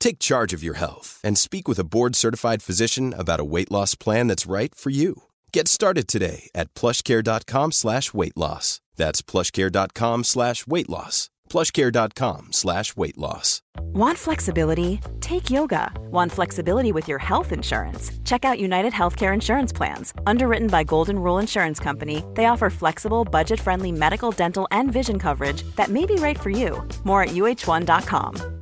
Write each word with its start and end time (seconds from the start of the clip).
Take 0.00 0.18
charge 0.18 0.52
of 0.52 0.62
your 0.62 0.74
health 0.74 1.20
and 1.22 1.36
speak 1.36 1.68
with 1.68 1.78
a 1.78 1.84
board-certified 1.84 2.62
physician 2.62 3.14
about 3.16 3.40
a 3.40 3.44
weight 3.44 3.70
loss 3.70 3.94
plan 3.94 4.26
that's 4.28 4.46
right 4.46 4.74
for 4.74 4.90
you. 4.90 5.24
Get 5.52 5.68
started 5.68 6.08
today 6.08 6.50
at 6.54 6.72
plushcare.com 6.74 7.72
slash 7.72 8.14
weight 8.14 8.36
loss. 8.36 8.80
That's 8.96 9.22
plushcare.com 9.22 10.24
slash 10.24 10.66
weight 10.66 10.88
loss. 10.88 11.30
plushcare.com 11.48 12.48
slash 12.52 12.96
weight 12.96 13.16
loss. 13.18 13.62
Want 13.94 14.18
flexibility? 14.18 15.00
Take 15.20 15.50
yoga. 15.50 15.90
Want 16.10 16.30
flexibility 16.30 16.92
with 16.92 17.08
your 17.08 17.18
health 17.18 17.52
insurance? 17.52 18.12
Check 18.24 18.44
out 18.44 18.60
United 18.60 18.92
Healthcare 18.92 19.32
Insurance 19.32 19.72
Plans. 19.72 20.12
Underwritten 20.26 20.68
by 20.68 20.84
Golden 20.84 21.18
Rule 21.18 21.38
Insurance 21.38 21.80
Company, 21.80 22.22
they 22.34 22.46
offer 22.46 22.68
flexible, 22.70 23.24
budget 23.24 23.58
friendly 23.60 23.92
medical, 23.92 24.30
dental, 24.30 24.68
and 24.70 24.92
vision 24.92 25.18
coverage 25.18 25.62
that 25.76 25.88
may 25.88 26.04
be 26.04 26.16
right 26.16 26.38
for 26.38 26.50
you. 26.50 26.86
More 27.04 27.22
at 27.22 27.30
uh1.com. 27.30 28.57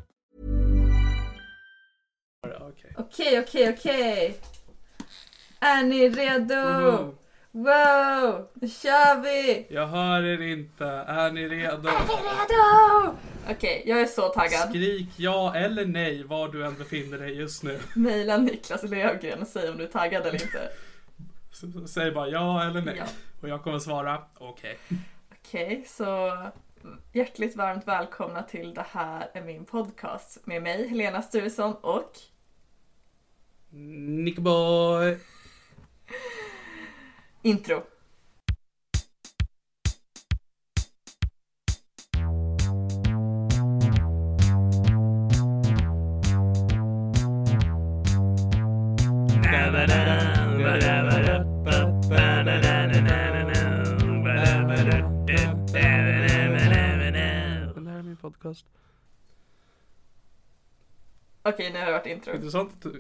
Okej. 2.99 3.41
Okej, 3.41 3.75
okej. 3.79 4.39
Är 5.61 5.83
ni 5.83 6.09
redo? 6.09 6.55
Mhm. 6.55 7.15
Wow, 7.53 8.49
nu 8.55 8.69
kör 8.69 9.21
vi! 9.23 9.67
Jag 9.71 9.87
hör 9.87 10.23
er 10.23 10.41
inte. 10.43 10.85
Är 10.87 11.31
ni 11.31 11.49
redo? 11.49 11.89
Redo! 11.89 13.17
Okej, 13.51 13.83
jag 13.87 14.01
är 14.01 14.07
så 14.07 14.29
taggad. 14.29 14.69
Skrik 14.69 15.09
ja 15.17 15.55
eller 15.55 15.85
nej 15.87 16.23
var 16.25 16.49
du 16.49 16.67
än 16.67 16.75
befinner 16.75 17.19
dig 17.19 17.35
just 17.37 17.63
nu. 17.63 17.79
Mejla 17.95 18.37
Niklas 18.37 18.83
Löfgren 18.83 19.41
och 19.43 19.47
säg 19.49 19.71
om 19.71 19.79
du 19.79 19.85
är 19.85 19.89
taggad 19.89 20.27
eller 20.27 20.43
inte. 20.43 20.69
S- 21.53 21.93
Säg 21.95 22.11
bara 22.11 22.29
ja 22.29 22.65
eller 22.65 22.81
nej. 22.83 22.95
Ja. 22.99 23.05
Och 23.43 23.49
jag 23.49 23.63
kommer 23.63 23.79
svara 23.79 24.23
okej. 24.39 24.79
Okej, 25.45 25.85
så 25.89 26.37
hjärtligt 27.13 27.57
varmt 27.57 27.89
välkomna 27.89 28.43
till 28.43 28.75
Det 28.75 28.85
här 28.91 29.29
är 29.33 29.43
min 29.43 29.65
podcast 29.65 30.39
med 30.47 30.63
mig, 30.63 30.89
Helena 30.89 31.23
Sturesson 31.23 31.75
och 31.75 32.13
Nickboy. 33.77 35.19
intro. 37.43 37.87
Podcast. 58.21 58.67
Okej, 61.43 61.73
nu 61.73 61.79
har 61.79 61.87
det 61.87 61.93
varit 61.93 62.07
intro. 62.07 62.35
Intressant 62.35 62.87
att, 62.87 62.93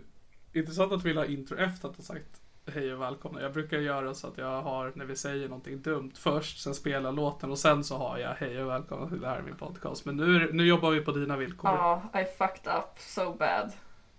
intressant 0.56 0.92
att 0.92 1.04
vi 1.04 1.12
ha 1.12 1.24
intro 1.24 1.58
efter 1.58 1.88
att 1.88 1.96
ha 1.96 2.04
sagt 2.04 2.40
hej 2.66 2.94
och 2.94 3.02
välkomna. 3.02 3.42
Jag 3.42 3.52
brukar 3.52 3.78
göra 3.78 4.14
så 4.14 4.26
att 4.26 4.38
jag 4.38 4.62
har, 4.62 4.92
när 4.94 5.04
vi 5.04 5.16
säger 5.16 5.48
någonting 5.48 5.82
dumt 5.82 6.12
först, 6.14 6.62
sen 6.62 6.74
spelar 6.74 7.12
låten 7.12 7.50
och 7.50 7.58
sen 7.58 7.84
så 7.84 7.96
har 7.96 8.18
jag 8.18 8.34
hej 8.34 8.62
och 8.62 8.70
välkomna 8.70 9.08
till 9.08 9.20
det 9.20 9.28
här 9.28 9.38
är 9.38 9.42
min 9.42 9.56
podcast. 9.56 10.04
Men 10.04 10.16
nu, 10.16 10.52
nu 10.52 10.66
jobbar 10.66 10.90
vi 10.90 11.00
på 11.00 11.12
dina 11.12 11.36
villkor. 11.36 11.70
Ja, 11.70 12.02
I 12.14 12.24
fucked 12.24 12.72
up 12.72 12.98
so 12.98 13.32
bad. 13.32 13.72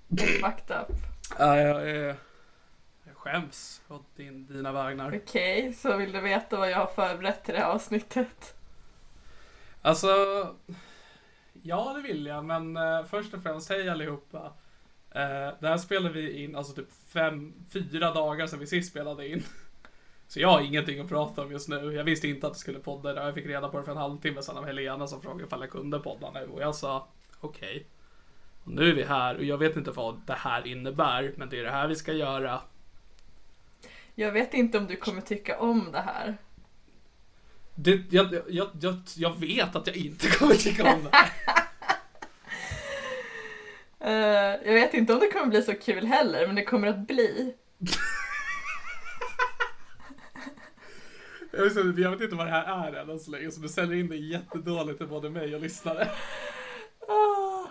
I 0.09 0.17
fucked 0.17 0.77
up. 0.77 0.95
Ja, 1.39 1.57
jag, 1.57 1.89
är, 1.89 2.15
jag 3.03 3.15
skäms 3.15 3.81
åt 3.87 4.15
din, 4.15 4.47
dina 4.47 4.71
vägnar. 4.71 5.21
Okej, 5.23 5.73
så 5.73 5.97
vill 5.97 6.11
du 6.11 6.21
veta 6.21 6.57
vad 6.57 6.71
jag 6.71 6.77
har 6.77 6.87
förberett 6.87 7.43
till 7.43 7.53
det 7.53 7.59
här 7.59 7.71
avsnittet? 7.71 8.55
Alltså, 9.81 10.07
ja 11.53 11.93
det 11.93 12.01
vill 12.01 12.25
jag, 12.25 12.45
men 12.45 12.77
eh, 12.77 13.03
först 13.03 13.33
och 13.33 13.43
främst, 13.43 13.69
hej 13.69 13.89
allihopa. 13.89 14.53
Eh, 15.17 15.53
det 15.59 15.67
här 15.67 15.77
spelade 15.77 16.13
vi 16.13 16.43
in, 16.43 16.55
alltså 16.55 16.73
typ 16.73 16.87
fem, 17.13 17.53
fyra 17.73 18.13
dagar 18.13 18.47
sedan 18.47 18.59
vi 18.59 18.67
sist 18.67 18.89
spelade 18.89 19.27
in. 19.27 19.43
Så 20.27 20.39
jag 20.39 20.49
har 20.49 20.61
ingenting 20.61 20.99
att 20.99 21.09
prata 21.09 21.41
om 21.41 21.51
just 21.51 21.69
nu. 21.69 21.93
Jag 21.93 22.03
visste 22.03 22.27
inte 22.27 22.47
att 22.47 22.53
det 22.53 22.59
skulle 22.59 22.79
podda 22.79 23.11
idag. 23.11 23.27
Jag 23.27 23.33
fick 23.33 23.45
reda 23.45 23.69
på 23.69 23.77
det 23.77 23.83
för 23.83 23.91
en 23.91 23.97
halvtimme 23.97 24.41
sedan 24.41 24.57
av 24.57 24.65
Helena 24.65 25.07
som 25.07 25.21
frågade 25.21 25.43
ifall 25.43 25.61
jag 25.61 25.69
kunde 25.69 25.99
podda 25.99 26.31
nu. 26.31 26.45
Och 26.45 26.61
jag 26.61 26.75
sa 26.75 27.07
okej. 27.39 27.85
Och 28.63 28.71
nu 28.71 28.89
är 28.89 28.93
vi 28.93 29.03
här 29.03 29.35
och 29.35 29.43
jag 29.43 29.57
vet 29.57 29.75
inte 29.75 29.91
vad 29.91 30.21
det 30.25 30.33
här 30.33 30.67
innebär, 30.67 31.33
men 31.37 31.49
det 31.49 31.59
är 31.59 31.63
det 31.63 31.71
här 31.71 31.87
vi 31.87 31.95
ska 31.95 32.13
göra. 32.13 32.61
Jag 34.15 34.31
vet 34.31 34.53
inte 34.53 34.77
om 34.77 34.87
du 34.87 34.95
kommer 34.95 35.21
tycka 35.21 35.59
om 35.59 35.91
det 35.91 36.01
här. 36.01 36.37
Det, 37.75 38.01
jag, 38.09 38.33
jag, 38.47 38.67
jag, 38.81 38.95
jag 39.15 39.39
vet 39.39 39.75
att 39.75 39.87
jag 39.87 39.95
inte 39.95 40.27
kommer 40.27 40.55
tycka 40.55 40.93
om 40.93 41.03
det 41.03 41.09
här. 41.11 41.63
Eh, 43.99 44.11
jag 44.65 44.73
vet 44.73 44.93
inte 44.93 45.13
om 45.13 45.19
det 45.19 45.27
kommer 45.27 45.45
bli 45.47 45.61
så 45.63 45.73
kul 45.73 46.05
heller, 46.05 46.47
men 46.47 46.55
det 46.55 46.63
kommer 46.63 46.87
att 46.87 47.07
bli. 47.07 47.55
Jag 51.51 51.63
vet, 51.63 51.77
inte- 51.77 52.01
jag 52.01 52.11
vet 52.11 52.21
inte 52.21 52.35
vad 52.35 52.47
det 52.47 52.51
här 52.51 52.93
är 52.93 53.11
än 53.11 53.19
så 53.19 53.31
länge, 53.31 53.51
så 53.51 53.59
du 53.61 53.67
säljer 53.69 53.97
in 53.99 54.07
det 54.09 54.15
jättedåligt 54.15 54.97
till 54.99 55.07
både 55.07 55.29
mig 55.29 55.55
och 55.55 55.61
lyssnare. 55.61 56.07
Ah. 57.07 57.67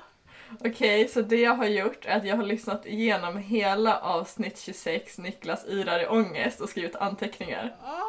Okej, 0.60 1.08
så 1.08 1.22
det 1.22 1.36
jag 1.40 1.54
har 1.54 1.66
gjort 1.66 2.04
är 2.06 2.16
att 2.16 2.24
jag 2.26 2.36
har 2.36 2.44
lyssnat 2.44 2.86
igenom 2.86 3.36
hela 3.38 3.98
avsnitt 4.00 4.58
26, 4.58 5.18
Niklas 5.18 5.66
yrar 5.66 6.02
i 6.02 6.06
ångest 6.06 6.60
och 6.60 6.68
skrivit 6.68 6.96
anteckningar. 6.96 7.76
Ah, 7.82 8.02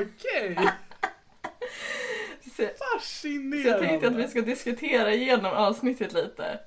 Okej, 0.00 0.54
Så, 0.54 0.68
så 2.56 2.68
fascinerande. 2.94 3.68
jag 3.68 3.80
tänkte 3.80 4.08
att 4.08 4.14
vi 4.14 4.28
ska 4.28 4.40
diskutera 4.40 5.14
igenom 5.14 5.52
avsnittet 5.52 6.12
lite. 6.12 6.60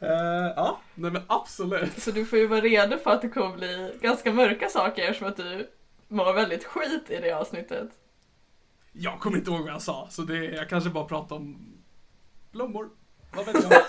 Eh, 0.00 0.52
ja, 0.56 0.80
nej 0.94 1.10
men 1.10 1.22
absolut. 1.26 2.02
Så 2.02 2.10
du 2.10 2.26
får 2.26 2.38
ju 2.38 2.46
vara 2.46 2.60
redo 2.60 2.98
för 2.98 3.10
att 3.10 3.22
det 3.22 3.28
kommer 3.28 3.56
bli 3.56 3.98
ganska 4.00 4.32
mörka 4.32 4.68
saker 4.68 5.02
eftersom 5.02 5.28
att 5.28 5.36
du 5.36 5.70
mår 6.08 6.32
väldigt 6.32 6.64
skit 6.64 7.10
i 7.10 7.20
det 7.20 7.32
avsnittet. 7.32 7.90
Jag 8.92 9.20
kommer 9.20 9.38
inte 9.38 9.50
ihåg 9.50 9.60
vad 9.60 9.72
jag 9.72 9.82
sa, 9.82 10.08
så 10.10 10.22
det, 10.22 10.44
jag 10.44 10.68
kanske 10.68 10.90
bara 10.90 11.04
pratar 11.04 11.36
om 11.36 11.72
blommor. 12.52 12.90
Vad 13.32 13.46
vet 13.46 13.70
jag? 13.70 13.72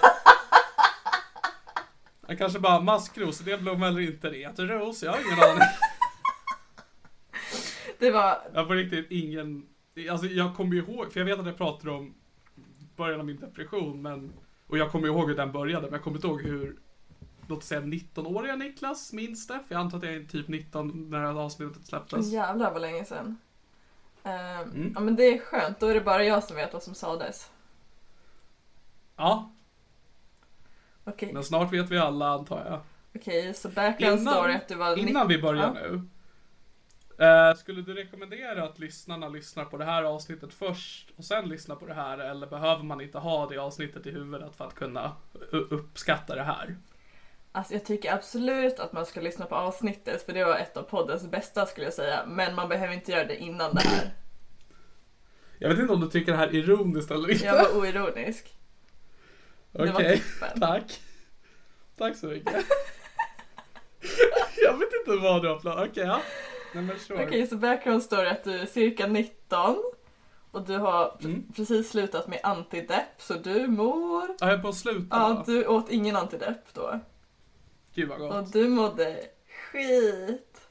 Jag 2.29 2.37
kanske 2.37 2.59
bara 2.59 2.79
maskros, 2.79 3.41
är 3.41 3.45
det 3.45 3.51
en 3.51 3.61
blomma 3.63 3.87
eller 3.87 4.01
inte? 4.01 4.29
Det 4.29 4.37
heter 4.37 4.65
ros, 4.65 5.03
jag 5.03 5.11
har 5.11 5.19
ingen 5.19 5.49
aning. 5.49 5.63
Det 7.99 8.11
var, 8.11 8.37
Jag 8.53 8.59
har 8.59 8.65
på 8.67 8.73
riktigt 8.73 9.07
ingen... 9.11 9.67
Alltså 10.11 10.25
jag 10.27 10.55
kommer 10.55 10.75
ihåg, 10.75 11.13
för 11.13 11.19
jag 11.19 11.25
vet 11.25 11.39
att 11.39 11.45
jag 11.45 11.57
pratade 11.57 11.91
om 11.91 12.13
början 12.95 13.19
av 13.19 13.25
min 13.25 13.39
depression, 13.39 14.01
men... 14.01 14.33
Och 14.67 14.77
jag 14.77 14.91
kommer 14.91 15.07
ihåg 15.07 15.29
hur 15.29 15.35
den 15.35 15.51
började, 15.51 15.81
men 15.83 15.93
jag 15.93 16.03
kommer 16.03 16.17
inte 16.17 16.27
ihåg 16.27 16.41
hur... 16.41 16.75
Låt 17.49 17.63
säga 17.63 17.81
19-åriga 17.81 18.55
Niklas 18.55 19.13
minns 19.13 19.47
det, 19.47 19.59
för 19.67 19.75
jag 19.75 19.79
antar 19.79 19.97
att 19.97 20.03
jag 20.03 20.13
är 20.13 20.23
typ 20.23 20.47
19 20.47 21.09
när 21.09 21.19
det 21.21 21.27
här 21.27 21.33
avsnittet 21.39 21.85
släpptes. 21.85 22.31
jävlar 22.31 22.71
vad 22.73 22.81
länge 22.81 23.05
sedan. 23.05 23.37
Ehm, 24.23 24.61
Mm. 24.71 24.91
Ja 24.95 24.99
men 25.01 25.15
det 25.15 25.23
är 25.23 25.37
skönt, 25.39 25.79
då 25.79 25.87
är 25.87 25.93
det 25.93 26.01
bara 26.01 26.23
jag 26.23 26.43
som 26.43 26.55
vet 26.55 26.73
vad 26.73 26.83
som 26.83 26.93
sades. 26.95 27.51
Ja, 29.15 29.51
Okej, 31.03 31.33
men 31.33 31.43
snart 31.43 31.73
vet 31.73 31.89
vi 31.89 31.97
alla 31.97 32.27
antar 32.29 32.65
jag. 32.69 32.79
okej 33.21 33.53
så 33.53 33.69
background 33.69 34.21
Innan- 34.21 34.33
story 34.33 34.53
att 34.53 34.67
du 34.67 34.75
var 34.75 34.97
Innan 34.99 35.27
vi 35.27 35.41
börjar 35.41 35.63
Ja. 35.63 35.73
nu. 35.73 36.01
Eh, 37.17 37.53
skulle 37.53 37.81
du 37.81 37.93
rekommendera 37.93 38.63
att 38.63 38.79
lyssnarna 38.79 39.29
lyssnar 39.29 39.65
på 39.65 39.77
det 39.77 39.85
här 39.85 40.03
avsnittet 40.03 40.53
först 40.53 41.11
och 41.15 41.25
sen 41.25 41.49
lyssnar 41.49 41.75
på 41.75 41.85
det 41.85 41.93
här? 41.93 42.17
Eller 42.17 42.47
behöver 42.47 42.83
man 42.83 43.01
inte 43.01 43.17
ha 43.17 43.47
det 43.47 43.57
avsnittet 43.57 44.05
i 44.07 44.11
huvudet 44.11 44.55
för 44.55 44.65
att 44.65 44.75
kunna 44.75 45.15
uppskatta 45.51 46.35
det 46.35 46.43
här? 46.43 46.77
Alltså 47.51 47.73
jag 47.73 47.85
tycker 47.85 48.13
absolut 48.13 48.79
att 48.79 48.93
man 48.93 49.05
ska 49.05 49.21
lyssna 49.21 49.45
på 49.45 49.55
avsnittet 49.55 50.25
för 50.25 50.33
det 50.33 50.45
var 50.45 50.55
ett 50.55 50.77
av 50.77 50.83
poddens 50.83 51.31
bästa 51.31 51.65
skulle 51.65 51.85
jag 51.85 51.93
säga. 51.93 52.25
Men 52.27 52.55
man 52.55 52.69
behöver 52.69 52.93
inte 52.93 53.11
göra 53.11 53.25
det 53.25 53.37
innan 53.37 53.75
det 53.75 53.81
här. 53.81 54.13
Jag 55.59 55.69
vet 55.69 55.79
inte 55.79 55.93
om 55.93 56.01
du 56.01 56.07
tycker 56.07 56.31
det 56.31 56.37
här 56.37 56.47
är 56.47 56.55
ironiskt 56.55 57.11
eller 57.11 57.31
inte. 57.31 57.45
Jag 57.45 57.53
var 57.53 57.79
oironisk. 57.79 58.57
Okej, 59.73 60.21
toppen. 60.39 60.59
tack. 60.59 61.01
Tack 61.97 62.17
så 62.17 62.25
mycket. 62.25 62.53
jag 64.63 64.77
vet 64.77 64.89
inte 64.93 65.21
vad 65.21 65.41
du 65.41 65.47
har 65.47 65.59
planerat. 65.59 65.89
Okej, 65.89 66.03
ja. 66.03 66.21
Okej, 67.09 67.47
så 67.47 67.55
background 67.55 68.03
story 68.03 68.27
att 68.27 68.43
du 68.43 68.59
är 68.59 68.65
cirka 68.65 69.07
19 69.07 69.83
och 70.51 70.61
du 70.61 70.77
har 70.77 71.17
Mm. 71.23 71.51
precis 71.55 71.89
slutat 71.89 72.27
med 72.27 72.39
antidepp 72.43 73.21
så 73.21 73.33
du 73.33 73.67
mår... 73.67 74.27
Ja, 74.27 74.35
jag 74.39 74.49
är 74.49 74.57
på 74.57 74.67
att 74.67 74.75
sluta 74.75 75.07
Ja, 75.17 75.43
då. 75.45 75.51
du 75.51 75.67
åt 75.67 75.89
ingen 75.91 76.15
antidepp 76.15 76.73
då. 76.73 76.99
Gud 77.93 78.09
vad 78.09 78.21
Och 78.21 78.29
gott. 78.29 78.53
du 78.53 78.67
mådde 78.69 79.23
skit. 79.71 80.61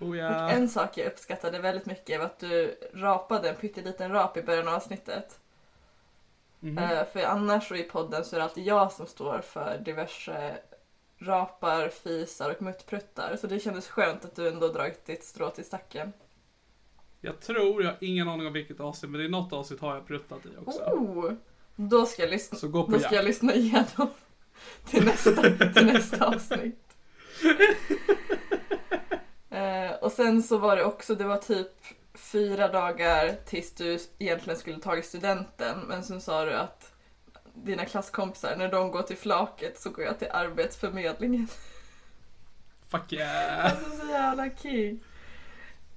Oh 0.00 0.08
Och 0.08 0.16
ja. 0.16 0.50
en 0.50 0.68
sak 0.68 0.98
jag 0.98 1.06
uppskattade 1.06 1.58
väldigt 1.58 1.86
mycket 1.86 2.18
var 2.18 2.26
att 2.26 2.38
du 2.38 2.74
rapade 2.94 3.48
en 3.48 3.56
pytteliten 3.56 4.12
rap 4.12 4.36
i 4.36 4.42
början 4.42 4.68
av 4.68 4.74
avsnittet. 4.74 5.38
Mhm. 6.60 6.78
Eh, 6.78 7.04
för 7.12 7.20
annars 7.22 7.72
i 7.72 7.82
podden 7.82 8.24
så 8.24 8.36
är 8.36 8.38
det 8.40 8.44
alltid 8.44 8.64
jag 8.66 8.92
som 8.92 9.06
står 9.06 9.40
för 9.40 9.78
diverse 9.84 10.58
rapar, 11.18 11.88
fisar 11.88 12.50
och 12.50 12.62
muttpruttar. 12.62 13.36
Så 13.36 13.46
det 13.46 13.60
kändes 13.60 13.88
skönt 13.88 14.24
att 14.24 14.36
du 14.36 14.48
ändå 14.48 14.68
dragit 14.68 15.06
ditt 15.06 15.24
strå 15.24 15.50
till 15.50 15.64
stacken. 15.64 16.12
Jag 17.20 17.40
tror, 17.40 17.82
jag 17.82 17.90
har 17.90 17.98
ingen 18.00 18.28
aning 18.28 18.46
om 18.46 18.52
vilket 18.52 18.80
avsnitt, 18.80 19.10
men 19.10 19.20
det 19.20 19.26
är 19.26 19.30
något 19.30 19.52
avsnitt 19.52 19.80
har 19.80 19.94
jag 19.94 20.06
pruttat 20.06 20.46
i 20.46 20.48
också. 20.66 20.80
Oh, 20.80 21.32
då 21.76 22.06
ska 22.06 22.22
jag 22.22 22.30
lyssna, 22.30 22.58
Så 22.58 22.68
gå 22.68 22.84
på 22.84 22.92
då 22.92 22.98
ska 22.98 23.14
jag 23.14 23.24
lyssna 23.24 23.54
igenom 23.54 24.08
till 24.84 25.04
nästa, 25.04 25.42
till 25.74 25.86
nästa 25.86 26.26
avsnitt. 26.26 26.84
Eh, 29.50 29.90
och 30.00 30.12
sen 30.12 30.42
så 30.42 30.58
var 30.58 30.76
det 30.76 30.84
också, 30.84 31.14
det 31.14 31.24
var 31.24 31.36
typ 31.36 31.72
fyra 32.14 32.68
dagar 32.68 33.36
tills 33.46 33.74
du 33.74 33.98
egentligen 34.18 34.58
skulle 34.58 34.78
tagit 34.78 35.04
studenten. 35.04 35.78
Men 35.88 36.04
sen 36.04 36.20
sa 36.20 36.44
du 36.44 36.52
att 36.52 36.77
dina 37.64 37.84
klasskompisar, 37.84 38.56
när 38.56 38.68
de 38.72 38.90
går 38.90 39.02
till 39.02 39.16
flaket 39.16 39.80
så 39.80 39.90
går 39.90 40.04
jag 40.04 40.18
till 40.18 40.28
Arbetsförmedlingen. 40.30 41.48
Fuck 42.88 43.12
yeah. 43.12 43.64
Alltså 43.64 43.90
så 43.90 44.06
jävla 44.06 44.50
king. 44.62 45.00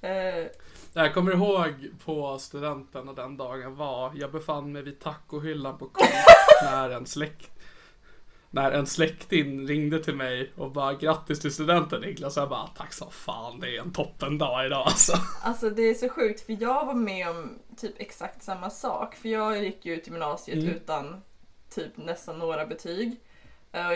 Eh, 0.01 0.45
Jag 0.93 1.13
kommer 1.13 1.31
ihåg 1.31 1.73
på 2.05 2.39
studenten 2.39 3.09
och 3.09 3.15
den 3.15 3.37
dagen 3.37 3.75
var, 3.75 4.11
jag 4.15 4.31
befann 4.31 4.71
mig 4.71 4.81
vid 4.81 4.99
tacohyllan 4.99 5.77
på 5.77 5.85
Coop 5.85 6.07
när 6.63 6.89
en 6.89 7.05
släkt 7.05 7.51
när 8.53 8.71
en 8.71 8.87
släkting 8.87 9.67
ringde 9.67 10.03
till 10.03 10.15
mig 10.15 10.51
och 10.55 10.71
bara 10.71 10.93
grattis 10.93 11.39
till 11.39 11.53
studenten 11.53 12.01
Niklas. 12.01 12.37
Jag 12.37 12.49
bara 12.49 12.67
tack 12.67 12.93
så 12.93 13.09
fan 13.09 13.59
det 13.59 13.77
är 13.77 13.81
en 13.81 13.93
toppen 13.93 14.37
dag 14.37 14.65
idag 14.65 14.87
alltså. 14.87 15.13
Alltså 15.43 15.69
det 15.69 15.81
är 15.81 15.93
så 15.93 16.09
sjukt 16.09 16.45
för 16.45 16.57
jag 16.63 16.85
var 16.85 16.93
med 16.93 17.29
om 17.29 17.59
typ 17.77 17.93
exakt 17.97 18.43
samma 18.43 18.69
sak. 18.69 19.15
För 19.15 19.29
jag 19.29 19.63
gick 19.63 19.85
ju 19.85 19.93
ut 19.95 20.07
gymnasiet 20.07 20.57
Mm. 20.57 20.69
utan 20.75 21.21
typ 21.71 21.97
nästan 21.97 22.39
några 22.39 22.65
betyg. 22.65 23.15
Eh, 23.71 23.87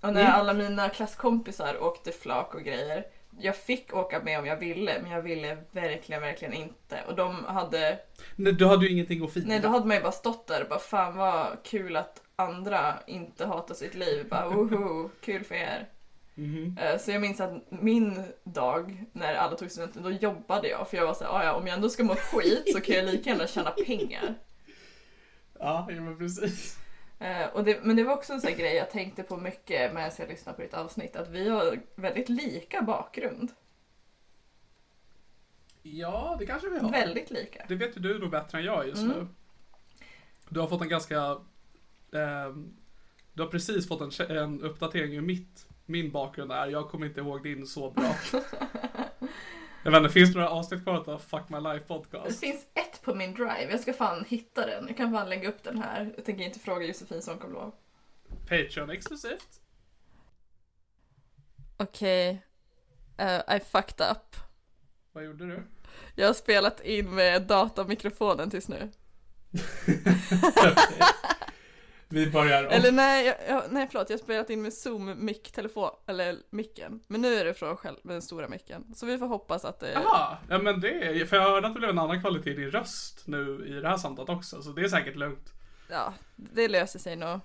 Och, 0.00 0.12
när 0.14 0.20
Mm. 0.20 0.32
alla 0.34 0.52
mina 0.54 0.88
klasskompisar 0.88 1.82
åkte 1.82 2.12
flak 2.12 2.54
och 2.54 2.62
grejer. 2.62 3.04
Jag 3.40 3.56
fick 3.56 3.94
åka 3.94 4.22
med 4.22 4.38
om 4.38 4.46
jag 4.46 4.56
ville 4.56 5.02
men 5.02 5.10
jag 5.10 5.22
ville 5.22 5.58
verkligen, 5.70 6.22
verkligen 6.22 6.54
inte. 6.54 6.98
Och 7.08 7.16
de 7.16 7.44
hade, 7.44 7.98
Nej, 8.36 8.52
du 8.52 8.66
hade 8.66 8.86
ju 8.86 8.92
ingenting 8.92 9.24
att 9.24 9.32
fira. 9.32 9.44
nej 9.48 9.60
då 9.60 9.68
hade 9.68 9.86
man 9.86 9.96
ju 9.96 10.02
bara 10.02 10.12
stått 10.12 10.46
där 10.46 10.62
och 10.62 10.68
bara 10.68 10.78
fan 10.78 11.16
vad 11.16 11.46
kul 11.64 11.96
att 11.96 12.22
andra 12.36 12.94
inte 13.06 13.46
hatar 13.46 13.74
sitt 13.74 13.94
liv. 13.94 14.26
Bara 14.28 14.48
woho, 14.48 15.10
kul 15.20 15.44
för 15.44 15.54
er. 15.54 15.88
Mhm. 16.34 16.78
Eh, 16.80 16.98
Så 16.98 17.10
jag 17.10 17.20
minns 17.20 17.40
att 17.40 17.52
min 17.70 18.22
dag 18.44 19.04
när 19.12 19.34
alla 19.34 19.56
tog 19.56 19.70
studenten, 19.70 20.02
då 20.02 20.10
jobbade 20.10 20.68
jag. 20.68 20.88
För 20.90 20.96
jag 20.96 21.06
var 21.06 21.14
såhär, 21.14 21.30
"Ah, 21.32 21.44
ja 21.44 21.52
om 21.52 21.66
jag 21.66 21.74
ändå 21.74 21.88
ska 21.88 22.04
må 22.04 22.14
skit 22.14 22.72
så 22.72 22.80
kan 22.80 22.96
jag 22.96 23.04
lika 23.04 23.30
gärna 23.30 23.46
tjäna 23.46 23.70
pengar. 23.70 24.34
Ja 25.60 25.86
men 25.88 26.18
precis. 26.18 26.78
Eh, 27.18 27.46
Och 27.46 27.64
det, 27.64 27.80
men 27.82 27.96
det 27.96 28.04
var 28.04 28.14
också 28.14 28.32
en 28.32 28.40
sån 28.40 28.52
grej 28.54 28.74
jag 28.76 28.90
tänkte 28.90 29.22
på 29.22 29.36
mycket 29.36 29.94
medan 29.94 30.10
jag 30.18 30.28
lyssnade 30.28 30.56
på 30.56 30.62
ditt 30.62 30.74
avsnitt. 30.74 31.16
Att 31.16 31.28
vi 31.28 31.48
har 31.48 31.80
väldigt 31.94 32.28
lika 32.28 32.82
bakgrund. 32.82 33.52
Ja, 35.82 36.36
det 36.38 36.46
kanske 36.46 36.68
vi 36.68 36.78
har. 36.78 36.90
Väldigt 36.90 37.30
lika. 37.30 37.64
Det 37.68 37.74
vet 37.74 37.96
ju 37.96 38.00
du 38.00 38.18
nog 38.18 38.30
bättre 38.30 38.58
än 38.58 38.64
jag 38.64 38.86
just 38.88 39.02
Mm. 39.02 39.16
nu. 39.18 39.26
Du 40.48 40.60
har 40.60 40.66
fått 40.68 40.82
en 40.82 40.88
ganska... 40.88 41.38
ehm, 42.12 42.76
du 43.32 43.42
har 43.42 43.50
precis 43.50 43.88
fått 43.88 44.20
en, 44.20 44.36
en 44.36 44.60
uppdatering 44.62 45.12
hur 45.12 45.20
mitt, 45.20 45.66
min 45.86 46.10
bakgrund 46.10 46.52
är. 46.52 46.66
Jag 46.66 46.90
kommer 46.90 47.06
inte 47.06 47.20
ihåg 47.20 47.42
din 47.42 47.66
så 47.66 47.90
bra. 47.90 48.14
jag 49.82 49.90
vet 49.90 49.98
inte, 49.98 50.12
finns 50.12 50.32
det 50.32 50.38
några 50.38 50.50
avsnitt 50.50 50.82
kvar 50.82 51.10
av 51.10 51.18
Fuck 51.18 51.48
My 51.48 51.60
Life 51.60 51.78
Det 51.78 51.84
podcast? 51.88 52.40
finns 52.40 52.66
ett 52.74 53.02
på 53.02 53.14
min 53.14 53.34
drive, 53.34 53.66
jag 53.70 53.80
ska 53.80 53.92
fan 53.92 54.24
hitta 54.28 54.66
den. 54.66 54.86
Jag 54.88 54.96
kan 54.96 55.12
fan 55.12 55.28
lägga 55.28 55.48
upp 55.48 55.62
den 55.62 55.82
här. 55.82 56.12
Jag 56.16 56.24
tänker 56.24 56.44
inte 56.44 56.58
fråga 56.58 56.86
Josefin 56.86 57.22
Sonkomlov. 57.22 57.72
Patreon 58.48 58.90
exklusivt. 58.90 59.60
Okej. 61.76 62.42
Uh, 63.20 63.56
I 63.56 63.60
fucked 63.60 64.10
up. 64.10 64.36
Vad 65.12 65.24
gjorde 65.24 65.46
du? 65.46 65.62
Jag 66.14 66.26
har 66.26 66.34
spelat 66.34 66.80
in 66.80 67.14
med 67.14 67.42
datamikrofonen 67.42 68.50
tills 68.50 68.68
nu. 68.68 68.90
Vi 72.08 72.30
börjar 72.30 72.64
om. 72.64 72.70
Eller 72.70 72.92
nej, 72.92 73.26
jag, 73.26 73.36
jag, 73.48 73.62
nej 73.70 73.88
förlåt, 73.90 74.10
jag 74.10 74.18
har 74.18 74.22
spelat 74.22 74.50
in 74.50 74.62
med 74.62 74.74
zoom 74.74 75.24
mic 75.24 75.42
telefon 75.42 75.90
eller 76.06 76.36
micken. 76.50 77.00
Men 77.06 77.20
nu 77.20 77.34
är 77.34 77.44
det 77.44 77.54
från 77.54 77.76
själv, 77.76 77.96
med 78.02 78.14
den 78.14 78.22
stora 78.22 78.48
micken. 78.48 78.94
Så 78.94 79.06
vi 79.06 79.18
får 79.18 79.26
hoppas 79.26 79.64
att 79.64 79.80
det... 79.80 79.92
Jaha, 79.92 80.36
ja 80.48 80.58
men 80.58 80.80
det 80.80 80.90
är, 80.90 81.26
för 81.26 81.36
jag 81.36 81.42
hörde 81.42 81.66
att 81.66 81.74
det 81.74 81.78
blev 81.78 81.90
en 81.90 81.98
annan 81.98 82.20
kvalitet 82.20 82.50
i 82.50 82.54
din 82.54 82.70
röst 82.70 83.22
nu 83.26 83.66
i 83.66 83.80
det 83.80 83.88
här 83.88 83.96
samtalet 83.96 84.30
också, 84.30 84.62
så 84.62 84.70
det 84.70 84.82
är 84.82 84.88
säkert 84.88 85.16
lugnt. 85.16 85.52
Ja, 85.90 86.14
det 86.36 86.68
löser 86.68 86.98
sig 86.98 87.16
nog. 87.16 87.40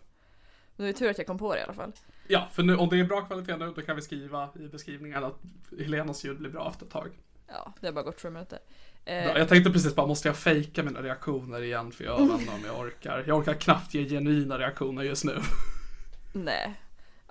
Men 0.76 0.86
det 0.86 0.90
är 0.90 0.94
tur 0.94 1.10
att 1.10 1.18
jag 1.18 1.28
kom 1.28 1.38
på 1.38 1.54
det 1.54 1.60
i 1.60 1.64
alla 1.64 1.74
fall. 1.74 1.92
Ja, 2.28 2.48
för 2.52 2.64
nu, 2.64 2.76
om 2.76 2.90
det 2.90 3.00
är 3.00 3.04
bra 3.04 3.22
kvalitet 3.22 3.58
nu, 3.58 3.74
då 3.76 3.82
kan 3.82 3.96
vi 3.96 4.02
skriva 4.02 4.50
i 4.56 4.68
beskrivningen 4.68 5.24
att 5.24 5.40
Helenas 5.80 6.26
ljud 6.26 6.38
blir 6.38 6.50
bra 6.50 6.70
efter 6.70 6.86
ett 6.86 6.92
tag. 6.92 7.10
Ja, 7.48 7.74
det 7.80 7.88
har 7.88 7.94
bara 7.94 8.04
gått 8.04 8.22
sju 8.22 8.30
minuter. 8.30 8.60
Eh, 9.06 9.16
Jag 9.38 9.50
tänkte 9.50 9.72
precis 9.72 9.96
bara, 9.96 10.08
måste 10.08 10.28
jag 10.28 10.38
fejka 10.38 10.84
mina 10.84 11.02
reaktioner 11.02 11.62
igen? 11.62 11.92
För 11.92 12.04
jag 12.04 12.28
vet 12.28 12.40
inte 12.42 12.54
om 12.54 12.64
jag 12.66 12.80
orkar. 12.80 13.24
Jag 13.28 13.38
orkar 13.38 13.54
knappt 13.54 13.94
ge 13.94 14.10
genuina 14.10 14.60
reaktioner 14.60 15.04
just 15.04 15.24
nu. 15.24 15.38
nej. 16.34 16.74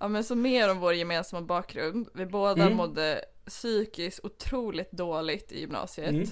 Ja 0.00 0.08
men 0.08 0.24
så 0.24 0.34
mer 0.34 0.70
om 0.70 0.78
vår 0.78 0.94
gemensamma 0.94 1.46
bakgrund. 1.46 2.08
Vi 2.14 2.26
båda 2.26 2.62
Mm. 2.62 2.76
mådde 2.76 3.24
psykiskt 3.46 4.20
otroligt 4.24 4.92
dåligt 4.92 5.52
i 5.52 5.60
gymnasiet. 5.60 6.10
Mm. 6.10 6.28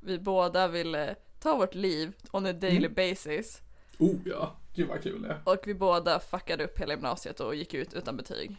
Vi 0.00 0.18
båda 0.18 0.68
ville 0.68 1.14
ta 1.40 1.56
vårt 1.56 1.74
liv 1.74 2.12
on 2.30 2.46
a 2.46 2.52
daily 2.52 2.76
Mm. 2.86 2.94
basis. 2.94 3.60
Oh 3.98 4.14
ja, 4.24 4.56
gud 4.74 4.88
vad 4.88 5.02
kul 5.02 5.22
det. 5.22 5.36
Och 5.44 5.58
vi 5.66 5.74
båda 5.74 6.20
fuckade 6.20 6.64
upp 6.64 6.78
hela 6.78 6.94
gymnasiet 6.94 7.40
och 7.40 7.54
gick 7.54 7.74
ut 7.74 7.94
utan 7.94 8.16
betyg. 8.16 8.56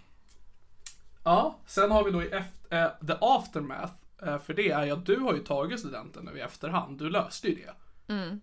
Ja, 1.23 1.57
sen 1.67 1.91
har 1.91 2.03
vi 2.03 2.11
då 2.11 2.23
i 2.23 2.25
efter, 2.31 2.83
eh, 2.83 3.07
the 3.07 3.13
aftermath. 3.21 3.93
Eh, 4.21 4.39
för 4.39 4.53
det 4.53 4.69
är 4.71 4.85
ju 4.85 4.91
att 4.91 5.05
du 5.05 5.15
har 5.19 5.33
ju 5.33 5.39
tagit 5.39 5.79
studenten 5.79 6.25
nu 6.25 6.37
i 6.37 6.41
efterhand. 6.41 6.99
Du 6.99 7.09
löste 7.09 7.47
ju 7.49 7.55
det. 7.55 7.73
Mm. 8.13 8.41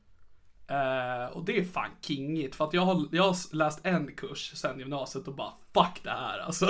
Eh, 0.67 1.27
och 1.33 1.45
det 1.45 1.59
är 1.59 1.65
fan 1.65 1.91
kingigt. 2.01 2.55
För 2.57 2.65
att 2.65 2.73
jag 2.75 2.83
har, 2.83 3.09
jag 3.13 3.23
har 3.23 3.55
läst 3.55 3.81
en 3.87 4.15
kurs 4.15 4.53
sen 4.55 4.79
gymnasiet 4.79 5.29
och 5.29 5.35
bara 5.35 5.53
fuck 5.75 6.01
det 6.05 6.11
här 6.11 6.39
alltså. 6.39 6.67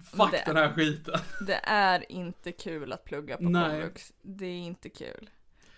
Fuck 0.00 0.30
Det- 0.30 0.42
den 0.46 0.56
här 0.56 0.72
skiten. 0.72 1.20
Det 1.46 1.60
är 1.64 2.12
inte 2.12 2.52
kul 2.52 2.92
att 2.92 3.04
plugga 3.04 3.36
på 3.36 3.42
Nej. 3.42 3.70
komvux. 3.80 4.12
Det 4.22 4.46
är 4.46 4.58
inte 4.58 4.88
kul. 4.88 5.30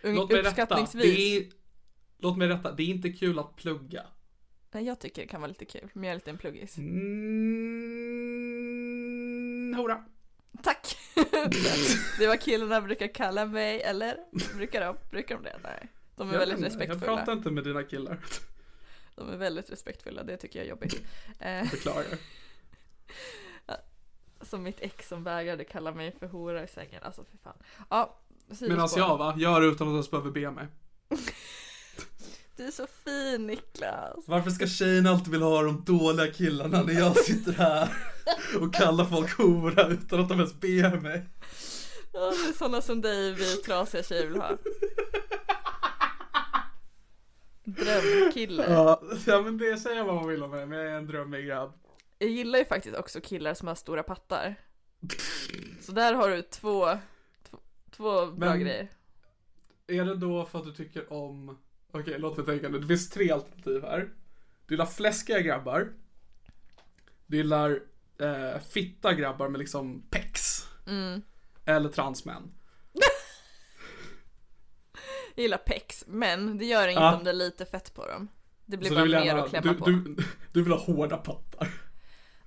Ung- 0.02 0.14
Låt 0.16 0.30
mig 0.32 0.42
rätta. 0.42 0.86
Det 0.92 1.36
är, 1.36 1.46
låt 2.18 2.36
mig 2.38 2.48
rätta. 2.48 2.72
Det 2.72 2.82
är 2.82 2.86
inte 2.86 3.12
kul 3.12 3.38
att 3.38 3.56
plugga. 3.56 4.02
Nej, 4.72 4.84
jag 4.84 4.98
tycker 4.98 5.22
det 5.22 5.28
kan 5.28 5.40
vara 5.40 5.48
lite 5.48 5.64
kul. 5.64 5.88
Men 5.92 6.04
jag 6.04 6.10
är 6.10 6.14
lite 6.14 6.30
en 6.30 6.38
pluggis. 6.38 6.78
Mm, 8.40 9.74
hurra. 9.76 10.04
Tack! 10.62 10.96
det 12.18 12.26
var 12.26 12.36
killarna 12.36 12.80
brukar 12.80 13.14
kalla 13.14 13.46
mig, 13.46 13.82
eller? 13.82 14.16
Brukar 14.56 14.80
de? 14.80 14.96
Brukar 15.10 15.34
de 15.34 15.44
det? 15.44 15.58
Nej. 15.62 15.88
De 16.16 16.28
är 16.28 16.32
Jag 16.32 16.38
väldigt 16.38 16.58
inte, 16.58 16.68
Jag 16.68 16.80
respektfulla. 16.80 17.16
pratar 17.16 17.32
inte 17.32 17.50
med 17.50 17.64
dina 17.64 17.82
killar. 17.82 18.18
De 19.16 19.28
är 19.30 19.36
väldigt 19.36 19.70
respektfulla, 19.70 20.22
det 20.22 20.36
tycker 20.36 20.58
jag 20.58 20.66
är 20.66 20.70
jobbigt. 20.70 21.02
Eh, 21.38 21.70
Beklagar. 21.70 22.18
som 24.42 24.62
mitt 24.62 24.80
ex 24.80 25.08
som 25.08 25.24
vägrade 25.24 25.64
kalla 25.64 25.92
mig 25.92 26.12
för 26.18 26.26
hora 26.26 26.64
i 26.64 26.68
sängen. 26.68 27.02
Alltså 27.02 27.24
för 27.24 27.36
fan. 27.38 27.56
Ja. 27.90 28.18
Medan 28.60 28.88
jag 28.96 29.18
va, 29.18 29.34
gör 29.38 29.62
utan 29.62 29.88
att 29.88 29.92
ens 29.92 30.10
behöver 30.10 30.30
be 30.30 30.50
mig. 30.50 30.66
Du 32.60 32.66
är 32.66 32.70
så 32.70 32.86
fin 33.04 33.46
Niklas. 33.46 34.24
Varför 34.26 34.50
ska 34.50 34.66
tjejerna 34.66 35.10
alltid 35.10 35.28
vilja 35.32 35.46
ha 35.46 35.62
de 35.62 35.84
dåliga 35.84 36.32
killarna 36.32 36.82
när 36.82 36.92
jag 36.92 37.16
sitter 37.16 37.52
här 37.52 37.88
och 38.60 38.74
kallar 38.74 39.04
folk 39.04 39.38
hora 39.38 39.88
utan 39.88 40.20
att 40.20 40.28
de 40.28 40.38
ens 40.38 40.60
ber 40.60 41.00
mig? 41.00 41.28
Ja, 42.12 42.20
det 42.20 42.48
är 42.48 42.52
sådana 42.58 42.82
som 42.82 43.00
dig 43.00 43.32
vi 43.32 43.56
trasiga 43.56 44.02
tjejer 44.02 44.26
vill 44.26 44.40
ha. 44.40 44.50
Drömkille. 47.64 48.64
Ja, 48.72 49.02
ja 49.26 49.42
men 49.42 49.58
det 49.58 49.76
säger 49.76 50.04
vad 50.04 50.14
man 50.14 50.28
vill 50.28 50.42
om 50.42 50.50
mig, 50.50 50.66
men 50.66 50.78
jag 50.78 50.88
är 50.88 50.96
en 50.96 51.06
drömmig 51.06 51.46
grabb. 51.46 51.72
jag 52.18 52.30
gillar 52.30 52.58
ju 52.58 52.64
faktiskt 52.64 52.96
också 52.96 53.20
killar 53.20 53.54
som 53.54 53.68
har 53.68 53.74
stora 53.74 54.02
pattar. 54.02 54.54
Så 55.80 55.92
där 55.92 56.14
har 56.14 56.30
du 56.30 56.42
två, 56.42 56.88
två, 57.50 57.58
två 57.96 58.26
bra 58.26 58.48
Men- 58.50 58.60
grejer. 58.60 58.88
Är 59.86 60.04
det 60.04 60.14
då 60.16 60.44
för 60.44 60.58
att 60.58 60.64
du 60.64 60.72
tycker 60.72 61.12
om... 61.12 61.58
Okej, 61.92 62.18
låt 62.18 62.36
mig 62.36 62.46
tänka 62.46 62.68
nu. 62.68 62.78
Det 62.78 62.86
finns 62.86 63.10
tre 63.10 63.30
alternativ 63.30 63.82
här. 63.82 64.10
Du 64.66 64.74
gillar 64.74 64.86
fläskiga 64.86 65.40
grabbar. 65.40 65.92
Du 67.26 67.36
gillar 67.36 67.80
eh, 68.20 68.58
fitta 68.60 69.14
grabbar 69.14 69.48
med 69.48 69.58
liksom 69.58 70.02
pex. 70.10 70.62
Mm. 70.86 71.22
Eller 71.64 71.88
transmän. 71.88 72.52
Jag 75.34 75.42
gillar 75.42 75.58
pex, 75.58 76.04
men 76.06 76.58
det 76.58 76.64
gör 76.64 76.88
inget 76.88 77.00
Ja. 77.02 77.16
om 77.16 77.24
det 77.24 77.30
är 77.30 77.34
lite 77.34 77.64
fett 77.66 77.94
på 77.94 78.06
dem. 78.06 78.28
Det 78.66 78.76
blir 78.76 78.88
Så 78.88 78.94
bara 78.94 79.04
mer 79.04 79.20
gärna- 79.24 79.42
att 79.42 79.50
klämma 79.50 79.72
du, 79.72 79.78
på. 79.78 79.86
Du, 79.90 80.16
du 80.52 80.62
vill 80.62 80.72
ha 80.72 80.78
hårda 80.78 81.16
pattar. 81.16 81.68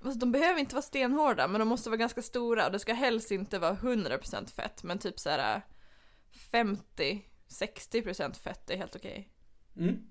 Alltså, 0.03 0.19
de 0.19 0.31
behöver 0.31 0.59
inte 0.59 0.75
vara 0.75 0.81
stenhårda, 0.83 1.47
men 1.47 1.59
de 1.59 1.67
måste 1.67 1.89
vara 1.89 1.97
ganska 1.97 2.21
stora 2.21 2.65
och 2.65 2.71
det 2.71 2.79
ska 2.79 2.93
helst 2.93 3.31
inte 3.31 3.59
vara 3.59 3.75
100% 3.75 4.49
fett, 4.55 4.83
men 4.83 4.99
typ 4.99 5.19
så 5.19 5.29
här 5.29 5.61
50-60% 6.51 8.33
fett 8.43 8.69
är 8.69 8.77
helt 8.77 8.95
okej. 8.95 9.32
Mm. 9.77 10.07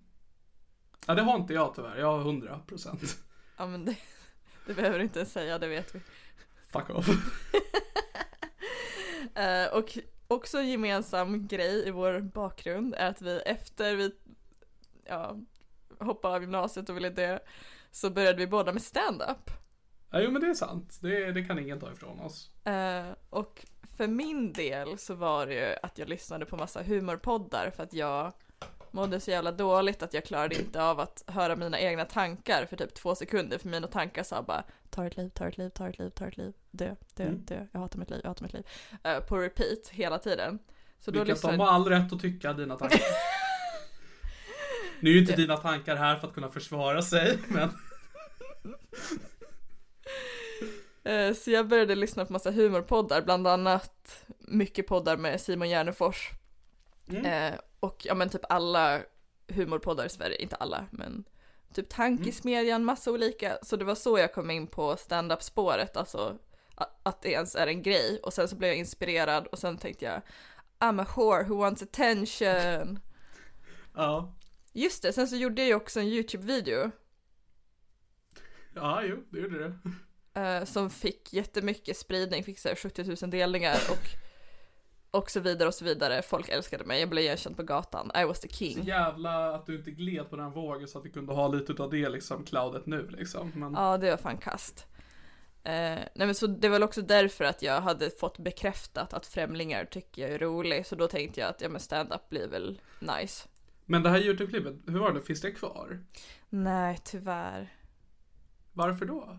Ja, 1.07 1.15
det 1.15 1.23
har 1.23 1.37
inte 1.37 1.55
jag 1.55 1.75
tyvärr. 1.75 1.97
Jag 1.99 2.19
har 2.19 2.33
100%. 2.33 3.19
Ja, 3.57 3.67
men 3.67 3.85
det, 3.85 3.97
det 4.67 4.75
behöver 4.75 4.99
du 4.99 5.05
inte 5.05 5.19
ens 5.19 5.33
säga, 5.33 5.59
det 5.59 5.69
vet 5.69 5.95
vi. 5.95 6.01
Fuck 6.69 6.91
off. 6.91 7.07
Eh, 9.35 9.67
och 9.73 9.99
också 10.29 10.59
en 10.59 10.69
gemensam 10.69 11.47
grej 11.47 11.89
i 11.89 11.91
vår 11.91 12.21
bakgrund 12.21 12.95
är 12.95 13.09
att 13.09 13.23
vi 13.23 13.41
efter 13.41 13.97
vi 13.97 14.13
ja, 15.05 15.37
hoppade 15.99 16.35
av 16.35 16.43
gymnasiet 16.43 16.89
och 16.89 16.97
ville 16.97 17.11
dö 17.11 17.39
så 17.91 18.11
började 18.11 18.39
vi 18.39 18.47
båda 18.47 18.73
med 18.73 18.83
stand-up. 18.83 19.51
Ja, 20.11 20.21
jo 20.21 20.31
men 20.31 20.43
det 20.43 20.49
är 20.49 20.55
sant. 20.55 20.99
Det, 21.03 21.33
det 21.33 21.45
kan 21.45 21.59
ingen 21.59 21.81
ta 21.81 21.93
ifrån 21.93 22.21
oss. 22.21 22.51
Eh, 22.67 23.07
och 23.31 23.67
för 23.97 24.07
min 24.07 24.53
del 24.53 24.99
så 24.99 25.15
var 25.15 25.47
det 25.47 25.55
ju 25.55 25.77
att 25.83 25.99
jag 25.99 26.09
lyssnade 26.09 26.47
på 26.47 26.57
massa 26.57 26.83
humorpoddar 26.83 27.71
för 27.77 27.83
att 27.83 27.93
jag 27.93 28.33
mådde 28.93 29.21
så 29.21 29.31
jävla 29.31 29.53
dåligt 29.53 30.03
att 30.03 30.15
jag 30.15 30.25
klarade 30.25 30.55
inte 30.55 30.83
av 30.83 31.01
att 31.01 31.25
höra 31.27 31.57
mina 31.57 31.81
egna 31.81 32.05
tankar 32.05 32.67
för 32.67 32.77
typ 32.77 32.95
två 32.95 33.15
sekunder 33.15 33.59
för 33.59 33.69
mina 33.69 33.87
tankar 33.87 34.23
sa 34.23 34.43
bara 34.43 34.65
ta 34.91 35.07
ett 35.07 35.17
liv, 35.17 35.29
ta 35.35 35.49
ett 35.49 35.59
liv, 35.59 35.69
ta 35.69 35.89
ett 35.89 35.99
liv, 35.99 36.11
ta 36.11 36.27
ett 36.27 36.37
liv, 36.37 36.53
dö, 36.71 36.95
dö, 37.17 37.25
Mm. 37.25 37.45
dö, 37.45 37.67
jag 37.73 37.81
hatar 37.81 37.99
mitt 37.99 38.11
liv, 38.11 38.21
jag 38.23 38.29
hatar 38.31 38.43
mitt 38.43 38.53
liv. 38.53 38.67
Eh, 39.03 39.21
på 39.21 39.39
repeat 39.39 39.89
hela 39.91 40.19
tiden. 40.19 40.59
Så 41.01 41.11
då 41.11 41.19
Vilket 41.21 41.35
lyssnade 41.37 41.57
de 41.57 41.61
har 41.61 41.69
all 41.69 41.85
rätt 41.89 42.13
att 42.13 42.21
tycka 42.21 42.53
dina 42.53 42.77
tankar. 42.77 43.01
nu 45.01 45.11
är 45.11 45.15
ju 45.15 45.21
inte 45.21 45.37
dina 45.37 45.57
tankar 45.57 45.97
här 45.97 46.17
för 46.17 46.29
att 46.29 46.35
kunna 46.35 46.49
försvara 46.49 47.03
sig, 47.03 47.39
men... 47.49 47.71
Eh, 51.05 51.35
Så 51.35 51.51
jag 51.51 51.69
började 51.69 51.95
lyssna 51.95 52.25
på 52.25 52.33
massa 52.33 52.51
humorpoddar, 52.51 53.23
bland 53.23 53.47
annat 53.47 54.25
mycket 54.39 54.87
poddar 54.87 55.17
med 55.17 55.41
Simon 55.41 55.69
Gärdenfors. 55.69 56.31
Mm. 57.09 57.25
Eh, 57.27 57.59
och 57.81 58.01
ja 58.05 58.15
men 58.15 58.29
typ 58.29 58.45
alla 58.49 59.01
humorpoddar 59.49 60.07
i 60.07 60.09
Sverige, 60.09 60.37
inte 60.37 60.57
alla, 60.57 60.87
men 60.91 61.25
typ 61.75 61.89
Tankesmedjan, 61.89 62.85
massa 62.85 63.11
olika. 63.11 63.59
Så 63.63 63.77
det 63.77 63.85
var 63.85 63.95
så 63.95 64.19
jag 64.19 64.35
kom 64.35 64.51
in 64.51 64.67
på 64.67 64.97
stand-up 64.97 65.43
spåret, 65.43 65.97
alltså 65.97 66.39
att 67.03 67.23
det 67.23 67.31
ens 67.31 67.55
är 67.57 67.67
en 67.67 67.83
grej. 67.83 68.21
Och 68.23 68.33
sen 68.33 68.49
så 68.49 68.57
blev 68.57 68.69
jag 68.69 68.79
inspirerad 68.79 69.47
och 69.47 69.59
sen 69.59 69.79
tänkte 69.79 70.05
jag 70.05 70.23
I'm 70.79 71.03
a 71.03 71.07
whore 71.17 71.45
who 71.45 71.57
wants 71.57 71.83
attention. 71.83 72.99
Ja. 73.95 74.35
Just 74.73 75.03
det, 75.03 75.13
sen 75.13 75.29
så 75.29 75.37
gjorde 75.37 75.63
jag 75.63 75.69
ju 75.69 75.75
också 75.75 76.01
en 76.01 76.07
YouTube-video 76.07 76.91
Ja, 78.75 79.03
jo, 79.05 79.25
det 79.31 79.39
gjorde 79.41 79.59
det. 80.35 80.41
eh, 80.41 80.65
som 80.65 80.91
fick 80.91 81.33
jättemycket 81.33 81.97
spridning, 81.97 82.45
fick 82.45 82.59
så 82.59 82.69
här 82.69 82.77
70 82.77 83.05
000 83.23 83.31
delningar 83.31 83.79
och, 83.91 84.09
och 85.13 85.31
så 85.31 85.41
vidare 85.41 85.69
och 85.69 85.75
så 85.75 85.85
vidare. 85.85 86.23
Folk 86.23 86.49
älskade 86.49 86.85
mig, 86.85 87.01
jag 87.01 87.09
blev 87.11 87.25
igenkänd 87.25 87.57
på 87.57 87.63
gatan. 87.63 88.11
I 88.17 88.25
was 88.25 88.41
the 88.41 88.49
Så 88.49 88.55
king. 88.55 88.85
jävla 88.85 89.55
att 89.55 89.67
du 89.67 89.77
inte 89.77 89.91
gled 89.91 90.31
på 90.31 90.37
den 90.37 90.51
vågen 90.51 90.89
så 90.89 90.99
att 90.99 91.05
vi 91.05 91.11
kunde 91.11 91.33
ha 91.33 91.49
lite 91.49 91.83
av 91.83 91.91
det 91.91 92.09
liksom, 92.09 92.45
cloudet 92.45 92.87
nu 92.87 93.07
liksom. 93.09 93.53
Men... 93.55 93.73
Ja, 93.75 93.99
det 93.99 94.11
var 94.11 94.17
fan 94.17 94.39
kast. 94.39 94.87
Eh, 95.65 95.73
nej 95.73 96.09
men 96.15 96.35
så 96.35 96.47
det 96.47 96.69
var 96.69 96.73
väl 96.73 96.83
också 96.83 97.03
därför 97.03 97.45
att 97.45 97.63
jag 97.63 97.81
hade 97.81 98.11
fått 98.11 98.39
bekräftat 98.39 99.13
att 99.13 99.27
främlingar 99.27 99.85
tycker 99.85 100.23
jag 100.23 100.31
är 100.31 100.39
rolig, 100.39 100.87
så 100.87 100.95
då 100.97 101.07
tänkte 101.09 101.41
jag 101.41 101.49
att 101.51 101.61
ja 101.61 101.69
men 101.69 101.81
stand-up 101.81 102.29
blir 102.29 102.49
väl 102.49 102.81
nice. 103.01 103.49
Men 103.87 104.03
det 104.03 104.11
här 104.11 104.19
YouTube-klippet, 104.19 104.75
hur 104.87 104.99
var 104.99 105.13
det? 105.13 105.23
Finns 105.23 105.41
det 105.41 105.51
kvar? 105.51 106.01
Nej, 106.49 107.01
tyvärr. 107.05 107.73
Varför 108.73 109.07
då? 109.07 109.39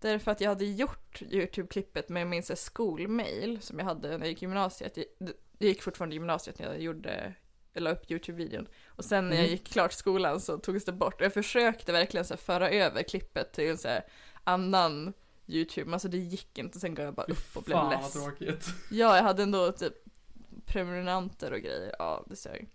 Därför 0.00 0.30
att 0.30 0.40
jag 0.40 0.48
hade 0.48 0.64
gjort 0.64 1.22
YouTube-klippet 1.22 2.08
med 2.08 2.26
min 2.26 2.42
skolmail 2.42 3.60
som 3.62 3.78
jag 3.78 3.86
hade 3.86 4.08
när 4.08 4.18
jag 4.18 4.28
gick 4.28 4.42
gymnasiet. 4.42 4.96
Jag, 4.96 5.06
jag 5.58 5.68
gick 5.68 5.82
fortfarande 5.82 6.14
gymnasiet 6.14 6.58
när 6.58 6.66
jag 6.66 6.80
gjorde, 6.80 7.34
jag 7.72 7.82
la 7.82 7.90
upp 7.90 8.10
YouTube-videon. 8.10 8.66
Och 8.86 9.04
sen 9.04 9.24
när 9.28 9.36
jag 9.36 9.44
Mm. 9.44 9.50
gick 9.50 9.68
klart 9.68 9.92
skolan 9.92 10.40
så 10.40 10.58
togs 10.58 10.84
det 10.84 10.92
bort. 10.92 11.14
Och 11.14 11.24
jag 11.24 11.34
försökte 11.34 11.92
verkligen 11.92 12.24
så 12.24 12.34
här 12.34 12.38
föra 12.38 12.70
över 12.70 13.02
klippet 13.02 13.52
till 13.52 13.70
en 13.70 13.78
så 13.78 13.88
här 13.88 14.04
annan 14.44 15.12
YouTube, 15.46 15.84
men 15.84 15.94
alltså 15.94 16.08
det 16.08 16.16
gick 16.18 16.58
inte. 16.58 16.80
Sen 16.80 16.94
gav 16.94 17.04
jag 17.04 17.14
bara 17.14 17.26
upp 17.26 17.56
och 17.56 17.62
blev 17.62 17.76
Fan 17.76 17.86
vad 17.90 18.00
less. 18.02 18.12
tråkigt. 18.12 18.66
Ja, 18.90 19.16
jag 19.16 19.22
hade 19.22 19.42
ändå 19.42 19.72
typ 19.72 19.94
prenumeranter 20.66 21.52
och 21.52 21.60
grejer. 21.60 21.94
Ja, 21.98 22.24
det 22.26 22.36
sög. 22.36 22.68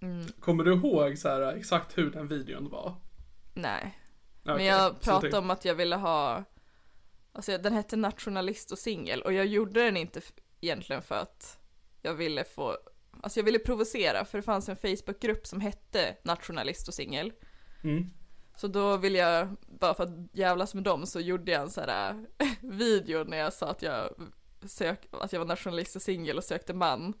Mm, 0.00 0.26
Kommer 0.40 0.64
du 0.64 0.72
ihåg 0.74 1.18
så 1.18 1.28
här 1.28 1.40
exakt 1.56 1.98
hur 1.98 2.10
den 2.10 2.28
videon 2.28 2.68
var? 2.70 2.94
nej. 3.54 3.98
Okej, 4.44 4.54
Men 4.54 4.64
jag 4.64 5.00
pratade 5.00 5.38
om 5.38 5.50
att 5.50 5.64
jag 5.64 5.74
ville 5.74 5.96
ha, 5.96 6.44
alltså 7.32 7.58
den 7.58 7.72
hette 7.72 7.96
nationalist 7.96 8.72
och 8.72 8.78
singel 8.78 9.22
och 9.22 9.32
jag 9.32 9.46
gjorde 9.46 9.84
den 9.84 9.96
inte 9.96 10.20
egentligen 10.60 11.02
för 11.02 11.14
att 11.14 11.58
jag 12.02 12.14
ville 12.14 12.44
få, 12.44 12.76
alltså 13.22 13.40
jag 13.40 13.44
ville 13.44 13.58
provocera 13.58 14.24
för 14.24 14.38
det 14.38 14.42
fanns 14.42 14.68
en 14.68 14.76
Facebookgrupp 14.76 15.46
som 15.46 15.60
hette 15.60 16.16
nationalist 16.22 16.88
och 16.88 16.94
singel. 16.94 17.32
Mm. 17.84 18.10
Så 18.56 18.68
då 18.68 18.96
ville 18.96 19.18
jag, 19.18 19.56
bara 19.66 19.94
för 19.94 20.04
att 20.04 20.28
jävlas 20.32 20.74
med 20.74 20.84
dem 20.84 21.06
så 21.06 21.20
gjorde 21.20 21.52
jag 21.52 21.62
en 21.62 21.70
sån 21.70 21.84
här 21.88 22.26
video 22.60 23.24
när 23.24 23.36
jag 23.36 23.52
sa 23.52 23.70
att 23.70 23.82
jag 23.82 24.14
sök, 24.66 25.08
att 25.10 25.32
jag 25.32 25.40
var 25.40 25.46
nationalist 25.46 25.96
och 25.96 26.02
singel 26.02 26.36
och 26.36 26.44
sökte 26.44 26.74
man. 26.74 27.14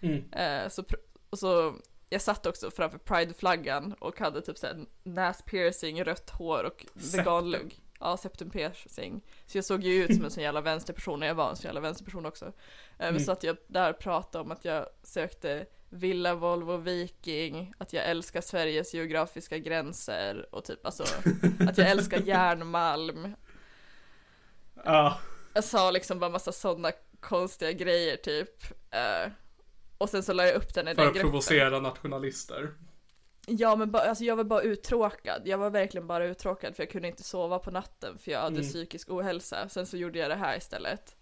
Mm. 0.00 0.32
Eh, 0.32 0.68
så, 0.68 0.84
och 1.30 1.38
så, 1.38 1.74
jag 2.12 2.20
satt 2.22 2.46
också 2.46 2.70
framför 2.70 2.98
prideflaggan 2.98 3.92
och 3.98 4.20
hade 4.20 4.42
typ 4.42 4.58
såhär 4.58 4.84
näspiercing, 5.02 6.04
rött 6.04 6.30
hår 6.30 6.64
och 6.64 6.86
veganlugg. 6.94 7.78
Ja, 8.00 8.16
septum 8.16 8.50
piercing. 8.50 9.22
Så 9.46 9.58
jag 9.58 9.64
såg 9.64 9.82
ju 9.82 10.04
ut 10.04 10.14
som 10.16 10.24
en 10.24 10.30
sån 10.30 10.42
jävla 10.42 10.60
vänsterperson 10.60 11.22
och 11.22 11.28
jag 11.28 11.34
var 11.34 11.50
en 11.50 11.56
sån 11.56 11.64
jävla 11.68 11.80
vänsterperson 11.80 12.26
också. 12.26 12.52
Eh, 12.98 13.08
Mm. 13.08 13.20
så 13.20 13.32
att 13.32 13.42
jag 13.42 13.56
där 13.66 13.92
pratade 13.92 14.44
om 14.44 14.50
att 14.52 14.64
jag 14.64 14.86
sökte 15.02 15.66
villa, 15.88 16.34
Volvo, 16.34 16.76
Viking, 16.76 17.74
att 17.78 17.92
jag 17.92 18.04
älskar 18.04 18.40
Sveriges 18.40 18.94
geografiska 18.94 19.58
gränser 19.58 20.54
och 20.54 20.64
typ 20.64 20.86
alltså 20.86 21.04
att 21.68 21.78
jag 21.78 21.90
älskar 21.90 22.18
järnmalm. 22.26 23.34
Ja, 24.84 25.18
Jag 25.54 25.64
sa 25.64 25.90
liksom 25.90 26.18
bara 26.18 26.30
massa 26.30 26.52
sådana 26.52 26.92
konstiga 27.20 27.72
grejer 27.72 28.16
typ. 28.16 28.64
Och 30.02 30.08
sen 30.08 30.22
så 30.22 30.32
la 30.32 30.46
jag 30.46 30.54
upp 30.54 30.74
den 30.74 30.88
i 30.88 30.94
för 30.94 30.96
den 31.02 31.08
att 31.08 31.14
gruppen. 31.14 31.30
provocera 31.30 31.80
nationalister. 31.80 32.74
Ja 33.46 33.76
men 33.76 33.90
bara, 33.90 34.02
alltså 34.02 34.24
jag 34.24 34.36
var 34.36 34.44
bara 34.44 34.62
uttråkad. 34.62 35.42
Jag 35.44 35.58
var 35.58 35.70
verkligen 35.70 36.06
bara 36.06 36.24
uttråkad 36.26 36.76
för 36.76 36.82
jag 36.82 36.90
kunde 36.90 37.08
inte 37.08 37.22
sova 37.22 37.58
på 37.58 37.70
natten 37.70 38.18
för 38.18 38.30
jag 38.32 38.40
hade 38.40 38.56
Mm. 38.56 38.68
psykisk 38.68 39.10
ohälsa. 39.10 39.68
Sen 39.68 39.86
så 39.86 39.96
gjorde 39.96 40.18
jag 40.18 40.30
det 40.30 40.34
här 40.36 40.56
istället. 40.56 41.16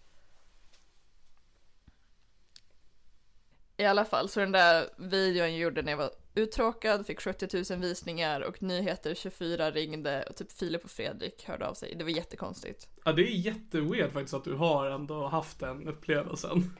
I 3.76 3.84
alla 3.84 4.04
fall, 4.04 4.28
så 4.28 4.40
den 4.40 4.52
där 4.52 4.88
videon 4.96 5.50
jag 5.50 5.58
gjorde 5.58 5.82
när 5.82 5.92
jag 5.92 5.96
var 5.98 6.10
uttråkad 6.34 7.06
fick 7.06 7.20
70 7.20 7.72
000 7.72 7.80
visningar 7.80 8.40
och 8.40 8.62
Nyheter 8.62 9.14
24 9.14 9.70
ringde 9.70 10.22
och 10.22 10.36
typ 10.36 10.52
Filip 10.52 10.84
och 10.84 10.90
Fredrik 10.90 11.44
hörde 11.48 11.66
av 11.68 11.74
sig. 11.74 11.94
Det 11.94 12.04
var 12.04 12.10
jättekonstigt. 12.10 12.88
Ja, 13.04 13.12
det 13.12 13.22
är 13.22 13.26
jätteweird 13.36 14.12
faktiskt 14.12 14.34
att 14.34 14.44
du 14.44 14.54
har 14.54 14.86
ändå 14.86 15.26
haft 15.26 15.60
den 15.60 15.88
upplevelsen. 15.88 16.76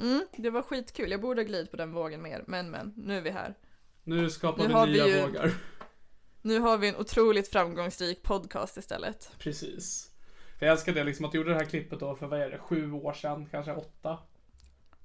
Mm, 0.00 0.26
det 0.36 0.50
var 0.50 0.62
skitkul. 0.62 1.10
Jag 1.10 1.20
borde 1.20 1.40
ha 1.42 1.46
glidit 1.46 1.70
på 1.70 1.76
den 1.76 1.92
vågen 1.92 2.22
mer, 2.22 2.44
men 2.46 2.70
men, 2.70 2.92
nu 2.96 3.16
är 3.16 3.20
vi 3.20 3.30
här. 3.30 3.54
Nu 4.04 4.30
skapar 4.30 4.62
Nu 4.62 4.68
vi 4.68 4.74
har 4.74 4.86
vi 4.86 4.92
nya 4.92 5.06
ju- 5.06 5.22
vågar. 5.22 5.50
Nu 6.42 6.58
har 6.60 6.78
vi 6.78 6.88
en 6.88 6.96
otroligt 6.96 7.48
framgångsrik 7.48 8.22
podcast 8.22 8.76
istället. 8.76 9.30
Precis. 9.38 10.10
För 10.58 10.66
jag 10.66 10.72
älskar 10.72 10.92
det 10.92 11.04
liksom 11.04 11.24
att 11.24 11.32
du 11.32 11.38
gjorde 11.38 11.50
det 11.50 11.56
här 11.56 11.64
klippet 11.64 12.00
då 12.00 12.14
för 12.14 12.26
vad 12.26 12.40
är 12.40 12.50
det, 12.50 12.58
sju 12.58 12.92
år 12.92 13.12
sedan, 13.12 13.46
kanske 13.50 13.72
åtta. 13.74 14.18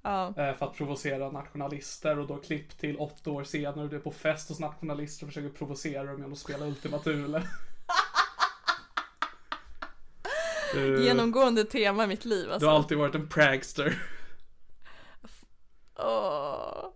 Ja. 0.02 0.26
eh, 0.28 0.56
För 0.56 0.66
att 0.66 0.74
provocera 0.76 1.30
nationalister 1.30 2.18
och 2.18 2.26
då 2.26 2.36
klipp 2.36 2.78
till 2.78 2.96
åtta 2.96 3.30
år 3.30 3.44
senare 3.44 3.84
och 3.84 3.90
du 3.90 3.96
är 3.96 4.00
på 4.00 4.10
fest 4.10 4.48
hos 4.48 4.60
nationalister 4.60 5.26
och 5.26 5.32
försöker 5.32 5.48
provocera 5.58 6.04
dem 6.04 6.16
genom 6.16 6.32
att 6.32 6.38
spela 6.38 6.66
Ultima 6.66 6.98
Thule. 6.98 7.42
Du, 10.74 11.04
Genomgående 11.04 11.64
tema 11.64 12.04
i 12.04 12.06
mitt 12.06 12.24
liv 12.24 12.46
du 12.46 12.52
alltså. 12.52 12.68
har 12.68 12.74
alltid 12.76 12.98
varit 12.98 13.14
en 13.14 13.28
pragster. 13.28 14.02
Åh. 15.96 16.88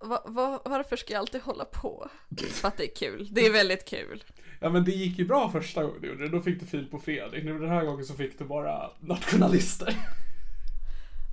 Va, 0.00 0.22
va, 0.26 0.62
varför 0.64 0.96
ska 0.96 1.12
jag 1.12 1.20
alltid 1.20 1.40
hålla 1.40 1.64
på? 1.64 2.10
För 2.50 2.68
att 2.68 2.76
det 2.76 2.84
är 2.92 2.94
kul. 2.94 3.28
Det 3.30 3.46
är 3.46 3.52
väldigt 3.52 3.88
kul. 3.88 4.24
Ja 4.60 4.70
men 4.70 4.84
det 4.84 4.90
gick 4.90 5.18
ju 5.18 5.24
bra 5.24 5.50
första 5.50 5.82
gången 5.82 6.00
du 6.00 6.08
gjorde 6.08 6.22
det, 6.22 6.28
då 6.28 6.40
fick 6.40 6.60
du 6.60 6.66
Filip 6.66 6.94
och 6.94 7.02
Fredrik. 7.02 7.44
Nu 7.44 7.58
den 7.58 7.68
här 7.68 7.84
gången 7.84 8.04
så 8.04 8.14
fick 8.14 8.38
du 8.38 8.44
bara 8.44 8.90
nationalister. 9.00 9.96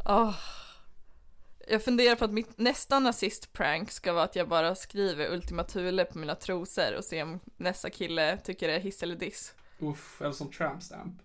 Åh. 0.06 0.36
Jag 1.68 1.84
funderar 1.84 2.16
på 2.16 2.26
att 2.26 2.32
mitt 2.32 2.58
nästa 2.58 3.00
nazist-prank 3.00 3.92
ska 3.92 4.14
vara 4.14 4.24
att 4.24 4.36
jag 4.36 4.50
bara 4.50 4.76
skriver 4.76 5.34
Ultima 5.34 5.64
Thule 5.64 6.06
på 6.06 6.18
mina 6.18 6.36
trosor 6.36 6.96
och 6.96 7.04
ser 7.04 7.24
om 7.24 7.40
nästa 7.58 7.90
kille 7.90 8.38
tycker 8.38 8.68
det 8.68 8.74
är 8.74 8.80
hiss 8.80 9.04
eller 9.04 9.16
diss. 9.16 9.54
Uff, 9.80 10.22
eller 10.22 10.32
som 10.32 10.52
tramp 10.52 10.84
stamp. 10.84 11.22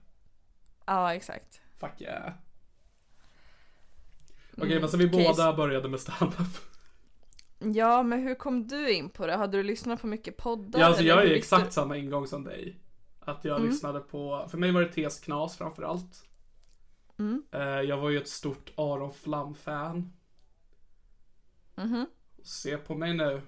Ja, 0.86 1.14
exakt. 1.14 1.60
Fuck 1.78 2.00
yeah. 2.00 2.32
Okej, 4.60 4.80
men 4.80 4.88
så 4.88 4.96
vi 4.96 5.08
okej, 5.08 5.24
båda 5.26 5.52
började 5.52 5.88
med 5.88 6.00
standup. 6.00 6.48
Ja, 7.58 8.02
men 8.02 8.22
hur 8.22 8.34
kom 8.34 8.66
du 8.66 8.92
in 8.92 9.10
på 9.10 9.26
det? 9.26 9.36
Hade 9.36 9.56
du 9.56 9.62
lyssnat 9.62 10.00
på 10.00 10.06
mycket 10.06 10.36
poddar? 10.36 10.80
Ja, 10.80 10.86
alltså 10.86 11.02
jag 11.02 11.22
är 11.22 11.26
ju 11.26 11.34
exakt 11.34 11.72
samma 11.72 11.96
ingång 11.96 12.26
som 12.26 12.44
dig. 12.44 12.80
Att 13.20 13.44
jag 13.44 13.62
lyssnade 13.62 14.00
på, 14.00 14.46
för 14.50 14.58
mig 14.58 14.72
var 14.72 14.80
det 14.80 14.92
Tes 14.92 15.20
Knas 15.20 15.56
framförallt. 15.56 16.24
Mm. 17.18 17.42
Eh, 17.52 17.60
Jag 17.60 17.96
var 17.96 18.10
ju 18.10 18.18
ett 18.18 18.28
stort 18.28 18.72
Aron 18.76 19.12
Flam-fan. 19.12 20.12
Mhm. 21.74 22.06
Se 22.42 22.76
på 22.76 22.94
mig 22.94 23.14
nu. 23.14 23.42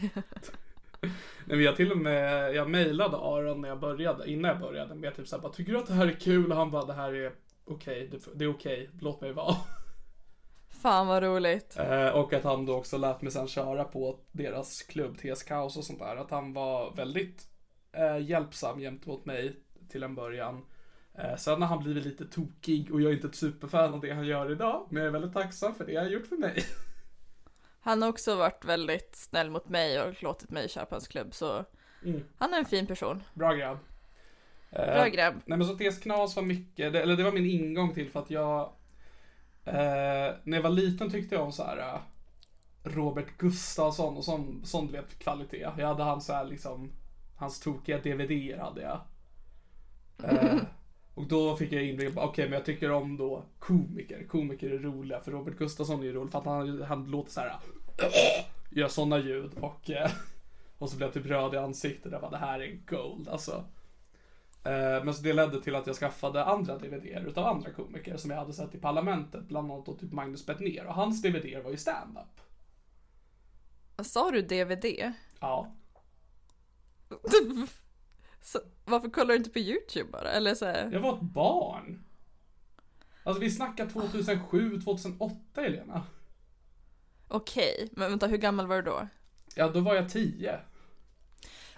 Nej, 1.46 1.56
men 1.56 1.62
jag 1.62 1.76
till 1.76 1.92
och 1.92 1.98
med, 1.98 2.54
jag 2.54 2.70
mejlade 2.70 3.16
Aron 3.16 3.60
när 3.60 3.68
jag 3.68 3.80
började, 3.80 4.30
innan 4.30 4.50
jag 4.50 4.60
började 4.60 4.94
med 4.94 5.16
typ 5.16 5.28
såhär 5.28 5.42
bara, 5.42 5.52
tycker 5.52 5.72
du 5.72 5.78
att 5.78 5.86
det 5.86 5.94
här 5.94 6.06
är 6.06 6.20
kul? 6.20 6.50
Och 6.52 6.56
han 6.58 6.70
bara, 6.70 6.84
det 6.84 6.92
här 6.92 7.12
är 7.12 7.32
okej, 7.66 8.08
det, 8.08 8.38
det 8.38 8.44
är 8.44 8.50
okej, 8.50 8.90
låt 9.00 9.20
mig 9.20 9.32
vara. 9.32 9.56
Fan 10.68 11.06
vad 11.06 11.22
roligt. 11.22 11.76
Eh, 11.78 12.08
och 12.08 12.32
att 12.32 12.44
han 12.44 12.66
då 12.66 12.74
också 12.76 12.98
lät 12.98 13.22
mig 13.22 13.32
sen 13.32 13.48
köra 13.48 13.84
på 13.84 14.18
deras 14.32 14.82
klubb 14.82 15.18
TS 15.18 15.42
Kaos 15.42 15.76
och 15.76 15.84
sånt 15.84 15.98
där. 15.98 16.16
Att 16.16 16.30
han 16.30 16.52
var 16.52 16.94
väldigt 16.94 17.46
eh, 17.92 18.18
hjälpsam 18.18 18.78
gentemot 18.78 19.24
mig 19.24 19.56
till 19.88 20.02
en 20.02 20.14
början. 20.14 20.64
Eh, 21.18 21.36
sen 21.36 21.62
har 21.62 21.68
han 21.68 21.82
blivit 21.84 22.04
lite 22.04 22.26
tokig 22.26 22.92
och 22.92 23.00
jag 23.00 23.10
är 23.10 23.14
inte 23.14 23.26
ett 23.26 23.34
superfan 23.34 23.94
av 23.94 24.00
det 24.00 24.12
han 24.12 24.26
gör 24.26 24.52
idag. 24.52 24.86
Men 24.90 25.02
jag 25.02 25.08
är 25.08 25.12
väldigt 25.12 25.32
tacksam 25.32 25.74
för 25.74 25.86
det 25.86 25.96
han 25.96 26.10
gjort 26.10 26.26
för 26.26 26.36
mig. 26.36 26.64
Han 27.80 28.02
har 28.02 28.08
också 28.08 28.36
varit 28.36 28.64
väldigt 28.64 29.16
snäll 29.16 29.50
mot 29.50 29.68
mig 29.68 30.02
och 30.02 30.22
låtit 30.22 30.50
mig 30.50 30.68
köra 30.68 30.86
på 30.86 30.94
hans 30.94 31.08
klubb, 31.08 31.34
så 31.34 31.64
Mm. 32.04 32.24
han 32.38 32.54
är 32.54 32.58
en 32.58 32.64
fin 32.64 32.86
person. 32.86 33.22
Bra 33.34 33.52
grabb. 33.54 33.78
Eh, 34.74 34.94
Bra 34.94 35.08
grabb. 35.08 35.34
Nej 35.44 35.58
men 35.58 35.66
så 35.66 35.76
TS 35.76 35.98
Knas 35.98 36.36
var 36.36 36.42
mycket, 36.42 36.92
det, 36.92 37.02
eller 37.02 37.16
det 37.16 37.22
var 37.22 37.32
min 37.32 37.46
ingång 37.46 37.94
till 37.94 38.10
för 38.10 38.20
att 38.20 38.30
jag 38.30 38.60
eh, 39.64 40.34
När 40.44 40.56
jag 40.56 40.62
var 40.62 40.70
liten 40.70 41.10
tyckte 41.10 41.34
jag 41.34 41.44
om 41.44 41.52
så 41.52 41.64
här 41.64 41.78
eh, 41.78 42.00
Robert 42.82 43.38
Gustafsson 43.38 44.16
och 44.16 44.24
sån, 44.24 44.60
sån 44.64 44.86
blev 44.86 45.02
kvalitet. 45.18 45.70
Jag 45.78 45.86
hade 45.86 46.02
hans 46.02 46.26
så 46.26 46.32
här 46.32 46.44
liksom 46.44 46.92
Hans 47.36 47.60
tokiga 47.60 47.98
DVD 47.98 48.58
hade 48.58 48.82
jag. 48.82 49.00
Eh, 50.24 50.56
och 51.14 51.26
då 51.26 51.56
fick 51.56 51.72
jag 51.72 51.84
in 51.84 52.12
okej 52.16 52.44
men 52.44 52.52
jag 52.52 52.64
tycker 52.64 52.90
om 52.90 53.16
då 53.16 53.44
komiker. 53.58 54.26
Komiker 54.28 54.70
är 54.70 54.78
roliga 54.78 55.20
för 55.20 55.32
Robert 55.32 55.58
Gustafsson 55.58 56.00
är 56.00 56.04
ju 56.04 56.12
rolig 56.12 56.30
för 56.30 56.38
att 56.38 56.44
han, 56.44 56.82
han 56.82 57.04
låter 57.04 57.30
så 57.30 57.40
här 57.40 57.56
Gör 58.70 58.88
såna 58.88 59.18
ljud 59.18 59.50
och 59.60 59.90
eh, 59.90 60.10
Och 60.78 60.90
så 60.90 60.96
blev 60.96 61.06
jag 61.06 61.14
typ 61.14 61.26
röd 61.26 61.54
i 61.54 61.56
ansiktet. 61.56 62.12
Jag 62.12 62.20
bara, 62.20 62.30
det 62.30 62.36
här 62.36 62.60
är 62.60 62.78
gold 62.86 63.28
alltså. 63.28 63.64
Eh, 64.64 65.04
Men 65.04 65.14
så 65.14 65.22
det 65.22 65.32
ledde 65.32 65.62
till 65.62 65.74
att 65.74 65.86
jag 65.86 65.96
skaffade 65.96 66.44
andra 66.44 66.78
DVDer 66.78 67.24
utav 67.26 67.46
andra 67.46 67.70
komiker 67.70 68.16
som 68.16 68.30
jag 68.30 68.38
hade 68.38 68.52
sett 68.52 68.74
i 68.74 68.78
Parlamentet. 68.78 69.44
Bland 69.48 69.72
annat 69.72 69.86
då 69.86 69.94
typ 69.94 70.12
Magnus 70.12 70.46
Bettner. 70.46 70.86
Och 70.86 70.94
hans 70.94 71.22
DVDer 71.22 71.62
var 71.62 71.70
ju 71.70 71.76
stand-up. 71.76 72.40
Sa 74.06 74.30
du 74.30 74.42
DVD? 74.42 75.12
Ja. 75.40 75.74
så, 78.42 78.58
varför 78.84 79.10
kollar 79.10 79.28
du 79.28 79.36
inte 79.36 79.50
på 79.50 79.58
YouTube 79.58 80.10
bara? 80.10 80.30
Eller 80.30 80.54
så 80.54 80.64
här, 80.66 80.90
Jag 80.92 81.00
var 81.00 81.14
ett 81.16 81.22
barn. 81.22 82.04
Alltså 83.22 83.40
vi 83.40 83.50
snackar 83.50 83.86
2007, 83.88 84.80
2008 84.80 85.36
Elena. 85.64 86.02
okej, 87.28 87.88
men 87.92 88.10
vänta 88.10 88.26
hur 88.26 88.36
gammal 88.36 88.66
var 88.66 88.76
du 88.76 88.82
då? 88.82 89.08
Ja, 89.56 89.68
då 89.68 89.80
var 89.80 89.94
jag 89.94 90.08
10. 90.10 90.58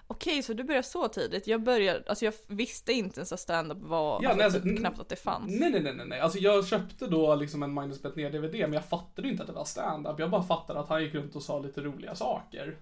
Okej, 0.09 0.43
så 0.43 0.53
du 0.53 0.65
började 0.65 0.87
så 0.87 1.09
tidigt? 1.09 1.47
Jag 1.47 1.63
började, 1.63 2.03
alltså 2.09 2.25
jag 2.25 2.35
visste 2.47 2.93
inte 2.93 3.21
ens 3.21 3.33
att 3.33 3.41
stand-up 3.41 3.79
var, 3.81 4.21
Ja, 4.23 4.29
alltså, 4.29 4.37
nej, 4.37 4.45
alltså, 4.45 4.61
typ 4.61 4.71
n- 4.71 4.77
knappt 4.77 4.99
att 5.01 5.09
det 5.09 5.17
fanns. 5.17 5.61
Nej, 5.61 5.71
nej, 5.71 5.95
nej, 5.95 6.07
nej. 6.07 6.21
Alltså 6.21 6.39
jag 6.39 6.67
köpte 6.67 7.07
då 7.07 7.35
liksom 7.35 7.63
en 7.63 7.73
Magnus 7.73 8.03
Bettner 8.03 8.31
DVD, 8.31 8.55
men 8.55 8.73
jag 8.73 8.85
fattade 8.89 9.29
inte 9.29 9.43
att 9.43 9.47
det 9.47 9.53
var 9.53 9.65
stand-up. 9.65 10.19
Jag 10.21 10.31
bara 10.31 10.43
fattade 10.43 10.81
att 10.81 10.89
han 10.89 11.03
gick 11.05 11.15
runt 11.15 11.37
och 11.37 11.43
sa 11.43 11.59
lite 11.59 11.81
roliga 11.81 12.15
saker. 12.15 12.77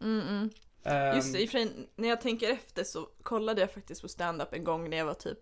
Mm, 0.00 0.20
mm. 0.28 0.50
Ehm, 0.84 1.16
Just 1.16 1.32
det, 1.34 1.46
för 1.46 1.68
när 1.96 2.08
jag 2.08 2.20
tänker 2.20 2.50
efter 2.52 2.84
så 2.84 3.08
kollade 3.22 3.60
jag 3.60 3.72
faktiskt 3.72 4.02
på 4.02 4.08
stand-up 4.08 4.52
en 4.52 4.64
gång 4.64 4.90
när 4.90 4.96
jag 4.96 5.04
var 5.06 5.14
typ, 5.14 5.38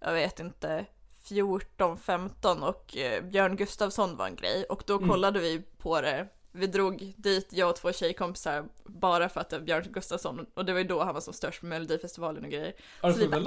jag 0.00 0.12
vet 0.12 0.40
inte, 0.40 0.84
14, 1.22 1.98
15 1.98 2.62
och 2.62 2.96
eh, 2.96 3.24
Björn 3.24 3.56
Gustafsson 3.56 4.16
var 4.16 4.26
en 4.26 4.36
grej 4.36 4.64
och 4.64 4.82
då 4.86 4.96
Mm. 4.96 5.08
kollade 5.08 5.38
vi 5.40 5.62
på 5.78 6.00
det. 6.00 6.28
Vi 6.58 6.66
drog 6.66 7.14
dit, 7.16 7.48
jag 7.52 7.70
och 7.70 7.76
två 7.76 7.92
tjejkompisar, 7.92 8.64
bara 8.84 9.28
för 9.28 9.40
att 9.40 9.50
det 9.50 9.58
var 9.58 9.64
Björn 9.64 9.84
Gustafsson 9.92 10.46
och 10.54 10.64
det 10.64 10.72
var 10.72 10.80
ju 10.80 10.86
då 10.86 11.02
han 11.04 11.14
var 11.14 11.20
som 11.20 11.32
störst 11.34 11.60
på 11.60 11.66
Melodifestivalen 11.66 12.44
och 12.44 12.50
grejer. 12.50 12.74
Har 13.00 13.12
du 13.12 13.18
live? 13.18 13.40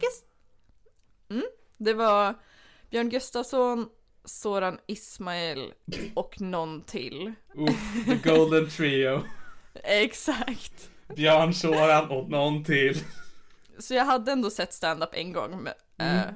Gust- 0.00 0.24
Mm, 1.30 1.44
det 1.76 1.94
var 1.94 2.34
Björn 2.90 3.08
Gustafsson, 3.08 3.88
Soran 4.24 4.78
Ismail 4.86 5.72
och 6.14 6.40
någon 6.40 6.82
till. 6.82 7.32
Uff, 7.54 8.06
the 8.06 8.28
golden 8.30 8.70
trio. 8.70 9.22
Exakt. 9.84 10.90
Björn 11.16 11.54
Soran 11.54 12.10
och 12.10 12.30
någon 12.30 12.64
till. 12.64 12.98
Så 13.78 13.94
jag 13.94 14.04
hade 14.04 14.32
ändå 14.32 14.50
sett 14.50 14.72
stand-up 14.72 15.10
en 15.12 15.32
gång. 15.32 15.62
Men, 15.62 15.74
Mm. 15.98 16.16
eh, 16.18 16.34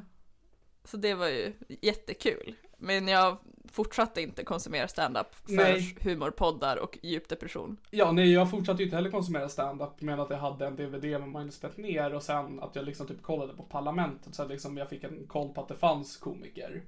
så 0.84 0.96
det 0.96 1.14
var 1.14 1.28
ju 1.28 1.52
jättekul. 1.82 2.54
Men 2.78 3.08
jag 3.08 3.38
fortsatte 3.72 4.22
inte 4.22 4.44
konsumera 4.44 4.88
stand-up 4.88 5.34
för 5.34 5.52
Nej. 5.52 5.96
humorpoddar 6.00 6.76
och 6.76 6.98
djup 7.02 7.28
depression. 7.28 7.76
Ja, 7.90 8.12
nej, 8.12 8.32
jag 8.32 8.50
fortsatte 8.50 8.78
ju 8.82 8.84
inte 8.84 8.96
heller 8.96 9.10
konsumera 9.10 9.48
stand-up 9.48 10.00
med 10.00 10.20
att 10.20 10.30
jag 10.30 10.36
hade 10.38 10.66
en 10.66 10.76
DVD 10.76 11.04
med 11.04 11.28
Magnus 11.28 11.60
Bettner 11.60 12.14
och 12.14 12.22
sen 12.22 12.60
att 12.60 12.76
jag 12.76 12.84
liksom 12.84 13.06
typ 13.06 13.22
kollade 13.22 13.54
på 13.54 13.62
Parlamentet 13.62 14.34
så 14.34 14.42
att 14.42 14.48
liksom 14.48 14.76
jag 14.76 14.88
fick 14.88 15.04
en 15.04 15.26
koll 15.26 15.54
på 15.54 15.60
att 15.60 15.68
det 15.68 15.74
fanns 15.74 16.16
komiker. 16.16 16.82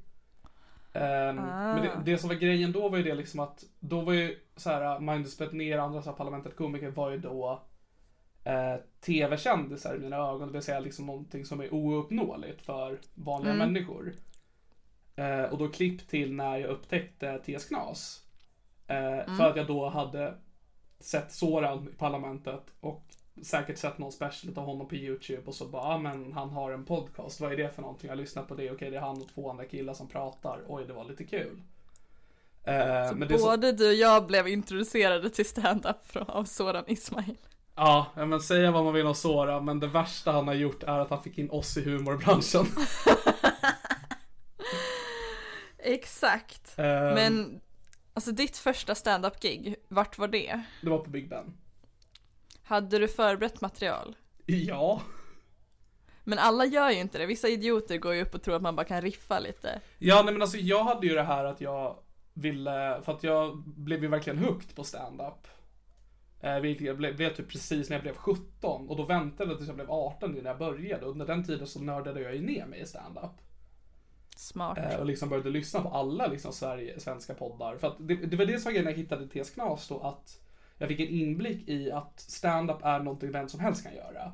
Ehm, 0.92 1.36
Men 1.36 1.82
det, 1.82 1.92
det 2.04 2.18
som 2.18 2.28
var 2.28 2.36
grejen 2.36 2.72
då 2.72 2.88
var 2.88 2.98
ju 2.98 3.04
det 3.04 3.14
liksom 3.14 3.40
att 3.40 3.64
då 3.80 4.00
var 4.00 4.12
ju 4.12 4.38
så 4.56 4.70
här 4.70 5.00
Magnus 5.00 5.38
Bettner 5.38 5.78
och 5.78 5.84
andra 5.84 6.02
så 6.02 6.10
här 6.10 6.16
Parlamentet-komiker 6.16 6.90
var 6.90 7.10
ju 7.10 7.18
då 7.18 7.62
eh, 8.44 8.76
tv-kändisar 9.00 9.96
i 9.96 9.98
mina 9.98 10.16
ögon, 10.16 10.46
det 10.46 10.52
vill 10.52 10.62
säga 10.62 10.80
liksom 10.80 11.06
någonting 11.06 11.44
som 11.44 11.60
är 11.60 11.74
ouppnåeligt 11.74 12.62
för 12.62 13.00
vanliga 13.14 13.52
Mm. 13.54 13.72
människor. 13.72 14.12
Eh, 15.16 15.42
och 15.42 15.58
då 15.58 15.68
klipp 15.68 16.08
till 16.08 16.32
när 16.34 16.56
jag 16.56 16.70
upptäckte 16.70 17.38
TS 17.38 17.64
Knas. 17.64 18.20
Eh, 18.86 19.36
För 19.36 19.50
att 19.50 19.56
jag 19.56 19.66
då 19.66 19.88
hade 19.88 20.34
sett 21.00 21.32
Soran 21.32 21.88
i 21.88 21.96
Parlamentet 21.98 22.62
och 22.80 23.02
säkert 23.42 23.78
sett 23.78 23.98
någon 23.98 24.12
special 24.12 24.58
av 24.58 24.64
honom 24.64 24.88
på 24.88 24.94
YouTube 24.94 25.42
och 25.46 25.54
så 25.54 25.66
bara, 25.66 25.82
ah, 25.82 25.98
men 25.98 26.32
han 26.32 26.50
har 26.50 26.70
en 26.72 26.84
podcast, 26.84 27.40
vad 27.40 27.52
är 27.52 27.56
det 27.56 27.70
för 27.74 27.82
någonting? 27.82 28.08
Jag 28.10 28.18
lyssnar 28.18 28.42
på 28.42 28.54
det, 28.54 28.70
okej 28.70 28.90
det 28.90 28.96
är 28.96 29.00
han 29.00 29.22
och 29.22 29.28
två 29.34 29.50
andra 29.50 29.64
killar 29.64 29.94
som 29.94 30.08
pratar, 30.08 30.60
oj 30.68 30.84
det 30.86 30.92
var 30.92 31.04
lite 31.04 31.24
kul. 31.24 31.62
Eh, 32.64 32.74
Så 33.08 33.14
är 33.34 33.38
så, 33.38 33.46
både 33.46 33.72
du 33.72 33.88
och 33.88 33.94
jag 33.94 34.26
blev 34.26 34.48
introducerade 34.48 35.30
till 35.30 35.46
stand-up 35.48 36.16
av 36.16 36.44
Soran 36.44 36.84
Ismail. 36.86 37.36
ja, 37.74 38.06
ja, 38.16 38.26
men 38.26 38.40
säga 38.40 38.70
vad 38.70 38.84
man 38.84 38.94
vill 38.94 39.06
om 39.06 39.14
Soran, 39.14 39.64
men 39.64 39.80
det 39.80 39.86
värsta 39.86 40.32
han 40.32 40.46
har 40.48 40.54
gjort 40.54 40.82
är 40.82 40.98
att 40.98 41.10
han 41.10 41.22
fick 41.22 41.38
in 41.38 41.50
oss 41.50 41.76
i 41.76 41.84
humorbranschen. 41.84 42.66
Exakt. 45.84 46.78
Eh, 46.78 46.84
Men 46.84 47.60
alltså 48.14 48.32
ditt 48.32 48.56
första 48.56 48.94
stand-up-gig, 48.94 49.76
vart 49.88 50.18
var 50.18 50.28
det? 50.28 50.62
Det 50.82 50.90
var 50.90 50.98
på 50.98 51.10
Big 51.10 51.28
Ben. 51.28 51.54
Hade 52.62 52.98
du 52.98 53.08
förberett 53.08 53.60
material? 53.60 54.16
Ja. 54.46 55.02
Men 56.24 56.38
alla 56.38 56.64
gör 56.64 56.90
ju 56.90 57.00
inte 57.00 57.18
det. 57.18 57.26
Vissa 57.26 57.48
idioter 57.48 57.98
går 57.98 58.14
ju 58.14 58.22
upp 58.22 58.34
och 58.34 58.42
tror 58.42 58.56
att 58.56 58.62
man 58.62 58.76
bara 58.76 58.86
kan 58.86 59.02
riffa 59.02 59.38
lite. 59.38 59.80
Ja, 59.98 60.22
nej 60.22 60.32
men 60.32 60.42
alltså 60.42 60.58
jag 60.58 60.84
hade 60.84 61.06
ju 61.06 61.14
det 61.14 61.22
här 61.22 61.44
att 61.44 61.60
jag 61.60 61.98
ville, 62.34 63.00
för 63.04 63.12
att 63.12 63.22
jag 63.22 63.56
blev 63.58 64.02
ju 64.02 64.08
verkligen 64.08 64.38
hooked 64.38 64.74
på 64.76 64.84
stand-up. 64.84 65.48
Eh, 66.40 66.56
jag 66.56 66.96
blev, 66.96 67.16
blev 67.16 67.34
typ 67.34 67.48
precis 67.48 67.88
när 67.88 67.96
jag 67.96 68.02
blev 68.02 68.14
17 68.16 68.88
och 68.88 68.96
då 68.96 69.02
väntade 69.02 69.50
jag 69.50 69.58
tills 69.58 69.68
jag 69.68 69.76
blev 69.76 69.90
18 69.90 70.30
innan 70.30 70.46
jag 70.46 70.58
började. 70.58 71.06
Under 71.06 71.26
den 71.26 71.44
tiden 71.44 71.66
så 71.66 71.80
nördade 71.80 72.20
jag 72.20 72.34
ju 72.34 72.40
ner 72.40 72.66
mig 72.66 72.80
i 72.80 72.86
stand-up. 72.86 73.43
Smart. 74.34 74.78
Eh, 74.78 75.00
och 75.00 75.06
liksom 75.06 75.28
började 75.28 75.50
lyssna 75.50 75.80
på 75.80 75.88
alla 75.88 76.26
liksom 76.26 76.52
Sverige, 76.52 77.00
svenska 77.00 77.34
poddar. 77.34 77.76
För 77.76 77.86
att 77.86 77.96
det, 77.98 78.14
det 78.14 78.36
var 78.36 78.46
det 78.46 78.58
som 78.58 78.64
var 78.64 78.72
grejen 78.72 78.84
när 78.84 78.90
jag 78.90 78.98
hittade 78.98 79.28
TS 79.28 79.50
Knas 79.50 79.88
då, 79.88 80.00
att 80.00 80.40
jag 80.78 80.88
fick 80.88 81.00
en 81.00 81.08
inblick 81.08 81.68
i 81.68 81.92
att 81.92 82.20
stand-up 82.20 82.84
är 82.84 82.98
någonting 82.98 83.32
vem 83.32 83.48
som 83.48 83.60
helst 83.60 83.82
kan 83.82 83.94
göra. 83.94 84.32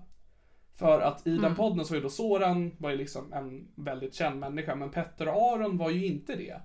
För 0.75 1.01
att 1.01 1.27
i 1.27 1.37
den 1.39 1.55
podden 1.57 1.85
så 1.85 1.95
ju 1.95 2.01
då 2.01 2.09
Soran 2.09 2.71
var 2.79 2.91
ju 2.91 2.97
liksom 2.97 3.33
en 3.33 3.69
väldigt 3.75 4.15
känd 4.15 4.41
människa, 4.41 4.75
men 4.75 4.91
Petter 4.91 5.29
och 5.29 5.35
Aron 5.35 5.77
var 5.77 5.91
ju 5.91 6.07
inte 6.07 6.37
det. 6.37 6.61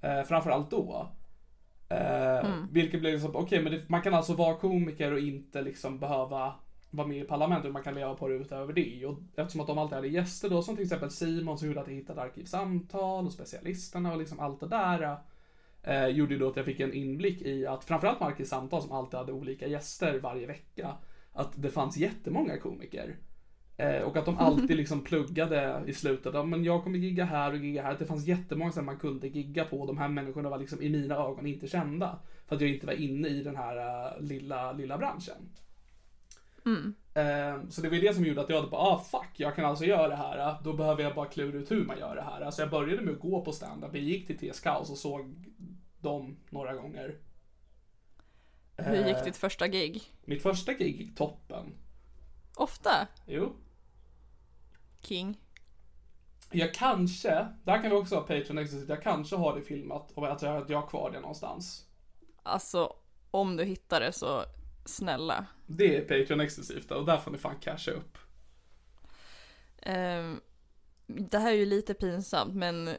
Eh, 0.00 0.22
framförallt 0.22 0.70
då. 0.70 1.08
Eh, 1.88 2.48
Vilket 2.70 3.00
blir 3.00 3.12
liksom, 3.12 3.36
okej 3.36 3.62
men 3.62 3.72
det, 3.72 3.88
man 3.88 4.02
kan 4.02 4.14
alltså 4.14 4.34
vara 4.34 4.56
komiker 4.56 5.12
och 5.12 5.18
inte 5.18 5.62
liksom 5.62 5.98
behöva 5.98 6.54
vara 6.92 7.06
med 7.06 7.18
i 7.18 7.24
parlamentet, 7.24 7.72
man 7.72 7.82
kan 7.82 7.94
leva 7.94 8.14
på 8.14 8.28
det 8.28 8.34
utöver 8.34 8.72
det. 8.72 9.06
Och 9.06 9.18
eftersom 9.36 9.60
att 9.60 9.66
de 9.66 9.78
alltid 9.78 9.94
hade 9.94 10.08
gäster 10.08 10.50
då, 10.50 10.62
som 10.62 10.76
till 10.76 10.84
exempel 10.84 11.10
Simon 11.10 11.58
som 11.58 11.68
gjorde 11.68 11.80
att 11.80 11.88
jag 11.88 11.94
hittade 11.94 12.22
Arkivsamtal 12.22 13.26
och 13.26 13.32
specialisterna 13.32 14.12
och 14.12 14.18
liksom 14.18 14.40
allt 14.40 14.60
det 14.60 14.68
där. 14.68 15.16
Eh, 15.82 16.06
gjorde 16.06 16.34
ju 16.34 16.40
då 16.40 16.48
att 16.48 16.56
jag 16.56 16.64
fick 16.64 16.80
en 16.80 16.92
inblick 16.92 17.42
i 17.42 17.66
att 17.66 17.84
framförallt 17.84 18.20
med 18.20 18.28
Arkivsamtal 18.28 18.82
som 18.82 18.92
alltid 18.92 19.18
hade 19.18 19.32
olika 19.32 19.66
gäster 19.66 20.18
varje 20.18 20.46
vecka. 20.46 20.96
Att 21.32 21.52
det 21.62 21.70
fanns 21.70 21.96
jättemånga 21.96 22.58
komiker. 22.58 23.16
Eh, 23.76 24.02
och 24.02 24.16
att 24.16 24.24
de 24.24 24.38
alltid 24.38 24.76
liksom 24.76 25.04
pluggade 25.04 25.82
i 25.86 25.92
slutet. 25.92 26.34
Ja, 26.34 26.44
men 26.44 26.64
jag 26.64 26.84
kommer 26.84 26.98
gigga 26.98 27.24
här 27.24 27.52
och 27.52 27.58
gigga 27.58 27.82
här. 27.82 27.92
Att 27.92 27.98
det 27.98 28.06
fanns 28.06 28.26
jättemånga 28.26 28.72
som 28.72 28.86
man 28.86 28.98
kunde 28.98 29.28
gigga 29.28 29.64
på. 29.64 29.86
De 29.86 29.98
här 29.98 30.08
människorna 30.08 30.48
var 30.48 30.58
liksom 30.58 30.82
i 30.82 30.88
mina 30.88 31.14
ögon 31.14 31.46
inte 31.46 31.68
kända. 31.68 32.18
För 32.46 32.56
att 32.56 32.62
jag 32.62 32.70
inte 32.70 32.86
var 32.86 32.92
inne 32.92 33.28
i 33.28 33.42
den 33.42 33.56
här 33.56 33.76
uh, 33.76 34.22
lilla, 34.22 34.72
lilla 34.72 34.98
branschen. 34.98 35.48
Eh, 37.14 37.68
så 37.68 37.80
det 37.80 37.88
var 37.88 37.96
ju 37.96 38.00
det 38.00 38.14
som 38.14 38.24
gjorde 38.24 38.40
att 38.40 38.48
jag 38.48 38.56
hade 38.56 38.70
bara, 38.70 38.80
ah 38.80 38.98
fuck, 38.98 39.30
jag 39.36 39.56
kan 39.56 39.64
alltså 39.64 39.84
göra 39.84 40.08
det 40.08 40.16
här. 40.16 40.56
Då 40.64 40.72
behöver 40.72 41.02
jag 41.02 41.14
bara 41.14 41.26
klura 41.26 41.58
ut 41.58 41.70
hur 41.70 41.84
man 41.84 41.98
gör 41.98 42.16
det 42.16 42.22
här. 42.22 42.40
Alltså 42.40 42.62
jag 42.62 42.70
började 42.70 43.02
med 43.02 43.14
att 43.14 43.20
gå 43.20 43.44
på 43.44 43.52
stand-up. 43.52 43.94
Jag 43.94 44.02
gick 44.02 44.26
till 44.26 44.38
TS 44.38 44.60
Kaos 44.60 44.90
och 44.90 44.98
såg 44.98 45.34
dem 46.00 46.36
några 46.50 46.74
gånger. 46.74 47.16
Hur 48.76 49.06
gick 49.06 49.16
Eh, 49.16 49.24
ditt 49.24 49.36
första 49.36 49.68
gig? 49.68 50.02
Mitt 50.24 50.42
första 50.42 50.72
gig 50.72 51.00
gick 51.00 51.16
toppen. 51.16 51.74
Ofta? 52.56 53.08
Jo. 53.26 53.52
King? 55.00 55.40
Jag 56.50 56.74
kanske, 56.74 57.46
där 57.64 57.82
kan 57.82 57.90
vi 57.90 57.96
också 57.96 58.14
ha 58.14 58.22
Patreon 58.22 58.58
exit, 58.58 58.88
jag 58.88 59.02
kanske 59.02 59.36
har 59.36 59.56
det 59.56 59.62
filmat 59.62 60.12
och 60.14 60.32
att 60.32 60.42
jag, 60.42 60.56
att 60.56 60.70
jag 60.70 60.80
har 60.80 60.88
kvar 60.88 61.10
det 61.10 61.20
någonstans. 61.20 61.86
Alltså, 62.42 62.96
om 63.30 63.56
du 63.56 63.64
hittar 63.64 64.00
det 64.00 64.12
så 64.12 64.44
snälla. 64.84 65.46
Det 65.66 65.96
är 65.96 66.00
Patreon 66.00 66.40
exklusivt 66.40 66.90
och 66.90 67.06
där 67.06 67.18
får 67.18 67.30
ni 67.30 67.38
fan 67.38 67.56
casha 67.60 67.90
upp. 67.90 68.18
Ehm, 69.82 70.40
det 71.06 71.38
här 71.38 71.52
är 71.52 71.56
ju 71.56 71.66
lite 71.66 71.94
pinsamt, 71.94 72.54
men 72.54 72.90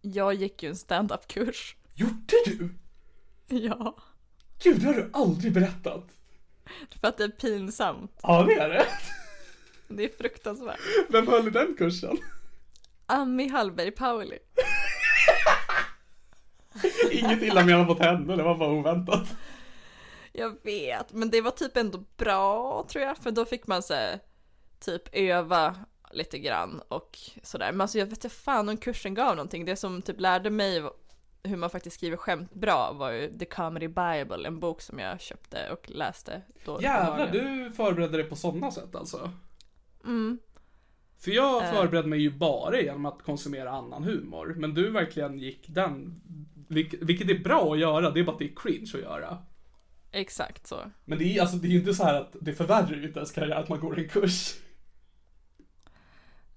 jag 0.00 0.34
gick 0.34 0.62
ju 0.62 0.68
en 0.68 0.76
stand-up-kurs. 0.76 1.76
Gjorde 1.94 2.36
du? 2.46 2.74
Ja, 3.46 3.96
Gud, 4.62 4.80
det 4.80 4.86
har 4.86 4.94
du 4.94 5.10
aldrig 5.12 5.52
berättat. 5.52 6.04
för 7.00 7.08
att 7.08 7.18
det 7.18 7.24
är 7.24 7.28
pinsamt. 7.28 8.18
Ja, 8.22 8.42
det 8.42 8.54
är 8.54 8.68
det. 8.68 8.86
Det 9.88 10.04
är 10.04 10.08
fruktansvärt. 10.18 10.80
Vem 11.08 11.26
höll 11.26 11.46
i 11.48 11.50
den 11.50 11.74
kursen? 11.78 12.16
Ami 13.06 13.48
Hallberg 13.48 13.90
Pauli. 13.90 14.38
Inget 17.10 17.42
illa 17.42 17.64
menat 17.64 17.86
mot 17.86 17.98
henne, 17.98 18.36
det 18.36 18.42
var 18.42 18.58
bara 18.58 18.70
oväntat. 18.72 19.36
Jag 20.38 20.56
vet, 20.62 21.12
men 21.12 21.30
det 21.30 21.40
var 21.40 21.50
typ 21.50 21.76
ändå 21.76 22.04
bra 22.16 22.86
tror 22.88 23.04
jag, 23.04 23.16
för 23.18 23.30
då 23.30 23.44
fick 23.44 23.66
man 23.66 23.82
så 23.82 23.94
här, 23.94 24.20
typ 24.80 25.02
öva 25.12 25.74
lite 26.10 26.38
grann 26.38 26.80
och 26.88 27.18
sådär. 27.42 27.72
Men 27.72 27.80
alltså 27.80 27.98
jag 27.98 28.06
vet 28.06 28.24
inte 28.24 28.36
fan 28.36 28.68
om 28.68 28.76
kursen 28.76 29.14
gav 29.14 29.36
någonting. 29.36 29.64
Det 29.64 29.76
som 29.76 30.02
typ 30.02 30.20
lärde 30.20 30.50
mig 30.50 30.82
hur 31.42 31.56
man 31.56 31.70
faktiskt 31.70 31.96
skriver 31.96 32.16
skämt 32.16 32.54
bra 32.54 32.92
var 32.92 33.10
ju 33.10 33.38
The 33.38 33.44
Comedy 33.44 33.88
Bible, 33.88 34.46
en 34.46 34.60
bok 34.60 34.80
som 34.82 34.98
jag 34.98 35.20
köpte 35.20 35.70
och 35.72 35.90
läste 35.90 36.42
då. 36.64 36.82
Jävlar, 36.82 37.30
du 37.32 37.70
förberedde 37.70 38.16
dig 38.16 38.24
på 38.26 38.36
sådana 38.36 38.70
sätt 38.70 38.96
alltså? 38.96 39.30
Mm. 40.04 40.38
För 41.18 41.30
jag 41.30 41.74
förberedde 41.74 42.08
mig 42.08 42.20
ju 42.20 42.30
bara 42.30 42.80
genom 42.80 43.06
att 43.06 43.22
konsumera 43.22 43.70
annan 43.70 44.04
humor. 44.04 44.54
Men 44.56 44.74
du 44.74 44.90
verkligen 44.90 45.38
gick 45.38 45.68
den, 45.68 46.20
vilk- 46.68 46.98
vilket 47.00 47.30
är 47.30 47.38
bra 47.38 47.72
att 47.72 47.78
göra, 47.78 48.10
det 48.10 48.20
är 48.20 48.24
bara 48.24 48.32
att 48.32 48.38
det 48.38 48.50
är 48.50 48.54
cringe 48.56 48.90
att 48.94 49.00
göra. 49.00 49.38
Exakt 50.16 50.66
så. 50.66 50.90
Men 51.04 51.18
det 51.18 51.24
är, 51.24 51.40
alltså, 51.40 51.56
det 51.56 51.68
är 51.68 51.70
ju 51.70 51.78
inte 51.78 51.94
så 51.94 52.04
här 52.04 52.20
att 52.20 52.36
det 52.40 52.52
förvärrar 52.54 52.92
ju 52.96 53.06
inte 53.06 53.18
ens 53.18 53.32
karriär 53.32 53.56
att 53.56 53.68
man 53.68 53.80
går 53.80 53.98
en 53.98 54.08
kurs. 54.08 54.54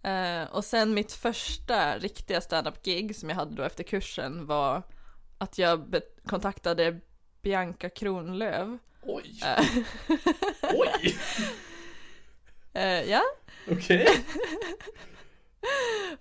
Eh, 0.04 0.44
och 0.52 0.66
sen 0.66 0.94
mitt 0.94 1.12
första 1.12 1.98
riktiga 1.98 2.42
stand-up-gig 2.42 3.16
som 3.16 3.30
jag 3.30 3.36
hade 3.36 3.56
då 3.56 3.64
efter 3.64 3.84
kursen 3.84 4.46
var 4.46 4.84
att 5.38 5.58
jag 5.58 5.96
kontaktade 6.26 7.00
Bianca 7.42 7.90
Kronlöf. 7.90 8.80
Oj. 9.02 9.40
Eh, 9.46 9.66
Oj. 10.74 11.16
eh, 12.74 12.84
ja, 13.10 13.22
Okej. 13.72 14.08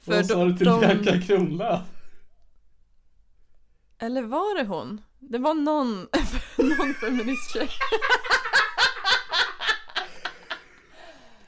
För 0.00 0.12
Vad 0.12 0.26
sa 0.26 0.44
du 0.44 0.56
till 0.56 0.66
de- 0.66 0.80
Bianca 0.80 1.20
Kronlöf? 1.26 1.80
eller 3.98 4.22
var 4.22 4.58
det 4.58 4.64
hon? 4.68 5.00
Det 5.18 5.38
var 5.38 5.54
någon, 5.54 6.08
någon 6.56 6.94
feministtjej. 6.94 7.68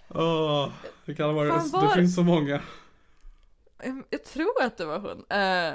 Åh, 0.08 0.68
det 1.06 1.14
kan 1.14 1.26
ha 1.26 1.32
varit, 1.32 1.52
Fan, 1.52 1.70
det 1.70 1.86
var- 1.86 1.94
finns 1.94 2.14
så 2.14 2.22
många. 2.22 2.60
Jag, 3.82 4.02
jag 4.10 4.24
tror 4.24 4.62
att 4.62 4.76
det 4.76 4.84
var 4.84 4.98
hon. 4.98 5.18
Eh, 5.18 5.74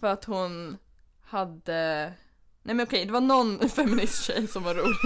för 0.00 0.06
att 0.06 0.24
hon 0.24 0.76
hade, 1.24 2.12
nej 2.62 2.74
men 2.74 2.80
okej, 2.86 3.04
det 3.06 3.12
var 3.12 3.20
någon 3.20 3.68
feministtjej 3.68 4.46
som 4.48 4.62
var 4.62 4.74
rolig. 4.74 4.96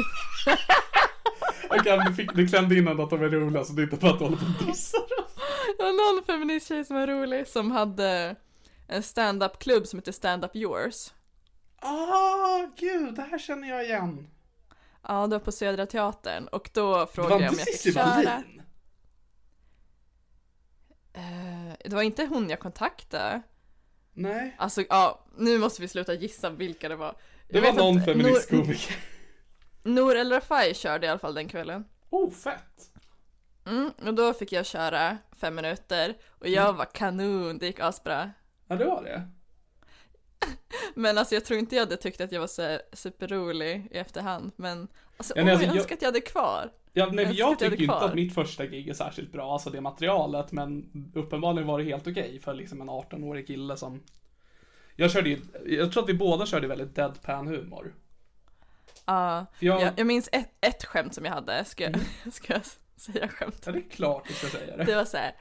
Okej, 1.70 2.00
du, 2.08 2.14
fick, 2.14 2.34
du 2.34 2.48
klämde 2.48 2.74
in 2.78 2.88
att 2.88 3.10
de 3.10 3.22
är 3.22 3.28
roliga 3.28 3.64
så 3.64 3.72
det 3.72 3.82
är 3.82 3.84
inte 3.84 3.96
bara 3.96 4.12
att 4.12 4.18
du 4.18 4.24
håller 4.24 4.36
på 4.36 4.44
och 4.60 4.66
dissar 4.66 4.98
dem. 4.98 5.24
Det 5.78 5.82
var 5.82 6.14
någon 6.14 6.24
feministtjej 6.24 6.84
som 6.84 6.96
var 6.96 7.06
rolig 7.06 7.48
som 7.48 7.70
hade 7.70 8.36
en 8.88 9.02
stand-up-klubb 9.02 9.86
som 9.86 9.98
heter 9.98 10.12
Stand 10.12 10.44
Up 10.44 10.56
Yours. 10.56 11.12
Ah, 11.86 12.66
gud, 12.76 13.14
det 13.14 13.22
här 13.22 13.38
känner 13.38 13.68
jag 13.68 13.84
igen. 13.84 14.28
Ja, 15.08 15.26
det 15.26 15.36
var 15.38 15.44
på 15.44 15.52
Södra 15.52 15.86
Teatern 15.86 16.48
och 16.48 16.70
då 16.72 17.06
frågade 17.06 17.42
jag 17.44 17.52
om 17.52 17.58
jag 17.58 17.66
fick 17.68 17.94
köra. 17.94 18.42
Eh, 21.12 21.72
det 21.84 21.94
var 21.94 22.02
inte 22.02 22.24
hon 22.26 22.50
jag 22.50 22.60
kontaktade. 22.60 23.42
Nej. 24.12 24.54
Alltså, 24.58 24.82
ja, 24.88 25.24
nu 25.36 25.58
måste 25.58 25.82
vi 25.82 25.88
sluta 25.88 26.14
gissa 26.14 26.50
vilka 26.50 26.88
det 26.88 26.96
var. 26.96 27.16
Det 27.48 27.58
Jag 27.58 27.72
var 27.72 27.72
någon 27.72 28.02
feministkomiker. 28.04 28.96
Nour 29.82 30.16
El 30.16 30.32
Rafai 30.32 30.74
körde 30.74 31.06
i 31.06 31.10
alla 31.10 31.18
fall 31.18 31.34
den 31.34 31.48
kvällen. 31.48 31.84
Oh, 32.10 32.30
fett. 32.30 32.90
Mm, 33.66 33.90
och 34.06 34.14
då 34.14 34.32
fick 34.34 34.52
jag 34.52 34.66
köra 34.66 35.18
fem 35.40 35.54
minuter 35.54 36.16
och 36.28 36.48
jag 36.48 36.64
Mm. 36.64 36.76
var 36.76 36.84
kanon, 36.84 37.58
det 37.58 37.66
gick 37.66 37.80
asbra. 37.80 38.30
Ja, 38.68 38.76
det 38.76 38.84
var 38.84 39.02
det. 39.02 39.28
Men 40.94 41.18
alltså 41.18 41.34
jag 41.34 41.44
tror 41.44 41.58
inte 41.58 41.74
jag 41.76 41.82
hade 41.82 41.96
tyckt 41.96 42.20
att 42.20 42.32
jag 42.32 42.40
var 42.40 42.46
så 42.46 42.78
superrolig 42.92 43.88
i 43.90 43.96
efterhand, 43.98 44.52
men 44.56 44.88
alltså, 45.16 45.32
Ja, 45.36 45.44
nej, 45.44 45.52
alltså, 45.52 45.66
jag 45.66 45.74
jag- 45.74 45.80
önskar 45.80 45.94
att 45.96 46.02
jag 46.02 46.08
hade 46.08 46.20
kvar. 46.20 46.70
Ja, 46.92 47.06
nej, 47.12 47.24
Jag 47.24 47.34
jag, 47.34 47.58
tycker 47.58 47.76
ju 47.76 47.82
inte 47.84 47.94
att 47.94 48.14
mitt 48.14 48.34
första 48.34 48.66
gig 48.66 48.88
är 48.88 48.94
särskilt 48.94 49.32
bra, 49.32 49.52
alltså 49.52 49.70
det 49.70 49.80
materialet, 49.80 50.52
men 50.52 50.90
uppenbarligen 51.14 51.66
var 51.68 51.78
det 51.78 51.84
helt 51.84 52.06
okej 52.06 52.40
för 52.40 52.54
liksom 52.54 52.80
en 52.80 52.90
18-årig 52.90 53.46
kille 53.46 53.76
som... 53.76 54.02
Jag 54.96 55.10
körde 55.10 55.28
ju, 55.28 55.38
jag 55.66 55.92
tror 55.92 56.02
att 56.02 56.08
vi 56.08 56.14
båda 56.14 56.46
körde 56.46 56.66
väldigt 56.66 56.94
deadpan 56.94 57.46
humor. 57.46 57.94
Ja, 59.06 59.46
För 59.58 59.66
jag, 59.66 59.80
jag, 59.82 59.92
jag 59.96 60.06
minns 60.06 60.28
ett, 60.32 60.50
ett 60.60 60.84
skämt 60.84 61.14
som 61.14 61.24
jag 61.24 61.32
hade, 61.32 61.64
ska, 61.64 61.84
Mm. 61.86 62.00
ska 62.32 62.52
jag 62.52 62.62
säga 62.96 63.28
skämt? 63.28 63.62
ja 63.66 63.72
det 63.72 63.78
är 63.78 63.90
klart 63.90 64.28
du 64.28 64.34
ska 64.34 64.46
säga 64.46 64.76
det. 64.76 64.84
Det 64.84 64.94
var 64.94 65.04
så 65.04 65.16
här, 65.16 65.36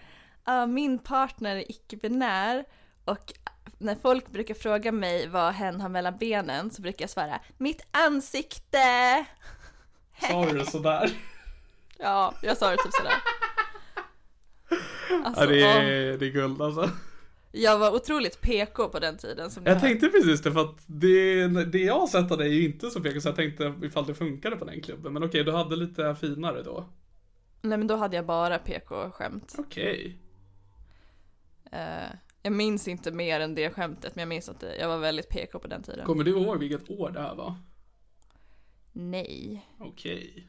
"Ja, 0.46 0.66
min 0.66 1.00
partner 1.00 1.56
är 1.56 1.72
icke-binär 1.72 2.66
och 3.06 3.34
när 3.78 3.96
folk 3.96 4.28
brukar 4.32 4.54
fråga 4.54 4.92
mig 4.92 5.28
vad 5.28 5.54
hen 5.54 5.82
har 5.82 5.90
mellan 5.90 6.18
benen 6.18 6.72
så 6.72 6.82
brukar 6.82 7.04
jag 7.04 7.10
svara 7.10 7.40
mitt 7.58 7.86
ansikte. 7.92 9.26
Sa 10.30 10.46
du 10.46 10.58
det 10.58 10.66
sådär? 10.66 11.12
Ja, 11.98 12.34
jag 12.42 12.58
sa 12.58 12.70
det 12.70 12.78
typ 12.78 12.94
sådär. 12.94 13.14
Alltså, 15.26 15.44
Ja, 15.44 15.48
det 15.50 15.62
är, 15.64 16.18
det 16.18 16.26
är 16.26 16.30
guld 16.32 16.62
alltså. 16.62 16.90
jag 17.52 17.78
var 17.80 17.96
otroligt 17.96 18.42
PK 18.42 18.90
på 18.90 19.00
den 19.00 19.18
tiden. 19.18 19.52
Som 19.52 19.64
Jag 19.66 19.80
tänkte 19.80 20.08
precis 20.08 20.42
det, 20.42 20.52
för 20.52 20.62
att 20.62 20.76
det, 20.88 21.48
det 21.48 21.80
jag 21.80 22.00
har 22.00 22.08
sett 22.08 22.32
av 22.32 22.38
dig 22.38 22.48
är 22.48 22.54
ju 22.54 22.66
inte 22.66 22.90
så 22.90 23.02
PK, 23.02 23.22
så 23.22 23.28
jag 23.28 23.36
tänkte 23.36 23.74
ifall 23.84 24.06
det 24.06 24.16
funkade 24.16 24.56
på 24.56 24.66
den 24.66 24.82
klubben. 24.82 25.14
Men 25.14 25.24
okej, 25.24 25.44
du 25.44 25.52
hade 25.52 25.76
lite 25.76 26.16
finare 26.16 26.64
då. 26.64 26.90
Nej 27.62 27.78
men 27.78 27.88
då 27.88 27.96
hade 27.96 28.16
jag 28.16 28.26
bara 28.26 28.60
PK-skämt. 28.60 29.56
Okej. 29.58 30.18
Eh, 31.72 32.10
jag 32.44 32.54
minns 32.54 32.88
inte 32.88 33.12
mer 33.12 33.40
än 33.40 33.56
det 33.56 33.70
skämtet 33.70 34.16
men 34.16 34.22
jag 34.22 34.30
minns 34.30 34.50
att 34.50 34.60
det, 34.60 34.78
jag 34.78 34.88
var 34.88 34.98
väldigt 34.98 35.30
PK 35.30 35.60
på 35.60 35.68
den 35.68 35.84
tiden. 35.84 36.06
Kommer 36.06 36.24
du 36.24 36.32
ihåg 36.32 36.60
vilket 36.60 36.90
år 36.90 37.12
det 37.12 37.22
här 37.22 37.36
var? 37.36 37.56
Nej, 38.92 39.66
Okej. 39.80 40.48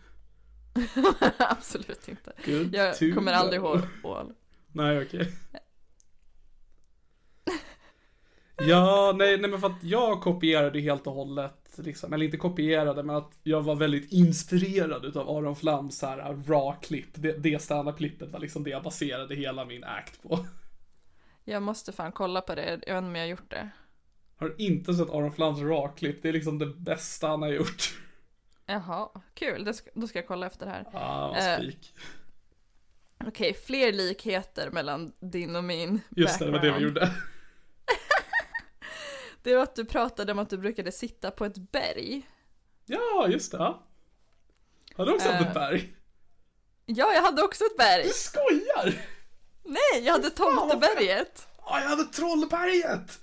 absolut 1.39 2.09
inte. 2.09 2.33
Good 2.47 2.75
Jag 2.75 2.99
to 2.99 3.05
kommer 3.15 3.33
aldrig 3.33 3.61
ihåg 3.61 3.81
ål. 4.03 4.33
Nej, 4.73 5.03
okej. 5.03 5.33
Ja, 8.57 9.15
nej, 9.17 9.39
nej 9.39 9.51
men 9.51 9.61
för 9.61 9.67
att 9.67 9.83
jag 9.85 10.23
kopierade 10.23 10.81
helt 10.81 11.07
och 11.07 11.13
hållet, 11.13 11.71
liksom, 11.77 12.13
eller 12.13 12.25
inte 12.25 12.37
kopierade, 12.37 13.03
men 13.03 13.17
att 13.17 13.39
jag 13.43 13.63
var 13.63 13.75
väldigt 13.75 14.13
inspirerad 14.13 15.05
utav 15.05 15.29
Aron 15.29 15.57
Flams 15.57 16.03
här 16.03 16.19
raw-klipp. 16.47 17.09
Det, 17.15 17.33
det 17.33 17.63
standup-klippet 17.63 18.31
var 18.31 18.41
liksom 18.41 18.65
det 18.65 18.71
jag 18.71 18.83
baserade 18.83 19.35
hela 19.35 19.65
min 19.65 19.85
act 19.85 20.23
på. 20.23 20.47
Jag 21.45 21.63
måste 21.63 21.93
fan 21.93 22.13
kolla 22.13 22.41
på 22.41 22.55
det, 22.55 22.65
jag 22.65 22.71
vet 22.77 22.83
inte 22.87 22.95
om 22.99 23.17
jag 23.17 23.23
har 23.23 23.29
gjort 23.29 23.51
det. 23.51 23.71
Har 24.37 24.55
inte 24.59 24.95
sett 24.95 25.11
Aron 25.11 25.33
Flams 25.33 25.61
rakklipp. 25.61 26.23
Det 26.23 26.29
är 26.29 26.33
liksom 26.33 26.59
det 26.59 26.67
bästa 26.67 27.29
han 27.29 27.43
har 27.43 27.49
gjort. 27.49 27.99
Jaha, 28.67 29.09
kul. 29.35 29.75
Ska, 29.75 29.91
då 29.95 30.07
ska 30.07 30.19
jag 30.19 30.27
kolla 30.29 30.47
efter 30.47 30.67
det 30.67 30.73
här. 30.73 30.87
Ah, 30.93 31.37
Eh, 31.37 31.59
spik. 31.59 31.95
Okej, 33.27 33.55
fler 33.55 33.93
likheter 33.93 34.71
mellan 34.71 35.13
din 35.21 35.57
och 35.57 35.65
min 35.65 36.01
Just 36.17 36.39
det, 36.39 36.45
det 36.45 36.51
var 36.51 36.59
det 36.59 36.65
vi 36.67 36.71
background. 36.73 36.97
gjorde. 36.97 37.13
Det 39.43 39.55
var 39.55 39.63
att 39.63 39.75
du 39.77 39.85
pratade 39.85 40.33
om 40.33 40.39
att 40.39 40.51
du 40.51 40.59
brukade 40.59 40.93
sitta 40.93 41.31
på 41.31 41.45
ett 41.45 41.57
berg. 41.73 42.29
Ja, 42.87 43.27
just 43.29 43.53
det. 43.53 43.59
ja. 43.59 43.87
Har 44.97 45.07
du 45.07 45.13
också 45.15 45.29
haft 45.29 45.41
Eh. 45.41 45.49
ett 45.49 45.55
berg? 45.55 45.95
Ja, 46.87 47.13
jag 47.15 47.23
hade 47.23 47.43
också 47.43 47.65
ett 47.65 47.77
berg. 47.77 48.03
Du 48.03 48.09
skojar! 48.11 48.95
Nej, 49.65 50.03
jag 50.05 50.13
hade 50.13 50.31
Tomteberget. 50.31 51.49
Ja, 51.67 51.81
jag 51.81 51.89
hade 51.89 52.05
Trollberget! 52.05 53.19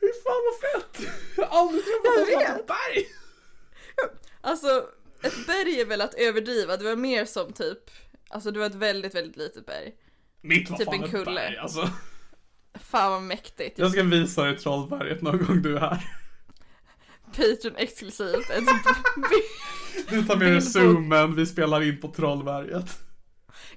Fy 0.00 0.08
fan 0.24 0.42
vad 0.44 0.60
fett! 0.82 1.12
Jag 1.36 1.46
har 1.46 1.60
aldrig 1.60 1.84
träffat 1.84 2.04
någon 2.18 2.26
som 2.26 2.56
ett 2.56 2.66
berg! 2.66 3.06
Alltså, 4.40 4.86
ett 5.22 5.46
berg 5.46 5.80
är 5.80 5.84
väl 5.84 6.00
att 6.00 6.14
överdriva. 6.14 6.76
Det 6.76 6.84
var 6.84 6.96
mer 6.96 7.24
som 7.24 7.52
typ, 7.52 7.78
alltså 8.28 8.50
det 8.50 8.58
var 8.58 8.66
ett 8.66 8.74
väldigt, 8.74 9.14
väldigt 9.14 9.36
litet 9.36 9.66
berg. 9.66 9.94
Mitt 10.40 10.70
var 10.70 10.76
Typ 10.78 10.86
fan 10.86 10.94
en 10.94 11.04
ett 11.04 11.10
kulle. 11.10 11.34
berg 11.34 11.56
alltså. 11.56 11.90
Fan 12.90 13.10
vad 13.12 13.22
mäktigt. 13.22 13.78
Jag 13.78 13.92
ska 13.92 14.02
visa 14.02 14.42
dig 14.44 14.58
Trollberget 14.58 15.22
någon 15.22 15.44
gång 15.44 15.62
du 15.62 15.76
är 15.76 15.80
här. 15.80 16.21
Patreon 17.36 17.76
exklusivt. 17.76 18.46
Du 20.08 20.22
tar 20.26 20.36
med 20.36 20.52
dig 20.52 20.62
zoomen, 20.62 21.34
vi 21.34 21.46
spelar 21.46 21.82
in 21.82 22.00
på 22.00 22.08
Trollberget. 22.08 22.98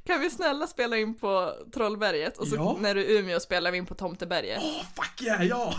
kan 0.06 0.20
vi 0.20 0.30
snälla 0.30 0.68
spela 0.68 0.98
in 0.98 1.18
på 1.18 1.54
Trollberget? 1.74 2.38
Och 2.38 2.48
så 2.48 2.56
Ja. 2.56 2.78
när 2.80 2.96
du 2.96 3.02
är 3.06 3.10
i 3.10 3.18
Umeå 3.20 3.40
spelar 3.40 3.72
vi 3.72 3.78
in 3.78 3.86
på 3.86 3.96
Tomteberget. 3.96 4.60
Åh, 4.64 4.82
fuck 4.96 5.22
yeah, 5.22 5.46
ja! 5.46 5.74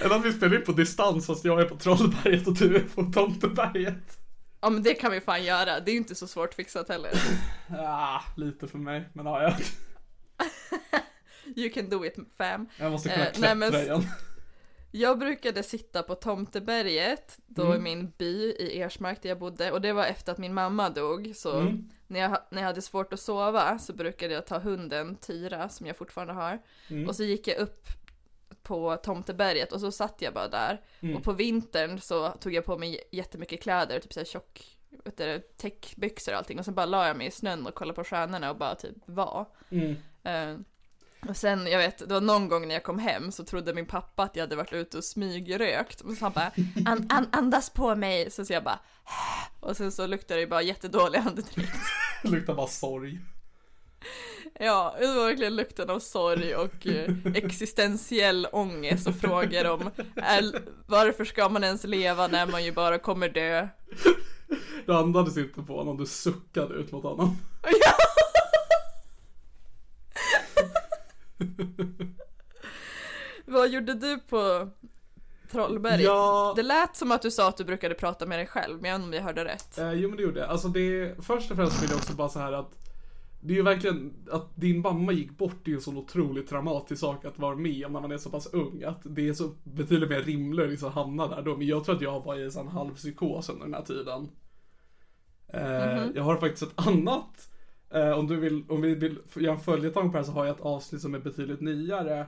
Eller 0.00 0.16
att 0.16 0.24
vi 0.24 0.32
spelar 0.32 0.56
in 0.56 0.64
på 0.64 0.72
distans 0.72 1.26
fast 1.26 1.44
jag 1.44 1.60
är 1.60 1.64
på 1.64 1.76
Trollberget 1.76 2.46
och 2.46 2.54
du 2.54 2.76
är 2.76 2.80
på 2.94 3.02
Tomteberget. 3.12 4.18
Ja 4.60 4.70
men 4.70 4.82
det 4.82 4.94
kan 4.94 5.12
vi 5.12 5.20
fan 5.20 5.44
göra. 5.44 5.80
Det 5.80 5.90
är 5.90 5.92
ju 5.92 5.98
inte 5.98 6.14
så 6.14 6.26
svårt 6.26 6.54
fixat 6.54 6.88
heller. 6.88 7.12
Ah, 7.78 8.20
lite 8.36 8.68
för 8.68 8.78
mig, 8.78 9.08
men 9.12 9.26
ja, 9.26 9.42
jag, 9.42 9.54
You 11.56 11.70
can 11.72 11.88
do 11.88 12.04
it 12.04 12.14
fam. 12.38 12.68
jag 12.76 12.92
måste 12.92 13.08
kunna 13.08 13.26
Eh, 13.26 13.32
klättra 13.32 13.54
nej, 13.54 13.70
men- 13.70 13.80
igen. 13.82 14.06
Jag 14.96 15.18
brukade 15.18 15.62
sitta 15.62 16.02
på 16.02 16.14
Tomteberget, 16.14 17.38
då 17.46 17.62
Mm. 17.64 17.76
i 17.76 17.78
min 17.80 18.12
by 18.18 18.50
i 18.52 18.80
Ersmark 18.80 19.22
där 19.22 19.28
jag 19.28 19.38
bodde. 19.38 19.72
Och 19.72 19.80
det 19.80 19.92
var 19.92 20.04
efter 20.04 20.32
att 20.32 20.38
min 20.38 20.54
mamma 20.54 20.90
dog. 20.90 21.32
Så 21.36 21.58
Mm. 21.60 21.88
när, 22.06 22.20
jag, 22.20 22.38
när 22.50 22.62
jag 22.62 22.66
hade 22.66 22.82
svårt 22.82 23.12
att 23.12 23.20
sova 23.20 23.78
så 23.78 23.92
brukade 23.92 24.34
jag 24.34 24.46
ta 24.46 24.58
hunden 24.58 25.16
Tyra, 25.16 25.68
som 25.68 25.86
jag 25.86 25.96
fortfarande 25.96 26.32
har. 26.34 26.58
Mm. 26.90 27.08
Och 27.08 27.16
så 27.16 27.24
gick 27.24 27.48
jag 27.48 27.58
upp 27.58 27.86
på 28.62 28.96
Tomteberget 28.96 29.72
och 29.72 29.80
så 29.80 29.90
satt 29.92 30.22
jag 30.22 30.34
bara 30.34 30.48
där. 30.48 30.80
Mm. 31.00 31.16
Och 31.16 31.22
på 31.22 31.32
vintern 31.32 32.00
så 32.00 32.28
tog 32.28 32.54
jag 32.54 32.64
på 32.64 32.78
mig 32.78 33.00
jättemycket 33.10 33.62
kläder, 33.62 34.00
typ 34.00 34.12
såhär 34.12 34.24
tjock, 34.24 34.78
vet 35.04 35.16
du, 35.16 35.38
täckbyxor 35.56 36.32
och 36.32 36.38
allting. 36.38 36.58
Och 36.58 36.64
sen 36.64 36.74
bara 36.74 36.86
la 36.86 37.06
jag 37.06 37.16
mig 37.16 37.26
i 37.26 37.30
snön 37.30 37.66
och 37.66 37.74
kollade 37.74 37.96
på 37.96 38.04
stjärnorna 38.04 38.50
och 38.50 38.56
bara 38.56 38.74
typ 38.74 38.96
var. 39.06 39.46
Mm. 39.70 39.94
Och 41.28 41.36
sen, 41.36 41.66
jag 41.66 41.78
vet, 41.78 41.98
det 41.98 42.14
var 42.14 42.20
någon 42.20 42.48
gång 42.48 42.68
när 42.68 42.74
jag 42.74 42.82
kom 42.82 42.98
hem 42.98 43.32
så 43.32 43.44
trodde 43.44 43.74
min 43.74 43.86
pappa 43.86 44.22
att 44.22 44.36
jag 44.36 44.42
hade 44.42 44.56
varit 44.56 44.72
ute 44.72 44.98
och 44.98 45.04
smygrökt. 45.04 46.00
Och 46.00 46.12
så 46.12 46.24
han 46.24 46.32
bara, 46.32 46.50
an, 46.86 47.06
an, 47.08 47.28
andas 47.32 47.70
på 47.70 47.94
mig. 47.94 48.30
Så, 48.30 48.44
så 48.44 48.52
jag 48.52 48.64
bara, 48.64 48.78
och 49.60 49.76
sen 49.76 49.92
så 49.92 50.06
luktade 50.06 50.40
det 50.40 50.40
ju 50.40 50.46
bara 50.48 50.62
jättedålig 50.62 51.18
andedräkt. 51.18 51.78
Det 52.22 52.28
luktar 52.28 52.54
bara 52.54 52.66
sorg. 52.66 53.20
Ja, 54.58 54.96
det 55.00 55.06
var 55.06 55.26
verkligen 55.26 55.56
lukten 55.56 55.90
av 55.90 55.98
sorg 55.98 56.54
och 56.56 56.86
eh, 56.86 57.10
existentiell 57.34 58.46
ångest 58.52 59.06
och 59.06 59.14
frågor 59.14 59.66
om 59.66 59.90
är, 60.16 60.62
varför 60.86 61.24
ska 61.24 61.48
man 61.48 61.64
ens 61.64 61.84
leva 61.84 62.26
när 62.26 62.46
man 62.46 62.64
ju 62.64 62.72
bara 62.72 62.98
kommer 62.98 63.28
dö? 63.28 63.68
Du 64.86 64.94
andades 64.94 65.36
inte 65.36 65.62
på 65.62 65.76
honom, 65.76 65.96
du 65.96 66.06
suckade 66.06 66.74
ut 66.74 66.92
mot 66.92 67.04
honom. 67.04 67.38
Vad 73.46 73.70
gjorde 73.70 73.94
du 73.94 74.18
på 74.18 74.68
Trollberget? 75.50 76.04
Ja. 76.04 76.52
Det 76.56 76.62
lät 76.62 76.96
som 76.96 77.12
att 77.12 77.22
du 77.22 77.30
sa 77.30 77.48
att 77.48 77.56
du 77.56 77.64
brukade 77.64 77.94
prata 77.94 78.26
med 78.26 78.38
dig 78.38 78.46
själv, 78.46 78.80
men 78.82 78.90
jag 78.90 78.98
vet 78.98 79.04
inte 79.04 79.16
om 79.16 79.22
jag 79.22 79.22
hörde 79.22 79.44
rätt. 79.44 79.78
Eh, 79.78 79.92
jo 79.92 80.08
men 80.08 80.16
det 80.16 80.22
gjorde 80.22 80.40
jag. 80.40 80.48
Alltså 80.48 80.68
det, 80.68 81.14
först 81.24 81.50
och 81.50 81.56
främst 81.56 81.82
vill 81.82 81.90
jag 81.90 81.96
också 81.98 82.12
bara 82.14 82.28
så 82.28 82.38
här 82.38 82.52
att 82.52 82.78
det 83.40 83.52
är 83.52 83.56
ju 83.56 83.62
verkligen, 83.62 84.12
att 84.30 84.56
din 84.56 84.80
mamma 84.80 85.12
gick 85.12 85.30
bort 85.38 85.56
det 85.64 85.68
är 85.68 85.72
ju 85.72 85.76
en 85.76 85.82
sån 85.82 85.96
otroligt 85.96 86.48
traumatisk 86.48 87.00
sak 87.00 87.24
att 87.24 87.38
vara 87.38 87.56
med 87.56 87.86
om 87.86 87.92
när 87.92 88.00
man 88.00 88.12
är 88.12 88.18
så 88.18 88.30
pass 88.30 88.46
ung. 88.46 88.82
Att 88.82 89.00
det 89.02 89.28
är 89.28 89.32
så 89.34 89.50
betydligt 89.64 90.10
mer 90.10 90.22
rimligt 90.22 90.64
att 90.64 90.70
liksom 90.70 90.92
hamna 90.92 91.26
där 91.28 91.42
då. 91.42 91.56
Men 91.56 91.66
jag 91.66 91.84
tror 91.84 91.94
att 91.96 92.02
jag 92.02 92.24
var 92.24 92.36
i 92.36 92.44
en 92.44 92.52
sån 92.52 92.68
halvpsykos 92.68 93.48
under 93.48 93.64
den 93.64 93.74
här 93.74 93.82
tiden. 93.82 94.28
Eh, 95.48 96.06
Jag 96.14 96.22
har 96.22 96.36
faktiskt 96.36 96.62
ett 96.62 96.86
annat, 96.86 97.48
eh, 97.94 98.10
om 98.10 98.26
du 98.26 98.36
vill, 98.36 98.64
om 98.68 98.80
vi 98.80 98.94
vill 98.94 99.18
göra 99.34 99.54
en 99.54 99.60
följetong 99.60 100.10
på 100.10 100.12
det 100.12 100.18
här 100.18 100.24
så 100.24 100.32
har 100.32 100.44
jag 100.44 100.56
ett 100.56 100.64
avsnitt 100.64 101.00
som 101.00 101.14
är 101.14 101.18
betydligt 101.18 101.60
nyare. 101.60 102.26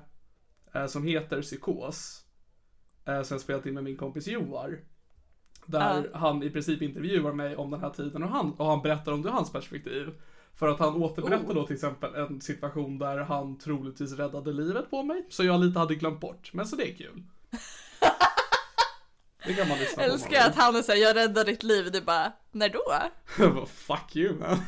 Eh, 0.74 0.86
som 0.86 1.04
heter 1.04 1.42
Psykos. 1.42 2.24
Eh, 3.04 3.22
som 3.22 3.34
jag 3.34 3.40
spelat 3.40 3.66
in 3.66 3.74
med 3.74 3.84
min 3.84 3.96
kompis 3.96 4.26
Joar. 4.26 4.78
Där 5.66 6.10
han 6.14 6.42
i 6.42 6.50
princip 6.50 6.82
intervjuar 6.82 7.32
mig 7.32 7.56
om 7.56 7.70
den 7.70 7.80
här 7.80 7.90
tiden 7.90 8.22
och 8.22 8.28
han, 8.28 8.52
och 8.52 8.66
han 8.66 8.82
berättar 8.82 9.12
om 9.12 9.22
det 9.22 9.30
hans 9.30 9.52
perspektiv. 9.52 10.10
För 10.54 10.68
att 10.68 10.78
han 10.78 11.02
återberättar 11.02 11.54
då 11.54 11.66
till 11.66 11.74
exempel 11.74 12.14
en 12.14 12.40
situation 12.40 12.98
där 12.98 13.18
han 13.18 13.58
troligtvis 13.58 14.12
räddade 14.12 14.52
livet 14.52 14.90
på 14.90 15.02
mig. 15.02 15.26
Så 15.30 15.44
jag 15.44 15.60
lite 15.60 15.78
hade 15.78 15.94
glömt 15.94 16.20
bort. 16.20 16.50
Men 16.52 16.66
så 16.66 16.76
det 16.76 16.90
är 16.90 16.94
kul. 16.94 17.22
Det 19.46 19.54
kan 19.54 19.68
man 19.68 19.78
lyssna 19.78 20.02
på. 20.02 20.10
Älskar 20.10 20.48
att 20.48 20.56
han 20.56 20.76
är 20.76 20.82
såhär, 20.82 20.98
jag 20.98 21.16
räddade 21.16 21.50
ditt 21.50 21.62
liv, 21.62 21.92
du 21.92 22.00
bara, 22.00 22.32
när 22.52 22.68
då? 22.68 23.66
Fuck 23.66 24.16
you 24.16 24.38
man. 24.38 24.58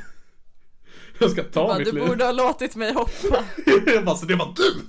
Jag 1.21 1.31
ska 1.31 1.43
ta 1.43 1.67
Bara, 1.67 1.79
mitt 1.79 1.87
du 1.87 1.93
liv. 1.93 2.07
borde 2.09 2.25
ha 2.25 2.33
låtit 2.33 2.77
mig 2.77 2.93
hoppa. 2.93 3.45
jag 3.87 4.05
bara, 4.05 4.17
så 4.17 4.27
det 4.27 4.35
var 4.37 4.55
du! 4.57 4.83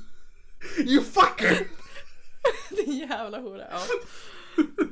You 0.92 1.04
fucker! 1.04 1.68
Din 2.86 2.98
jävla 2.98 3.40
hora. 3.40 3.64
Ja. 3.72 3.80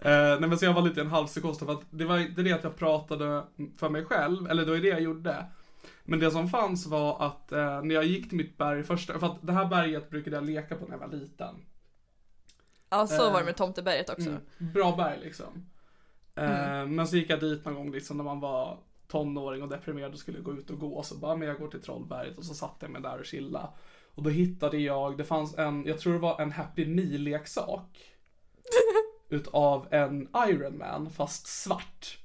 Eh, 0.00 0.40
nej 0.40 0.48
men 0.48 0.58
så 0.58 0.64
jag 0.64 0.72
var 0.74 0.82
lite 0.82 1.00
en 1.00 1.06
halvpsykos 1.06 1.58
för 1.58 1.72
att 1.72 1.80
det 1.90 2.04
var 2.04 2.18
inte 2.18 2.42
det 2.42 2.52
att 2.52 2.64
jag 2.64 2.76
pratade 2.76 3.44
för 3.78 3.88
mig 3.88 4.04
själv, 4.04 4.50
eller 4.50 4.64
det 4.64 4.70
var 4.70 4.78
det 4.78 4.88
jag 4.88 5.00
gjorde. 5.00 5.46
Men 6.04 6.18
det 6.18 6.30
som 6.30 6.48
fanns 6.48 6.86
var 6.86 7.26
att 7.26 7.52
eh, 7.52 7.82
när 7.82 7.94
jag 7.94 8.04
gick 8.04 8.28
till 8.28 8.38
mitt 8.38 8.56
berg 8.58 8.82
första, 8.84 9.18
för 9.18 9.26
att 9.26 9.36
det 9.40 9.52
här 9.52 9.64
berget 9.66 10.10
brukade 10.10 10.36
jag 10.36 10.44
leka 10.46 10.76
på 10.76 10.84
när 10.84 10.92
jag 10.92 10.98
var 10.98 11.08
liten. 11.16 11.54
ja, 12.90 13.06
så 13.06 13.26
Eh, 13.26 13.32
var 13.32 13.38
det 13.40 13.44
med 13.46 13.56
Tomteberget 13.56 14.10
också. 14.10 14.28
Mm, 14.28 14.40
bra 14.58 14.96
berg 14.96 15.18
liksom. 15.24 15.66
Eh, 16.34 16.86
Men 16.86 17.08
så 17.08 17.16
gick 17.16 17.30
jag 17.30 17.40
dit 17.40 17.64
någon 17.64 17.74
gång 17.74 17.90
liksom 17.92 18.16
när 18.16 18.24
man 18.24 18.40
var 18.40 18.78
tonåring 19.08 19.62
och 19.62 19.68
deprimerad 19.68 20.12
och 20.12 20.18
skulle 20.18 20.40
gå 20.40 20.52
ut 20.52 20.70
och 20.70 20.78
gå. 20.78 21.02
Så 21.02 21.14
bara, 21.14 21.36
men 21.36 21.48
jag 21.48 21.58
går 21.58 21.68
till 21.68 21.82
Trollberget 21.82 22.38
och 22.38 22.44
så 22.44 22.54
satte 22.54 22.86
jag 22.86 22.90
mig 22.90 23.02
där 23.02 23.18
och 23.18 23.26
chilla. 23.26 23.72
Och 24.14 24.22
då 24.22 24.30
hittade 24.30 24.78
jag, 24.78 25.18
det 25.18 25.24
fanns 25.24 25.58
en, 25.58 25.86
jag 25.86 25.98
tror 25.98 26.12
det 26.12 26.18
var 26.18 26.40
en 26.40 26.52
Happy 26.52 26.86
Me-leksak. 26.86 28.14
utav 29.28 29.88
en 29.90 30.28
Iron 30.48 30.78
Man 30.78 31.10
fast 31.10 31.46
svart. 31.46 32.18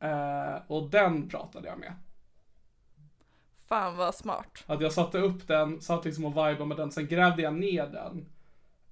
Eh, 0.00 0.62
och 0.66 0.90
den 0.90 1.28
pratade 1.28 1.68
jag 1.68 1.78
med. 1.78 1.94
Fan 3.68 3.96
vad 3.96 4.14
smart. 4.14 4.64
Att 4.66 4.80
jag 4.80 4.92
satte 4.92 5.18
upp 5.18 5.46
den, 5.46 5.80
satt 5.80 6.04
liksom 6.04 6.24
och 6.24 6.32
vibade 6.32 6.66
med 6.66 6.76
den, 6.76 6.90
sen 6.90 7.06
grävde 7.06 7.42
jag 7.42 7.54
ner 7.54 7.86
den. 7.86 8.26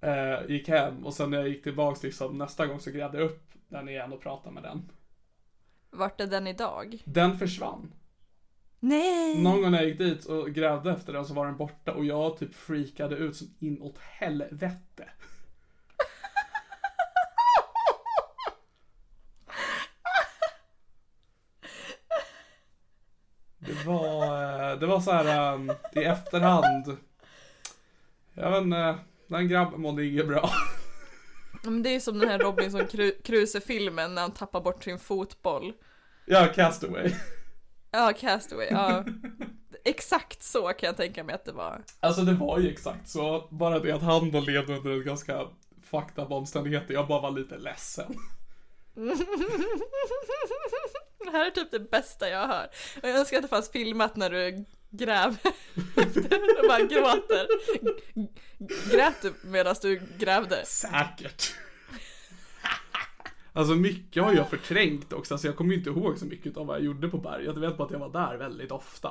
Eh, 0.00 0.50
gick 0.50 0.68
hem 0.68 1.06
och 1.06 1.14
sen 1.14 1.30
när 1.30 1.38
jag 1.38 1.48
gick 1.48 1.62
tillbaks 1.62 2.02
liksom 2.02 2.38
nästa 2.38 2.66
gång 2.66 2.80
så 2.80 2.90
grävde 2.90 3.18
jag 3.18 3.24
upp 3.24 3.52
den 3.68 3.88
igen 3.88 4.12
och 4.12 4.20
pratade 4.20 4.54
med 4.54 4.62
den. 4.62 4.90
Vart 5.90 6.20
är 6.20 6.26
den 6.26 6.46
idag? 6.46 7.02
Den 7.04 7.38
försvann. 7.38 7.92
Nej! 8.80 9.42
Någon 9.42 9.62
gång 9.62 9.70
när 9.70 9.78
jag 9.78 9.88
gick 9.88 9.98
dit 9.98 10.24
och 10.24 10.50
grävde 10.50 10.92
efter 10.92 11.12
den 11.12 11.24
så 11.24 11.34
var 11.34 11.46
den 11.46 11.56
borta 11.56 11.92
och 11.92 12.04
jag 12.04 12.38
typ 12.38 12.54
freakade 12.54 13.16
ut 13.16 13.36
som 13.36 13.46
inåt 13.58 13.98
helvete. 13.98 15.08
Det 23.58 23.86
var, 23.86 24.70
eh, 24.72 24.78
det 24.78 24.86
var 24.86 25.00
så 25.00 25.12
här 25.12 25.54
um, 25.54 25.72
i 25.92 26.04
efterhand. 26.04 26.96
Jag 28.34 28.50
vet 28.50 28.62
inte, 28.62 28.98
den 29.26 29.48
grabben 29.48 29.80
mådde 29.80 30.06
inget 30.06 30.28
bra. 30.28 30.50
Men 31.62 31.82
det 31.82 31.94
är 31.94 32.00
som 32.00 32.18
den 32.18 32.28
här 32.28 32.38
Robinson 32.38 32.80
Cru- 32.80 33.22
Crusoe-filmen 33.24 34.14
när 34.14 34.22
han 34.22 34.32
tappar 34.32 34.60
bort 34.60 34.84
sin 34.84 34.98
fotboll. 34.98 35.72
Ja, 36.26 36.46
Castaway. 36.54 37.12
Ja, 37.90 38.12
Castaway, 38.20 38.66
ja. 38.70 39.04
Exakt 39.84 40.42
så 40.42 40.68
kan 40.68 40.86
jag 40.86 40.96
tänka 40.96 41.24
mig 41.24 41.34
att 41.34 41.44
det 41.44 41.52
var. 41.52 41.84
Alltså 42.00 42.22
det 42.22 42.32
var 42.32 42.58
ju 42.58 42.70
exakt 42.70 43.08
så. 43.08 43.48
Bara 43.50 43.78
det 43.78 43.92
att 43.92 44.02
han 44.02 44.30
då 44.30 44.40
levde 44.40 44.76
under 44.76 44.90
en 44.90 45.04
ganska 45.04 45.46
fucked 45.90 46.24
up 46.24 46.30
omständigheter. 46.30 46.94
Jag 46.94 47.08
bara 47.08 47.20
var 47.20 47.30
lite 47.30 47.58
ledsen. 47.58 48.14
Det 51.24 51.30
här 51.32 51.46
är 51.46 51.50
typ 51.50 51.70
det 51.70 51.80
bästa 51.90 52.28
jag 52.28 52.46
har. 52.46 52.64
Och 53.02 53.08
jag 53.08 53.16
önskar 53.18 53.36
att 53.36 53.42
det 53.42 53.48
fanns 53.48 53.70
filmat 53.70 54.16
när 54.16 54.30
du 54.30 54.64
gräver 54.90 55.52
efter 55.96 56.34
och 56.34 56.68
bara 56.68 56.80
gråter. 56.80 57.46
Grät 58.92 59.22
du 59.22 59.34
medan 59.42 59.74
du 59.82 60.02
grävde? 60.18 60.64
Säkert. 60.66 61.54
Alltså 63.52 63.74
mycket 63.74 64.22
har 64.22 64.32
jag 64.32 64.50
förträngt 64.50 65.12
också, 65.12 65.34
alltså 65.34 65.48
jag 65.48 65.56
kommer 65.56 65.72
ju 65.72 65.78
inte 65.78 65.90
ihåg 65.90 66.18
så 66.18 66.24
mycket 66.24 66.56
av 66.56 66.66
vad 66.66 66.76
jag 66.76 66.84
gjorde 66.84 67.08
på 67.08 67.18
berget. 67.18 67.46
Jag 67.46 67.60
vet 67.60 67.76
bara 67.76 67.84
att 67.84 67.90
jag 67.90 67.98
var 67.98 68.08
där 68.12 68.36
väldigt 68.36 68.70
ofta. 68.70 69.10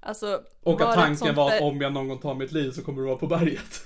Alltså, 0.00 0.42
Och 0.62 0.80
att 0.80 0.94
tanken 0.94 1.34
var 1.34 1.52
att 1.52 1.60
om 1.62 1.80
jag 1.80 1.92
någon 1.92 2.08
gång 2.08 2.18
tar 2.18 2.34
mitt 2.34 2.52
liv 2.52 2.70
så 2.70 2.82
kommer 2.82 3.02
det 3.02 3.06
vara 3.08 3.18
på 3.18 3.26
berget. 3.26 3.84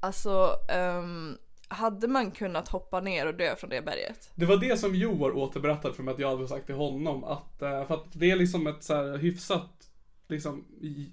Alltså, 0.00 0.56
ehm, 0.68 1.38
hade 1.68 2.08
man 2.08 2.30
kunnat 2.30 2.68
hoppa 2.68 3.00
ner 3.00 3.26
och 3.26 3.34
dö 3.34 3.56
från 3.56 3.70
det 3.70 3.82
berget? 3.82 4.30
Det 4.34 4.46
var 4.46 4.56
det 4.56 4.76
som 4.76 4.94
Joar 4.94 5.36
återberättade 5.36 5.94
för 5.94 6.02
mig 6.02 6.14
att 6.14 6.20
jag 6.20 6.30
hade 6.36 6.48
sagt 6.48 6.66
till 6.66 6.74
honom 6.74 7.24
att, 7.24 7.62
eh, 7.62 7.86
för 7.86 7.94
att 7.94 8.06
det 8.12 8.30
är 8.30 8.36
liksom 8.36 8.66
ett 8.66 8.84
så 8.84 8.94
här 8.94 9.18
hyfsat, 9.18 9.90
liksom, 10.28 10.64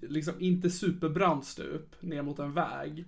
liksom 0.02 0.34
inte 0.40 0.70
superbrant 0.70 1.46
stup 1.46 2.02
ner 2.02 2.22
mot 2.22 2.40
en 2.40 2.54
väg. 2.54 3.06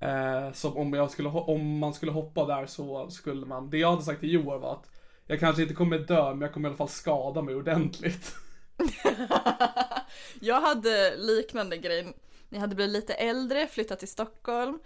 Eh, 0.00 0.52
som 0.52 0.76
om 0.76 0.92
jag 0.92 1.10
skulle, 1.10 1.28
om 1.28 1.78
man 1.78 1.94
skulle 1.94 2.12
hoppa 2.12 2.46
där 2.46 2.66
så 2.66 3.10
skulle 3.10 3.46
man, 3.46 3.70
det 3.70 3.78
jag 3.78 3.90
hade 3.90 4.02
sagt 4.02 4.20
till 4.20 4.32
Joar 4.32 4.58
var 4.58 4.72
att 4.72 4.90
jag 5.26 5.40
kanske 5.40 5.62
inte 5.62 5.74
kommer 5.74 5.98
dö 5.98 6.30
men 6.30 6.40
jag 6.40 6.52
kommer 6.52 6.68
i 6.68 6.70
alla 6.70 6.76
fall 6.76 6.88
skada 6.88 7.42
mig 7.42 7.54
ordentligt. 7.54 8.34
Jag 10.40 10.60
hade 10.60 11.16
liknande 11.16 11.76
grej. 11.76 12.12
När 12.52 12.58
jag 12.58 12.60
hade 12.60 12.74
blivit 12.74 12.92
lite 12.92 13.14
äldre, 13.14 13.66
flyttat 13.66 13.98
till 13.98 14.08
Stockholm, 14.08 14.78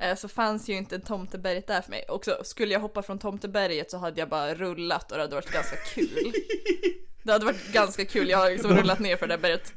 eh, 0.00 0.16
så 0.16 0.28
fanns 0.28 0.68
ju 0.68 0.74
inte 0.74 0.98
Tomteberget 0.98 1.66
där 1.66 1.80
för 1.80 1.90
mig. 1.90 2.04
Och 2.08 2.24
så 2.24 2.44
skulle 2.44 2.72
jag 2.72 2.80
hoppa 2.80 3.02
från 3.02 3.18
Tomteberget 3.18 3.90
så 3.90 3.98
hade 3.98 4.20
jag 4.20 4.28
bara 4.28 4.54
rullat 4.54 5.10
och 5.10 5.16
det 5.16 5.22
hade 5.22 5.34
varit 5.34 5.52
ganska 5.52 5.76
kul. 5.76 6.32
Det 7.22 7.32
hade 7.32 7.44
varit 7.44 7.72
ganska 7.72 8.04
kul, 8.04 8.28
jag 8.28 8.38
har 8.38 8.50
liksom 8.50 8.76
rullat 8.76 8.98
ner 8.98 9.16
för 9.16 9.26
det 9.26 9.36
där 9.36 9.42
berget. 9.42 9.72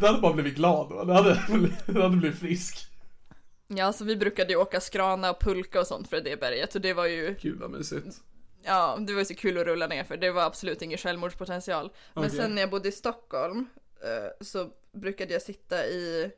Det 0.00 0.06
hade 0.06 0.20
bara 0.20 0.32
blivit 0.32 0.54
glad 0.54 0.88
då, 0.88 1.04
det 1.04 1.14
hade, 1.14 1.34
det 1.86 2.02
hade 2.02 2.16
blivit 2.16 2.38
frisk. 2.38 2.86
Ja, 3.66 3.92
så 3.92 4.04
vi 4.04 4.16
brukade 4.16 4.52
ju 4.52 4.56
åka 4.56 4.80
skrana 4.80 5.30
och 5.30 5.40
pulka 5.40 5.80
och 5.80 5.86
sånt 5.86 6.08
för 6.08 6.20
det 6.20 6.40
berget 6.40 6.74
och 6.74 6.80
det 6.80 6.92
var 6.92 7.06
ju, 7.06 7.36
Gud 7.40 7.58
vad 7.60 7.70
mysigt. 7.70 8.16
ja, 8.64 8.98
det 9.06 9.12
var 9.12 9.20
ju 9.20 9.24
så 9.24 9.34
kul 9.34 9.58
att 9.58 9.66
rulla 9.66 9.86
ner 9.86 10.04
för. 10.04 10.16
Det 10.16 10.30
var 10.30 10.42
absolut 10.42 10.82
ingen 10.82 10.98
självmordspotential. 10.98 11.90
Men 12.14 12.24
Okej. 12.24 12.36
sen 12.36 12.54
när 12.54 12.62
jag 12.62 12.70
bodde 12.70 12.88
i 12.88 12.92
Stockholm 12.92 13.66
eh, 14.02 14.44
så 14.46 14.70
brukade 14.92 15.32
jag 15.32 15.42
sitta 15.42 15.86
i 15.86 16.30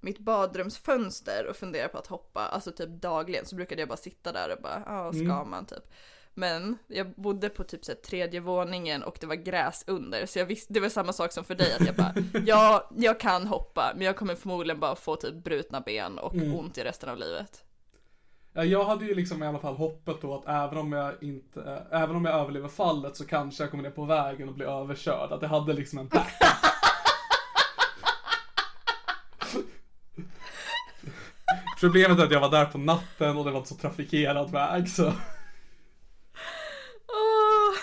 mitt 0.00 0.18
badrumsfönster 0.18 1.46
och 1.46 1.56
fundera 1.56 1.88
på 1.88 1.98
att 1.98 2.06
hoppa, 2.06 2.40
alltså 2.40 2.72
typ 2.72 2.88
dagligen 2.88 3.46
så 3.46 3.56
brukade 3.56 3.82
jag 3.82 3.88
bara 3.88 3.96
sitta 3.96 4.32
där 4.32 4.52
och 4.56 4.62
bara, 4.62 4.82
ja 4.86 5.12
ska 5.12 5.44
man 5.44 5.66
typ. 5.66 5.92
Men 6.34 6.78
jag 6.86 7.14
bodde 7.14 7.48
på 7.48 7.64
typ 7.64 7.84
så 7.84 7.92
här, 7.92 7.98
tredje 7.98 8.40
våningen 8.40 9.02
och 9.02 9.16
det 9.20 9.26
var 9.26 9.34
gräs 9.34 9.84
under 9.86 10.26
så 10.26 10.38
jag 10.38 10.46
visste, 10.46 10.72
det 10.72 10.80
var 10.80 10.88
samma 10.88 11.12
sak 11.12 11.32
som 11.32 11.44
för 11.44 11.54
dig 11.54 11.74
att 11.80 11.86
jag 11.86 11.94
bara, 11.94 12.14
ja 12.46 12.90
jag 12.96 13.20
kan 13.20 13.46
hoppa 13.46 13.92
men 13.96 14.06
jag 14.06 14.16
kommer 14.16 14.34
förmodligen 14.34 14.80
bara 14.80 14.96
få 14.96 15.16
typ 15.16 15.44
brutna 15.44 15.80
ben 15.80 16.18
och 16.18 16.34
ont 16.34 16.78
i 16.78 16.84
resten 16.84 17.08
av 17.08 17.18
livet. 17.18 17.64
Ja, 18.52 18.64
jag 18.64 18.84
hade 18.84 19.04
ju 19.04 19.14
liksom 19.14 19.42
i 19.42 19.46
alla 19.46 19.58
fall 19.58 19.74
hoppet 19.74 20.16
då 20.22 20.34
att 20.34 20.48
även 20.48 20.78
om 20.78 20.92
jag 20.92 21.14
inte, 21.20 21.60
äh, 21.90 22.02
även 22.02 22.16
om 22.16 22.24
jag 22.24 22.34
överlever 22.34 22.68
fallet 22.68 23.16
så 23.16 23.26
kanske 23.26 23.62
jag 23.62 23.70
kommer 23.70 23.82
ner 23.82 23.90
på 23.90 24.04
vägen 24.04 24.48
och 24.48 24.54
blir 24.54 24.66
överkörd. 24.66 25.32
Att 25.32 25.42
jag 25.42 25.48
hade 25.48 25.72
liksom 25.72 25.98
en 25.98 26.08
back. 26.08 26.32
Problemet 31.80 32.18
är 32.18 32.24
att 32.24 32.32
jag 32.32 32.40
var 32.40 32.50
där 32.50 32.64
på 32.64 32.78
natten 32.78 33.36
och 33.36 33.44
det 33.44 33.50
var 33.50 33.58
inte 33.58 33.68
så 33.68 33.74
trafikerad 33.74 34.52
väg 34.52 34.88
så. 34.88 35.06
Åh, 37.06 37.74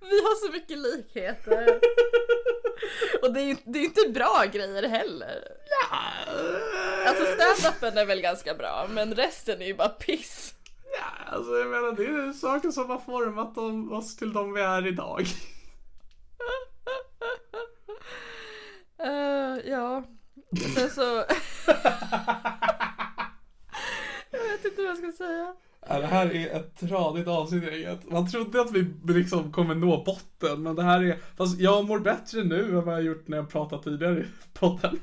vi 0.00 0.22
har 0.22 0.46
så 0.46 0.52
mycket 0.52 0.78
likheter. 0.78 1.80
Och 3.22 3.32
det 3.32 3.40
är 3.40 3.56
det 3.64 3.78
är 3.78 3.84
inte 3.84 4.08
bra 4.08 4.44
grejer 4.52 4.88
heller. 4.88 5.42
Alltså 7.06 7.24
stand-upen 7.24 7.98
är 7.98 8.06
väl 8.06 8.20
ganska 8.20 8.54
bra, 8.54 8.86
men 8.90 9.14
resten 9.14 9.62
är 9.62 9.66
ju 9.66 9.74
bara 9.74 9.88
piss. 9.88 10.54
Ja, 10.98 11.34
alltså 11.34 11.56
jag 11.56 11.66
menar 11.66 11.92
det 11.92 12.04
är 12.04 12.32
saker 12.32 12.70
som 12.70 12.90
har 12.90 12.98
format 12.98 13.58
oss 13.92 14.16
till 14.16 14.32
de 14.32 14.52
vi 14.52 14.60
är 14.60 14.86
idag. 14.86 15.26
Eh, 18.98 19.70
ja, 19.70 20.04
sen 20.74 20.90
så... 20.90 21.24
inte 24.70 24.82
vad 24.82 24.90
jag 24.90 24.98
ska 24.98 25.12
säga. 25.24 25.54
Det 26.00 26.06
här 26.06 26.34
är 26.34 26.56
ett 26.56 26.80
tradigt 26.80 27.28
avsnitt 27.28 27.64
gänget. 27.64 28.10
Man 28.10 28.30
trodde 28.30 28.60
att 28.60 28.72
vi 28.72 28.86
liksom 29.14 29.52
kommer 29.52 29.74
nå 29.74 30.02
botten, 30.06 30.62
men 30.62 30.76
det 30.76 30.82
här 30.82 31.02
är... 31.02 31.18
Fast 31.36 31.58
jag 31.60 31.84
mår 31.86 31.98
bättre 31.98 32.44
nu 32.44 32.78
än 32.78 32.84
vad 32.84 32.94
jag 32.94 33.02
gjort 33.02 33.28
när 33.28 33.36
jag 33.36 33.48
pratat 33.50 33.82
tidigare 33.82 34.18
i 34.20 34.24
podden. 34.58 34.98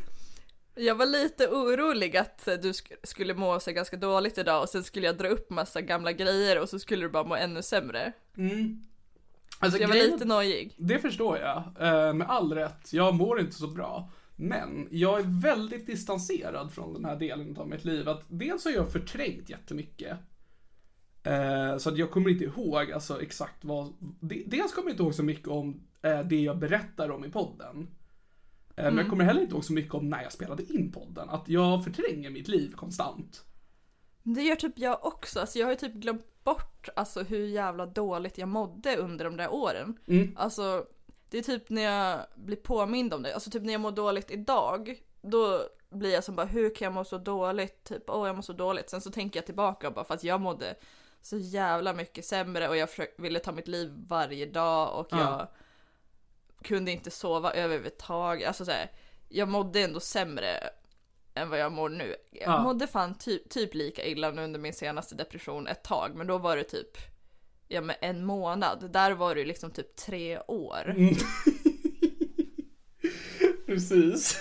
Jag 0.75 0.95
var 0.95 1.05
lite 1.05 1.47
orolig 1.47 2.17
att 2.17 2.45
du 2.45 2.71
sk- 2.71 2.91
skulle 3.03 3.33
må 3.33 3.59
så 3.59 3.71
ganska 3.71 3.97
dåligt 3.97 4.37
idag 4.37 4.61
och 4.61 4.69
sen 4.69 4.83
skulle 4.83 5.05
jag 5.05 5.17
dra 5.17 5.27
upp 5.27 5.49
massa 5.49 5.81
gamla 5.81 6.11
grejer 6.11 6.59
och 6.61 6.69
så 6.69 6.79
skulle 6.79 7.01
du 7.05 7.09
bara 7.09 7.23
må 7.23 7.35
ännu 7.35 7.61
sämre. 7.61 8.13
Alltså, 9.59 9.77
Så 9.77 9.83
jag 9.83 9.87
var 9.87 9.95
grejen- 9.95 10.11
lite 10.11 10.25
nojig. 10.25 10.75
Det 10.77 10.99
förstår 10.99 11.37
jag, 11.37 11.57
eh, 11.79 12.13
med 12.13 12.29
all 12.29 12.53
rätt. 12.53 12.93
Jag 12.93 13.13
mår 13.15 13.39
inte 13.39 13.55
så 13.55 13.67
bra. 13.67 14.09
Men 14.35 14.87
jag 14.91 15.19
är 15.19 15.41
väldigt 15.41 15.87
distanserad 15.87 16.71
från 16.71 16.93
den 16.93 17.05
här 17.05 17.15
delen 17.15 17.57
av 17.57 17.67
mitt 17.69 17.85
liv. 17.85 18.09
Att 18.09 18.23
dels 18.27 18.65
har 18.65 18.71
jag 18.71 18.91
förträngt 18.91 19.49
jättemycket. 19.49 20.17
Eh, 21.23 21.77
så 21.77 21.89
att 21.89 21.97
jag 21.97 22.11
kommer 22.11 22.29
inte 22.29 22.43
ihåg 22.43 22.91
alltså, 22.91 23.21
exakt 23.21 23.65
vad... 23.65 23.93
de- 24.19 24.43
Dels 24.47 24.73
kommer 24.73 24.87
jag 24.89 24.93
inte 24.93 25.03
ihåg 25.03 25.15
så 25.15 25.23
mycket 25.23 25.47
om 25.47 25.83
eh, 26.01 26.19
det 26.19 26.41
jag 26.41 26.57
berättar 26.59 27.09
om 27.11 27.25
i 27.25 27.29
podden. 27.29 27.87
Eh, 28.75 28.83
Men 28.85 28.97
jag 28.97 29.09
kommer 29.09 29.23
heller 29.23 29.41
inte 29.41 29.53
ihåg 29.53 29.65
så 29.65 29.73
mycket 29.73 29.93
om 29.93 30.09
när 30.09 30.23
jag 30.23 30.31
spelade 30.31 30.63
in 30.73 30.91
podden. 30.91 31.29
Att 31.29 31.49
jag 31.49 31.83
förtränger 31.83 32.29
mitt 32.29 32.47
liv 32.47 32.71
konstant. 32.75 33.45
Det 34.23 34.41
gör 34.41 34.55
typ 34.55 34.79
jag 34.79 35.05
också, 35.05 35.39
alltså 35.39 35.59
jag 35.59 35.65
har 35.65 35.71
ju 35.71 35.77
typ 35.77 35.93
glömt 35.93 36.43
bort 36.43 36.89
alltså 36.95 37.23
hur 37.23 37.45
jävla 37.47 37.85
dåligt 37.85 38.37
jag 38.37 38.49
mådde 38.49 38.95
under 38.97 39.25
de 39.25 39.37
där 39.37 39.53
åren. 39.53 39.97
Mm. 40.07 40.33
Alltså 40.35 40.85
det 41.33 41.39
är 41.39 41.43
typ 41.43 41.69
när 41.69 41.81
jag 41.81 42.25
blir 42.35 42.57
påmind 42.57 43.13
om 43.13 43.23
det, 43.23 43.33
alltså 43.33 43.49
typ 43.49 43.63
när 43.63 43.73
jag 43.73 43.81
mår 43.81 43.91
dåligt 43.91 44.31
idag, 44.31 45.01
då 45.21 45.61
blir 45.89 46.13
jag 46.13 46.23
som 46.23 46.35
bara 46.35 46.45
hur 46.45 46.75
kan 46.75 46.85
jag 46.85 46.93
må 46.93 47.03
så 47.03 47.17
dåligt? 47.17 47.83
Typ 47.83 48.09
åh 48.09 48.27
jag 48.27 48.35
mår 48.35 48.41
så 48.41 48.53
dåligt. 48.53 48.89
Sen 48.89 49.01
så 49.01 49.11
tänker 49.11 49.37
jag 49.39 49.45
tillbaka 49.45 49.87
och 49.87 49.93
bara 49.93 50.05
för 50.05 50.13
att 50.13 50.23
jag 50.23 50.41
mådde 50.41 50.75
så 51.21 51.37
jävla 51.37 51.93
mycket 51.93 52.25
sämre 52.25 52.69
och 52.69 52.77
jag 52.77 52.89
ville 53.17 53.39
ta 53.39 53.51
mitt 53.51 53.67
liv 53.67 53.93
varje 54.07 54.45
dag 54.45 54.99
och 54.99 55.07
Ja. 55.11 55.17
jag 55.19 55.47
kunde 56.67 56.91
inte 56.91 57.11
sova 57.11 57.53
överhuvudtaget. 57.53 58.47
Alltså 58.47 58.65
så 58.65 58.71
här, 58.71 58.91
jag 59.29 59.47
mådde 59.47 59.81
ändå 59.81 59.99
sämre 59.99 60.69
än 61.33 61.49
vad 61.49 61.59
jag 61.59 61.71
mår 61.71 61.89
nu. 61.89 62.15
Jag 62.31 62.53
Ja. 62.53 62.63
mådde 62.63 62.87
fan 62.87 63.15
typ, 63.15 63.49
typ 63.49 63.73
lika 63.73 64.05
illa 64.05 64.31
nu 64.31 64.43
under 64.43 64.59
min 64.59 64.73
senaste 64.73 65.15
depression 65.15 65.67
ett 65.67 65.83
tag, 65.83 66.15
men 66.15 66.27
då 66.27 66.37
var 66.37 66.57
det 66.57 66.63
typ 66.63 66.97
ja, 67.67 67.81
men 67.81 67.95
en 68.01 68.25
månad. 68.25 68.89
Där 68.93 69.11
var 69.11 69.35
det 69.35 69.45
liksom 69.45 69.71
typ 69.71 69.95
tre 69.95 70.39
år. 70.39 70.95
Precis. 73.65 74.37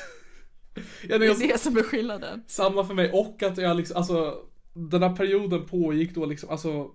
Ja, 1.08 1.18
Det 1.18 1.26
jag, 1.26 1.42
är 1.42 1.48
det 1.48 1.58
som 1.58 1.76
är 1.76 1.82
skillnaden. 1.82 2.44
Samma 2.46 2.84
för 2.84 2.94
mig 2.94 3.10
och 3.12 3.42
att 3.42 3.58
jag 3.58 3.76
liksom, 3.76 3.96
alltså 3.96 4.46
den 4.72 5.02
här 5.02 5.16
perioden 5.16 5.66
pågick 5.66 6.14
då 6.14 6.26
liksom, 6.26 6.50
alltså 6.50 6.90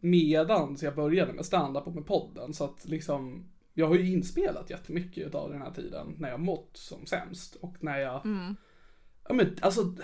medan 0.00 0.76
jag 0.80 0.94
började 0.94 1.32
med 1.32 1.46
stand-up 1.46 1.86
och 1.86 1.94
med 1.94 2.06
podden 2.06 2.54
så 2.54 2.64
att 2.64 2.84
liksom 2.84 3.50
jag 3.74 3.88
har 3.88 3.94
ju 3.94 4.12
inspelat 4.12 4.70
jättemycket 4.70 5.34
av 5.34 5.50
den 5.50 5.62
här 5.62 5.70
tiden 5.70 6.14
när 6.18 6.28
jag 6.28 6.40
mått 6.40 6.70
som 6.72 7.06
sämst 7.06 7.54
och 7.54 7.76
när 7.80 7.98
jag 7.98 8.22
Ja 9.28 9.34
men 9.34 9.56
alltså 9.60 9.94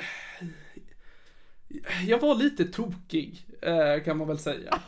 Jag 2.07 2.21
var 2.21 2.35
lite 2.35 2.65
tokig 2.65 3.47
eh, 3.63 4.05
kan 4.05 4.17
man 4.19 4.29
väl 4.29 4.39
säga. 4.39 4.81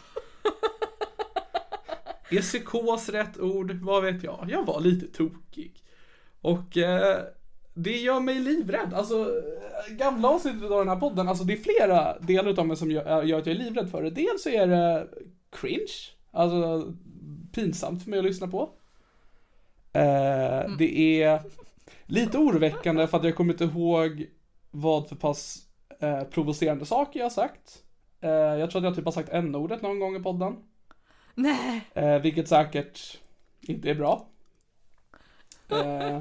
Är 2.30 2.40
psykos 2.40 3.09
rätt 3.09 3.38
ord? 3.40 3.72
Vad 3.72 4.02
vet 4.02 4.22
jag? 4.24 4.46
Jag 4.48 4.66
var 4.66 4.80
lite 4.80 5.06
tokig. 5.06 5.82
Och 6.40 6.76
eh, 6.76 7.18
det 7.74 7.97
gör 7.97 8.20
mig 8.20 8.34
livrädd. 8.34 8.94
Alltså, 8.94 9.20
eh, 9.20 9.94
gamla 9.94 10.28
avsnittet 10.28 10.70
av 10.70 10.78
den 10.78 10.88
här 10.88 10.97
podden, 11.01 11.28
alltså 11.28 11.44
det 11.44 11.53
är 11.53 11.57
flera 11.57 12.18
delar 12.18 12.59
av 12.61 12.66
mig 12.66 12.76
som 12.76 12.90
gör, 12.90 13.22
gör 13.22 13.38
att 13.38 13.47
jag 13.47 13.57
är 13.57 13.59
livrädd 13.64 13.90
för 13.90 14.03
det. 14.03 14.11
Dels 14.11 14.42
så 14.42 14.49
är 14.49 14.66
det 14.66 15.09
cringe, 15.51 15.92
alltså 16.30 16.92
pinsamt 17.53 18.03
för 18.03 18.11
mig 18.11 18.18
att 18.18 18.24
lyssna 18.24 18.49
på. 18.49 18.62
Eh, 19.92 20.70
Det 20.78 21.22
är 21.22 21.40
lite 22.07 22.38
oroväckande 22.38 23.07
för 23.07 23.18
att 23.18 23.24
jag 23.24 23.36
kommer 23.36 23.53
inte 23.53 23.64
ihåg 23.64 24.26
vad 24.70 25.09
för 25.09 25.16
pass 25.16 25.59
eh, 26.01 26.22
provocerande 26.24 26.86
saker 26.86 27.20
jag 27.20 27.24
har 27.24 27.30
sagt. 27.30 27.82
Eh, 28.21 28.31
jag 28.31 28.71
tror 28.71 28.81
att 28.81 28.85
jag 28.85 28.95
typ 28.95 29.05
har 29.05 29.12
sagt 29.12 29.33
n-ordet 29.33 29.83
någon 29.83 30.01
gång 30.01 30.17
i 30.17 30.21
podden. 30.21 30.57
Nej. 31.35 31.91
Eh, 31.95 32.19
vilket 32.19 32.49
säkert 32.49 33.19
inte 33.61 33.91
är 33.91 33.95
bra. 33.95 34.27
Eh, 35.69 36.21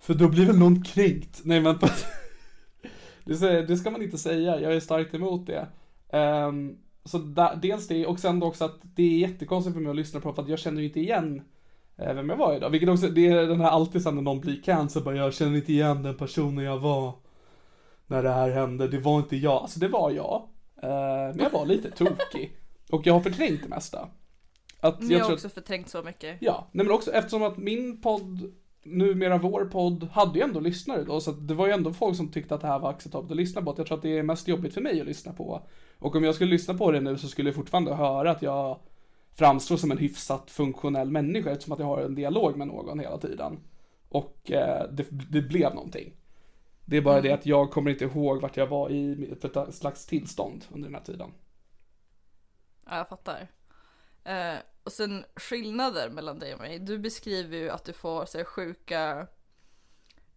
för 0.00 0.14
då 0.14 0.28
blir 0.28 0.46
väl 0.46 0.58
någon 0.58 0.84
kränkt. 0.84 1.40
Nej 1.44 1.60
men 1.60 1.78
det, 3.24 3.62
det 3.62 3.76
ska 3.76 3.90
man 3.90 4.02
inte 4.02 4.18
säga, 4.18 4.60
jag 4.60 4.74
är 4.74 4.80
starkt 4.80 5.14
emot 5.14 5.46
det. 5.46 5.66
Ehm, 6.12 6.78
så 7.04 7.18
där, 7.18 7.58
dels 7.62 7.88
det 7.88 8.06
och 8.06 8.18
sen 8.18 8.42
också 8.42 8.64
att 8.64 8.78
det 8.82 9.02
är 9.02 9.18
jättekonstigt 9.18 9.74
för 9.74 9.80
mig 9.80 9.90
att 9.90 9.96
lyssna 9.96 10.20
på 10.20 10.32
för 10.32 10.42
att 10.42 10.48
jag 10.48 10.58
känner 10.58 10.80
ju 10.80 10.86
inte 10.86 11.00
igen 11.00 11.42
eh, 11.96 12.14
vem 12.14 12.28
jag 12.28 12.36
var 12.36 12.56
idag. 12.56 12.70
Vilket 12.70 12.88
också, 12.88 13.08
det 13.08 13.26
är 13.26 13.46
den 13.46 13.60
här 13.60 13.70
alltid 13.70 14.02
sen 14.02 14.14
när 14.14 14.22
någon 14.22 14.40
blir 14.40 14.62
cancer, 14.62 15.00
bara 15.00 15.16
jag 15.16 15.34
känner 15.34 15.56
inte 15.56 15.72
igen 15.72 16.02
den 16.02 16.16
personen 16.16 16.64
jag 16.64 16.78
var 16.78 17.12
när 18.06 18.22
det 18.22 18.30
här 18.30 18.50
hände. 18.50 18.88
Det 18.88 18.98
var 18.98 19.18
inte 19.18 19.36
jag. 19.36 19.62
Alltså 19.62 19.80
det 19.80 19.88
var 19.88 20.10
jag. 20.10 20.48
Eh, 20.82 20.88
men 21.34 21.38
jag 21.38 21.50
var 21.50 21.66
lite 21.66 21.90
tokig. 21.90 22.56
Och 22.90 23.06
jag 23.06 23.14
har 23.14 23.20
förträngt 23.20 23.62
det 23.62 23.68
mesta. 23.68 24.08
Att 24.80 25.00
Men 25.00 25.10
jag 25.10 25.24
har 25.24 25.32
också 25.32 25.48
förträngt 25.48 25.88
så 25.88 26.02
mycket. 26.02 26.36
Ja, 26.40 26.68
nej 26.72 26.86
men 26.86 26.94
också 26.94 27.12
eftersom 27.12 27.42
att 27.42 27.56
min 27.56 28.00
podd, 28.00 28.52
numera 28.84 29.38
vår 29.38 29.64
podd, 29.64 30.08
hade 30.12 30.38
ju 30.38 30.44
ändå 30.44 30.60
lyssnare 30.60 31.04
då. 31.04 31.20
Så 31.20 31.30
att 31.30 31.48
det 31.48 31.54
var 31.54 31.66
ju 31.66 31.72
ändå 31.72 31.92
folk 31.92 32.16
som 32.16 32.28
tyckte 32.28 32.54
att 32.54 32.60
det 32.60 32.66
här 32.66 32.78
var 32.78 32.90
acceptabelt 32.90 33.30
att 33.30 33.36
lyssna 33.36 33.62
på. 33.62 33.70
Att 33.70 33.78
jag 33.78 33.86
tror 33.86 33.96
att 33.96 34.02
det 34.02 34.18
är 34.18 34.22
mest 34.22 34.48
jobbigt 34.48 34.74
för 34.74 34.80
mig 34.80 35.00
att 35.00 35.06
lyssna 35.06 35.32
på. 35.32 35.62
Och 35.98 36.16
om 36.16 36.24
jag 36.24 36.34
skulle 36.34 36.50
lyssna 36.50 36.74
på 36.74 36.90
det 36.90 37.00
nu 37.00 37.18
så 37.18 37.28
skulle 37.28 37.48
jag 37.48 37.56
fortfarande 37.56 37.94
höra 37.94 38.30
att 38.30 38.42
jag 38.42 38.78
framstår 39.34 39.76
som 39.76 39.90
en 39.90 39.98
hyfsat 39.98 40.50
funktionell 40.50 41.10
människa 41.10 41.50
eftersom 41.50 41.72
att 41.72 41.78
jag 41.78 41.86
har 41.86 42.02
en 42.02 42.14
dialog 42.14 42.56
med 42.56 42.66
någon 42.66 42.98
hela 42.98 43.18
tiden. 43.18 43.58
Och 44.08 44.50
eh, 44.50 44.90
det, 44.92 45.06
det 45.10 45.42
blev 45.42 45.74
någonting. 45.74 46.12
Det 46.92 46.98
är 46.98 47.02
bara 47.02 47.20
det 47.20 47.32
att 47.32 47.46
jag 47.46 47.70
kommer 47.70 47.90
inte 47.90 48.04
ihåg 48.04 48.40
vart 48.40 48.56
jag 48.56 48.66
var 48.66 48.90
i 48.90 49.34
för 49.40 49.68
ett 49.68 49.74
slags 49.74 50.06
tillstånd 50.06 50.64
under 50.72 50.88
den 50.88 50.94
här 50.94 51.02
tiden. 51.02 51.32
Ja, 52.86 52.96
jag 52.96 53.08
fattar. 53.08 53.48
Eh, 54.24 54.54
och 54.84 54.92
sen 54.92 55.24
skillnader 55.36 56.10
mellan 56.10 56.38
dig 56.38 56.54
och 56.54 56.60
mig. 56.60 56.78
Du 56.78 56.98
beskriver 56.98 57.56
ju 57.56 57.70
att 57.70 57.84
du 57.84 57.92
får 57.92 58.26
så 58.26 58.38
här, 58.38 58.44
sjuka, 58.44 59.26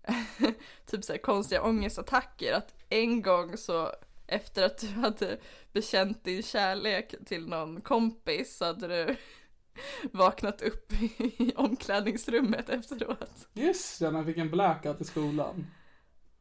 typ 0.85 1.03
så 1.03 1.13
här, 1.13 1.19
konstiga 1.19 1.63
ångestattacker. 1.63 2.53
Att 2.53 2.75
en 2.89 3.21
gång 3.21 3.57
så 3.57 3.91
efter 4.27 4.65
att 4.65 4.77
du 4.77 4.87
hade 4.87 5.37
bekänt 5.71 6.23
din 6.23 6.43
kärlek 6.43 7.15
till 7.25 7.47
någon 7.47 7.81
kompis 7.81 8.57
så 8.57 8.65
hade 8.65 8.87
du 8.87 9.15
vaknat 10.11 10.61
upp 10.61 10.93
i 11.19 11.53
omklädningsrummet 11.55 12.69
efteråt. 12.69 13.47
Just 13.53 13.99
det, 13.99 14.05
jag 14.05 14.25
fick 14.25 14.37
en 14.37 14.51
blackout 14.51 15.01
i 15.01 15.03
skolan. 15.03 15.65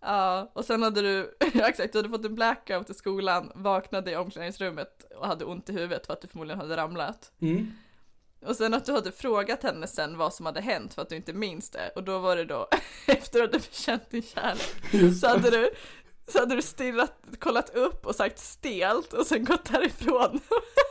Ja, 0.04 0.50
och 0.52 0.64
sen 0.64 0.82
hade 0.82 1.02
du, 1.02 1.36
ja, 1.54 1.68
exakt, 1.68 1.92
du 1.92 1.98
hade 1.98 2.08
fått 2.08 2.24
en 2.24 2.34
blackout 2.34 2.90
i 2.90 2.94
skolan, 2.94 3.52
vaknade 3.54 4.10
i 4.10 4.16
omklädningsrummet 4.16 5.12
och 5.18 5.26
hade 5.26 5.44
ont 5.44 5.70
i 5.70 5.72
huvudet 5.72 6.06
för 6.06 6.12
att 6.12 6.20
du 6.20 6.28
förmodligen 6.28 6.60
hade 6.60 6.76
ramlat. 6.76 7.32
Mm. 7.40 7.72
Och 8.46 8.56
sen 8.56 8.74
att 8.74 8.84
du 8.84 8.92
hade 8.92 9.12
frågat 9.12 9.62
henne 9.62 9.86
sen 9.86 10.18
vad 10.18 10.34
som 10.34 10.46
hade 10.46 10.60
hänt 10.60 10.94
för 10.94 11.02
att 11.02 11.08
du 11.08 11.16
inte 11.16 11.32
minns 11.32 11.70
det. 11.70 11.90
Och 11.94 12.04
då 12.04 12.18
var 12.18 12.36
det 12.36 12.44
då, 12.44 12.68
efter 13.06 13.42
att 13.42 13.52
du 13.52 13.58
bekänt 13.58 14.10
din 14.10 14.22
kärlek, 14.22 15.14
så 15.20 15.28
hade 15.28 15.50
du, 15.50 15.70
så 16.28 16.38
hade 16.38 16.54
du 16.54 16.62
stirrat, 16.62 17.12
kollat 17.38 17.74
upp 17.74 18.06
och 18.06 18.14
sagt 18.14 18.38
stelt 18.38 19.12
och 19.12 19.26
sen 19.26 19.44
gått 19.44 19.72
därifrån. 19.72 20.40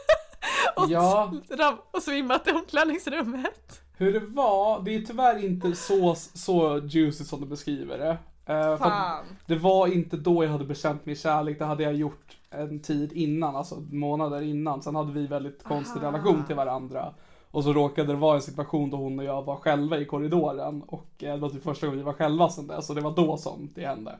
och, 0.76 0.90
Ja. 0.90 1.34
ram, 1.50 1.78
och 1.92 2.04
svimmat 2.04 2.48
i 2.48 2.52
omklädningsrummet. 2.52 3.82
Hur 3.98 4.14
det 4.14 4.20
var, 4.20 4.82
det 4.82 4.96
är 4.96 5.02
tyvärr 5.02 5.46
inte 5.46 5.76
så, 5.76 6.16
så 6.16 6.82
juicy 6.84 7.24
som 7.24 7.42
du 7.42 7.48
beskriver 7.48 7.98
det. 7.98 8.18
Fan. 8.46 9.26
det 9.46 9.56
var 9.56 9.88
inte 9.88 10.18
då 10.18 10.44
jag 10.44 10.52
hade 10.52 10.66
bekänt 10.66 11.06
min 11.06 11.16
kärlek, 11.16 11.60
det 11.60 11.66
hade 11.66 11.84
jag 11.84 11.94
gjort 11.94 12.38
en 12.50 12.82
tid 12.82 13.12
innan, 13.14 13.56
alltså 13.56 13.76
månader 13.76 14.42
innan. 14.42 14.82
Sen 14.82 14.96
hade 14.96 15.12
vi 15.14 15.28
väldigt 15.28 15.64
konstig 15.64 16.02
relation 16.04 16.46
till 16.46 16.56
varandra. 16.56 17.14
Och 17.52 17.64
så 17.64 17.74
råkade 17.74 18.08
det 18.08 18.16
vara 18.20 18.36
en 18.36 18.42
situation 18.42 18.90
då 18.90 18.98
hon 18.98 19.20
och 19.20 19.26
jag 19.26 19.44
var 19.44 19.56
själva 19.56 19.98
i 19.98 20.06
korridoren. 20.06 20.82
Och 20.84 21.24
eh, 21.24 21.34
det 21.34 21.40
var 21.42 21.50
typ 21.50 21.64
första 21.64 21.86
gången 21.88 22.00
vi 22.00 22.04
var 22.06 22.14
själva 22.14 22.50
sen 22.50 22.68
dess, 22.68 22.88
så 22.88 22.94
det 22.94 23.02
var 23.02 23.16
då 23.16 23.38
som 23.38 23.72
det 23.76 23.86
hände. 23.86 24.20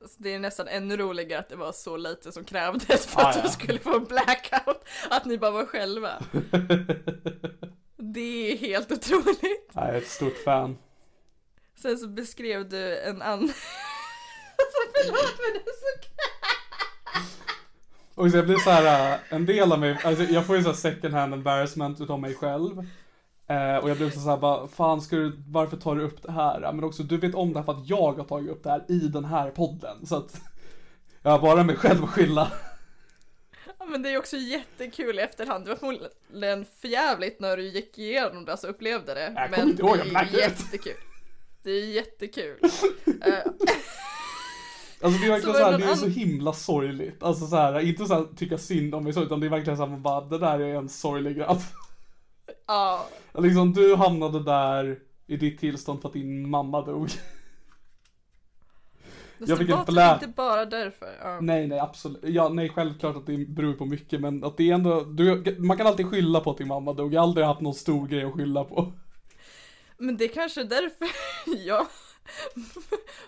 Så 0.00 0.22
det 0.22 0.34
är 0.34 0.38
nästan 0.38 0.68
ännu 0.68 0.96
roligare 0.96 1.40
att 1.40 1.48
det 1.48 1.56
var 1.56 1.72
så 1.72 1.96
lite 1.96 2.32
som 2.32 2.44
krävdes 2.44 3.06
för 3.06 3.20
Ah, 3.22 3.28
att 3.28 3.36
ja. 3.36 3.42
du 3.42 3.48
skulle 3.48 3.78
få 3.78 3.96
en 3.96 4.04
blackout. 4.04 4.84
Att 5.10 5.24
ni 5.24 5.38
bara 5.38 5.50
var 5.50 5.64
själva. 5.66 6.10
Det 7.96 8.52
är 8.52 8.56
helt 8.56 8.92
otroligt. 8.92 9.70
Jag 9.74 9.88
är 9.88 9.94
ett 9.94 10.08
stort 10.08 10.36
fan. 10.44 10.76
Sen 11.84 11.98
så 11.98 12.08
beskrev 12.08 12.68
du 12.68 12.98
en 12.98 13.22
annan... 13.22 13.42
alltså 14.58 14.80
förlåt 14.94 15.38
men 15.38 15.52
det 15.52 15.58
är 15.58 15.74
så 15.80 16.00
Och 18.20 18.30
så 18.30 18.36
jag 18.36 18.46
blir 18.46 18.56
så 18.56 18.70
här, 18.70 19.12
äh, 19.12 19.18
en 19.28 19.46
del 19.46 19.72
av 19.72 19.78
mig, 19.78 19.98
alltså 20.04 20.24
jag 20.24 20.46
får 20.46 20.56
ju 20.56 20.62
så 20.62 20.68
här 20.68 20.76
second 20.76 21.14
hand 21.14 21.34
embarrassment 21.34 22.00
utav 22.00 22.20
mig 22.20 22.34
själv. 22.34 22.78
Eh, 23.48 23.76
och 23.76 23.90
jag 23.90 23.96
blir 23.96 24.10
så 24.10 24.20
här 24.30 24.36
bara, 24.36 24.68
fan 24.68 25.00
ska 25.00 25.16
du, 25.16 25.42
varför 25.48 25.76
tar 25.76 25.96
du 25.96 26.02
upp 26.02 26.22
det 26.22 26.32
här? 26.32 26.72
Men 26.72 26.84
också, 26.84 27.02
du 27.02 27.16
vet 27.16 27.34
om 27.34 27.52
det 27.52 27.58
här 27.58 27.64
för 27.64 27.72
att 27.72 27.88
jag 27.88 28.12
har 28.12 28.24
tagit 28.24 28.50
upp 28.50 28.62
det 28.62 28.70
här 28.70 28.84
i 28.88 28.98
den 28.98 29.24
här 29.24 29.50
podden. 29.50 30.06
Så 30.06 30.16
att, 30.16 30.40
jag 31.22 31.30
har 31.30 31.38
bara 31.38 31.64
mig 31.64 31.76
själv 31.76 32.04
att 32.04 32.10
skylla. 32.10 32.52
Ja, 33.78 33.84
men 33.84 34.02
det 34.02 34.10
är 34.10 34.18
också 34.18 34.36
jättekul 34.36 35.18
i 35.18 35.22
efterhand. 35.22 35.64
Det 35.64 35.70
var 35.70 35.76
förmodligen 35.76 36.66
förjävligt 36.80 37.40
när 37.40 37.56
du 37.56 37.62
gick 37.62 37.98
igenom 37.98 38.44
det, 38.44 38.52
alltså 38.52 38.66
upplevde 38.66 39.14
det. 39.14 39.32
Jag 39.36 39.50
men 39.50 39.68
inte 39.68 39.82
ihåg, 39.82 39.96
jag 39.96 40.06
det 40.06 40.18
är 40.18 40.48
jättekul. 40.48 40.94
Det 41.64 41.70
är 41.70 41.86
jättekul. 41.86 42.58
Eh, 43.26 43.52
Alltså 45.00 45.20
det 45.20 45.26
är 45.26 45.30
verkligen 45.30 45.54
Så 45.54 45.58
så, 45.60 45.64
här, 45.64 45.72
det 45.72 45.78
det 45.86 45.90
är 45.90 45.94
så 45.94 46.06
himla 46.06 46.52
sorgligt. 46.52 47.22
Alltså 47.22 47.46
så 47.46 47.56
här, 47.56 47.80
inte 47.80 48.06
så 48.06 48.14
här 48.14 48.26
tycka 48.36 48.58
synd 48.58 48.94
om 48.94 49.04
mig 49.04 49.12
så, 49.12 49.22
utan 49.22 49.40
det 49.40 49.46
är 49.46 49.50
verkligen 49.50 49.76
så 49.76 49.82
här, 49.82 49.90
man 49.90 50.02
bara, 50.02 50.20
det 50.20 50.38
där 50.38 50.58
är 50.60 50.74
en 50.74 50.88
sorglig 50.88 51.36
grabb. 51.36 51.58
Ja, 52.66 53.06
Liksom 53.38 53.72
du 53.72 53.96
hamnade 53.96 54.42
där 54.42 54.98
i 55.26 55.36
ditt 55.36 55.58
tillstånd 55.60 56.00
för 56.00 56.08
att 56.08 56.12
din 56.14 56.50
mamma 56.50 56.80
dog. 56.84 57.08
jag 59.38 59.48
Jag 59.48 59.58
fick 59.58 59.66
det 59.66 59.72
en 59.72 59.78
var 59.78 59.84
typ 59.86 59.94
blä- 59.94 60.14
inte 60.14 60.28
bara 60.28 60.64
därför. 60.64 61.08
Ja. 61.22 61.38
Nej, 61.40 61.66
nej, 61.68 61.78
absolut. 61.78 62.20
Ja, 62.24 62.48
nej, 62.48 62.68
självklart 62.68 63.16
att 63.16 63.26
det 63.26 63.48
beror 63.48 63.72
på 63.74 63.86
mycket, 63.86 64.20
men 64.20 64.44
att 64.44 64.56
det 64.56 64.70
är 64.70 64.74
ändå, 64.74 65.00
du, 65.04 65.56
man 65.58 65.76
kan 65.76 65.86
alltid 65.86 66.06
skylla 66.06 66.40
på 66.40 66.50
att 66.50 66.58
din 66.58 66.68
mamma 66.68 66.92
dog. 66.92 67.14
Jag 67.14 67.20
har 67.20 67.26
aldrig 67.28 67.46
haft 67.46 67.60
någon 67.60 67.74
stor 67.74 68.06
grej 68.06 68.24
att 68.24 68.32
skylla 68.34 68.64
på. 68.64 68.92
Men 69.96 70.16
det 70.16 70.24
är 70.24 70.28
kanske 70.28 70.60
är 70.60 70.64
därför 70.64 71.08
jag 71.66 71.86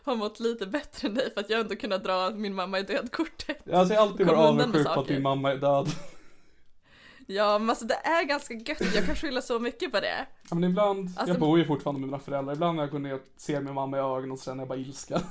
har 0.05 0.17
mått 0.17 0.41
lite 0.41 0.67
bättre 0.67 1.09
än 1.09 1.15
dig, 1.15 1.35
för 1.35 1.41
att 1.41 1.51
jag 1.51 1.61
ändå 1.61 1.77
kunnat 1.77 2.05
dra 2.05 2.31
min 2.31 2.55
mamma 2.55 2.79
är 2.79 2.83
död-kortet. 2.83 3.73
Alltså, 3.73 3.95
jag 3.95 4.01
har 4.01 4.09
alltid 4.09 4.27
varit 4.27 4.39
avundsjuk 4.39 4.85
på 4.87 5.01
att 5.01 5.09
din 5.09 5.23
mamma 5.23 5.53
är 5.53 5.57
död. 5.57 5.89
Ja, 7.27 7.59
men 7.59 7.71
alltså 7.71 7.85
det 7.85 7.95
är 7.95 8.25
ganska 8.25 8.55
gött, 8.55 8.95
jag 8.95 9.07
kan 9.07 9.17
skylla 9.17 9.43
så 9.43 9.59
mycket 9.59 9.93
på 9.93 10.01
det. 10.01 10.27
Ja, 10.51 10.55
men 10.55 10.71
ibland, 10.71 11.11
Alltså- 11.17 11.29
jag 11.35 11.41
bor 11.41 11.59
ju 11.59 11.65
fortfarande 11.65 12.01
med 12.01 12.09
mina 12.09 12.19
föräldrar, 12.19 12.55
ibland 12.55 12.77
när 12.77 12.83
jag 12.83 12.91
går 12.91 12.99
ner 12.99 13.15
och 13.15 13.21
ser 13.37 13.61
min 13.61 13.75
mamma 13.75 13.97
i 13.97 14.01
ögonen 14.01 14.39
så 14.39 14.45
känner 14.45 14.61
jag 14.61 14.69
bara 14.69 14.79
ilska. 14.79 15.21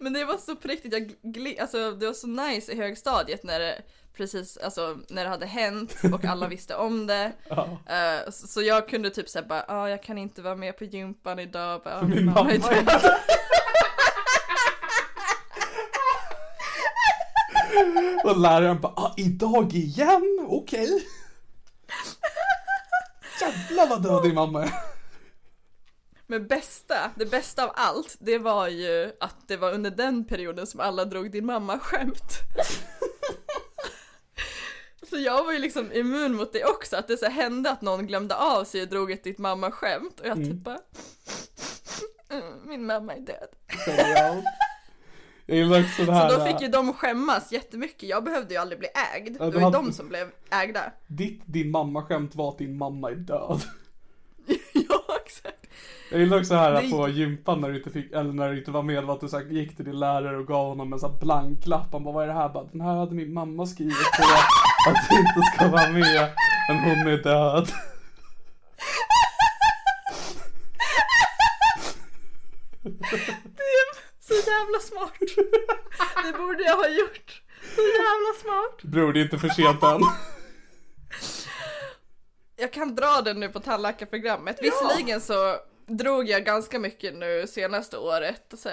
Men 0.00 0.12
det 0.12 0.24
var 0.24 0.36
så 0.38 0.56
på 0.56 0.68
riktigt, 0.68 0.92
jag 0.92 1.14
alltså 1.60 1.90
det 1.90 2.06
var 2.06 2.12
så 2.12 2.26
nice 2.26 2.72
i 2.72 2.76
högstadiet 2.76 3.42
när 3.42 3.80
precis, 4.16 4.56
alltså 4.56 4.98
när 5.08 5.24
det 5.24 5.30
hade 5.30 5.46
hänt 5.46 5.96
och 6.12 6.24
alla 6.24 6.48
visste 6.54 6.76
om 6.76 7.06
det. 7.06 7.32
Ja. 7.48 7.78
Eh, 7.86 8.30
så, 8.30 8.46
så 8.46 8.62
jag 8.62 8.88
kunde 8.88 9.10
typ 9.10 9.28
säga 9.28 9.44
bara, 9.48 9.64
ja 9.68 9.74
ah, 9.74 9.88
jag 9.88 10.02
kan 10.02 10.18
inte 10.18 10.42
vara 10.42 10.56
med 10.56 10.78
på 10.78 10.84
gympan 10.84 11.38
idag, 11.38 11.80
bara, 11.84 12.00
ah, 12.00 12.02
Min 12.02 12.24
mamma 12.24 12.52
är 12.52 12.58
död. 12.58 13.02
Och 18.24 18.40
läraren 18.40 18.80
bara, 18.80 18.92
ah, 18.96 19.14
idag 19.16 19.74
igen? 19.74 20.46
Okej. 20.48 21.06
Jävlar 23.40 23.88
vad 23.88 24.02
död 24.02 24.22
din 24.22 24.34
mamma 24.34 24.62
är. 24.64 24.72
Men 26.26 26.46
bästa, 26.46 27.10
det 27.14 27.26
bästa 27.26 27.64
av 27.64 27.70
allt, 27.74 28.16
det 28.20 28.38
var 28.38 28.68
ju 28.68 29.12
att 29.20 29.48
det 29.48 29.56
var 29.56 29.72
under 29.72 29.90
den 29.90 30.24
perioden 30.24 30.66
som 30.66 30.80
alla 30.80 31.04
drog 31.04 31.30
din 31.30 31.46
mamma 31.46 31.78
skämt. 31.78 32.38
Så 35.10 35.16
jag 35.18 35.44
var 35.44 35.52
ju 35.52 35.58
liksom 35.58 35.92
immun 35.92 36.34
mot 36.34 36.52
det 36.52 36.64
också, 36.64 36.96
att 36.96 37.08
det 37.08 37.16
så 37.16 37.26
hände 37.26 37.70
att 37.70 37.82
någon 37.82 38.06
glömde 38.06 38.36
av 38.36 38.64
sig 38.64 38.82
och 38.82 38.88
drog 38.88 39.10
ett 39.10 39.24
ditt 39.24 39.38
mamma 39.38 39.70
skämt 39.70 40.20
och 40.20 40.26
jag 40.26 40.36
typ 40.36 40.52
bara 40.64 40.78
mm, 42.30 42.44
Min 42.64 42.86
mamma 42.86 43.12
är 43.14 43.20
död. 43.20 43.48
Jag 45.46 45.58
gillar 45.58 45.80
också 45.80 46.04
det 46.04 46.12
här. 46.12 46.28
Så 46.28 46.38
då 46.38 46.44
fick 46.44 46.60
ju 46.60 46.68
de 46.68 46.92
skämmas 46.92 47.52
jättemycket, 47.52 48.08
jag 48.08 48.24
behövde 48.24 48.54
ju 48.54 48.60
aldrig 48.60 48.78
bli 48.78 48.88
ägd. 49.14 49.32
Det 49.38 49.50
var 49.50 49.60
ju 49.60 49.70
de 49.70 49.92
som 49.92 50.08
blev 50.08 50.30
ägda. 50.50 50.92
Ditt, 51.06 51.42
din 51.46 51.70
mamma-skämt 51.70 52.34
var 52.34 52.48
att 52.48 52.58
din 52.58 52.76
mamma 52.78 53.10
är 53.10 53.14
död. 53.14 53.60
ja, 54.72 55.18
exakt. 55.26 55.66
Jag 56.10 56.20
gillar 56.20 56.38
också 56.38 56.54
här 56.54 56.82
Det- 56.82 56.90
på 56.90 57.08
gympan 57.08 57.60
när 57.60 57.68
du 57.70 57.76
inte 57.76 57.90
fick, 57.90 58.12
eller 58.12 58.32
när 58.32 58.48
du 58.52 58.58
inte 58.58 58.70
var 58.70 58.82
med, 58.82 59.04
var 59.04 59.14
att 59.14 59.20
du 59.20 59.28
så 59.28 59.38
här, 59.38 59.44
gick 59.44 59.76
till 59.76 59.84
din 59.84 59.98
lärare 59.98 60.36
och 60.36 60.46
gav 60.46 60.66
honom 60.68 60.92
en 60.92 60.98
sån 60.98 61.10
här 61.12 61.18
blank 61.20 61.66
lapp. 61.66 61.92
Han 61.92 62.04
bara, 62.04 62.14
vad 62.14 62.22
är 62.24 62.28
det 62.28 62.34
här? 62.34 62.48
Bara, 62.48 62.64
den 62.72 62.80
här 62.80 62.96
hade 62.96 63.14
min 63.14 63.32
mamma 63.32 63.66
skrivit 63.66 63.96
på 63.96 64.22
att 64.86 65.08
du 65.10 65.18
inte 65.18 65.42
ska 65.54 65.68
vara 65.68 65.88
med, 65.88 66.30
men 66.68 66.78
hon 66.78 67.08
är 67.08 67.16
död. 67.16 67.72
Så 74.20 74.34
jävla 74.34 74.78
smart. 74.80 75.12
Det 76.24 76.38
borde 76.38 76.62
jag 76.64 76.76
ha 76.76 76.88
gjort. 76.88 77.42
Så 77.74 77.80
jävla 77.80 78.40
smart. 78.42 78.82
Bror, 78.82 79.12
det 79.12 79.20
är 79.20 79.22
inte 79.22 79.38
för 79.38 79.48
sent 79.48 79.82
än. 79.82 80.00
Jag 82.56 82.72
kan 82.72 82.94
dra 82.94 83.22
den 83.24 83.40
nu 83.40 83.48
på 83.48 83.60
tandläkarprogrammet. 83.60 84.58
Visserligen 84.62 85.20
så 85.20 85.56
drog 85.86 86.28
jag 86.28 86.44
ganska 86.44 86.78
mycket 86.78 87.14
nu 87.14 87.46
senaste 87.46 87.96
året. 87.98 88.54
Så, 88.58 88.68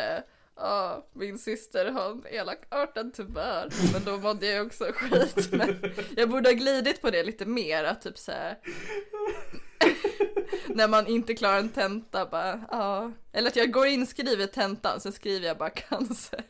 Ja, 0.62 1.08
min 1.14 1.38
syster 1.38 1.92
har 1.92 2.12
en 2.12 2.26
elakartad 2.26 3.14
tumör. 3.14 3.70
Men 3.94 4.04
då 4.06 4.18
mådde 4.18 4.46
jag 4.46 4.68
också 4.68 4.86
skit. 4.94 5.50
Men 5.52 5.94
jag 6.18 6.30
borde 6.30 6.50
ha 6.50 6.54
glidit 6.54 7.02
på 7.02 7.10
det 7.10 7.24
lite 7.24 7.46
mer. 7.46 7.84
Att 7.84 8.02
typ 8.02 8.18
såhär. 8.18 8.58
när 10.68 10.88
man 10.88 11.08
inte 11.08 11.36
klarar 11.36 11.58
en 11.60 11.70
tenta 11.70 12.26
bara, 12.26 12.66
ja. 12.72 13.12
Eller 13.34 13.48
att 13.48 13.56
jag 13.56 13.72
går 13.72 13.88
in, 13.88 14.08
skriver 14.08 14.48
tentan, 14.48 15.02
sen 15.02 15.12
skriver 15.12 15.48
jag 15.48 15.58
bara 15.58 15.70
cancer. 15.70 16.44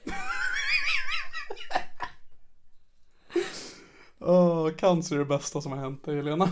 Åh, 4.19 4.69
cancer 4.69 5.15
är 5.15 5.19
det 5.19 5.25
bästa 5.25 5.61
som 5.61 5.71
har 5.71 5.79
hänt 5.79 6.05
dig 6.05 6.15
Helena. 6.15 6.49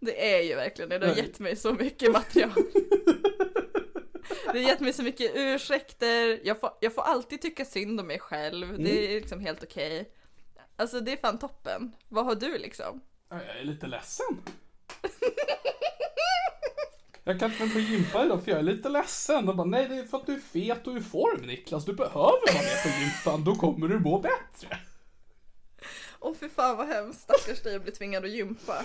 Det 0.00 0.34
är 0.34 0.42
ju 0.42 0.54
verkligen 0.54 0.88
det. 0.88 0.98
Det 0.98 1.06
har 1.06 1.14
Nej. 1.14 1.24
gett 1.24 1.38
mig 1.38 1.56
så 1.56 1.72
mycket 1.72 2.12
material. 2.12 2.52
Det 4.52 4.62
har 4.62 4.70
gett 4.70 4.80
mig 4.80 4.92
så 4.92 5.02
mycket 5.02 5.30
ursäkter. 5.34 6.40
Jag 6.44 6.60
får, 6.60 6.70
jag 6.80 6.94
får 6.94 7.02
alltid 7.02 7.42
tycka 7.42 7.64
synd 7.64 8.00
om 8.00 8.06
mig 8.06 8.18
själv. 8.18 8.82
Det 8.82 9.16
är 9.16 9.20
liksom 9.20 9.40
helt 9.40 9.62
okej. 9.62 10.12
Alltså 10.76 11.00
det 11.00 11.12
är 11.12 11.16
fan 11.16 11.38
toppen. 11.38 11.92
Vad 12.08 12.24
har 12.24 12.34
du 12.34 12.58
liksom? 12.58 13.00
Jag 13.30 13.40
är 13.60 13.64
lite 13.64 13.86
ledsen. 13.86 14.42
Jag 17.24 17.40
kan 17.40 17.50
inte 17.50 17.62
vara 17.62 17.72
på 17.72 17.78
gympa 17.78 18.24
idag 18.24 18.44
för 18.44 18.50
jag 18.50 18.60
är 18.60 18.64
lite 18.64 18.88
ledsen. 18.88 19.48
Och 19.48 19.56
bara, 19.56 19.66
nej 19.66 19.88
det 19.88 19.96
är 19.96 20.04
för 20.04 20.16
att 20.16 20.26
du 20.26 20.34
är 20.34 20.40
fet 20.40 20.86
och 20.86 20.96
i 20.96 21.00
form 21.00 21.46
Niklas. 21.46 21.84
Du 21.84 21.92
behöver 21.92 22.18
vara 22.18 22.62
med 22.62 22.82
på 22.82 22.88
gympan, 23.00 23.44
då 23.44 23.54
kommer 23.54 23.88
du 23.88 23.98
må 23.98 24.18
bättre. 24.18 24.78
Åh 26.20 26.34
för 26.34 26.48
fan 26.48 26.76
vad 26.76 26.86
hemskt, 26.86 27.20
stackars 27.20 27.62
dig 27.62 27.76
att 27.76 27.82
bli 27.82 27.92
tvingad 27.92 28.24
att 28.24 28.30
gympa. 28.30 28.84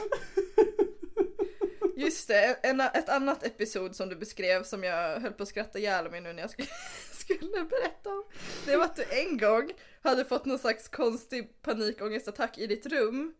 Just 1.97 2.27
det, 2.27 2.59
en, 2.63 2.79
ett 2.81 3.09
annat 3.09 3.45
episod 3.45 3.95
som 3.95 4.09
du 4.09 4.15
beskrev 4.15 4.63
som 4.63 4.83
jag 4.83 5.19
höll 5.19 5.31
på 5.33 5.43
att 5.43 5.49
skratta 5.49 5.79
ihjäl 5.79 6.11
mig 6.11 6.21
nu 6.21 6.33
när 6.33 6.41
jag 6.41 6.49
skulle, 6.49 6.67
skulle 7.11 7.63
berätta 7.63 8.09
om. 8.09 8.23
Det 8.65 8.77
var 8.77 8.85
att 8.85 8.95
du 8.95 9.03
en 9.09 9.37
gång 9.37 9.71
hade 10.01 10.25
fått 10.25 10.45
någon 10.45 10.59
slags 10.59 10.87
konstig 10.89 11.61
panikångestattack 11.61 12.57
i 12.57 12.67
ditt 12.67 12.85
rum 12.85 13.33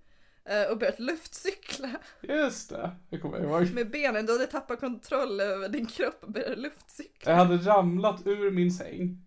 eh, 0.45 0.71
och 0.71 0.77
börjat 0.77 0.99
luftcykla 0.99 1.89
Just 2.21 2.69
det, 2.69 2.91
det 3.09 3.17
kommer 3.17 3.37
jag 3.39 3.45
ihåg. 3.63 3.73
med 3.73 3.89
benen. 3.89 4.25
Du 4.25 4.31
hade 4.31 4.47
tappat 4.47 4.79
kontroll 4.79 5.39
över 5.39 5.69
din 5.69 5.85
kropp 5.85 6.23
och 6.23 6.31
började 6.31 6.55
luftcykla. 6.55 7.31
Jag 7.31 7.37
hade 7.37 7.57
ramlat 7.57 8.27
ur 8.27 8.51
min 8.51 8.71
säng. 8.71 9.17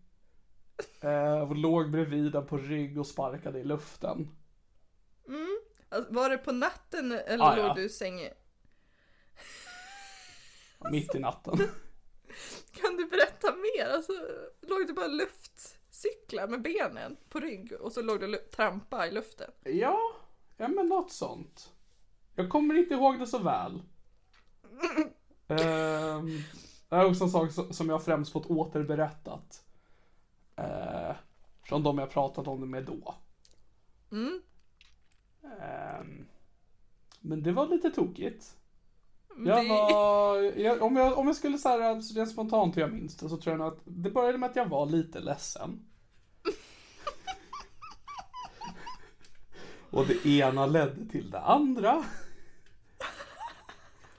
Eh, 1.01 1.41
och 1.43 1.57
låg 1.57 1.91
bredvid 1.91 2.33
den 2.33 2.47
på 2.47 2.57
rygg 2.59 2.99
och 2.99 3.07
sparkade 3.07 3.59
i 3.59 3.64
luften. 3.64 4.29
Alltså, 5.89 6.12
var 6.12 6.31
det 6.31 6.39
på 6.39 6.53
natten 6.53 7.12
eller 7.12 7.45
Ah, 7.45 7.57
ja. 7.57 7.66
låg 7.66 7.77
du 7.77 7.83
i 7.83 7.89
sängen? 7.89 8.33
Mitt 10.91 11.14
i 11.14 11.18
natten. 11.18 11.59
Kan 12.72 12.97
du 12.97 13.07
berätta 13.07 13.55
mer? 13.57 13.87
Alltså, 13.89 14.12
låg 14.62 14.87
du 14.87 14.93
bara 14.93 15.07
luftcykla 15.07 16.47
med 16.47 16.62
benen 16.62 17.16
på 17.29 17.41
rygg 17.41 17.72
och 17.81 17.93
så 17.93 18.03
låg 18.03 18.20
du 18.20 18.37
trampa 18.37 19.07
i 19.07 19.11
luften? 19.11 19.51
Ja, 19.64 19.99
ja 20.57 20.68
men 20.68 20.87
något 20.87 21.12
sånt. 21.12 21.72
Jag 22.35 22.51
kommer 22.51 22.74
inte 22.79 22.95
ihåg 22.95 23.18
det 23.18 23.27
så 23.27 23.39
väl. 23.39 23.83
Ehm, 25.49 26.27
det 26.89 26.97
är 26.97 27.05
också 27.11 27.24
en 27.24 27.31
sak 27.31 27.51
som- 27.70 27.89
jag 27.89 28.05
främst 28.05 28.33
fått 28.33 28.47
återberättat. 28.47 29.64
Eh, 30.57 31.16
från 31.62 31.83
de 31.83 31.99
jag 31.99 32.11
pratat 32.11 32.47
om 32.49 32.61
det 32.61 32.66
med 32.66 32.85
då. 32.85 33.14
Mm. 34.12 34.43
Ehm, 35.61 36.27
men 37.20 37.43
det 37.43 37.53
var 37.53 37.66
lite 37.66 37.91
tokigt. 37.91 38.57
Jag 39.45 39.68
var, 39.68 40.43
jag, 40.43 40.82
om, 40.82 40.97
jag, 40.97 41.18
om 41.18 41.26
jag 41.26 41.37
skulle 41.37 41.59
säga 41.59 41.95
rent 41.95 42.30
spontant 42.30 42.76
hur 42.76 42.80
jag 42.80 42.93
minns 42.93 43.16
det 43.16 43.28
så 43.28 43.37
tror 43.37 43.53
jag 43.53 43.59
nog 43.59 43.68
att 43.68 43.80
det 43.84 44.11
började 44.11 44.39
med 44.39 44.51
att 44.51 44.57
jag 44.57 44.66
var 44.66 44.87
lite 44.87 45.20
ledsen. 45.20 45.80
Och 49.91 50.07
det 50.07 50.26
ena 50.26 50.66
ledde 50.66 51.07
till 51.11 51.30
det 51.30 51.41
andra. 51.41 52.05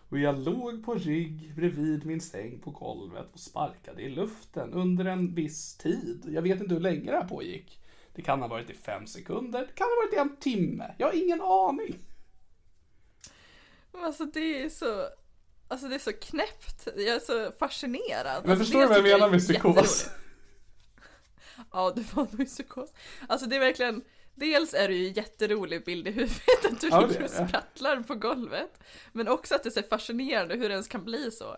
Och 0.10 0.20
jag 0.20 0.40
låg 0.40 0.86
på 0.86 0.96
rygg 0.96 1.56
bredvid 1.56 2.06
min 2.06 2.22
säng 2.22 2.60
på 2.60 2.72
golvet 2.72 3.34
och 3.34 3.40
sparkade 3.40 4.02
i 4.02 4.10
luften 4.10 4.74
under 4.74 5.06
en 5.06 5.34
viss 5.34 5.78
tid. 5.78 6.26
Jag 6.28 6.42
vet 6.42 6.62
inte 6.62 6.74
hur 6.74 6.82
länge 6.82 7.12
det 7.12 7.18
här 7.18 7.28
pågick. 7.28 7.80
Det 8.14 8.22
kan 8.22 8.42
ha 8.42 8.48
varit 8.48 8.70
i 8.70 8.74
fem 8.74 9.08
sekunder, 9.08 9.60
det 9.60 9.76
kan 9.76 9.88
ha 9.88 9.96
varit 10.06 10.14
i 10.14 10.18
en 10.18 10.38
timme. 10.38 10.96
Jag 10.98 11.08
har 11.08 11.24
ingen 11.24 11.42
aning. 11.42 11.96
Alltså 14.04 14.26
det 14.26 14.64
är 14.64 14.70
så, 14.70 15.08
alltså 15.68 15.88
det 15.88 15.96
är 15.96 16.00
så 16.00 16.14
knäppt. 16.14 16.88
Jag 16.96 17.16
är 17.16 17.20
så 17.20 17.52
fascinerad. 17.60 18.42
Men 18.42 18.52
alltså, 18.52 18.66
förstår 18.66 18.82
du 18.82 18.88
vad 18.88 18.98
jag 18.98 19.04
menar 19.04 19.30
med 19.30 19.40
psykos? 19.40 20.10
Ja, 21.72 21.94
du 21.96 22.02
var 22.02 22.28
nog 22.32 22.42
i 22.42 22.46
psykos. 22.46 22.94
Alltså 23.28 23.48
det 23.48 23.56
är 23.56 23.60
verkligen, 23.60 24.04
dels 24.36 24.74
är 24.74 24.88
det 24.88 24.94
ju 24.94 25.12
jätterolig 25.12 25.86
bild 25.86 26.08
i 26.08 26.12
huvudet 26.12 26.66
att 26.72 26.82
du 26.82 26.88
Ja, 26.88 27.06
ligger 27.06 27.24
och 27.24 27.30
sprattlar 27.30 28.04
på 28.04 28.16
golvet. 28.16 28.80
Men 29.12 29.28
också 29.28 29.56
att 29.56 29.64
det 29.64 29.70
är 29.70 29.82
så 29.82 29.88
fascinerande 29.90 30.56
hur 30.56 30.70
det 30.70 30.74
ens 30.74 30.88
kan 30.88 31.04
bli 31.04 31.32
så. 31.32 31.58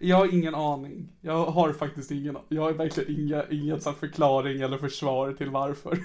Jag 0.00 0.16
har 0.16 0.34
ingen 0.34 0.54
aning. 0.54 1.12
Jag 1.20 1.46
har 1.46 1.72
faktiskt 1.72 2.10
ingen, 2.10 2.36
jag 2.48 2.62
har 2.62 2.72
verkligen 2.72 3.20
inga, 3.20 3.44
ingen 3.50 3.80
sån 3.80 3.94
förklaring 3.94 4.60
eller 4.60 4.78
försvar 4.78 5.32
till 5.32 5.50
varför. 5.50 5.98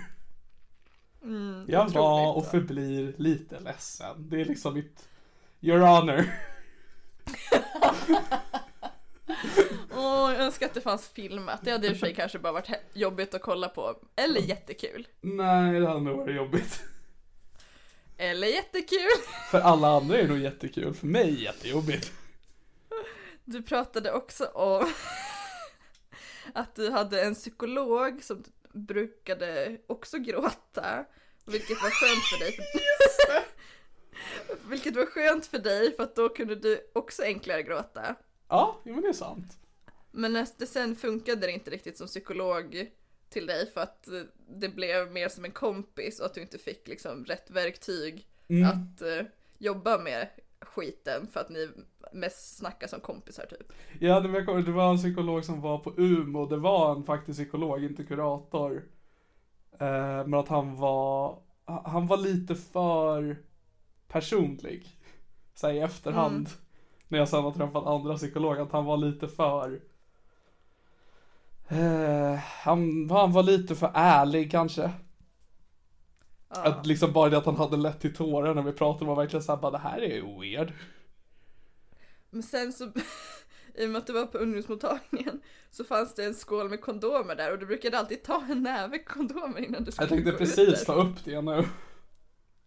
jag 1.68 1.90
var 1.90 2.34
och 2.38 2.46
förblir 2.46 3.14
lite 3.18 3.60
ledsen. 3.60 4.30
Det 4.30 4.42
är 4.42 4.46
liksom 4.46 4.74
mitt, 4.74 5.10
your 5.62 5.80
honor. 5.80 6.26
Åh, 9.92 10.34
jag 10.34 10.42
önskar 10.42 10.66
att 10.66 10.74
det 10.74 10.82
fanns 10.82 11.08
filmat. 11.08 11.60
Det 11.64 11.72
hade 11.72 11.88
i 11.88 11.90
och 11.90 11.98
för 11.98 12.06
sig 12.06 12.16
kanske 12.16 12.40
bara 12.40 12.54
varit 12.54 12.70
jobbigt 12.94 13.34
att 13.34 13.42
kolla 13.42 13.70
på. 13.70 13.96
Eller 14.16 14.42
jättekul. 14.42 15.08
Nej, 15.22 15.80
det 15.80 15.88
hade 15.88 16.00
nog 16.00 16.18
varit 16.18 16.36
jobbigt. 16.36 16.82
Eller 18.18 18.48
jättekul. 18.48 19.10
För 19.52 19.60
alla 19.60 19.88
andra 19.88 20.18
är 20.18 20.22
det 20.22 20.30
nog 20.30 20.40
jättekul, 20.40 20.94
för 20.94 21.08
mig 21.08 21.22
är 21.22 21.36
det 21.36 21.42
jättejobbigt. 21.42 22.12
Du 23.46 23.62
pratade 23.62 24.12
också 24.12 24.46
om 24.46 24.94
att 26.54 26.76
du 26.76 26.92
hade 26.92 27.22
en 27.22 27.36
psykolog 27.36 28.24
som 28.24 28.44
brukade 28.74 29.78
också 29.88 30.18
gråta. 30.18 31.06
Vilket 31.46 31.82
var 31.82 31.90
skönt 31.90 32.24
för 32.24 32.40
dig. 32.40 32.58
vilket 34.70 34.96
var 34.96 35.06
skönt 35.06 35.46
för 35.46 35.60
dig 35.60 35.96
för 35.96 36.04
att 36.04 36.16
då 36.16 36.30
kunde 36.30 36.56
du 36.56 36.92
också 36.94 37.24
enklare 37.24 37.64
gråta. 37.64 38.16
Ja, 38.48 38.78
men 38.84 39.02
det 39.02 39.08
är 39.08 39.14
sant. 39.14 39.58
Men 40.12 40.48
sen 40.48 40.96
funkade 40.96 41.42
det 41.42 41.52
inte 41.52 41.72
riktigt 41.72 41.98
som 41.98 42.08
psykolog 42.08 42.92
till 43.30 43.46
dig 43.46 43.72
för 43.74 43.82
att 43.82 44.08
det 44.48 44.70
blev 44.70 45.12
mer 45.12 45.30
som 45.30 45.46
en 45.46 45.52
kompis 45.52 46.20
och 46.20 46.26
att 46.26 46.34
du 46.34 46.42
inte 46.42 46.58
fick 46.58 46.88
liksom 46.88 47.26
rätt 47.26 47.50
verktyg 47.50 48.28
att 48.66 49.02
eh, 49.02 49.26
jobba 49.58 49.98
med 49.98 50.28
skiten 50.62 51.28
för 51.28 51.40
att 51.40 51.50
ni 51.50 51.70
mest 52.14 52.58
snackar 52.58 52.88
som 52.88 53.00
kompisar 53.00 53.46
typ. 53.46 53.74
Ja, 54.00 54.20
det 54.20 54.28
var, 54.28 54.62
det 54.62 54.72
var 54.72 54.92
en 54.92 54.98
psykolog 54.98 55.46
som 55.46 55.62
var 55.62 55.78
på 55.78 55.94
Umeå, 55.98 56.46
det 56.46 56.58
var 56.58 56.96
en 56.96 57.04
faktisk 57.04 57.40
psykolog, 57.40 57.84
inte 57.84 58.04
kurator. 58.04 58.84
Eh, 59.80 60.28
men 60.28 60.34
att 60.34 60.48
han 60.48 60.76
var, 60.76 61.40
han 61.66 62.08
var 62.08 62.18
lite 62.18 62.56
för 62.56 63.38
personlig. 64.10 64.88
Så 65.56 65.72
i 65.72 65.80
efterhand. 65.80 66.50
När 67.08 67.20
jag 67.20 67.30
sen 67.30 67.44
har 67.44 67.52
träffat 67.52 67.88
andra 67.88 68.16
psykologer, 68.18 68.62
att 68.62 68.72
han 68.72 68.86
var 68.86 68.98
lite 68.98 69.28
för 69.28 69.82
eh, 71.68 72.36
han, 72.36 73.10
han 73.10 73.32
var 73.32 73.44
lite 73.44 73.76
för 73.76 73.92
ärlig 73.94 74.52
kanske. 74.52 74.92
Att 76.48 76.86
liksom 76.86 77.14
bara 77.14 77.30
det 77.30 77.38
att 77.38 77.46
han 77.46 77.56
hade 77.56 77.78
lätt 77.78 78.00
till 78.00 78.16
tårar 78.16 78.54
när 78.56 78.62
vi 78.62 78.72
pratade 78.72 79.06
var 79.06 79.16
verkligen 79.16 79.44
såhär 79.44 79.60
bara 79.60 79.72
det 79.72 79.78
här 79.78 80.02
är 80.02 80.16
ju 80.16 80.40
weird. 80.40 80.74
Men 82.30 82.44
sen 82.44 82.74
så, 82.74 82.84
i 83.76 83.86
och 83.86 83.90
med 83.90 84.00
att 84.00 84.08
du 84.08 84.14
var 84.14 84.26
på 84.26 84.38
ungdomsmottagningen, 84.38 85.42
så 85.72 85.84
fanns 85.84 86.16
det 86.16 86.26
en 86.26 86.36
skål 86.36 86.70
med 86.70 86.82
kondomer 86.82 87.36
där 87.36 87.52
och 87.52 87.60
du 87.60 87.66
brukade 87.66 88.00
alltid 88.00 88.24
ta 88.24 88.44
en 88.50 88.64
näve 88.64 89.00
kondomer 89.00 89.60
innan 89.60 89.84
du 89.84 89.92
skulle 89.92 90.08
Jag 90.08 90.10
tänkte 90.10 90.32
precis 90.32 90.86
ta 90.86 90.94
upp 90.94 91.26
det 91.26 91.42
nu. 91.42 91.66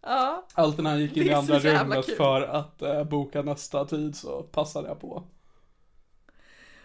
Ja, 0.05 0.47
Alltid 0.53 0.83
när 0.83 0.91
han 0.91 0.99
gick 0.99 1.17
in 1.17 1.23
i 1.23 1.33
andra 1.33 1.59
rummet 1.59 2.05
kul. 2.05 2.15
för 2.15 2.41
att 2.41 2.81
eh, 2.81 3.03
boka 3.03 3.41
nästa 3.41 3.85
tid 3.85 4.15
så 4.15 4.43
passade 4.43 4.87
jag 4.87 4.99
på. 4.99 5.23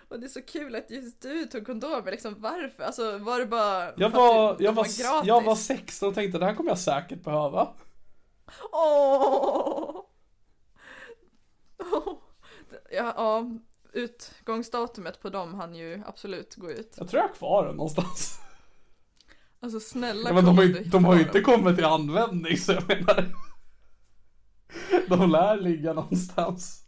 och 0.09 0.21
det 0.21 0.27
är 0.27 0.29
så 0.29 0.43
kul 0.43 0.75
att 0.75 0.91
just 0.91 1.23
du 1.23 1.45
tog 1.47 1.67
kondomer, 1.67 2.11
liksom 2.11 2.35
varför? 2.39 2.83
Alltså 2.83 3.19
var 3.19 3.39
det 3.39 3.47
bara 3.47 3.93
Jag 3.97 4.11
var, 4.11 4.57
jag 4.59 4.73
var, 4.73 4.85
gratis? 4.85 5.29
jag 5.29 5.45
var 5.45 5.55
16 5.55 6.09
och 6.09 6.15
tänkte 6.15 6.39
det 6.39 6.45
här 6.45 6.55
kommer 6.55 6.71
jag 6.71 6.79
säkert 6.79 7.25
behöva. 7.25 7.69
Åh! 8.73 10.03
Åh! 11.79 12.15
Ja, 12.91 13.15
ja, 13.17 13.45
utgångsdatumet 13.93 15.21
på 15.23 15.29
dem 15.31 15.55
hann 15.55 15.75
ju 15.75 16.03
absolut 16.07 16.55
gå 16.57 16.71
ut. 16.71 16.95
Jag 16.99 17.09
tror 17.09 17.23
jag 17.23 17.29
har 17.29 17.35
kvar 17.35 17.67
den 17.67 17.77
någonstans. 17.77 18.39
Alltså 19.61 19.81
snälla 19.81 20.29
Ja, 20.29 20.35
men 20.35 20.45
de 20.45 20.59
har, 20.59 20.65
ju, 20.65 20.85
de 20.85 21.05
har 21.05 21.15
ju 21.15 21.21
inte 21.21 21.41
kommit 21.41 21.77
till 21.77 21.85
användning 21.85 22.57
så 22.57 22.73
jag 22.73 22.89
menar. 22.89 23.29
De 25.09 25.31
lär 25.31 25.57
ligga 25.61 25.93
någonstans. 25.93 26.85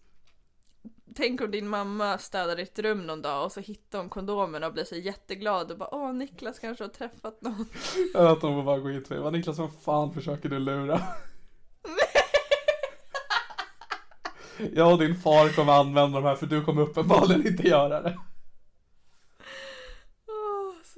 tänk 1.14 1.40
om 1.40 1.50
din 1.50 1.68
mamma 1.68 2.18
städar 2.18 2.56
ditt 2.56 2.78
rum 2.78 3.06
någon 3.06 3.22
dag 3.22 3.44
och 3.44 3.52
så 3.52 3.60
hittar 3.60 3.98
hon 3.98 4.08
kondomerna 4.08 4.66
och 4.66 4.72
blir 4.72 4.84
så 4.84 4.96
jätteglad 4.96 5.70
och 5.70 5.78
bara 5.78 5.94
åh 5.94 6.12
Niklas 6.12 6.58
kanske 6.58 6.84
har 6.84 6.88
träffat 6.88 7.42
någon. 7.42 7.66
Att 8.14 8.40
de 8.40 8.54
får 8.54 8.62
bara 8.62 8.78
gå 8.78 8.90
in 8.90 9.04
till 9.04 9.14
mig. 9.14 9.22
Vad 9.22 9.32
Niklas, 9.32 9.58
vad 9.58 9.72
fan 9.82 10.14
försöker 10.14 10.48
du 10.48 10.58
lura? 10.58 11.00
Jag 14.74 14.92
och 14.92 14.98
din 14.98 15.16
far 15.16 15.48
kommer 15.48 15.72
använda 15.72 16.20
de 16.20 16.26
här 16.26 16.36
för 16.36 16.46
du 16.46 16.64
kommer 16.64 16.82
uppenbarligen 16.82 17.46
inte 17.46 17.68
göra 17.68 18.02
det. 18.02 18.18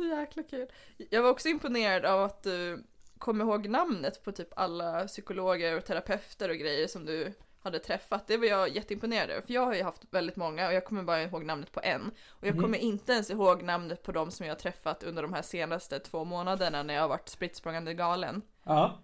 Så 0.02 0.08
jäkla 0.08 0.42
kul. 0.42 0.66
Jag 1.10 1.22
var 1.22 1.30
också 1.30 1.48
imponerad 1.48 2.04
av 2.04 2.22
att 2.22 2.42
du 2.42 2.84
kom 3.18 3.40
ihåg 3.40 3.68
namnet 3.68 4.24
på 4.24 4.32
typ 4.32 4.48
alla 4.56 5.06
psykologer 5.06 5.76
och 5.76 5.84
terapeuter 5.84 6.48
och 6.48 6.56
grejer 6.56 6.86
som 6.86 7.04
du 7.06 7.32
hade 7.62 7.78
träffat. 7.78 8.26
Det 8.26 8.36
var 8.36 8.46
jag 8.46 8.68
jätteimponerad 8.68 9.30
över, 9.30 9.42
för 9.46 9.52
jag 9.54 9.66
har 9.66 9.74
ju 9.74 9.82
haft 9.82 10.02
väldigt 10.10 10.36
många 10.36 10.66
och 10.66 10.74
jag 10.74 10.84
kommer 10.84 11.02
bara 11.02 11.22
ihåg 11.22 11.44
namnet 11.44 11.72
på 11.72 11.80
en. 11.82 12.10
Och 12.28 12.46
jag 12.46 12.60
kommer 12.60 12.78
inte 12.78 13.12
ens 13.12 13.30
ihåg 13.30 13.62
namnet 13.62 14.02
på 14.02 14.12
de 14.12 14.30
som 14.30 14.46
jag 14.46 14.54
har 14.54 14.58
träffat 14.58 15.02
under 15.02 15.22
de 15.22 15.32
här 15.32 15.42
senaste 15.42 15.98
två 15.98 16.24
månaderna 16.24 16.82
när 16.82 16.94
jag 16.94 17.00
har 17.02 17.08
varit 17.08 17.28
spritt 17.28 17.62
galen. 17.96 18.42
Ja. 18.64 19.02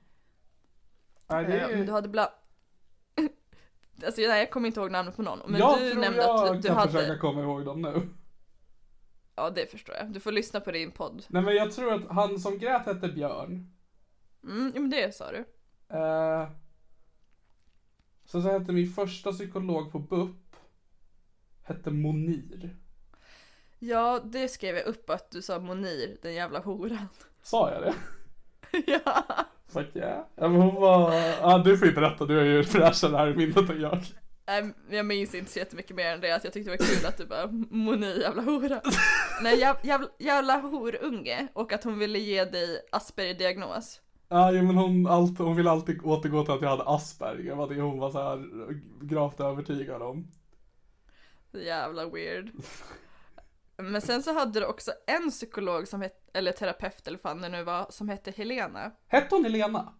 Det 1.26 1.34
Eh, 1.34 1.64
är... 1.64 1.84
Du 1.84 1.92
hade 1.92 2.08
bla... 2.08 2.32
Alltså 4.06 4.20
nej, 4.20 4.38
jag 4.38 4.50
kommer 4.50 4.66
inte 4.66 4.80
ihåg 4.80 4.90
namnet 4.90 5.16
på 5.16 5.22
någon. 5.22 5.40
Men 5.46 5.60
jag 5.60 5.78
du 5.78 5.90
tror 5.90 6.00
nämnde 6.00 6.22
jag 6.22 6.48
att 6.48 6.62
du 6.62 6.68
kan 6.68 6.76
hade... 6.76 6.92
försöka 6.92 7.18
komma 7.18 7.42
ihåg 7.42 7.64
dem 7.64 7.82
nu. 7.82 8.08
Ja, 9.38 9.50
det 9.50 9.70
förstår 9.70 9.94
jag. 9.94 10.12
Du 10.12 10.20
får 10.20 10.32
lyssna 10.32 10.60
på 10.60 10.70
din 10.70 10.90
podd. 10.90 11.24
Nej 11.28 11.42
men 11.42 11.54
jag 11.54 11.72
tror 11.72 11.94
att 11.94 12.08
han 12.08 12.38
som 12.38 12.58
grät 12.58 12.86
hette 12.86 13.08
Björn. 13.08 13.70
Mm, 14.44 14.72
ja, 14.74 14.80
men 14.80 14.90
det 14.90 15.14
sa 15.14 15.32
du. 15.32 15.38
Eh, 15.96 16.48
sen 18.24 18.42
så 18.42 18.50
hette 18.50 18.72
min 18.72 18.92
första 18.92 19.32
psykolog 19.32 19.92
på 19.92 19.98
BUP 19.98 20.56
hette 21.62 21.90
Monir. 21.90 22.76
Ja, 23.78 24.20
det 24.24 24.48
skrev 24.48 24.76
jag 24.76 24.86
upp 24.86 25.10
att 25.10 25.30
du 25.30 25.42
sa 25.42 25.58
Monir, 25.58 26.16
den 26.22 26.34
jävla 26.34 26.58
horan. 26.58 27.08
Sa 27.42 27.72
jag 27.72 27.82
det? 27.82 27.94
ja. 29.04 29.24
Fuck 29.66 29.96
yeah. 29.96 30.24
Ja, 30.34 30.48
men 30.48 30.60
hon 30.60 30.74
var... 30.74 31.14
Ja, 31.14 31.58
du 31.58 31.78
får 31.78 31.88
ju 31.88 31.94
berätta, 31.94 32.24
du 32.24 32.40
är 32.40 32.44
ju 32.44 32.64
fräschare 32.64 33.16
här 33.16 33.28
i 33.28 33.36
minnet 33.36 33.70
än 33.70 33.80
jag. 33.80 34.04
Nej, 34.48 34.74
jag 34.90 35.06
minns 35.06 35.34
inte 35.34 35.50
så 35.50 35.58
jättemycket 35.58 35.96
mer 35.96 36.06
än 36.06 36.20
det 36.20 36.32
att 36.32 36.44
jag 36.44 36.52
tyckte 36.52 36.70
det 36.70 36.76
var 36.78 36.86
kul 36.86 37.06
att 37.06 37.16
du 37.16 37.26
bara 37.26 37.46
Monir, 37.70 38.20
jävla 38.20 38.42
hora. 38.42 38.80
Nej, 39.42 39.60
jäv, 39.60 39.76
jävla, 39.82 40.08
jävla 40.18 40.60
horunge 40.60 41.48
och 41.52 41.72
att 41.72 41.84
hon 41.84 41.98
ville 41.98 42.18
ge 42.18 42.44
dig 42.44 42.80
Asperger-diagnos. 42.92 44.00
Ja, 44.28 44.52
men 44.52 44.76
hon, 44.76 45.06
allt, 45.06 45.38
hon 45.38 45.56
ville 45.56 45.70
alltid 45.70 46.00
återgå 46.04 46.44
till 46.44 46.54
att 46.54 46.62
jag 46.62 46.68
hade 46.68 46.82
Asperger, 46.82 47.54
var 47.54 47.68
det 47.68 47.80
hon 47.80 47.98
var 47.98 48.10
så 48.10 48.22
här 48.22 48.48
gravt 49.06 49.40
övertygad 49.40 50.02
om. 50.02 50.30
Jävla 51.52 52.08
weird. 52.08 52.50
Men 53.76 54.00
sen 54.00 54.22
så 54.22 54.32
hade 54.34 54.60
du 54.60 54.66
också 54.66 54.92
en 55.06 55.30
psykolog 55.30 55.88
som 55.88 56.02
hette, 56.02 56.38
eller 56.38 56.52
terapeut 56.52 57.06
eller 57.06 57.18
vad 57.22 57.32
fan 57.32 57.42
det 57.42 57.48
nu 57.48 57.64
var, 57.64 57.86
som 57.90 58.08
hette 58.08 58.30
Helena. 58.30 58.90
Hette 59.06 59.34
hon 59.34 59.44
Helena? 59.44 59.94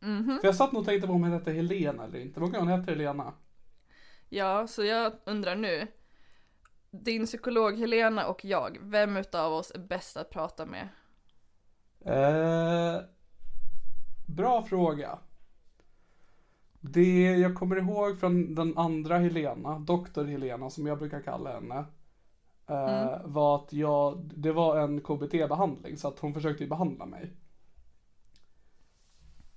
Mhm. 0.00 0.38
För 0.40 0.48
jag 0.48 0.56
satt 0.56 0.72
nog 0.72 0.80
och 0.80 0.86
tänkte 0.86 1.06
på 1.06 1.12
om 1.12 1.22
hon 1.22 1.32
hette 1.32 1.52
Helena 1.52 2.04
eller 2.04 2.18
inte. 2.18 2.40
Vad 2.40 2.52
kan 2.52 2.68
hon 2.68 2.80
hette 2.80 2.92
Helena? 2.92 3.32
Ja, 4.34 4.66
så 4.66 4.84
jag 4.84 5.12
undrar 5.24 5.56
nu. 5.56 5.88
Din 6.90 7.26
psykolog 7.26 7.78
Helena 7.78 8.26
och 8.26 8.44
jag, 8.44 8.78
vem 8.80 9.16
utav 9.16 9.52
oss 9.52 9.70
är 9.74 9.78
bäst 9.78 10.16
att 10.16 10.30
prata 10.30 10.66
med? 10.66 10.88
Eh, 12.04 13.00
bra 14.26 14.62
fråga. 14.62 15.18
Det 16.80 17.22
jag 17.38 17.54
kommer 17.54 17.76
ihåg 17.76 18.20
från 18.20 18.54
den 18.54 18.78
andra 18.78 19.18
Helena, 19.18 19.78
doktor 19.78 20.24
Helena 20.24 20.70
som 20.70 20.86
jag 20.86 20.98
brukar 20.98 21.22
kalla 21.22 21.52
henne. 21.52 21.84
Eh, 22.66 23.20
Var 23.24 23.56
att 23.56 23.72
jag, 23.72 24.30
det 24.36 24.52
var 24.52 24.78
en 24.80 25.00
KBT-behandling 25.00 25.96
så 25.96 26.08
att 26.08 26.18
hon 26.18 26.34
försökte 26.34 26.64
ju 26.64 26.70
behandla 26.70 27.06
mig. 27.06 27.32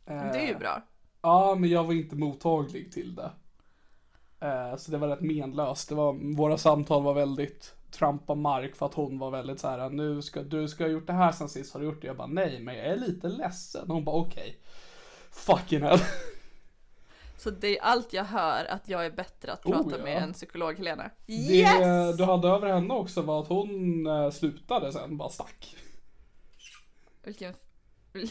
Eh, 0.06 0.32
Det 0.32 0.40
är 0.40 0.48
ju 0.48 0.56
bra. 0.56 0.82
Ja, 1.22 1.56
men 1.60 1.70
jag 1.70 1.84
var 1.84 1.94
inte 1.94 2.16
mottaglig 2.16 2.92
till 2.92 3.16
det. 3.16 3.32
Eh, 4.46 4.78
så 4.78 4.92
det 4.92 4.98
var 4.98 5.08
rätt 5.08 5.22
menlöst. 5.22 5.90
Det 5.90 5.96
var, 5.96 6.36
våra 6.36 6.58
samtal 6.58 7.04
var 7.04 7.14
väldigt 7.14 7.76
trampa 7.92 8.36
mark 8.36 8.76
för 8.76 8.86
att 8.86 8.94
hon 8.94 9.20
var 9.20 9.32
väldigt 9.32 9.60
så 9.60 9.68
här, 9.68 9.90
nu 9.90 10.22
ska 10.22 10.44
du 10.44 10.68
ska 10.68 10.84
ha 10.84 10.92
gjort 10.92 11.08
det 11.08 11.14
här 11.14 11.32
sen 11.32 11.50
sist, 11.50 11.74
har 11.74 11.80
du 11.80 11.86
gjort 11.86 12.02
det? 12.02 12.08
Jag 12.08 12.18
bara 12.18 12.28
nej, 12.28 12.60
men 12.60 12.78
jag 12.78 12.86
är 12.86 12.96
lite 12.96 13.28
ledsen. 13.28 13.86
Hon 13.88 14.04
bara 14.04 14.16
okej. 14.16 14.60
Fucking 15.32 15.82
hell. 15.82 16.00
Så 17.38 17.50
det 17.50 17.78
är 17.78 17.84
allt 17.84 18.14
jag 18.14 18.24
hör 18.24 18.66
att 18.66 18.90
jag 18.90 19.06
är 19.06 19.12
bättre 19.12 19.52
att 19.52 19.64
prata 19.64 19.90
Oh, 19.90 19.98
ja. 19.98 20.04
med 20.04 20.24
än 20.24 20.34
psykolog 20.34 20.78
Helena. 20.78 21.10
Det 21.26 21.34
Yes! 21.34 22.18
du 22.18 22.24
hade 22.24 22.48
över 22.48 22.74
henne 22.74 22.94
också 22.94 23.22
var 23.22 23.42
att 23.42 23.48
hon 23.48 24.08
eh, 24.08 24.30
slutade 24.32 24.92
sen, 24.94 25.18
bara 25.18 25.30
stack. 25.30 25.76
Vilken... 27.24 27.54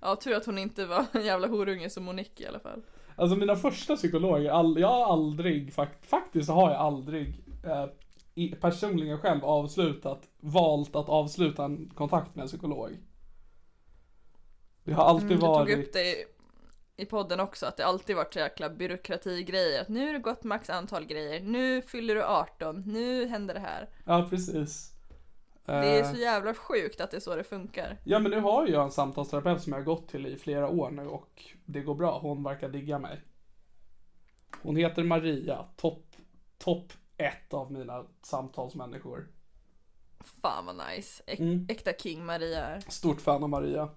Ja, 0.00 0.16
tur 0.16 0.34
att 0.36 0.46
hon 0.46 0.58
inte 0.58 0.86
var 0.86 1.06
en 1.12 1.24
jävla 1.24 1.48
horunge 1.48 1.90
som 1.90 2.04
Monique 2.04 2.44
i 2.44 2.46
alla 2.46 2.60
fall. 2.60 2.82
Alltså 3.18 3.36
mina 3.36 3.56
första 3.56 3.96
psykologer, 3.96 4.50
all, 4.50 4.80
jag 4.80 4.88
har 4.88 5.12
aldrig, 5.12 5.74
fakt, 5.74 6.06
faktiskt 6.06 6.50
har 6.50 6.70
jag 6.70 6.80
aldrig 6.80 7.44
eh, 7.64 7.86
i, 8.34 8.48
personligen 8.48 9.18
själv 9.18 9.44
avslutat, 9.44 10.28
valt 10.40 10.96
att 10.96 11.08
avsluta 11.08 11.64
en 11.64 11.90
kontakt 11.94 12.34
med 12.34 12.42
en 12.42 12.48
psykolog. 12.48 12.98
Det 14.84 14.92
har 14.92 15.04
alltid 15.04 15.26
Mm, 15.26 15.36
du 15.36 15.46
tog 15.46 15.50
varit... 15.50 15.78
upp 15.78 15.92
det 15.92 16.04
i, 16.04 16.24
i 16.96 17.06
podden 17.06 17.40
också, 17.40 17.66
att 17.66 17.76
det 17.76 17.86
alltid 17.86 18.16
varit 18.16 18.32
så 18.32 18.38
jäkla 18.38 18.70
byråkratigrejer. 18.70 19.82
Att 19.82 19.88
nu 19.88 20.06
har 20.06 20.12
det 20.12 20.18
gått 20.18 20.44
max 20.44 20.70
antal 20.70 21.04
grejer, 21.04 21.40
nu 21.40 21.82
fyller 21.82 22.14
du 22.14 22.24
18, 22.24 22.82
nu 22.86 23.26
händer 23.26 23.54
det 23.54 23.60
här. 23.60 23.88
Ja, 24.04 24.26
precis. 24.30 24.97
Det 25.68 25.86
är 25.98 26.02
Eh, 26.02 26.12
så 26.12 26.16
jävla 26.20 26.54
sjukt 26.54 27.00
att 27.00 27.10
det 27.10 27.16
är 27.16 27.20
så 27.20 27.36
det 27.36 27.44
funkar. 27.44 27.96
Ja, 28.04 28.18
men 28.18 28.30
nu 28.30 28.40
har 28.40 28.66
jag 28.66 28.84
en 28.84 28.90
samtalsterapeut 28.90 29.62
som 29.62 29.72
jag 29.72 29.80
har 29.80 29.84
gått 29.84 30.08
till 30.08 30.26
i 30.26 30.36
flera 30.36 30.68
år 30.68 30.90
nu 30.90 31.06
och 31.06 31.44
det 31.64 31.80
går 31.80 31.94
bra. 31.94 32.18
Hon 32.18 32.42
verkar 32.42 32.68
digga 32.68 32.98
mig. 32.98 33.20
Hon 34.62 34.76
heter 34.76 35.04
Maria, 35.04 35.64
topp 35.76 36.04
top 36.58 36.92
ett 37.16 37.54
av 37.54 37.72
mina 37.72 38.04
samtalsmänniskor. 38.22 39.28
Fan 40.20 40.66
vad 40.66 40.80
nice. 40.88 41.22
Äk, 41.26 41.38
Mm. 41.40 41.66
Äkta 41.68 41.92
King 41.92 42.24
Maria 42.26 42.64
är. 42.64 42.80
Stort 42.80 43.20
fan 43.20 43.42
av 43.42 43.48
Maria. 43.48 43.88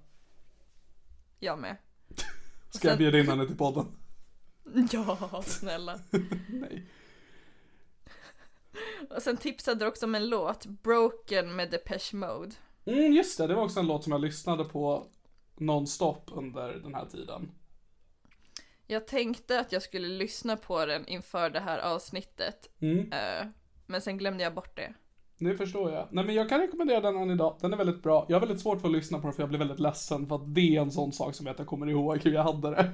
Jag 1.39 1.59
med. 1.59 1.77
Ska 2.69 2.87
jag 2.87 2.91
sen- 2.91 2.97
bjuda 2.97 3.19
in 3.19 3.27
henne 3.29 3.45
till 3.47 3.57
podden? 3.57 3.85
Ja, 4.91 5.41
snälla. 5.45 5.99
Nej. 6.49 6.87
Och 9.09 9.21
sen 9.21 9.37
tipsade 9.37 9.79
du 9.79 9.87
också 9.87 10.05
om 10.05 10.15
en 10.15 10.29
låt, 10.29 10.65
Broken 10.65 11.55
med 11.55 11.71
Depeche 11.71 12.13
Mode. 12.15 12.55
Mm, 12.85 13.13
just 13.13 13.37
det, 13.37 13.47
det 13.47 13.55
var 13.55 13.63
också 13.63 13.79
en 13.79 13.87
låt 13.87 14.03
som 14.03 14.11
jag 14.11 14.21
lyssnade 14.21 14.63
på 14.65 15.05
nonstop 15.57 16.29
under 16.33 16.73
den 16.73 16.95
här 16.95 17.05
tiden. 17.05 17.51
Jag 18.87 19.07
tänkte 19.07 19.59
att 19.59 19.71
jag 19.71 19.81
skulle 19.81 20.07
lyssna 20.07 20.57
på 20.57 20.85
den 20.85 21.07
inför 21.07 21.49
det 21.49 21.59
här 21.59 21.79
avsnittet. 21.79 22.69
Mm, 22.79 23.11
eh, 23.11 23.47
Men 23.85 24.01
sen 24.01 24.17
glömde 24.17 24.43
jag 24.43 24.53
bort 24.53 24.75
det. 24.75 24.93
det 25.37 25.55
förstår 25.57 25.91
jag. 25.91 26.07
Nej 26.11 26.23
men 26.25 26.35
jag 26.35 26.49
kan 26.49 26.59
rekommendera 26.61 26.99
den 27.01 27.17
än 27.17 27.31
idag. 27.31 27.57
Den 27.61 27.73
är 27.73 27.77
väldigt 27.77 28.03
bra. 28.03 28.25
Jag 28.29 28.35
har 28.35 28.39
väldigt 28.47 28.61
svårt 28.61 28.81
för 28.81 28.87
att 28.87 28.93
lyssna 28.93 29.17
på 29.19 29.23
den 29.27 29.33
för 29.33 29.41
jag 29.43 29.49
blir 29.49 29.59
väldigt 29.59 29.79
ledsen 29.79 30.27
för 30.27 30.35
att 30.35 30.53
det 30.55 30.75
är 30.77 30.81
en 30.81 30.91
sån 30.91 31.11
sak 31.13 31.35
som 31.35 31.45
jag 31.45 31.53
inte 31.53 31.63
kommer 31.63 31.89
ihåg 31.89 32.17
hur 32.23 32.31
jag 32.33 32.43
hade 32.43 32.69
det. 32.69 32.91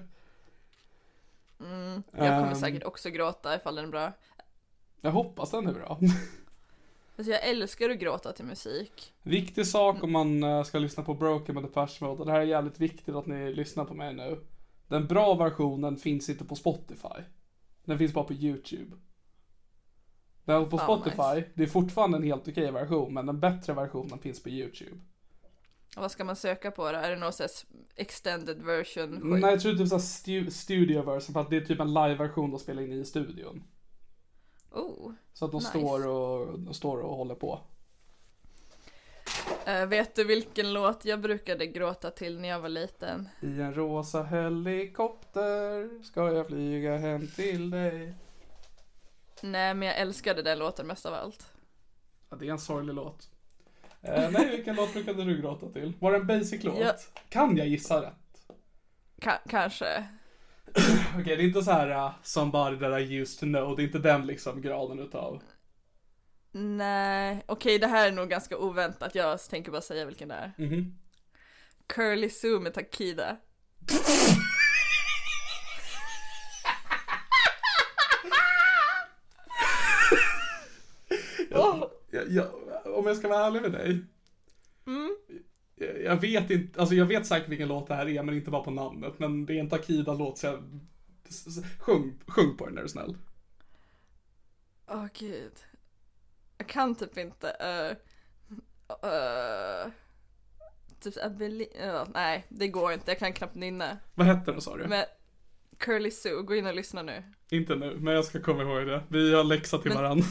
Mm, 1.60 2.04
jag 2.12 2.20
kommer 2.20 2.48
Ehm. 2.48 2.56
säkert 2.56 2.84
också 2.84 3.10
gråta 3.10 3.56
ifall 3.56 3.76
den 3.76 3.86
är 3.86 3.90
bra. 3.90 4.12
Jag 5.02 5.12
hoppas 5.12 5.52
den 5.52 5.68
är 5.68 5.74
bra. 5.74 6.00
Alltså 7.18 7.32
jag 7.32 7.48
älskar 7.48 7.90
att 7.90 8.00
gråta 8.00 8.32
till 8.32 8.46
musik. 8.46 9.14
Viktig 9.24 9.68
sak 9.68 10.04
om 10.04 10.12
man 10.12 10.44
eh, 10.44 10.64
ska 10.64 10.80
lyssna 10.80 11.04
på 11.04 11.14
Broken 11.14 11.56
med 11.56 11.64
Depeche 11.64 11.98
Mode. 12.02 12.26
Det 12.26 12.32
här 12.32 12.40
är 12.40 12.44
jävligt 12.44 12.80
viktigt 12.80 13.16
att 13.16 13.26
ni 13.26 13.54
lyssnar 13.54 13.86
på 13.86 13.94
mig 13.94 14.14
nu. 14.14 14.40
Den 14.88 15.08
bra 15.08 15.34
versionen 15.34 15.98
finns 15.98 16.30
inte 16.30 16.46
på 16.46 16.56
Spotify. 16.56 17.24
Den 17.86 17.98
finns 17.98 18.14
bara 18.14 18.24
på 18.24 18.34
YouTube. 18.34 18.96
Den 20.46 20.70
på 20.70 20.78
Fan, 20.78 20.86
Spotify, 20.86 21.36
nice. 21.36 21.50
det 21.54 21.64
är 21.64 21.68
fortfarande 21.68 22.18
en 22.18 22.24
helt 22.24 22.48
okej 22.48 22.72
version, 22.72 23.14
men 23.14 23.26
den 23.26 23.40
bättre 23.40 23.74
versionen 23.74 24.20
finns 24.20 24.44
på 24.44 24.50
YouTube. 24.50 24.98
Och 25.96 26.02
vad 26.02 26.12
ska 26.12 26.24
man 26.24 26.36
söka 26.36 26.72
på 26.72 26.92
då? 26.92 26.98
Är 26.98 27.10
det 27.10 27.16
någon 27.16 27.32
här 27.40 27.50
extended 27.96 28.62
version 28.62 29.12
skit? 29.14 29.24
Nej, 29.24 29.52
jag 29.52 29.62
tror 29.62 29.74
typ 29.74 29.88
såhär 29.88 30.02
stu- 30.02 30.50
studio 30.50 31.02
version, 31.02 31.34
för 31.34 31.42
att 31.42 31.50
det 31.50 31.58
är 31.58 31.62
typ 31.62 31.80
en 31.80 31.94
live-version 31.94 32.52
de 32.52 32.60
spelar 32.60 32.82
in 32.82 32.92
i 32.92 33.06
studion. 33.06 33.64
Oh. 34.78 35.12
Så 35.34 35.46
att 35.46 35.52
de 35.52 35.58
Nice. 35.58 35.70
står, 35.70 36.08
och, 36.08 36.60
de 36.60 36.74
står 36.74 36.98
och 37.02 37.16
håller 37.18 37.36
på. 37.36 37.60
Eh, 39.66 39.86
vet 39.86 40.16
du 40.16 40.24
vilken 40.24 40.74
låt 40.74 41.06
jag 41.06 41.22
brukade 41.22 41.68
gråta 41.68 42.12
till 42.12 42.40
när 42.40 42.50
jag 42.50 42.60
var 42.60 42.70
liten? 42.70 43.30
I 43.42 43.62
en 43.62 43.74
rosa 43.74 44.24
helikopter 44.24 46.04
ska 46.04 46.32
jag 46.34 46.48
flyga 46.48 46.98
hem 46.98 47.28
till 47.28 47.70
dig. 47.70 48.14
Nej, 49.42 49.74
men 49.74 49.88
jag 49.88 49.98
älskade 49.98 50.42
den 50.42 50.60
låten 50.60 50.88
mest 50.88 51.06
av 51.06 51.14
allt. 51.14 51.52
Ja, 52.30 52.36
det 52.38 52.48
är 52.48 52.52
en 52.52 52.60
sorglig 52.60 52.94
låt. 52.94 53.30
Eh, 54.02 54.30
nej, 54.32 54.50
vilken 54.52 54.76
låt 54.76 54.94
brukade 54.94 55.24
du 55.24 55.42
gråta 55.42 55.70
till? 55.70 55.94
Var 56.00 56.12
det 56.12 56.18
en 56.18 56.28
basic 56.28 56.64
låt? 56.64 56.80
Ja. 56.80 56.94
Kan 57.30 57.58
jag 57.58 57.68
gissa 57.68 58.02
rätt? 58.02 58.52
Ka- 59.22 59.50
kanske. 59.50 60.08
Okej, 61.20 61.38
det 61.38 61.44
är 61.44 61.48
inte 61.48 61.64
så 61.64 61.72
här 61.72 61.90
uh, 61.90 62.12
somebody 62.24 62.80
that 62.80 63.02
I 63.02 63.16
used 63.16 63.40
to 63.40 63.46
know. 63.46 63.76
Det 63.76 63.82
är 63.82 63.86
inte 63.86 64.00
den 64.00 64.26
liksom 64.26 64.62
graden 64.62 65.00
utav. 65.00 65.42
Nej, 66.52 67.44
okej 67.46 67.80
det 67.80 67.88
här 67.88 68.08
är 68.08 68.12
nog 68.12 68.30
ganska 68.30 68.58
oväntat. 68.58 69.16
Jag 69.16 69.40
tänker 69.40 69.72
bara 69.72 69.82
säga 69.82 70.06
vilken 70.06 70.28
det 70.28 70.36
är. 70.36 70.52
Mhm. 70.58 70.98
Curly 71.88 72.30
Sue 72.30 72.60
med 72.60 72.74
Takida. 72.74 73.38
Jag, 81.50 81.90
jag, 82.12 82.32
jag, 82.32 82.48
om 82.98 83.08
jag 83.08 83.18
ska 83.18 83.28
vara 83.28 83.46
ärlig 83.46 83.62
med 83.62 83.72
dig. 83.72 84.04
Jag, 84.86 85.10
jag 86.04 86.22
vet 86.22 86.50
inte, 86.50 86.80
alltså 86.80 86.96
jag 86.96 87.06
vet 87.06 87.26
säkert 87.26 87.50
vilken 87.50 87.68
låt 87.68 87.88
det 87.88 87.96
här 87.96 88.08
är, 88.08 88.24
men 88.24 88.36
inte 88.36 88.52
bara 88.52 88.64
på 88.64 88.72
namnet. 88.72 89.20
Men 89.20 89.46
det 89.46 89.54
är 89.54 89.60
en 89.60 89.70
Takida-låt, 89.70 90.38
så 90.38 90.46
jag... 90.48 90.64
Sjung, 91.80 92.20
sjung 92.28 92.58
på 92.58 92.66
den 92.68 92.78
är 92.78 92.82
du 92.82 92.90
snäll. 92.90 93.18
Åh 94.88 95.06
gud. 95.14 95.54
Jag 96.58 96.68
kan 96.68 96.96
typ 96.96 97.18
inte. 97.18 97.48
Uh, 97.48 97.98
uh, 99.10 99.92
typ 101.00 101.16
Abeli- 101.16 101.90
uh, 102.02 102.08
nej, 102.14 102.46
det 102.50 102.68
går 102.68 102.94
inte. 102.94 103.12
Jag 103.12 103.20
kan 103.20 103.34
knappt 103.34 103.56
nynna. 103.56 103.98
Vad 104.16 104.28
hette 104.28 104.52
den 104.52 104.62
sa 104.62 104.78
du? 104.78 104.88
Men 104.88 105.06
Curly 105.78 106.12
Sue, 106.12 106.42
gå 106.42 106.56
in 106.56 106.66
och 106.68 106.76
lyssna 106.76 107.02
nu. 107.02 107.24
Inte 107.50 107.76
nu, 107.76 107.98
men 108.00 108.14
jag 108.14 108.26
ska 108.26 108.42
komma 108.42 108.64
ihåg 108.64 108.88
det. 108.88 109.04
Vi 109.08 109.34
har 109.34 109.44
läxa 109.44 109.78
till 109.78 109.92
Men- 109.92 109.98
varandra. 110.02 110.26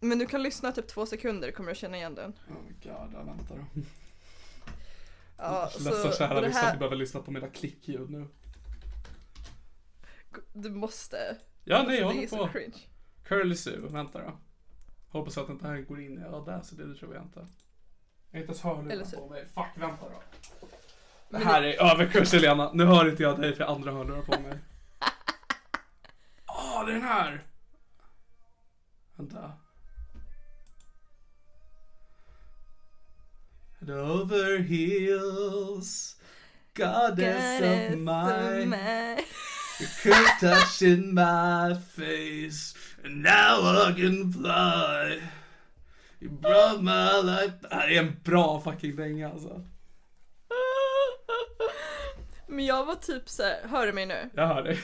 Men 0.00 0.18
du 0.18 0.26
kan 0.26 0.42
lyssna 0.42 0.72
typ 0.72 0.88
två 0.88 1.06
sekunder, 1.06 1.50
kommer 1.50 1.68
du 1.70 1.74
känna 1.74 1.96
igen 1.96 2.14
den. 2.14 2.30
Oh 2.30 2.62
my 2.68 2.72
god, 2.82 3.12
jag 3.12 3.24
väntar 3.24 3.56
då. 3.56 3.80
Ja, 5.42 5.70
Ledsen 5.80 6.12
kära 6.12 6.40
det 6.40 6.46
lyssnare, 6.46 6.64
här, 6.64 6.72
du 6.72 6.78
behöver 6.78 6.96
lyssna 6.96 7.20
på 7.20 7.30
mina 7.30 7.48
klickljud 7.48 8.10
nu. 8.10 8.26
du 10.52 10.70
måste. 10.70 11.36
Ja, 11.64 11.84
nej, 11.86 12.00
jag 12.00 12.10
är 12.10 12.14
håller 12.14 12.26
så 12.26 12.46
på. 12.46 12.52
cringe. 12.52 12.78
Curly 13.24 13.56
Sue, 13.56 13.78
vänta 13.88 14.18
då. 14.18 14.32
Hoppas 15.08 15.38
att 15.38 15.48
inte 15.48 15.64
det 15.66 15.70
här 15.72 15.80
går 15.80 16.00
in 16.00 16.18
i 16.18 16.24
Audacity, 16.24 16.82
det 16.82 16.94
tror 16.94 17.14
jag 17.14 17.22
inte. 17.24 17.46
Jag 18.30 18.38
har 18.38 18.40
inte 18.40 18.52
ens 18.52 18.62
hörlurar 18.62 19.04
så- 19.04 19.16
på 19.16 19.28
mig. 19.28 19.46
Fuck, 19.46 19.66
vänta 19.74 20.06
då. 20.08 20.22
Det 21.28 21.38
här 21.44 21.62
är 21.62 21.90
överkurs 21.92 22.32
Helena. 22.32 22.70
Nu 22.72 22.84
hör 22.84 23.08
inte 23.10 23.22
jag 23.22 23.40
dig 23.40 23.52
för 23.54 23.60
jag 23.60 23.68
har 23.68 23.74
andra 23.74 23.92
hörlurar 23.92 24.22
på 24.22 24.40
mig. 24.40 24.58
Åh, 26.46 26.84
det 26.86 26.90
är 26.92 26.94
den 26.94 27.02
här! 27.02 27.44
Vänta. 29.16 29.52
Head 33.82 33.90
over 33.90 34.58
heels 34.62 36.16
Goddess 36.74 37.60
of 37.60 37.98
mine 37.98 38.76
You 39.80 39.86
could 40.02 40.26
touch 40.40 40.82
in 40.82 41.14
my 41.14 41.74
face, 41.74 42.74
and 43.04 43.22
now 43.22 43.60
I 43.62 43.92
can 43.96 44.32
fly. 44.32 45.20
You 46.20 46.30
brought 46.30 46.82
my 46.82 47.20
life. 47.22 47.52
Det 47.60 47.74
här 47.74 47.88
är 47.88 47.98
en 47.98 48.16
bra 48.24 48.60
fucking 48.60 48.96
dänga 48.96 49.30
alltså. 49.30 49.64
Men 52.48 52.66
jag 52.66 52.84
var 52.84 52.94
typ 52.94 53.28
så 53.28 53.42
här, 53.42 53.60
hör 53.68 53.86
du 53.86 53.92
mig 53.92 54.06
nu? 54.06 54.30
Jag 54.34 54.46
hör 54.46 54.62
dig. 54.62 54.80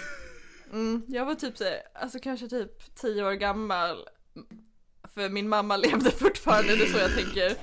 Mm, 0.72 1.02
jag 1.08 1.24
var 1.24 1.34
typ 1.34 1.58
så 1.58 1.64
här, 1.64 1.82
alltså 1.94 2.18
kanske 2.22 2.48
typ 2.48 2.94
10 2.94 3.24
år 3.24 3.32
gammal. 3.32 4.08
För 5.14 5.28
min 5.28 5.48
mamma 5.48 5.76
levde 5.76 6.10
fortfarande, 6.10 6.76
det 6.76 6.82
är 6.82 6.86
så 6.86 6.98
jag 6.98 7.14
tänker. 7.14 7.56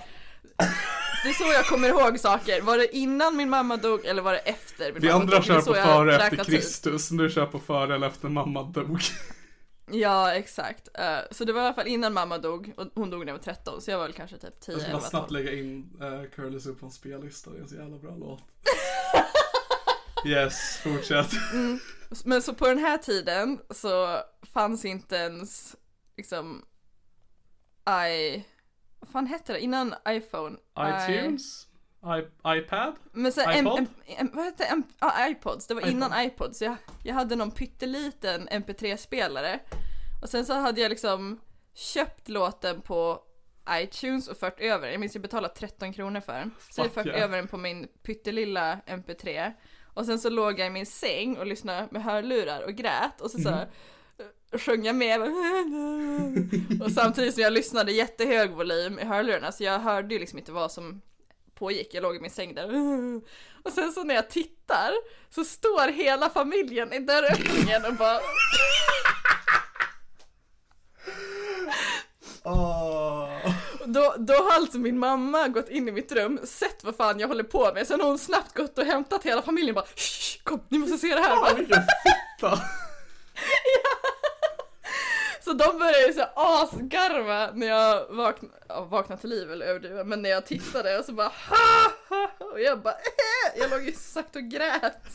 Det 1.26 1.30
är 1.30 1.34
så 1.34 1.53
jag 1.53 1.65
kommer 1.65 1.88
ihåg 1.88 2.19
saker. 2.19 2.61
Var 2.61 2.78
det 2.78 2.95
innan 2.95 3.38
min 3.38 3.49
mamma 3.49 3.78
dog 3.78 4.05
eller 4.05 4.21
var 4.21 4.34
det 4.34 4.39
efter 4.39 4.93
min 4.93 5.01
Vi 5.01 5.07
mamma 5.07 5.21
andra 5.21 5.36
dog? 5.36 5.45
Kör 5.45 5.61
på 5.61 5.73
före 5.73 6.15
efter. 6.15 6.43
Kristus, 6.43 7.09
du 7.09 7.30
kör 7.30 7.45
på 7.45 7.59
före 7.59 7.95
eller 7.95 8.07
efter 8.07 8.30
mamma 8.30 8.63
dog. 8.63 9.01
Ja, 9.91 10.34
exakt. 10.34 10.89
Eh, 10.93 11.17
så 11.32 11.45
det 11.45 11.53
var 11.53 11.61
i 11.61 11.65
alla 11.65 11.73
fall 11.73 11.88
innan 11.88 12.13
mamma 12.13 12.38
dog 12.38 12.73
och 12.78 12.88
hon 12.95 13.09
dog 13.09 13.19
när 13.19 13.28
jag 13.28 13.38
var 13.38 13.43
13 13.43 13.82
så 13.82 13.91
jag 13.91 13.97
var 13.97 14.05
väl 14.05 14.13
kanske 14.13 14.38
typ 14.38 14.59
10 14.59 14.73
Jag 14.73 14.82
ska 14.82 14.91
bara 14.91 14.97
11 14.97 15.09
snabbt 15.09 15.30
12. 15.30 15.43
lägga 15.43 15.59
in 15.59 15.99
uh, 16.01 16.30
Curly 16.36 16.59
Soup 16.59 16.80
på 16.80 16.86
en 16.86 16.91
spellista, 16.91 17.49
det 17.49 17.57
är 17.57 17.61
en 17.61 17.67
så 17.67 17.76
jävla 17.76 17.97
bra 17.97 18.15
låt. 18.15 18.41
Yes, 20.26 20.78
fortsätt. 20.84 21.32
Men 22.26 22.41
så 22.41 22.53
på 22.53 22.67
den 22.67 22.78
här 22.78 22.97
tiden 22.97 23.59
så 23.69 24.19
fanns 24.53 24.86
inte 24.86 25.15
ens 25.15 25.76
liksom 26.17 26.65
i... 28.09 28.43
Vad 29.05 29.11
fan 29.11 29.27
hette 29.27 29.53
det? 29.53 29.59
Innan 29.59 29.95
iPhone? 30.09 30.57
I- 30.57 31.13
iTunes? 31.13 31.67
I, 32.03 32.57
iPad? 32.57 32.95
Men 33.11 33.31
M, 33.45 33.67
iPod? 33.67 33.79
M, 33.79 33.87
M, 34.17 34.29
vad 34.33 34.45
hette 34.45 34.65
M, 34.65 34.83
ah, 34.99 35.27
iPods, 35.27 35.67
det 35.67 35.73
var 35.73 35.81
iPod. 35.81 35.91
innan 35.91 36.25
iPods. 36.25 36.61
Jag, 36.61 36.75
jag 37.03 37.13
hade 37.13 37.35
någon 37.35 37.51
pytteliten 37.51 38.47
MP3-spelare. 38.49 39.59
Och 40.21 40.29
sen 40.29 40.45
så 40.45 40.53
hade 40.53 40.81
jag 40.81 40.89
liksom 40.89 41.39
köpt 41.73 42.29
låten 42.29 42.81
på 42.81 43.19
iTunes 43.69 44.27
och 44.27 44.37
fört 44.37 44.59
över. 44.59 44.87
Jag 44.87 44.99
minns 44.99 45.15
jag 45.15 45.21
betalade 45.21 45.53
13 45.53 45.93
kronor 45.93 46.19
för 46.19 46.33
den. 46.33 46.51
Så 46.69 46.81
jag 46.81 46.91
fört 46.91 47.05
yeah. 47.05 47.23
över 47.23 47.37
den 47.37 47.47
på 47.47 47.57
min 47.57 47.87
pyttelilla 48.03 48.79
MP3. 48.87 49.53
Och 49.83 50.05
sen 50.05 50.19
så 50.19 50.29
låg 50.29 50.59
jag 50.59 50.67
i 50.67 50.69
min 50.69 50.85
säng 50.85 51.37
och 51.37 51.45
lyssnade 51.45 51.87
med 51.91 52.03
hörlurar 52.03 52.61
och 52.61 52.73
grät. 52.73 53.21
Och 53.21 53.31
så, 53.31 53.39
så 53.39 53.65
Jag 54.59 54.95
med. 54.95 55.21
Och 56.81 56.91
samtidigt 56.91 57.33
som 57.33 57.43
jag 57.43 57.53
lyssnade 57.53 57.91
jättehög 57.91 58.51
volym 58.51 58.99
i 58.99 59.03
hörlurarna. 59.05 59.51
Så 59.51 59.63
jag 59.63 59.79
hörde 59.79 60.13
ju 60.13 60.19
liksom 60.19 60.39
inte 60.39 60.51
vad 60.51 60.71
som 60.71 61.01
pågick. 61.55 61.93
Jag 61.93 62.01
låg 62.03 62.15
i 62.15 62.19
min 62.19 62.31
säng 62.31 62.55
där. 62.55 62.69
Och 63.63 63.71
sen 63.71 63.91
så 63.91 64.03
när 64.03 64.15
jag 64.15 64.29
tittar 64.29 64.91
så 65.29 65.45
står 65.45 65.87
hela 65.91 66.29
familjen 66.29 66.93
i 66.93 66.99
dörröppningen 66.99 67.85
och 67.85 67.93
bara. 67.93 68.19
Och 72.43 73.89
Då, 73.89 74.15
då 74.17 74.33
har 74.33 74.51
alltså 74.55 74.77
min 74.77 74.99
mamma 74.99 75.47
gått 75.47 75.69
in 75.69 75.87
i 75.87 75.91
mitt 75.91 76.11
rum, 76.11 76.39
sett 76.43 76.83
vad 76.83 76.95
fan 76.95 77.19
jag 77.19 77.27
håller 77.27 77.43
på 77.43 77.71
med, 77.73 77.87
sen 77.87 77.99
har 78.01 78.07
hon 78.07 78.19
snabbt 78.19 78.57
gått 78.57 78.77
och 78.77 78.85
hämtat 78.85 79.23
hela 79.23 79.41
familjen 79.41 79.69
och 79.77 79.83
bara 79.83 79.91
"Shh, 79.95 80.43
kom 80.43 80.59
ni 80.69 80.77
måste 80.77 80.97
se 80.97 81.07
det 81.07 81.21
här. 81.21 81.35
Fan 81.35 81.55
vilken 81.57 81.77
fitta! 81.81 82.59
Så 85.45 85.53
de 85.53 85.79
började 85.79 86.07
ju 86.07 86.13
så 86.13 86.23
asgarva 86.35 87.51
när 87.53 87.67
jag 87.67 88.07
vaknade, 88.09 88.53
ja, 88.67 88.85
vaknade 88.85 89.21
till 89.21 89.29
liv 89.29 89.51
eller 89.51 89.65
överdriva, 89.65 90.03
men 90.03 90.21
när 90.21 90.29
jag 90.29 90.45
tittade 90.45 90.99
och 90.99 91.05
så 91.05 91.13
bara 91.13 91.27
ha, 91.27 91.91
ha, 92.09 92.45
och 92.53 92.61
jag 92.61 92.81
bara 92.81 92.93
äh, 92.93 93.59
jag 93.59 93.71
låg 93.71 93.83
ju 93.83 93.91
sagt 93.91 94.35
och 94.35 94.41
grät. 94.41 95.07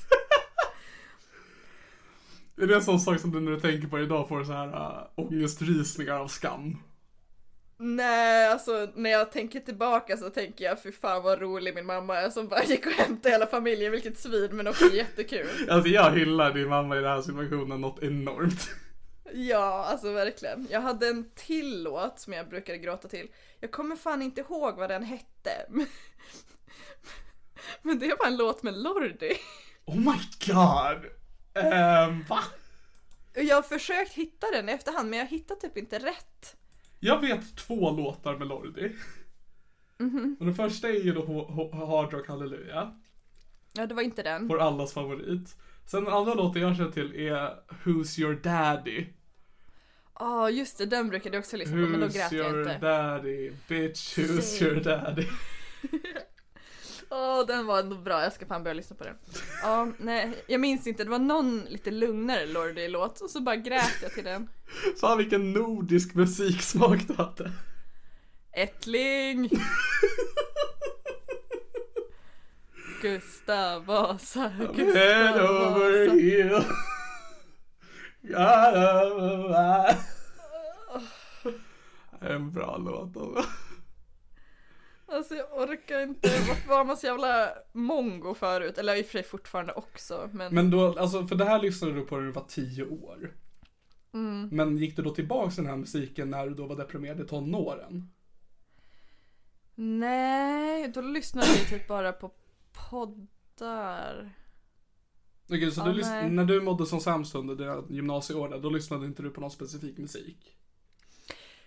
Är 2.57 2.67
det 2.67 2.75
en 2.75 2.83
sån 2.83 3.01
sak 3.01 3.21
som 3.21 3.33
du 3.33 3.41
när 3.41 3.51
du 3.51 3.61
tänker 3.61 3.89
på 3.89 3.99
idag 3.99 4.29
får 4.29 4.45
så 4.45 4.53
här 4.53 4.67
uh, 4.67 5.09
ångestrysningar 5.15 6.15
av 6.15 6.29
skam? 6.29 6.77
Nej, 7.77 8.49
alltså 8.49 8.89
när 8.95 9.11
jag 9.11 9.33
tänker 9.33 9.61
tillbaka 9.61 10.17
så 10.17 10.31
tänker 10.31 10.65
jag 10.65 10.83
fy 10.83 10.93
fan 10.93 11.23
vad 11.23 11.41
rolig 11.41 11.75
min 11.75 11.87
mamma 11.87 12.17
är 12.17 12.31
som 12.31 12.49
bara 12.49 12.65
gick 12.65 12.87
och 12.87 12.93
hämtade 12.93 13.35
hela 13.35 13.47
familjen, 13.47 13.93
vilket 13.93 14.19
svin 14.19 14.57
men 14.57 14.67
också 14.67 14.85
jättekul. 14.95 15.49
Alltså 15.71 15.89
jag 15.89 16.11
hyllar 16.11 16.53
din 16.53 16.69
mamma 16.69 16.97
i 16.97 17.01
den 17.01 17.11
här 17.11 17.23
situationen 17.23 17.81
något 17.81 18.03
enormt. 18.03 18.71
Ja, 19.35 19.85
alltså 19.85 20.13
verkligen. 20.13 20.67
Jag 20.71 20.81
hade 20.81 21.09
en 21.09 21.31
till 21.35 21.83
låt 21.83 22.19
som 22.19 22.33
jag 22.33 22.49
brukade 22.49 22.79
gråta 22.79 23.09
till. 23.09 23.29
Jag 23.61 23.71
kommer 23.71 23.97
fan 23.97 24.23
inte 24.23 24.41
ihåg 24.41 24.77
vad 24.77 24.91
den 24.91 25.03
hette. 25.03 25.51
Men 27.83 27.99
det 27.99 28.17
var 28.19 28.27
en 28.27 28.37
låt 28.37 28.63
med 28.63 28.79
Lordi. 28.79 29.33
Oh 29.85 29.97
my 29.97 30.19
god! 30.47 31.11
Ehm, 31.55 32.23
va? 32.29 32.41
Jag 33.35 33.57
har 33.57 33.63
försökt 33.63 34.13
hitta 34.13 34.47
den 34.53 34.69
i 34.69 34.73
efterhand 34.73 35.11
men 35.11 35.19
jag 35.19 35.27
hittar 35.27 35.55
typ 35.55 35.77
inte 35.77 35.99
rätt. 35.99 36.57
Jag 37.01 37.21
vet 37.21 37.57
två 37.57 37.91
låtar 37.91 38.37
med 38.37 38.49
Lordi. 38.49 38.93
Och 40.39 40.47
den 40.47 40.55
första 40.55 40.89
är 40.89 41.05
ju 41.05 41.13
då 41.13 41.71
Hard 41.73 42.13
Rock 42.13 42.29
Hallelujah. 42.29 42.89
Ja, 43.73 43.87
det 43.87 43.95
var 43.95 44.03
inte 44.03 44.23
den. 44.23 44.49
Vår 44.49 44.61
allas 44.61 44.93
favorit. 44.93 45.57
Sen 45.87 46.05
den 46.05 46.15
andra 46.15 46.35
låten 46.35 46.63
jag 46.63 46.77
känner 46.77 46.91
till 46.91 47.15
är 47.15 47.57
Who's 47.85 48.21
Your 48.21 48.35
Daddy. 48.35 49.07
Ja, 50.21 50.51
just 50.51 50.79
det, 50.79 50.87
den 50.87 51.09
brukade 51.09 51.37
jag 51.37 51.41
också 51.43 51.57
lyssna 51.57 51.73
på 51.73 51.79
men 51.79 52.01
då 52.01 52.07
Who's 52.07 52.15
grät 52.15 52.33
jag 52.33 52.47
your 52.47 52.59
inte. 52.61 52.79
daddy? 52.79 53.51
Bitch, 53.69 54.19
who's 54.19 54.41
Say. 54.41 54.69
your 54.69 54.81
daddy? 54.81 55.27
Åh, 57.11 57.47
den 57.47 57.67
var 57.67 57.81
ändå 57.81 57.97
bra, 57.97 58.23
jag 58.23 58.33
ska 58.33 58.47
fan 58.47 58.63
börja 58.63 58.75
lyssna 58.75 58.97
på 58.97 59.05
den. 59.05 59.17
Ja, 59.63 59.89
nej, 59.99 60.45
jag 60.47 60.61
minns 60.61 60.87
inte, 60.87 61.05
det 61.05 61.11
var 61.11 61.19
någon 61.19 61.61
lite 61.69 61.91
lugnare 61.91 62.47
Lordi-låt 62.47 63.21
och 63.21 63.31
så 63.31 63.41
bara 63.41 63.57
grät 63.57 63.99
jag 64.03 64.13
till 64.13 64.25
den. 64.25 64.49
Fan 65.01 65.19
vilken 65.19 65.53
nordisk 65.53 66.15
musiksmak 66.15 67.09
du 67.09 67.15
hade. 67.15 67.53
Ättling! 68.53 69.51
Gustav 73.03 73.85
Vasa, 73.85 74.49
Head 74.49 74.73
Gustav 74.77 76.65
over 78.25 79.49
Vasa. 79.49 79.97
heel. 80.93 81.07
God, 82.21 82.31
En 82.31 82.53
bra 82.53 82.77
låt 82.79 83.17
alltså. 83.17 83.45
Alltså 85.07 85.35
jag 85.35 85.53
orkar 85.53 86.01
inte. 86.01 86.29
Varför 86.49 86.69
var 86.69 86.85
man 86.85 86.97
så 86.97 87.07
jävla 87.07 87.53
mongo 87.73 88.35
förut? 88.35 88.79
Eller 88.79 88.97
i 88.97 89.03
och 89.03 89.07
för 89.07 89.13
sig 89.13 89.23
fortfarande 89.23 89.73
också. 89.73 90.31
Men, 90.33 90.55
Men 90.55 90.71
då, 90.71 90.99
alltså 90.99 91.27
för 91.27 91.37
det 91.37 91.45
här 91.45 91.63
lyssnade 91.63 91.95
du 91.95 92.01
på 92.07 92.17
när 92.17 92.27
du 92.27 92.33
var 92.33 92.45
tio 92.49 92.85
år. 92.85 93.35
Mm. 94.15 94.49
Men 94.53 94.77
gick 94.77 94.97
du 94.97 95.03
då 95.03 95.11
tillbaks 95.15 95.55
till 95.55 95.65
den 95.65 95.71
här 95.71 95.79
musiken 95.79 96.31
när 96.31 96.47
du 96.47 96.55
då 96.55 96.67
var 96.67 96.77
deprimerad 96.77 97.21
i 97.21 97.25
tonåren? 97.25 98.11
nej, 99.75 100.89
då 100.89 101.01
lyssnade 101.01 101.47
vi 101.47 101.65
typ 101.71 101.89
bara 101.89 102.13
på 102.13 102.31
poddar. 102.91 104.31
Okej, 105.51 105.71
så 105.73 105.81
Ja, 105.81 105.93
du 105.93 106.01
nej. 106.03 106.31
när 106.31 106.45
du 106.45 106.61
mådde 106.61 106.87
som 106.87 107.01
sämst 107.01 107.35
under 107.35 107.55
dina 107.57 107.85
gymnasieår, 107.89 108.59
då 108.59 108.71
lyssnade 108.71 109.07
inte 109.07 109.23
du 109.23 109.31
på 109.31 109.41
någon 109.41 109.51
specifik 109.51 109.99
musik? 109.99 110.57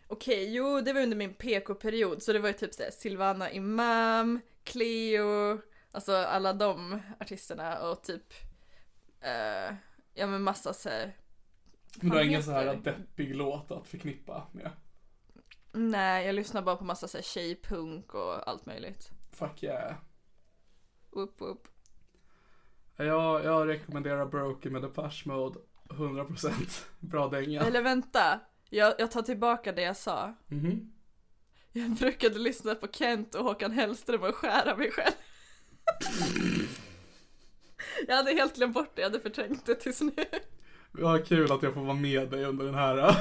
Okej, 0.08 0.56
jo 0.56 0.82
det 0.82 0.94
var 0.94 1.02
under 1.02 1.18
min 1.18 1.34
PK-period 1.34 2.22
så 2.22 2.34
det 2.34 2.40
var 2.40 2.48
ju 2.48 2.54
typ 2.54 2.74
såhär 2.74 2.92
Silvana 2.92 3.52
Imam, 3.52 4.40
Cleo, 4.64 5.62
alltså 5.92 6.16
alla 6.16 6.54
de 6.54 7.00
artisterna 7.20 7.90
och 7.90 8.04
typ 8.04 8.34
eh, 9.22 9.76
ja 10.14 10.28
men 10.28 10.42
massa 10.44 10.74
såhär 10.74 11.18
Men 12.02 12.10
du 12.10 12.16
har 12.18 12.24
ingen 12.24 12.44
så 12.44 12.52
här 12.52 12.66
heter 12.66 12.82
det? 12.84 12.92
deppig 12.92 13.36
låt 13.36 13.72
att 13.72 13.88
förknippa 13.88 14.48
med? 14.52 14.72
Nej, 15.72 16.26
jag 16.26 16.36
lyssnar 16.36 16.62
bara 16.62 16.76
på 16.76 16.84
massa 16.84 17.08
såhär 17.08 17.24
tjejpunk 17.24 18.14
och 18.14 18.50
allt 18.50 18.66
möjligt. 18.66 19.10
Fuck 19.32 19.64
yeah. 19.64 19.96
Upp, 21.10 21.36
upp. 21.40 21.68
Jag, 22.96 23.46
jag 23.46 23.68
rekommenderar 23.68 24.26
Broken 24.26 24.74
med 24.74 24.82
Depeche 24.82 25.22
Mode 25.26 25.60
100% 25.89 26.84
bra 27.00 27.28
dänga. 27.28 27.62
Eller 27.62 27.82
vänta, 27.82 28.39
jag, 28.70 28.94
jag 28.98 29.12
tar 29.12 29.22
tillbaka 29.22 29.72
det 29.72 29.82
jag 29.82 29.98
sa. 29.98 30.34
Mhm. 30.48 30.94
Jag 31.72 31.91
brukade 31.91 32.39
lyssna 32.39 32.76
på 32.76 32.88
Kent 32.88 33.36
och 33.36 33.44
Håkan 33.44 33.72
Hellström 33.72 34.24
och 34.24 34.36
skära 34.36 34.76
mig 34.76 34.91
själv. 34.91 35.14
jag 38.08 38.16
hade 38.16 38.32
helt 38.32 38.56
glömt 38.56 38.74
bort 38.74 38.96
det, 38.96 39.02
jag 39.02 39.10
hade 39.10 39.20
förträngt 39.20 39.66
det 39.66 39.76
tills 39.76 40.02
nu. 40.02 40.12
Vad 40.91 41.26
kul 41.28 41.52
att 41.52 41.64
jag 41.64 41.74
får 41.74 41.82
vara 41.82 41.96
med 41.96 42.30
dig 42.30 42.46
under 42.46 42.66
den 42.66 42.76
här, 42.76 42.96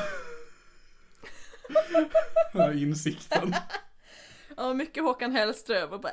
den 2.52 2.62
här 2.62 2.82
insikten. 2.82 3.54
Ja, 4.56 4.74
mycket 4.74 5.02
Håkan 5.02 5.32
Hellström 5.32 5.90
och 5.90 6.00
bara 6.00 6.12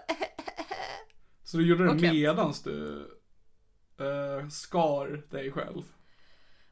Så 1.44 1.58
du 1.58 1.68
gjorde 1.68 1.88
det 1.88 2.12
medans 2.12 2.64
du 2.64 3.08
eh, 4.02 4.48
skar 4.50 5.08
dig 5.30 5.52
själv? 5.52 5.82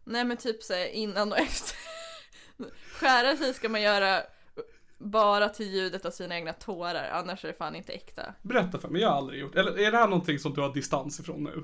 Nej 0.04 0.24
men 0.26 0.38
typ 0.38 0.64
såhär 0.64 0.86
innan 0.88 1.32
och 1.32 1.38
efter. 1.40 1.78
Skära 2.94 3.38
sig 3.38 3.54
ska 3.54 3.70
man 3.70 3.82
göra 3.82 4.24
bara 4.98 5.50
till 5.50 5.68
ljudet 5.74 6.06
av 6.06 6.12
sina 6.12 6.36
egna 6.36 6.54
tårar, 6.54 7.10
annars 7.14 7.44
är 7.44 7.48
det 7.48 7.54
fan 7.54 7.76
inte 7.76 7.94
äkta. 7.94 8.34
Berätta 8.42 8.80
för 8.80 8.88
mig, 8.90 9.02
jag 9.02 9.10
har 9.10 9.18
aldrig 9.18 9.42
gjort. 9.42 9.56
Eller 9.56 9.80
är 9.80 9.92
det 9.92 9.98
här 9.98 10.08
någonting 10.08 10.40
som 10.40 10.54
du 10.54 10.62
har 10.62 10.74
distans 10.74 11.20
ifrån 11.20 11.44
nu? 11.44 11.64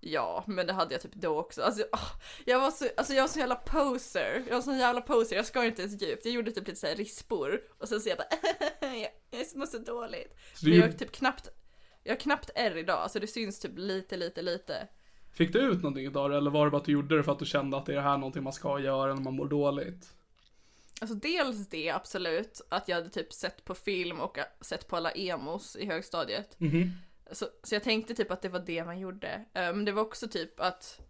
Ja, 0.00 0.44
men 0.46 0.66
det 0.66 0.72
hade 0.72 0.94
jag 0.94 1.00
typ 1.02 1.14
då 1.14 1.38
också. 1.38 1.62
Alltså, 1.62 1.84
åh, 1.92 2.08
jag 2.44 2.60
var 2.60 2.70
så, 2.70 2.88
alltså 2.96 3.12
jag 3.14 3.22
var 3.22 3.28
så 3.28 3.38
jävla 3.38 3.54
poser. 3.54 4.42
Jag 4.48 4.54
var 4.54 4.62
så 4.62 4.74
jävla 4.74 5.00
poser, 5.00 5.36
jag 5.36 5.46
skar 5.46 5.64
inte 5.64 5.82
ens 5.82 6.02
djupt. 6.02 6.24
Jag 6.24 6.34
gjorde 6.34 6.50
typ 6.52 6.66
lite 6.68 6.80
såhär 6.80 6.94
rispor 6.96 7.60
och 7.78 7.88
sen 7.88 8.00
så 8.00 8.08
jag 8.08 8.18
bara 8.18 8.28
jag, 9.30 9.46
mår 9.54 9.66
så 9.66 9.78
dåligt. 9.78 10.36
Så 10.54 10.66
Men 10.68 10.78
jag 10.78 10.86
gjorde- 10.86 10.98
typ 10.98 11.12
knappt, 11.12 11.48
jag 12.04 12.12
har 12.12 12.20
knappt 12.20 12.50
R 12.54 12.76
idag, 12.76 12.98
alltså 12.98 13.20
det 13.20 13.26
syns 13.26 13.60
typ 13.60 13.72
lite, 13.78 14.16
lite, 14.16 14.42
lite. 14.42 14.88
Fick 15.32 15.52
du 15.52 15.58
ut 15.58 15.82
någonting 15.82 16.06
idag 16.06 16.34
eller 16.36 16.50
var 16.50 16.64
det 16.64 16.70
bara 16.70 16.76
att 16.76 16.84
du 16.84 16.92
gjorde 16.92 17.16
det 17.16 17.22
för 17.22 17.32
att 17.32 17.38
du 17.38 17.44
kände 17.46 17.76
att 17.76 17.86
det 17.86 17.92
är 17.92 17.96
det 17.96 18.02
här 18.02 18.16
någonting 18.16 18.42
man 18.42 18.52
ska 18.52 18.80
göra 18.80 19.14
när 19.14 19.22
man 19.22 19.34
mår 19.34 19.48
dåligt? 19.48 20.14
Alltså 21.00 21.14
dels 21.14 21.68
det 21.68 21.90
absolut, 21.90 22.60
att 22.68 22.88
jag 22.88 22.96
hade 22.96 23.10
typ 23.10 23.32
sett 23.32 23.64
på 23.64 23.74
film 23.74 24.20
och 24.20 24.38
sett 24.60 24.88
på 24.88 24.96
alla 24.96 25.10
emos 25.10 25.76
i 25.76 25.86
högstadiet. 25.86 26.60
Mhm. 26.60 26.90
Så, 27.32 27.46
så 27.62 27.74
jag 27.74 27.82
tänkte 27.82 28.14
typ 28.14 28.30
att 28.30 28.42
det 28.42 28.48
var 28.48 28.60
det 28.60 28.84
man 28.84 28.98
gjorde. 28.98 29.28
Eh, 29.28 29.72
Men 29.74 29.84
det 29.84 29.92
var 29.92 30.02
också 30.02 30.28
typ 30.28 30.60
att 30.60 31.00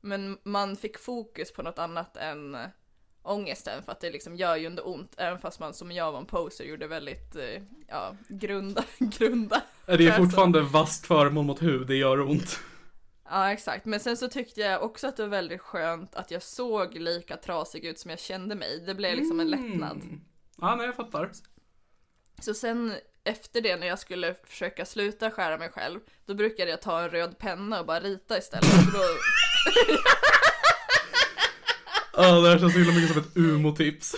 men 0.00 0.38
man 0.42 0.76
fick 0.76 0.98
fokus 0.98 1.52
på 1.52 1.62
något 1.62 1.78
annat 1.78 2.16
än 2.16 2.54
eh, 2.54 2.66
ångesten 3.22 3.82
för 3.82 3.92
att 3.92 4.00
det 4.00 4.10
liksom 4.10 4.36
gör 4.36 4.56
ju 4.56 4.66
inte 4.66 4.82
ont 4.82 5.14
även 5.16 5.38
fast 5.38 5.60
man 5.60 5.74
som 5.74 5.92
jag 5.92 6.12
var 6.12 6.18
en 6.18 6.26
poser 6.26 6.64
gjorde 6.64 6.86
väldigt, 6.86 7.36
eh, 7.36 7.62
ja, 7.88 8.16
grunda, 8.28 8.84
grunda. 8.98 9.62
Det 9.86 10.06
är 10.06 10.16
fortfarande 10.16 10.60
vasst 10.60 11.06
föremål 11.06 11.44
mot 11.44 11.62
hud, 11.62 11.86
det 11.86 11.96
gör 11.96 12.20
ont. 12.20 12.60
Ja 13.30 13.52
exakt, 13.52 13.84
men 13.84 14.00
sen 14.00 14.16
så 14.16 14.28
tyckte 14.28 14.60
jag 14.60 14.82
också 14.82 15.06
att 15.06 15.16
det 15.16 15.22
var 15.22 15.30
väldigt 15.30 15.60
skönt 15.60 16.14
att 16.14 16.30
jag 16.30 16.42
såg 16.42 16.94
lika 16.94 17.36
trasig 17.36 17.84
ut 17.84 17.98
som 17.98 18.10
jag 18.10 18.20
kände 18.20 18.54
mig. 18.54 18.82
Det 18.86 18.94
blev 18.94 19.16
liksom 19.16 19.40
en 19.40 19.50
lättnad. 19.50 20.02
Ja, 20.60 20.74
nej 20.74 20.86
jag 20.86 20.96
fattar. 20.96 21.30
Så 22.40 22.54
sen 22.54 22.94
efter 23.24 23.60
det 23.60 23.76
när 23.76 23.86
jag 23.86 23.98
skulle 23.98 24.34
försöka 24.46 24.84
sluta 24.84 25.30
skära 25.30 25.58
mig 25.58 25.70
själv, 25.70 26.00
då 26.26 26.34
brukade 26.34 26.70
jag 26.70 26.82
ta 26.82 27.00
en 27.02 27.10
röd 27.10 27.38
penna 27.38 27.80
och 27.80 27.86
bara 27.86 28.00
rita 28.00 28.38
istället. 28.38 28.66
För 28.66 28.92
då, 28.92 28.98
Ja, 32.16 32.40
det 32.40 32.48
här 32.48 32.58
känns 32.58 32.72
så 32.72 32.78
himla 32.78 32.94
mycket 32.94 33.12
som 33.12 33.22
ett 33.22 33.36
umo-tips. 33.36 34.14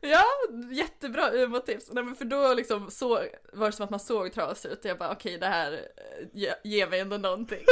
Ja, 0.00 0.24
jättebra 0.72 1.30
humortips. 1.30 1.90
Nej 1.92 2.04
men 2.04 2.14
för 2.14 2.24
då 2.24 2.54
liksom 2.54 2.90
så, 2.90 3.08
var 3.52 3.66
det 3.66 3.72
som 3.72 3.84
att 3.84 3.90
man 3.90 4.00
såg 4.00 4.32
trasig 4.32 4.68
ut 4.68 4.78
och 4.78 4.90
jag 4.90 4.98
bara 4.98 5.12
okej 5.12 5.38
det 5.38 5.46
här 5.46 5.72
eh, 5.72 6.26
ge, 6.32 6.54
ger 6.64 6.88
mig 6.88 7.00
ändå 7.00 7.16
någonting. 7.16 7.64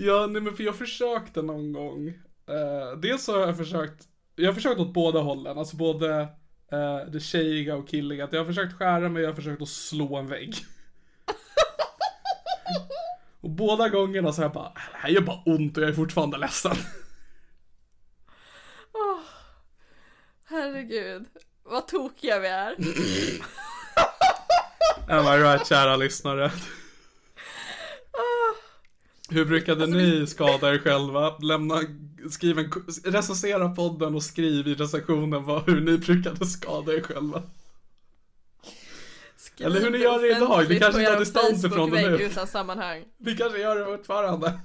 Ja, 0.00 0.26
nej 0.26 0.42
men 0.42 0.56
för 0.56 0.64
jag 0.64 0.76
försökte 0.76 1.42
någon 1.42 1.72
gång. 1.72 2.08
Uh, 2.08 3.00
dels 3.00 3.24
så 3.24 3.32
har 3.32 3.46
jag 3.46 3.56
försökt, 3.56 4.08
jag 4.36 4.46
har 4.46 4.54
försökt 4.54 4.80
åt 4.80 4.92
båda 4.92 5.20
hållen, 5.20 5.58
alltså 5.58 5.76
både 5.76 6.20
uh, 6.72 7.10
det 7.12 7.20
tjejiga 7.20 7.76
och 7.76 7.88
killiga. 7.88 8.28
Jag 8.32 8.38
har 8.38 8.46
försökt 8.46 8.78
skära 8.78 9.08
mig, 9.08 9.22
jag 9.22 9.30
har 9.30 9.34
försökt 9.34 9.62
att 9.62 9.68
slå 9.68 10.16
en 10.16 10.26
vägg. 10.26 10.54
och 13.40 13.50
båda 13.50 13.88
gångerna 13.88 14.32
så 14.32 14.40
har 14.40 14.44
jag 14.44 14.52
bara, 14.52 14.72
det 14.74 14.98
här 14.98 15.08
gör 15.08 15.20
bara 15.20 15.42
ont 15.46 15.76
och 15.76 15.82
jag 15.82 15.90
är 15.90 15.94
fortfarande 15.94 16.38
ledsen. 16.38 16.76
Herregud, 20.50 21.24
vad 21.62 21.88
tokiga 21.88 22.38
vi 22.40 22.48
är. 22.48 22.76
Am 25.08 25.26
I 25.26 25.42
right 25.42 25.66
kära 25.66 25.96
lyssnare? 25.96 26.52
Hur 29.30 29.44
brukade 29.44 29.86
ni 29.86 30.26
skada 30.26 30.74
er 30.74 30.78
själva? 30.78 31.38
Lämna, 31.38 31.80
skriv 32.30 32.58
en, 32.58 32.72
recensera 33.04 33.68
podden 33.68 34.14
och 34.14 34.22
skriv 34.22 34.68
i 34.68 34.74
recensionen 34.74 35.44
vad, 35.44 35.70
hur 35.70 35.80
ni 35.80 35.98
brukade 35.98 36.46
skada 36.46 36.92
er 36.92 37.02
själva. 37.02 37.42
Skriv 39.36 39.66
Eller 39.66 39.80
hur 39.80 39.90
ni 39.90 39.98
gör 39.98 40.22
det 40.22 40.36
idag, 40.36 40.68
ni 40.68 40.78
kanske 40.78 41.04
tar 41.04 41.18
distans 41.18 41.64
ifrån 41.64 41.90
det 41.90 42.10
nu. 42.10 42.22
utan 42.22 42.46
sammanhang. 42.46 43.04
Ni 43.18 43.36
kanske 43.36 43.58
gör 43.58 43.78
det 43.78 43.84
fortfarande. 43.84 44.60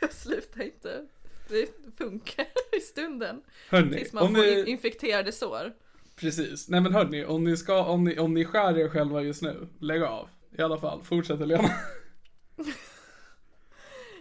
Sluta 0.10 0.62
inte. 0.62 1.06
Det 1.50 1.68
funkar 1.98 2.46
i 2.76 2.80
stunden. 2.80 3.42
Hörni, 3.70 3.96
Tills 3.96 4.12
man 4.12 4.26
får 4.34 4.42
ni, 4.42 4.64
infekterade 4.70 5.32
sår. 5.32 5.72
precis. 6.16 6.68
Nej 6.68 6.80
men 6.80 6.94
hörni, 6.94 7.24
om 7.24 7.44
ni 7.44 7.56
ska, 7.56 7.84
om 7.84 8.04
ni, 8.04 8.18
om 8.18 8.34
ni 8.34 8.44
skär 8.44 8.78
er 8.78 8.88
själva 8.88 9.22
just 9.22 9.42
nu, 9.42 9.68
lägg 9.80 10.02
av. 10.02 10.28
I 10.58 10.62
alla 10.62 10.78
fall, 10.78 11.02
fortsätt 11.02 11.38
Helena. 11.38 11.70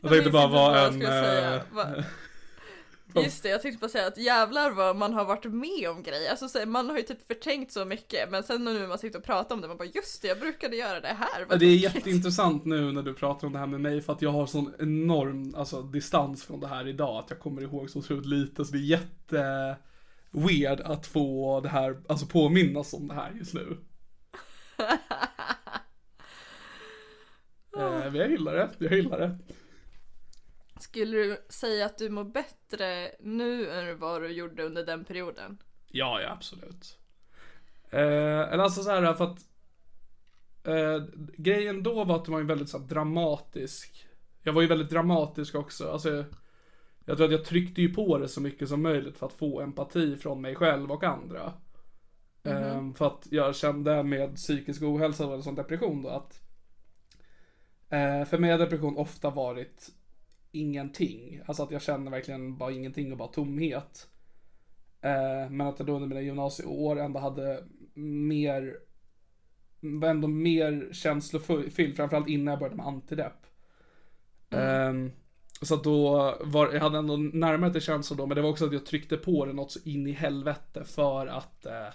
Jag 0.02 0.12
tänkte 0.12 0.30
minns 0.32 0.34
bara 0.34 0.48
vara 0.48 0.72
vad 0.72 0.78
jag 0.80 0.94
en... 0.94 1.54
eh, 1.54 1.62
Va- 1.72 2.04
Just 3.16 3.44
det, 3.44 3.50
jag 3.50 3.62
tänkte 3.62 3.80
bara 3.80 3.90
säga 3.90 4.08
att 4.08 4.18
jävlar 4.18 4.72
vad 4.72 4.96
man 4.96 5.14
har 5.14 5.26
varit 5.26 5.46
med 5.46 5.90
om 5.90 6.04
grejer. 6.04 6.32
Alltså 6.32 6.50
så 6.50 6.66
man 6.66 6.90
har 6.90 6.98
ju 6.98 7.04
typ 7.04 7.28
förträngt 7.28 7.72
så 7.72 7.86
mycket 7.86 8.32
men 8.32 8.44
sen 8.44 8.64
nu 8.64 8.80
när 8.80 8.88
man 8.88 8.98
sitter 8.98 9.20
och 9.20 9.26
pratar 9.26 9.56
om 9.56 9.62
det 9.62 9.68
man 9.68 9.78
bara 9.78 9.88
just 9.94 10.22
det, 10.22 10.28
jag 10.28 10.40
brukade 10.40 10.76
göra 10.76 11.00
det 11.00 11.08
här. 11.08 11.46
Vad 11.50 11.60
det 11.60 11.66
är 11.66 11.78
tokigt. 11.78 11.96
jätteintressant 11.96 12.66
nu 12.66 12.92
när 12.92 13.04
du 13.04 13.14
pratar 13.14 13.48
om 13.48 13.54
det 13.54 13.60
här 13.60 13.68
med 13.68 13.82
mig 13.82 14.02
för 14.02 14.14
att 14.14 14.22
jag 14.22 14.32
har 14.32 14.46
sån 14.46 14.74
enorm 14.80 15.56
alltså, 15.56 15.82
distans 15.82 16.44
från 16.44 16.60
det 16.60 16.68
här 16.68 16.88
idag 16.88 17.18
att 17.18 17.30
jag 17.30 17.40
kommer 17.40 17.62
ihåg 17.62 17.90
så 17.90 18.00
otroligt 18.00 18.26
lite 18.26 18.66
så 18.66 18.72
det 18.72 18.78
är 18.78 18.82
jätte 18.82 19.76
weird 20.32 20.80
att 20.80 21.08
få 21.08 21.60
det 21.62 21.70
här, 21.70 21.98
alltså 22.08 22.26
påminnas 22.26 22.94
om 22.94 23.08
det 23.08 23.14
här 23.14 23.32
just 23.32 23.54
nu. 23.54 23.78
eh, 27.78 28.12
men 28.12 28.16
jag 28.16 28.32
gillar 28.32 28.54
det, 28.54 28.70
jag 28.78 28.94
gillar 28.94 29.20
det. 29.20 29.38
Skulle 30.82 31.18
du 31.18 31.38
säga 31.50 31.86
att 31.86 31.98
du 31.98 32.10
mår 32.10 32.24
bättre 32.24 33.12
nu 33.20 33.72
än 33.72 34.00
vad 34.00 34.22
du 34.22 34.28
gjorde 34.28 34.64
under 34.64 34.86
den 34.86 35.06
perioden? 35.06 35.58
Ja, 35.88 36.22
ja 36.22 36.32
absolut. 36.32 36.98
Eh, 37.90 38.00
eller 38.54 38.64
alltså 38.64 38.84
så 38.84 38.90
här 38.90 39.14
för 39.14 39.26
att 39.26 39.46
eh, 40.64 41.04
grejen 41.38 41.84
då 41.84 42.04
var 42.04 42.16
att 42.16 42.26
det 42.26 42.32
var 42.32 42.40
ju 42.40 42.46
väldigt 42.46 42.70
så 42.70 42.80
här, 42.80 42.86
dramatisk. 42.86 44.08
Jag 44.44 44.54
var 44.54 44.62
ju 44.62 44.68
väldigt 44.68 44.90
dramatisk 44.90 45.56
också. 45.56 45.92
Alltså, 45.92 46.26
jag 47.06 47.18
tror 47.18 47.26
att 47.26 47.32
jag 47.32 47.46
tryckte 47.46 47.82
ju 47.82 47.94
på 47.94 48.18
det 48.18 48.28
så 48.28 48.42
mycket 48.42 48.70
som 48.70 48.82
möjligt 48.82 49.18
för 49.18 49.26
att 49.26 49.34
få 49.34 49.62
empati 49.62 50.18
från 50.18 50.42
mig 50.42 50.56
själv 50.56 50.92
och 50.92 51.04
andra. 51.04 51.54
Eh, 52.44 52.94
för 52.94 53.08
att 53.08 53.28
jag 53.32 53.56
kände 53.56 54.04
med 54.04 54.36
psykisk 54.36 54.82
ohälsa 54.82 55.28
och 55.28 55.44
sån 55.44 55.56
depression 55.56 56.02
då 56.02 56.10
att 56.10 56.42
eh, 57.90 58.26
för 58.26 58.38
mig 58.38 58.52
har 58.52 58.58
depression 58.58 58.98
ofta 58.98 59.30
varit 59.30 59.90
ingenting. 60.52 61.42
Alltså 61.46 61.64
att 61.64 61.72
jag 61.72 61.82
känner 61.82 62.12
verkligen 62.12 62.58
bara 62.58 62.72
ingenting 62.72 63.12
och 63.12 63.18
bara 63.18 63.28
tomhet. 63.28 64.08
Eh, 65.02 65.50
men 65.50 65.62
att 65.62 65.80
jag 65.80 65.88
då 65.88 65.96
under 65.96 66.08
mina 66.08 66.22
gymnasieår 66.22 67.00
ändå 67.00 67.20
hade 67.20 67.64
mer, 67.94 68.78
var 69.80 70.10
ändå 70.10 70.28
mer 70.28 70.90
känslofylld, 70.92 71.96
framförallt 71.96 72.30
innan 72.30 72.52
jag 72.52 72.60
började 72.60 72.76
med 72.76 72.88
antidepp. 72.88 73.46
Eh, 74.50 74.94
så 75.62 75.76
att 75.76 75.84
då 75.84 76.36
var, 76.42 76.74
jag 76.74 76.82
hade 76.82 76.98
ändå 76.98 77.18
närmare 77.18 77.72
till 77.72 77.82
känslor 77.82 78.18
då, 78.18 78.26
men 78.26 78.36
det 78.36 78.42
var 78.42 78.50
också 78.50 78.66
att 78.66 78.74
jag 78.74 78.86
tryckte 78.86 79.18
på 79.18 79.46
det 79.46 79.54
något 79.54 79.72
så 79.72 79.80
in 79.84 80.08
i 80.08 80.12
helvete 80.12 80.84
för 80.84 81.28
att 81.28 81.66
eh, 81.66 81.88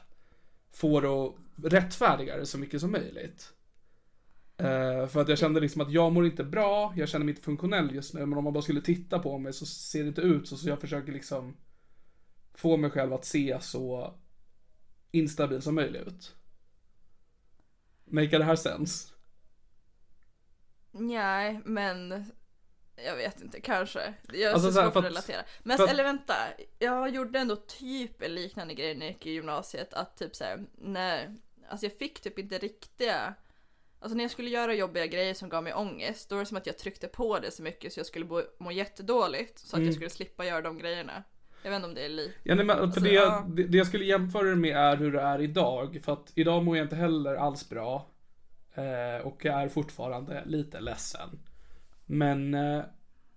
få 0.72 1.00
det 1.00 1.08
att 1.08 1.34
rättfärdiga 1.72 2.36
det 2.36 2.46
så 2.46 2.58
mycket 2.58 2.80
som 2.80 2.92
möjligt. 2.92 3.52
Eh, 4.56 5.06
för 5.06 5.20
att 5.20 5.28
jag 5.28 5.38
kände 5.38 5.60
liksom 5.60 5.80
att 5.80 5.90
jag 5.92 6.12
mår 6.12 6.26
inte 6.26 6.44
bra, 6.44 6.92
jag 6.96 7.08
känner 7.08 7.24
mig 7.24 7.32
inte 7.32 7.42
funktionell 7.44 7.94
just 7.94 8.14
nu, 8.14 8.26
men 8.26 8.38
om 8.38 8.44
man 8.44 8.52
bara 8.52 8.62
skulle 8.62 8.80
titta 8.80 9.18
på 9.18 9.38
mig 9.38 9.52
så 9.52 9.66
ser 9.66 10.02
det 10.02 10.08
inte 10.08 10.20
ut 10.20 10.48
så, 10.48 10.56
så 10.56 10.68
jag 10.68 10.80
försöker 10.80 11.12
liksom 11.12 11.56
få 12.54 12.76
mig 12.76 12.90
själv 12.90 13.12
att 13.12 13.24
se 13.24 13.58
så 13.60 14.14
instabil 15.10 15.62
som 15.62 15.74
möjligt. 15.74 16.34
Make 18.04 18.38
det 18.38 18.44
här 18.44 18.56
sens? 18.56 19.12
Nej, 20.92 21.60
men 21.64 22.24
jag 23.04 23.16
vet 23.16 23.40
inte, 23.40 23.60
kanske. 23.60 24.14
Jag 24.28 24.40
är 24.40 24.52
Alltså, 24.52 24.68
så 24.72 24.72
svårt 24.72 24.84
att 24.90 24.96
att- 24.96 25.04
relatera. 25.04 25.42
Men 25.62 25.80
att- 25.82 25.90
eller 25.90 26.04
vänta, 26.04 26.34
jag 26.78 27.08
gjorde 27.14 27.38
ändå 27.38 27.56
typ 27.56 28.22
en 28.22 28.34
liknande 28.34 28.74
grej 28.74 28.94
när 28.94 29.06
jag 29.06 29.12
gick 29.12 29.26
i 29.26 29.30
gymnasiet. 29.30 29.94
Att 29.94 30.16
typ 30.16 30.36
såhär, 30.36 30.64
när, 30.78 31.36
alltså 31.68 31.86
jag 31.86 31.98
fick 31.98 32.20
typ 32.20 32.38
inte 32.38 32.58
riktiga 32.58 33.34
Alltså 34.04 34.16
när 34.16 34.24
jag 34.24 34.30
skulle 34.30 34.50
göra 34.50 34.74
jobbiga 34.74 35.06
grejer 35.06 35.34
som 35.34 35.48
gav 35.48 35.62
mig 35.62 35.74
ångest, 35.74 36.28
då 36.28 36.34
var 36.34 36.42
det 36.42 36.46
som 36.46 36.56
att 36.56 36.66
jag 36.66 36.78
tryckte 36.78 37.08
på 37.08 37.38
det 37.38 37.50
så 37.50 37.62
mycket 37.62 37.92
så 37.92 38.00
jag 38.00 38.06
skulle 38.06 38.26
må, 38.58 38.72
jättedåligt 38.72 39.58
så 39.58 39.66
att 39.66 39.78
Mm. 39.78 39.86
jag 39.86 39.94
skulle 39.94 40.10
slippa 40.10 40.44
göra 40.46 40.60
de 40.62 40.78
grejerna. 40.78 41.22
Jag 41.62 41.70
vet 41.70 41.76
inte 41.76 41.88
om 41.88 41.94
det 41.94 42.04
är 42.04 42.08
li... 42.08 42.32
Ja, 42.42 42.54
nej, 42.54 42.64
men 42.64 42.78
Alltså, 42.78 43.00
det, 43.00 43.10
ja. 43.10 43.46
det, 43.48 43.62
det 43.64 43.78
jag 43.78 43.86
skulle 43.86 44.04
jämföra 44.04 44.48
det 44.48 44.56
med 44.56 44.76
är 44.76 44.96
hur 44.96 45.12
det 45.12 45.20
är 45.20 45.40
idag. 45.40 46.00
För 46.04 46.12
att 46.12 46.32
idag 46.34 46.64
mår 46.64 46.76
jag 46.76 46.84
inte 46.84 46.96
heller 46.96 47.34
alls 47.34 47.68
bra. 47.68 48.10
Eh, 48.74 49.26
och 49.26 49.44
jag 49.44 49.62
är 49.62 49.68
fortfarande 49.68 50.42
lite 50.46 50.80
ledsen. 50.80 51.28
Men 52.06 52.54
eh, 52.54 52.82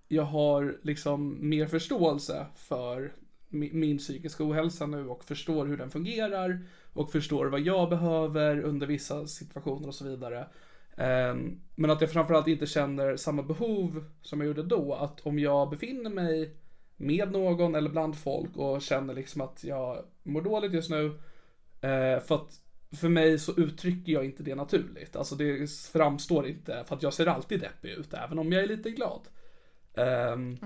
jag 0.07 0.23
har 0.23 0.77
liksom 0.83 1.49
mer 1.49 1.67
förståelse 1.67 2.45
för 2.55 3.13
mi- 3.49 3.73
min 3.73 3.97
psykiska 3.97 4.43
ohälsa 4.43 4.85
nu 4.85 5.07
och 5.09 5.23
förstår 5.23 5.65
hur 5.65 5.77
den 5.77 5.91
fungerar. 5.91 6.59
Och 6.97 7.11
förstår 7.11 7.45
vad 7.45 7.59
jag 7.59 7.89
behöver 7.89 8.61
under 8.61 8.87
vissa 8.87 9.27
situationer 9.27 9.87
och 9.87 9.95
så 9.95 10.05
vidare. 10.05 10.47
Ehm, 10.97 11.59
Men 11.75 11.89
att 11.89 12.01
jag 12.01 12.11
framförallt 12.11 12.47
inte 12.47 12.65
känner 12.65 13.15
samma 13.17 13.43
behov 13.43 14.03
som 14.21 14.39
jag 14.41 14.47
gjorde 14.47 14.63
då. 14.63 14.93
Att 14.93 15.25
om 15.25 15.39
jag 15.39 15.69
befinner 15.69 16.09
mig 16.09 16.55
med 16.97 17.31
någon 17.31 17.75
eller 17.75 17.89
bland 17.89 18.17
folk 18.17 18.57
och 18.57 18.81
känner 18.81 19.13
liksom 19.13 19.41
att 19.41 19.63
jag 19.63 20.05
mår 20.23 20.41
dåligt 20.41 20.73
just 20.73 20.89
nu. 20.89 21.05
Eh, 21.81 22.19
för 22.19 22.35
att 22.35 22.61
för 22.99 23.09
mig 23.09 23.39
så 23.39 23.51
uttrycker 23.59 24.11
jag 24.13 24.25
inte 24.25 24.43
det 24.43 24.55
naturligt. 24.55 25.15
Alltså 25.15 25.35
det 25.35 25.69
framstår 25.71 26.47
inte, 26.47 26.83
för 26.87 26.95
att 26.95 27.03
jag 27.03 27.13
ser 27.13 27.25
alltid 27.27 27.59
deppig 27.59 27.89
ut, 27.89 28.13
även 28.13 28.39
om 28.39 28.51
jag 28.51 28.63
är 28.63 28.67
lite 28.67 28.89
glad. 28.91 29.21
Ehm, 29.93 30.57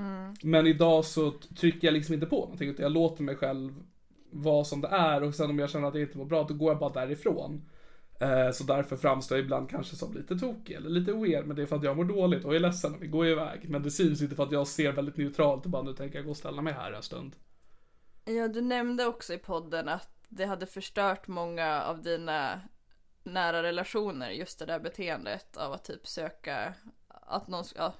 Men 0.43 0.67
idag 0.67 1.05
så 1.05 1.31
trycker 1.31 1.87
jag 1.87 1.93
liksom 1.93 2.13
inte 2.13 2.25
på 2.25 2.35
någonting, 2.39 2.69
utan 2.69 2.83
jag 2.83 2.91
låter 2.91 3.23
mig 3.23 3.35
själv 3.35 3.71
vara 4.31 4.63
som 4.63 4.81
det 4.81 4.87
är 4.87 5.23
och 5.23 5.35
sen 5.35 5.49
om 5.49 5.59
jag 5.59 5.69
känner 5.69 5.87
att 5.87 5.93
jag 5.93 6.03
inte 6.03 6.17
mår 6.17 6.25
bra, 6.25 6.43
då 6.43 6.53
går 6.53 6.71
jag 6.71 6.79
bara 6.79 6.93
därifrån. 6.93 7.69
Eh, 8.19 8.51
Så 8.51 8.63
därför 8.63 8.97
framstår 8.97 9.37
jag 9.37 9.45
ibland 9.45 9.69
kanske 9.69 9.95
som 9.95 10.13
lite 10.13 10.39
tokig 10.39 10.75
eller 10.75 10.89
lite 10.89 11.13
weird, 11.13 11.45
men 11.45 11.55
det 11.55 11.61
är 11.61 11.65
för 11.65 11.75
att 11.75 11.83
jag 11.83 11.97
mår 11.97 12.05
dåligt 12.05 12.45
och 12.45 12.55
är 12.55 12.59
ledsen 12.59 12.95
och 12.95 13.03
vi 13.03 13.07
går 13.07 13.27
iväg. 13.27 13.69
Men 13.69 13.83
det 13.83 13.91
syns 13.91 14.21
inte 14.21 14.35
för 14.35 14.43
att 14.43 14.51
jag 14.51 14.67
ser 14.67 14.91
väldigt 14.91 15.17
neutralt 15.17 15.65
och 15.65 15.71
bara 15.71 15.83
nu 15.83 15.93
tänker 15.93 16.17
jag 16.17 16.25
gå 16.25 16.31
och 16.31 16.37
ställa 16.37 16.61
mig 16.61 16.73
här 16.73 16.91
en 16.91 17.03
stund. 17.03 17.35
Ja, 18.25 18.47
du 18.47 18.61
nämnde 18.61 19.05
också 19.05 19.33
i 19.33 19.37
podden 19.37 19.89
att 19.89 20.09
det 20.29 20.45
hade 20.45 20.65
förstört 20.65 21.27
många 21.27 21.83
av 21.83 22.01
dina 22.01 22.61
nära 23.23 23.63
relationer, 23.63 24.29
just 24.29 24.59
det 24.59 24.65
där 24.65 24.79
beteendet 24.79 25.57
av 25.57 25.73
att 25.73 25.83
typ 25.83 26.07
söka 26.07 26.73
att 27.07 27.47
någon 27.47 27.65
ska, 27.65 27.79
ja, 27.79 27.93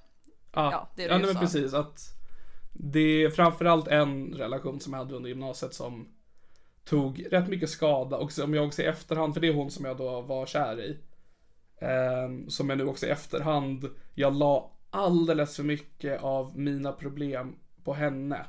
Ja, 0.53 0.71
Ja, 0.71 0.89
det 0.95 1.03
är 1.03 1.07
det 1.09 1.13
ja 1.13 1.17
nej, 1.17 1.27
men 1.27 1.36
precis. 1.41 1.73
Att 1.73 1.99
det 2.73 3.23
är 3.23 3.29
framförallt 3.29 3.88
en 3.88 4.34
relation 4.34 4.79
som 4.79 4.93
jag 4.93 4.99
hade 4.99 5.15
under 5.15 5.29
gymnasiet 5.29 5.73
som 5.73 6.07
tog 6.92 7.26
rätt 7.32 7.48
mycket 7.48 7.70
skada 7.70 8.18
och 8.18 8.32
som 8.32 8.54
jag 8.54 8.68
också 8.68 8.82
i 8.82 8.86
efterhand, 8.86 9.34
för 9.34 9.42
det 9.42 9.48
är 9.48 9.54
hon 9.54 9.72
som 9.72 9.86
jag 9.86 9.98
då 9.98 10.22
var 10.22 10.46
kär 10.46 10.80
i. 10.82 10.98
ehm, 11.82 12.50
som 12.50 12.70
jag 12.70 12.78
nu 12.78 12.86
också 12.86 13.06
i 13.06 13.10
efterhand, 13.10 13.89
jag 14.16 14.34
la 14.36 14.72
alldeles 14.89 15.56
för 15.56 15.64
mycket 15.64 16.22
av 16.22 16.60
mina 16.60 16.92
problem 16.92 17.56
på 17.84 17.94
henne. 17.94 18.46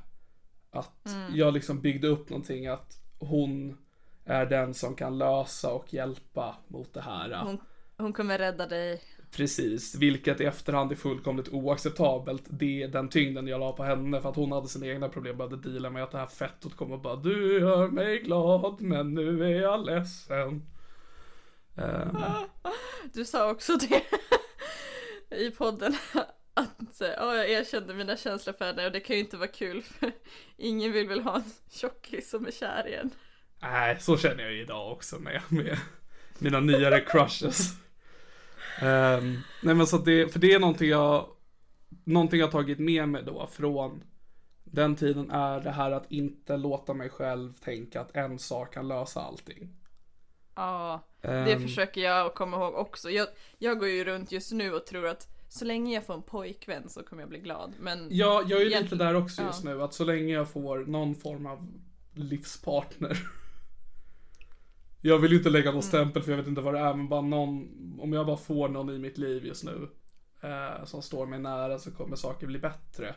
Att 0.71 1.07
Mm. 1.07 1.37
jag 1.37 1.55
liksom 1.55 1.81
byggde 1.81 2.09
upp 2.09 2.31
någonting 2.31 2.67
att 2.67 3.01
hon 3.19 3.79
är 4.25 4.47
den 4.47 4.75
som 4.75 4.95
kan 4.95 5.19
lösa 5.19 5.73
och 5.73 5.95
hjälpa 5.95 6.57
mot 6.69 6.95
det 6.95 7.01
här. 7.01 7.43
hon, 7.45 7.59
hon 7.97 8.13
kommer 8.13 8.39
rädda 8.39 8.67
dig. 8.67 9.03
Precis, 9.37 9.95
vilket 9.95 10.41
i 10.41 10.45
efterhand 10.45 10.93
är 10.93 10.97
fullkomligt 10.97 11.49
oacceptabelt. 11.49 12.43
Det 12.51 12.83
är 12.83 12.89
den 12.89 13.09
tyngden 13.09 13.47
jag 13.47 13.61
la 13.61 13.73
på 13.73 13.85
henne 13.85 14.21
för 14.21 14.29
att 14.29 14.37
hon 14.37 14.53
hade 14.53 14.69
sina 14.69 14.87
egna 14.87 15.09
problem 15.09 15.41
och 15.41 15.51
började 15.51 15.71
deala 15.71 15.91
med 15.91 16.03
att 16.03 16.11
det 16.11 16.19
här 16.19 16.27
fettot 16.27 16.77
kommer 16.77 16.95
och 16.95 17.01
bara 17.01 17.17
Du 17.17 17.61
gör 17.61 17.89
mig 17.89 18.19
glad 18.19 18.81
men 18.81 19.15
nu 19.15 19.45
är 19.45 19.63
jag 19.63 19.87
ledsen. 19.87 20.63
Ehm, 21.77 22.17
Du 23.13 23.25
sa 23.25 23.51
också 23.51 23.77
det 23.77 24.03
i 25.37 25.51
podden 25.51 25.95
att 26.55 27.01
ja, 27.01 27.37
jag 27.37 27.51
erkände 27.51 27.95
mina 27.95 28.17
känslor 28.17 28.55
för 28.59 28.65
henne 28.65 28.87
och 28.87 28.93
det 28.93 29.01
kan 29.01 29.17
ju 29.17 29.23
inte 29.23 29.37
vara 29.37 29.49
kul 29.49 29.83
för 29.83 30.13
ingen 30.57 30.93
vill 30.93 31.09
väl 31.09 31.21
ha 31.21 31.37
en 31.37 31.53
tjockis 31.71 32.31
som 32.31 32.47
är 32.47 32.51
kär 32.51 32.89
igen. 32.89 33.11
Nej, 33.63 34.01
så 34.01 34.17
känner 34.17 34.45
jag 34.45 34.55
idag 34.55 34.93
också 34.93 35.19
med, 35.19 35.43
med 35.49 35.79
mina 36.39 36.61
nyare 36.61 37.01
crushes. 37.01 37.83
Ehm, 38.81 39.39
nej 39.63 39.75
men 39.75 39.87
så 39.87 39.97
att 39.97 40.05
det, 40.05 40.33
för 40.33 40.39
det 40.39 40.53
är 40.53 40.59
någonting 40.59 40.89
jag, 40.89 41.27
någonting 42.05 42.41
jag 42.41 42.51
tagit 42.51 42.79
med 42.79 43.09
mig 43.09 43.23
då 43.23 43.47
från 43.47 44.03
den 44.65 44.97
tiden 44.97 45.31
är 45.31 45.61
det 45.61 45.71
här 45.71 45.91
att 45.91 46.13
inte 46.13 46.57
låta 46.57 46.95
mig 46.95 47.09
själv 47.09 47.53
tänka 47.53 48.01
att 48.01 48.17
en 48.17 48.39
sak 48.39 48.75
kan 48.75 48.89
lösa 48.89 49.21
allting. 49.21 49.69
Ja, 50.55 51.01
det 51.21 51.29
Ehm, 51.29 51.63
försöker 51.63 52.01
jag 52.01 52.35
komma 52.35 52.57
ihåg 52.57 52.75
också. 52.75 53.11
Jag, 53.11 53.29
jag 53.59 53.79
går 53.79 53.89
ju 53.89 54.05
runt 54.05 54.33
just 54.33 54.53
nu 54.53 54.73
och 54.73 54.87
tror 54.87 55.07
att 55.07 55.29
så 55.49 55.65
länge 55.65 55.95
jag 55.95 56.07
får 56.07 56.15
en 56.15 56.23
pojkvän 56.23 56.89
så 56.89 57.03
kommer 57.03 57.23
jag 57.23 57.29
bli 57.29 57.39
glad. 57.39 57.73
Men 57.81 58.09
Ja, 58.11 58.43
jag 58.47 58.61
är 58.61 58.65
ju 58.65 58.83
lite 58.83 58.95
där 58.97 59.15
också 59.15 59.43
just 59.43 59.65
ja. 59.65 59.71
nu. 59.71 59.83
Att 59.83 59.95
så 59.95 60.05
länge 60.05 60.35
jag 60.35 60.49
får 60.51 60.79
någon 60.79 61.15
form 61.15 61.47
av 61.47 61.69
livspartner. 62.15 63.19
Jag 65.05 65.19
vill 65.19 65.33
inte 65.33 65.51
lägga 65.51 65.65
någon 65.65 65.73
Mm. 65.75 65.83
stämpel 65.83 66.23
för 66.23 66.31
jag 66.31 66.39
vet 66.39 66.47
inte 66.47 66.61
vad 66.61 66.75
det 66.75 66.81
är, 66.81 66.95
men 66.95 67.09
bara 67.09 67.21
någon, 67.21 67.69
om 68.01 68.13
jag 68.13 68.27
bara 68.27 68.37
får 68.37 68.69
någon 68.69 68.91
i 68.91 68.99
mitt 68.99 69.19
liv 69.19 69.47
just 69.47 69.65
nu. 69.65 69.89
Eh, 70.41 70.85
som 70.85 71.03
står 71.03 71.27
mig 71.27 71.39
nära 71.39 71.79
så 71.79 71.91
kommer 71.91 72.17
saker 72.17 72.47
bli 72.47 72.59
bättre. 72.59 73.15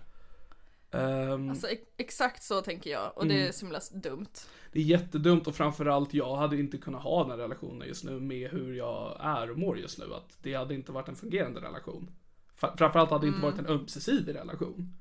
Ehm, 0.92 1.50
alltså 1.50 1.68
ex- 1.68 1.90
exakt 1.98 2.44
så 2.44 2.62
tänker 2.62 2.90
jag 2.90 3.12
och 3.16 3.28
det 3.28 3.48
är 3.48 3.52
så 3.52 3.66
himla 3.66 3.80
dumt. 3.94 4.28
det 4.72 4.80
är 4.80 4.84
jättedumt 4.84 5.48
och 5.48 5.56
framförallt 5.56 6.14
jag 6.14 6.36
hade 6.36 6.60
inte 6.60 6.78
kunnat 6.78 7.04
ha 7.04 7.28
den 7.28 7.38
relationen 7.38 7.88
just 7.88 8.04
nu 8.04 8.20
med 8.20 8.50
hur 8.52 8.74
jag 8.74 9.18
är 9.20 9.52
och 9.52 9.58
mår 9.58 9.78
just 9.78 10.00
nu. 10.00 10.06
Att 10.14 10.38
det 10.42 10.54
hade 10.54 10.74
inte 10.76 10.92
varit 10.92 11.08
en 11.10 11.16
fungerande 11.16 11.62
relation. 11.62 12.10
Framförallt 12.56 13.10
hade 13.10 13.26
det 13.26 13.28
inte 13.28 13.42
varit 13.42 13.60
en 13.60 13.66
ömsesidig 13.68 14.36
relation. 14.36 14.94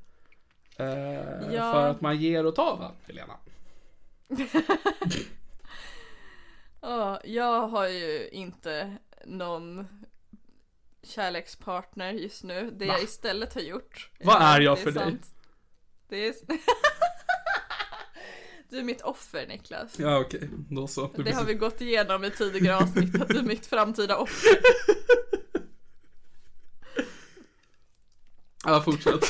Eh, 0.76 0.86
Ja. 1.54 1.72
För 1.72 1.86
att 1.90 2.00
man 2.00 2.16
ger 2.20 2.46
och 2.46 2.54
tar 2.54 2.76
va, 2.76 2.92
Helena? 3.06 3.34
Ja, 6.86 7.20
jag 7.24 7.68
har 7.68 7.88
ju 7.88 8.28
inte 8.28 8.96
någon 9.24 9.86
kärlekspartner 11.02 12.12
just 12.12 12.44
nu. 12.44 12.70
Det 12.70 12.86
Va? 12.86 12.92
jag 12.92 13.02
istället 13.02 13.54
har 13.54 13.60
gjort. 13.60 14.10
Vad 14.20 14.42
är 14.42 14.60
jag 14.60 14.78
det 14.78 14.82
för 14.82 14.90
dig? 14.90 15.16
Det 16.08 16.28
är... 16.28 16.34
du 18.68 18.78
är 18.78 18.82
mitt 18.82 19.02
offer 19.02 19.46
Niklas. 19.46 19.98
Ja 19.98 20.18
okej, 20.18 20.50
då 20.70 20.86
så. 20.86 21.10
Det 21.16 21.32
har 21.32 21.44
vi 21.44 21.54
gått 21.54 21.80
igenom 21.80 22.24
i 22.24 22.30
tidigare 22.30 22.76
avsnitt 22.76 23.22
att 23.22 23.28
du 23.28 23.38
är 23.38 23.42
mitt 23.42 23.66
framtida 23.66 24.16
offer. 24.16 24.58
Ja, 28.64 28.82
fortsätt. 28.82 29.24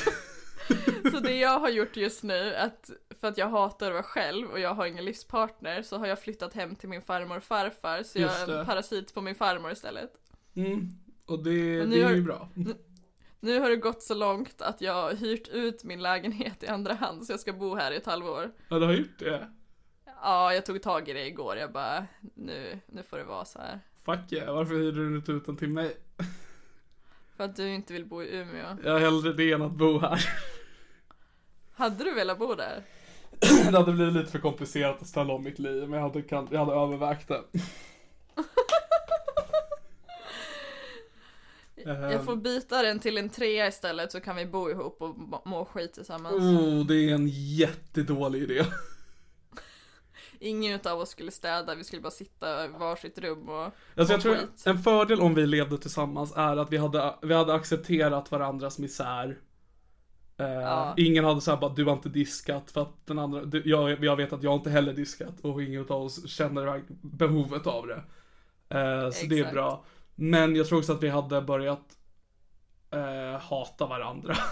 Så 1.10 1.20
det 1.20 1.36
jag 1.36 1.58
har 1.58 1.68
gjort 1.68 1.96
just 1.96 2.22
nu, 2.22 2.54
att 2.54 2.90
för 3.24 3.28
att 3.28 3.38
jag 3.38 3.48
hatar 3.48 3.86
att 3.86 3.92
vara 3.92 4.02
själv 4.02 4.50
och 4.50 4.60
jag 4.60 4.74
har 4.74 4.86
ingen 4.86 5.04
livspartner 5.04 5.82
så 5.82 5.98
har 5.98 6.06
jag 6.06 6.18
flyttat 6.20 6.54
hem 6.54 6.74
till 6.74 6.88
min 6.88 7.02
farmor 7.02 7.36
och 7.36 7.42
farfar 7.42 8.02
så 8.02 8.18
jag 8.18 8.40
är 8.40 8.58
en 8.60 8.66
parasit 8.66 9.14
på 9.14 9.20
min 9.20 9.34
farmor 9.34 9.72
istället. 9.72 10.12
Mm. 10.54 10.88
Och 11.26 11.44
det, 11.44 11.80
Och 11.82 11.88
nu 11.88 11.96
det 11.96 12.00
är 12.02 12.04
har- 12.04 12.12
ju 12.12 12.22
bra. 12.22 12.48
Nu 13.40 13.58
har 13.60 13.70
det 13.70 13.76
gått 13.76 14.02
så 14.02 14.14
långt 14.14 14.62
att 14.62 14.80
jag 14.80 14.92
har 14.94 15.12
hyrt 15.14 15.48
ut 15.48 15.84
min 15.84 16.02
lägenhet 16.02 16.62
i 16.62 16.66
andra 16.66 16.94
hand 16.94 17.26
så 17.26 17.32
jag 17.32 17.40
ska 17.40 17.52
bo 17.52 17.74
här 17.74 17.92
i 17.92 17.96
ett 17.96 18.06
halvår. 18.06 18.52
Ja, 18.68 18.78
du 18.78 18.86
har 18.86 18.92
gjort 18.92 19.18
det? 19.18 19.50
Ja, 20.22 20.54
jag 20.54 20.66
tog 20.66 20.82
tag 20.82 21.08
i 21.08 21.12
det 21.12 21.26
igår. 21.26 21.56
Jag 21.56 21.72
bara, 21.72 22.06
nu, 22.34 22.78
nu 22.86 23.02
får 23.02 23.18
det 23.18 23.24
vara 23.24 23.44
så 23.44 23.58
här. 23.58 23.80
Fuck 24.04 24.32
yeah, 24.32 24.54
varför 24.54 24.74
hyrde 24.74 25.08
du 25.08 25.16
inte 25.16 25.32
ut 25.32 25.46
den 25.46 25.56
till 25.56 25.68
mig? 25.68 25.96
För 27.36 27.44
att 27.44 27.56
du 27.56 27.68
inte 27.68 27.92
vill 27.92 28.04
bo 28.06 28.22
i 28.22 28.36
Umeå. 28.36 28.76
Jag 28.84 28.98
hellre 28.98 29.32
det 29.32 29.52
än 29.52 29.62
att 29.62 29.72
bo 29.72 29.98
här. 29.98 30.28
Hade 31.76 32.04
du 32.04 32.14
velat 32.14 32.38
bo 32.38 32.54
där? 32.54 32.82
Det 33.40 33.76
hade 33.78 33.92
blivit 33.92 34.14
lite 34.14 34.30
för 34.30 34.38
komplicerat 34.38 35.02
att 35.02 35.06
ställa 35.08 35.32
om 35.32 35.44
mitt 35.44 35.58
liv, 35.58 35.88
men 35.88 35.92
jag 36.00 36.08
hade, 36.08 36.22
kan, 36.22 36.48
jag 36.50 36.58
hade 36.58 36.72
övervägt 36.72 37.28
det. 37.28 37.40
Jag 41.86 42.24
får 42.24 42.36
byta 42.36 42.82
den 42.82 42.98
till 43.00 43.18
en 43.18 43.28
trea 43.28 43.66
istället 43.68 44.12
så 44.12 44.20
kan 44.20 44.36
vi 44.36 44.46
bo 44.46 44.70
ihop 44.70 45.02
och 45.02 45.16
må- 45.46 45.64
skit 45.64 45.92
tillsammans. 45.92 46.34
Oh, 46.34 46.86
det 46.86 46.94
är 47.10 47.14
en 47.14 47.28
jättedålig 47.28 48.42
idé. 48.42 48.64
Ingen 50.38 50.74
utav 50.74 51.00
oss 51.00 51.08
skulle 51.10 51.30
städa, 51.30 51.74
vi 51.74 51.84
skulle 51.84 52.02
bara 52.02 52.10
sitta 52.10 52.64
i 52.64 52.68
varsitt 52.68 53.18
rum 53.18 53.48
och 53.48 53.70
Alltså 53.96 54.14
jag 54.14 54.20
tror 54.20 54.34
skit. 54.34 54.62
en 54.66 54.78
fördel 54.78 55.20
om 55.20 55.34
vi 55.34 55.46
levde 55.46 55.78
tillsammans 55.78 56.32
är 56.36 56.56
att 56.56 56.72
vi 56.72 56.76
hade, 56.76 57.14
vi 57.22 57.34
hade 57.34 57.54
accepterat 57.54 58.30
varandras 58.30 58.78
misär. 58.78 59.38
Eh, 60.36 60.46
Ja. 60.46 60.94
Ingen 60.96 61.24
hade 61.24 61.40
såhär 61.40 61.58
bara, 61.58 61.74
du 61.74 61.84
har 61.84 61.92
inte 61.92 62.08
diskat 62.08 62.70
för 62.70 62.82
att 62.82 63.06
den 63.06 63.18
andra, 63.18 63.44
du, 63.44 63.62
jag, 63.64 64.04
jag 64.04 64.16
vet 64.16 64.32
att 64.32 64.42
jag 64.42 64.54
inte 64.54 64.70
heller 64.70 64.92
diskat 64.92 65.40
och 65.40 65.62
ingen 65.62 65.86
av 65.88 66.02
oss 66.02 66.28
känner 66.28 66.82
behovet 67.02 67.66
av 67.66 67.86
det. 67.86 68.02
Eh, 68.78 69.10
så 69.10 69.26
det 69.26 69.38
är 69.38 69.52
bra. 69.52 69.84
Men 70.14 70.56
jag 70.56 70.66
tror 70.68 70.78
också 70.78 70.92
att 70.92 71.02
vi 71.02 71.08
hade 71.08 71.40
börjat 71.42 71.98
eh, 72.90 73.40
hata 73.40 73.86
varandra. 73.86 74.36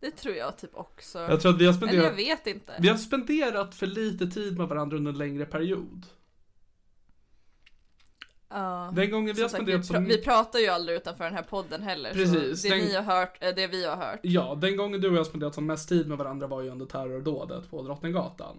Det 0.00 0.10
tror 0.10 0.34
jag 0.34 0.58
typ 0.58 0.70
också. 0.74 1.18
Jag 1.18 1.40
tror 1.40 1.52
att 1.54 1.60
vi 1.60 1.66
har 1.66 1.72
Eller 1.72 1.86
spenderat, 1.86 2.04
jag 2.04 2.16
vet 2.16 2.46
inte. 2.46 2.72
vi 2.80 2.88
har 2.88 2.96
spenderat 2.96 3.74
för 3.74 3.86
lite 3.86 4.26
tid 4.26 4.58
med 4.58 4.68
varandra 4.68 4.96
under 4.96 5.12
en 5.12 5.18
längre 5.18 5.44
period. 5.46 6.06
Ja. 8.58 8.92
Den 8.94 9.10
gången 9.10 9.34
vi 9.36 9.42
har 9.42 9.48
Som 9.48 9.58
sagt, 9.58 9.68
vi, 9.68 9.82
spenderat 9.82 10.06
pra- 10.10 10.16
vi 10.16 10.22
pratar 10.24 10.58
ju 10.58 10.66
aldrig 10.68 10.96
utanför 10.96 11.24
den 11.24 11.34
här 11.34 11.42
podden 11.42 11.82
heller. 11.82 12.12
Precis, 12.12 12.62
det 12.62 12.68
den- 12.68 12.78
ni 12.78 12.94
har 12.94 13.02
hört 13.02 13.36
är 13.40 13.52
det 13.52 13.66
vi 13.66 13.86
har 13.86 13.96
hört. 13.96 14.18
Ja, 14.22 14.54
den 14.60 14.76
gången 14.76 15.00
du 15.00 15.08
och 15.08 15.14
jag 15.14 15.18
har 15.18 15.24
spenderat 15.24 15.54
som 15.54 15.66
mest 15.66 15.88
tid 15.88 16.08
med 16.08 16.18
varandra 16.18 16.46
var 16.46 16.62
ju 16.62 16.70
under 16.70 16.86
terrordådet 16.86 17.70
på 17.70 17.82
Drottninggatan. 17.82 18.56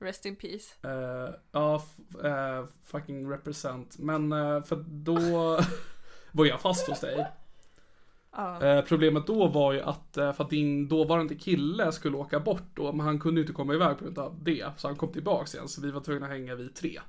Rest 0.00 0.26
in 0.26 0.36
peace. 0.36 0.88
Eh, 0.88 1.34
ja, 1.52 1.82
f- 1.84 2.24
eh, 2.24 2.64
fucking 2.84 3.30
represent. 3.30 3.98
Men 3.98 4.30
för 4.64 4.84
då 4.88 5.16
var 6.32 6.46
jag 6.46 6.60
fast 6.60 6.88
hos 6.88 7.00
dig. 7.00 7.26
Problemet 8.88 9.26
då 9.26 9.48
var 9.48 9.72
ju 9.72 9.80
att, 9.80 10.08
för 10.14 10.40
att 10.44 10.50
din 10.50 10.88
dåvarande 10.88 11.34
kille 11.34 11.92
skulle 11.92 12.16
åka 12.16 12.40
bort 12.40 12.62
då, 12.74 12.92
men 12.92 13.06
han 13.06 13.20
kunde 13.20 13.40
ju 13.40 13.42
inte 13.46 13.52
komma 13.54 13.74
iväg 13.74 13.98
på 13.98 14.04
grund 14.04 14.18
av 14.18 14.38
det. 14.42 14.66
Så 14.76 14.88
han 14.88 14.96
kom 14.96 15.12
tillbaks 15.12 15.54
igen, 15.54 15.68
så 15.68 15.80
vi 15.80 15.90
var 15.90 16.00
tvungna 16.00 16.26
att 16.26 16.32
hänga 16.32 16.54
vi 16.54 16.68
tre. 16.68 17.00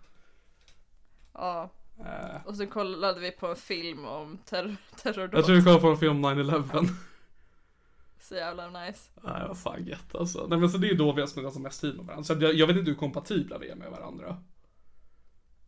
ja. 1.33 1.69
Eh, 1.99 2.45
Och 2.45 2.55
så 2.55 2.67
kollade 2.67 3.19
vi 3.19 3.31
på 3.31 3.47
en 3.47 3.55
film 3.55 4.05
om 4.05 4.37
terror, 4.45 4.75
terrordåd. 5.03 5.39
jag 5.39 5.45
tror 5.45 5.55
vi 5.55 5.61
kollade 5.63 5.81
på 5.81 5.87
en 5.89 5.97
film 5.97 6.25
om 6.25 6.39
9-11. 6.39 6.87
Så 8.19 8.35
jävla 8.35 8.85
nice. 8.85 9.09
Nej, 9.23 9.47
vad 9.47 9.57
fan 9.57 9.85
gött 9.85 10.15
alltså. 10.15 10.47
Nej 10.49 10.59
men 10.59 10.69
så 10.69 10.77
det 10.77 10.87
är 10.87 10.91
ju 10.91 10.97
då 10.97 11.11
vi 11.13 11.21
har 11.21 11.27
spenderat 11.27 11.53
som 11.53 11.63
mest 11.63 11.81
tid 11.81 11.95
med 11.95 12.05
varandra. 12.05 12.23
Så 12.23 12.33
jag, 12.33 12.53
jag 12.53 12.67
vet 12.67 12.77
inte 12.77 12.91
hur 12.91 12.97
kompatibla 12.97 13.57
vi 13.57 13.69
är 13.69 13.75
med 13.75 13.91
varandra. 13.91 14.27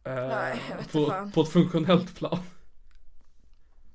Eh, 0.03 0.13
Nej, 0.27 0.61
jag 0.69 0.77
vet 0.77 0.91
på, 0.91 1.05
fan. 1.05 1.31
på 1.31 1.41
ett 1.41 1.49
funktionellt 1.49 2.15
plan. 2.15 2.39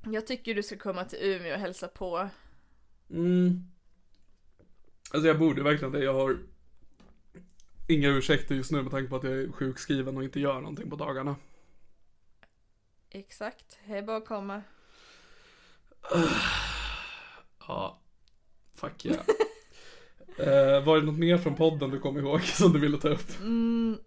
Jag 0.05 0.27
tycker 0.27 0.55
du 0.55 0.63
ska 0.63 0.77
komma 0.79 1.05
till 1.05 1.19
Umeå 1.23 1.55
och 1.55 1.61
hälsa 1.61 1.89
på. 1.89 2.29
Mm. 3.11 3.65
Alltså 5.11 5.29
jag 5.29 5.39
borde 5.39 5.63
verkligen 5.63 5.93
det. 5.93 6.05
Jag 6.05 6.15
har 6.15 6.37
inga 7.89 8.09
ursäkter 8.09 8.55
just 8.55 8.73
nu 8.73 8.83
med 8.83 8.91
tanke 8.91 9.09
på 9.11 9.17
att 9.17 9.25
jag 9.25 9.33
är 9.33 9.53
sjukskriven 9.53 10.17
och 10.17 10.25
inte 10.25 10.41
gör 10.41 10.55
någonting 10.61 10.91
på 10.91 10.97
dagarna. 10.97 11.37
Exakt, 13.11 13.79
det 13.87 13.97
är 13.99 14.03
bara 14.03 14.17
att 14.17 14.27
komma. 14.27 14.63
Ja, 17.69 18.01
fuck 18.75 19.05
yeah. 19.07 19.21
eh, 20.39 20.85
var 20.85 20.97
det 20.97 21.03
något 21.07 21.19
mer 21.19 21.39
från 21.39 21.55
podden 21.57 21.91
du 21.91 22.01
kom 22.01 22.19
ihåg 22.19 22.43
som 22.45 22.73
du 22.73 22.79
ville 22.81 22.99
ta 22.99 23.09
upp? 23.09 23.41
Mm, 23.41 23.99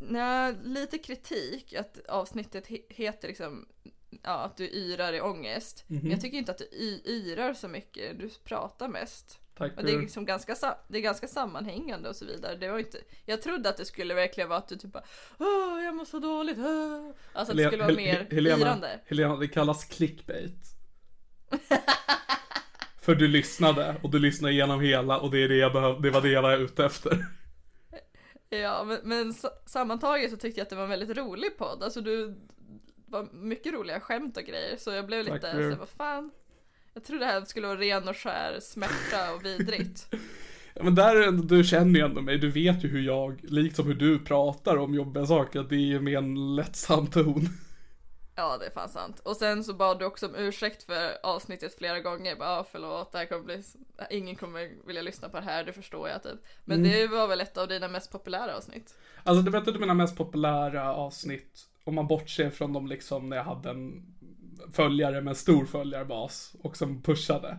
nej, 0.00 0.54
lite 0.64 0.98
kritik 0.98 1.74
att 1.74 2.06
avsnittet 2.08 2.68
he- 2.68 2.84
heter 2.88 3.28
liksom 3.28 3.68
ja, 4.22 4.30
att 4.38 4.56
du 4.56 4.64
yrar 4.64 5.12
i 5.12 5.20
ångest. 5.20 5.84
Mhm. 5.86 6.00
Men 6.02 6.10
jag 6.10 6.20
tycker 6.20 6.38
inte 6.38 6.52
att 6.52 6.58
du 6.58 6.64
y- 6.72 7.02
yrar 7.06 7.54
så 7.54 7.68
mycket, 7.68 8.18
du 8.18 8.30
pratar 8.44 8.88
mest. 8.88 9.38
Tack 9.54 9.76
Och 9.76 9.84
det 9.84 9.92
är 9.92 9.98
liksom 10.00 10.24
ganska, 10.24 10.76
det 10.88 10.98
är 10.98 11.02
ganska 11.02 11.28
sammanhängande 11.28 12.08
och 12.08 12.16
så 12.16 12.24
vidare. 12.24 12.56
Det 12.56 12.68
var 12.68 12.78
inte, 12.78 12.98
jag 13.24 13.42
trodde 13.42 13.68
att 13.68 13.76
det 13.76 13.84
skulle 13.84 14.14
verkligen 14.14 14.48
vara 14.48 14.58
att 14.58 14.68
du 14.68 14.76
typ 14.76 14.92
bara 14.92 15.04
Åh, 15.38 15.84
jag 15.84 15.94
mår 15.94 16.04
så 16.04 16.18
dåligt. 16.18 16.58
Åh. 16.58 17.10
Alltså 17.32 17.52
att 17.52 17.58
det 17.58 17.66
skulle 17.66 17.82
vara 17.82 17.94
mer 17.94 18.26
Helena, 18.30 18.58
yrande. 18.58 19.00
Helena, 19.06 19.36
det 19.36 19.48
kallas 19.48 19.84
clickbait. 19.84 20.58
För 23.00 23.14
du 23.14 23.28
lyssnade 23.28 23.96
och 24.02 24.10
du 24.10 24.18
lyssnade 24.18 24.54
igenom 24.54 24.80
hela 24.80 25.20
och 25.20 25.30
det 25.30 25.44
är 25.44 25.48
det 25.48 25.56
jag 25.56 25.72
behöv, 25.72 26.00
det 26.02 26.10
var 26.10 26.20
det 26.20 26.28
jag 26.28 26.42
var 26.42 26.56
ute 26.56 26.84
efter. 26.84 27.26
Ja, 28.48 28.84
men, 28.84 28.98
men 29.02 29.34
sa- 29.34 29.58
sammantaget 29.66 30.30
så 30.30 30.36
tyckte 30.36 30.60
jag 30.60 30.64
att 30.64 30.70
det 30.70 30.76
var 30.76 30.82
en 30.82 30.90
väldigt 30.90 31.16
rolig 31.16 31.58
podd. 31.58 31.82
Alltså 31.82 32.00
du 32.00 32.40
var 33.06 33.28
mycket 33.32 33.72
roliga 33.72 34.00
skämt 34.00 34.36
och 34.36 34.42
grejer. 34.42 34.76
Så 34.76 34.90
jag 34.90 35.06
blev 35.06 35.24
lite 35.24 35.40
för 35.40 35.60
det. 35.60 35.72
så 35.72 35.78
vad 35.78 35.88
fan. 35.88 36.30
Jag 36.94 37.04
trodde 37.04 37.24
det 37.24 37.30
här 37.32 37.44
skulle 37.44 37.66
vara 37.66 37.78
ren 37.80 38.08
och 38.08 38.16
skär 38.16 38.60
smärta 38.60 39.34
och 39.34 39.44
vidrigt. 39.44 40.08
Ja, 40.74 40.82
men 40.84 40.94
där, 40.94 41.32
du 41.32 41.64
känner 41.64 42.00
ju 42.00 42.06
ändå 42.06 42.20
mig, 42.20 42.38
du 42.38 42.50
vet 42.50 42.84
ju 42.84 42.88
hur 42.88 43.02
jag, 43.02 43.40
liksom 43.42 43.86
hur 43.86 43.94
du 43.94 44.18
pratar 44.18 44.76
om 44.76 44.94
jobbiga 44.94 45.26
saker, 45.26 45.60
att 45.60 45.68
det 45.68 45.74
är 45.76 45.78
ju 45.78 46.00
med 46.00 46.18
en 46.18 46.56
lättsam 46.56 47.06
ton. 47.06 47.48
Ja, 48.34 48.56
det 48.58 48.66
är 48.66 48.70
fan 48.70 48.88
sant. 48.88 49.20
Och 49.24 49.36
sen 49.36 49.64
så 49.64 49.74
bad 49.74 49.98
du 49.98 50.04
också 50.04 50.26
om 50.26 50.34
ursäkt 50.34 50.82
för 50.82 51.10
avsnittet 51.22 51.78
flera 51.78 52.00
gånger. 52.00 52.36
Bara, 52.36 52.58
ah, 52.58 52.66
förlåt, 52.72 53.12
det 53.12 53.18
här 53.18 53.26
kommer 53.26 53.44
bli... 53.44 53.62
ingen 54.10 54.36
kommer 54.36 54.86
vilja 54.86 55.02
lyssna 55.02 55.28
på 55.28 55.36
det 55.36 55.44
här, 55.46 55.64
det 55.64 55.72
förstår 55.72 56.08
jag 56.08 56.22
typ. 56.22 56.40
Men 56.64 56.78
Mm. 56.78 56.90
det 56.92 57.06
var 57.06 57.28
väl 57.28 57.40
ett 57.40 57.58
av 57.58 57.68
dina 57.68 57.88
mest 57.88 58.12
populära 58.12 58.56
avsnitt? 58.56 58.94
Alltså 59.22 59.42
du 59.42 59.50
vet 59.50 59.68
att 59.68 59.80
mina 59.80 59.94
mest 59.94 60.16
populära 60.16 60.94
avsnitt, 60.94 61.66
om 61.84 61.94
man 61.94 62.06
bortser 62.06 62.50
från 62.50 62.72
de 62.72 62.86
liksom 62.86 63.28
när 63.28 63.36
jag 63.36 63.44
hade 63.44 63.70
en 63.70 64.06
följare 64.72 65.20
med 65.20 65.36
stor 65.36 65.64
följarbas 65.64 66.56
och 66.62 66.76
som 66.76 67.02
pushade. 67.02 67.58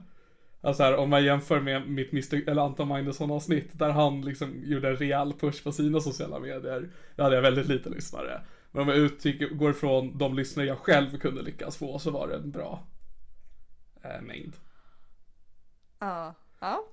Alltså 0.62 0.84
här, 0.84 0.96
om 0.96 1.10
man 1.10 1.24
jämför 1.24 1.60
med 1.60 1.90
mitt 1.90 2.12
Mr. 2.12 2.50
eller 2.50 2.62
Anton 2.62 2.88
Magnusson 2.88 3.32
avsnitt 3.32 3.80
där 3.80 3.90
han 3.90 4.22
liksom 4.22 4.62
gjorde 4.64 4.90
en 4.90 4.96
rejäl 4.96 5.34
push 5.34 5.64
på 5.64 5.72
sina 5.72 6.00
sociala 6.00 6.40
medier. 6.40 6.90
Där 7.16 7.24
hade 7.24 7.36
jag 7.36 7.42
väldigt 7.42 7.68
lite 7.68 7.90
lyssnare. 7.90 8.42
Men 8.72 8.82
om 8.82 8.88
jag 8.88 8.98
utgick, 8.98 9.52
går 9.52 9.72
ifrån 9.72 10.18
de 10.18 10.36
lyssnare 10.36 10.68
jag 10.68 10.78
själv 10.78 11.18
kunde 11.18 11.42
lyckas 11.42 11.78
få 11.78 12.00
så 12.00 12.12
var 12.12 12.28
det 12.28 12.36
en 12.36 12.52
bra 12.52 12.88
eh, 14.04 14.22
mängd. 14.22 14.54
Ja. 16.00 16.36
Ja. 16.60 16.86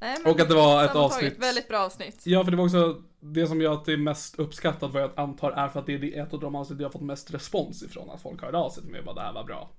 Nej, 0.00 0.16
Och 0.24 0.40
att 0.40 0.48
det 0.48 0.54
var 0.54 0.84
ett 0.84 0.94
avsnitt. 0.96 1.38
Väldigt 1.38 1.68
bra 1.68 1.78
avsnitt. 1.78 2.20
Ja, 2.24 2.44
för 2.44 2.50
det 2.50 2.56
var 2.56 2.64
också 2.64 3.02
det 3.20 3.46
som 3.46 3.60
gör 3.60 3.72
att 3.72 3.84
det 3.84 3.92
är 3.92 3.96
mest 3.96 4.38
uppskattat 4.38 4.92
vad 4.92 5.02
jag 5.02 5.10
antar 5.16 5.50
är 5.52 5.68
för 5.68 5.80
att 5.80 5.86
det 5.86 5.92
är 5.92 6.22
ett 6.22 6.34
av 6.34 6.40
de 6.40 6.54
avsnitt 6.54 6.80
jag 6.80 6.88
har 6.88 6.92
fått 6.92 7.02
mest 7.02 7.34
respons 7.34 7.82
ifrån. 7.82 8.10
Att 8.10 8.22
folk 8.22 8.42
hörde 8.42 8.58
av 8.58 8.70
sig 8.70 8.82
till 8.82 8.92
mig 8.92 9.00
och 9.00 9.06
bara 9.06 9.14
det 9.14 9.20
här 9.20 9.32
var 9.32 9.44
bra. 9.44 9.70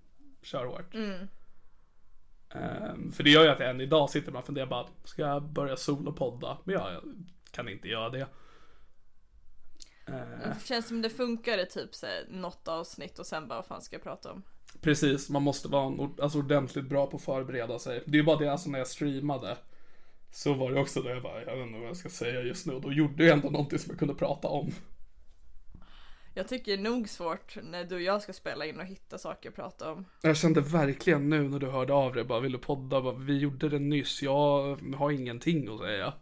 Kör 0.41 0.65
hårt. 0.65 0.93
Mm. 0.93 1.28
Ehm, 2.49 3.11
för 3.11 3.24
det 3.24 3.30
gör 3.30 3.43
ju 3.43 3.49
att 3.49 3.59
jag 3.59 3.69
än 3.69 3.82
idag 3.82 4.09
sitter 4.09 4.32
man 4.32 4.39
och 4.39 4.45
funderar 4.45 4.67
bara, 4.67 4.88
ska 5.03 5.22
jag 5.22 5.43
börja 5.43 5.76
solopodda? 5.78 6.57
Men 6.63 6.74
jag, 6.76 6.93
jag 6.93 7.01
kan 7.51 7.69
inte 7.69 7.88
göra 7.88 8.09
det. 8.09 8.28
Ehm, 10.05 10.39
Det 10.39 10.65
känns 10.65 10.88
som 10.88 11.01
det 11.01 11.09
funkar 11.09 11.57
i 11.57 11.65
typ 11.65 11.95
så 11.95 12.06
här, 12.06 12.26
något 12.30 12.68
avsnitt 12.68 13.19
och 13.19 13.26
sen 13.26 13.48
bara 13.48 13.56
vad 13.56 13.65
fan 13.65 13.81
ska 13.81 13.95
jag 13.95 14.03
prata 14.03 14.31
om? 14.31 14.43
precis, 14.81 15.30
man 15.30 15.41
måste 15.41 15.68
vara 15.68 15.85
en, 15.85 16.14
alltså, 16.22 16.39
ordentligt 16.39 16.85
bra 16.85 17.07
på 17.07 17.18
att 17.18 17.23
förbereda 17.23 17.80
sig. 17.80 18.03
Det 18.06 18.11
är 18.11 18.19
ju 18.19 18.23
bara 18.23 18.38
det 18.38 18.48
alltså 18.48 18.69
när 18.69 18.80
jag 18.80 18.88
streamade. 18.88 19.57
Så 20.32 20.53
var 20.53 20.72
det 20.72 20.80
också 20.80 21.02
det 21.02 21.10
jag 21.10 21.24
bara, 21.24 21.44
jag 21.44 21.58
vet 21.58 21.68
inte 21.68 21.80
vad 21.80 21.90
jag 21.90 21.98
ska 21.98 22.10
säga 22.10 22.41
just 22.41 22.66
nu. 22.66 22.74
Och 22.74 22.82
då 22.82 22.94
gjorde 22.94 23.26
jag 23.26 23.34
ändå 23.34 23.49
någonting 23.49 23.80
som 23.80 23.90
jag 23.91 23.99
kunde 23.99 24.16
prata 24.16 24.48
om. 24.48 24.72
Jag 26.34 26.48
tycker 26.48 26.78
det 26.78 26.84
är 26.84 26.91
nog 26.91 27.10
svårt 27.10 27.58
när 27.64 27.84
du 27.84 27.95
och 27.95 28.02
jag 28.02 28.22
ska 28.22 28.34
spela 28.34 28.66
in 28.66 28.80
och 28.80 28.86
hitta 28.86 29.18
saker 29.18 29.49
att 29.49 29.56
prata 29.56 29.91
om. 29.91 30.06
Jag 30.22 30.38
kände 30.38 30.62
verkligen 30.62 31.30
nu 31.30 31.49
när 31.49 31.60
du 31.60 31.68
hörde 31.68 31.94
av 31.94 32.14
dig, 32.14 32.24
bara 32.24 32.40
vill 32.40 32.52
du 32.52 32.58
podda? 32.58 33.02
Bara, 33.02 33.14
vi 33.16 33.38
gjorde 33.38 33.70
det 33.70 33.80
nyss, 33.80 34.22
jag 34.22 34.78
har 34.98 35.12
ingenting 35.12 35.74
att 35.74 35.80
säga. 35.80 36.14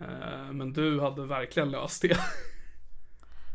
Eh, 0.00 0.52
Men 0.52 0.72
du 0.72 1.00
hade 1.00 1.26
verkligen 1.26 1.70
löst 1.70 2.02
det. 2.02 2.16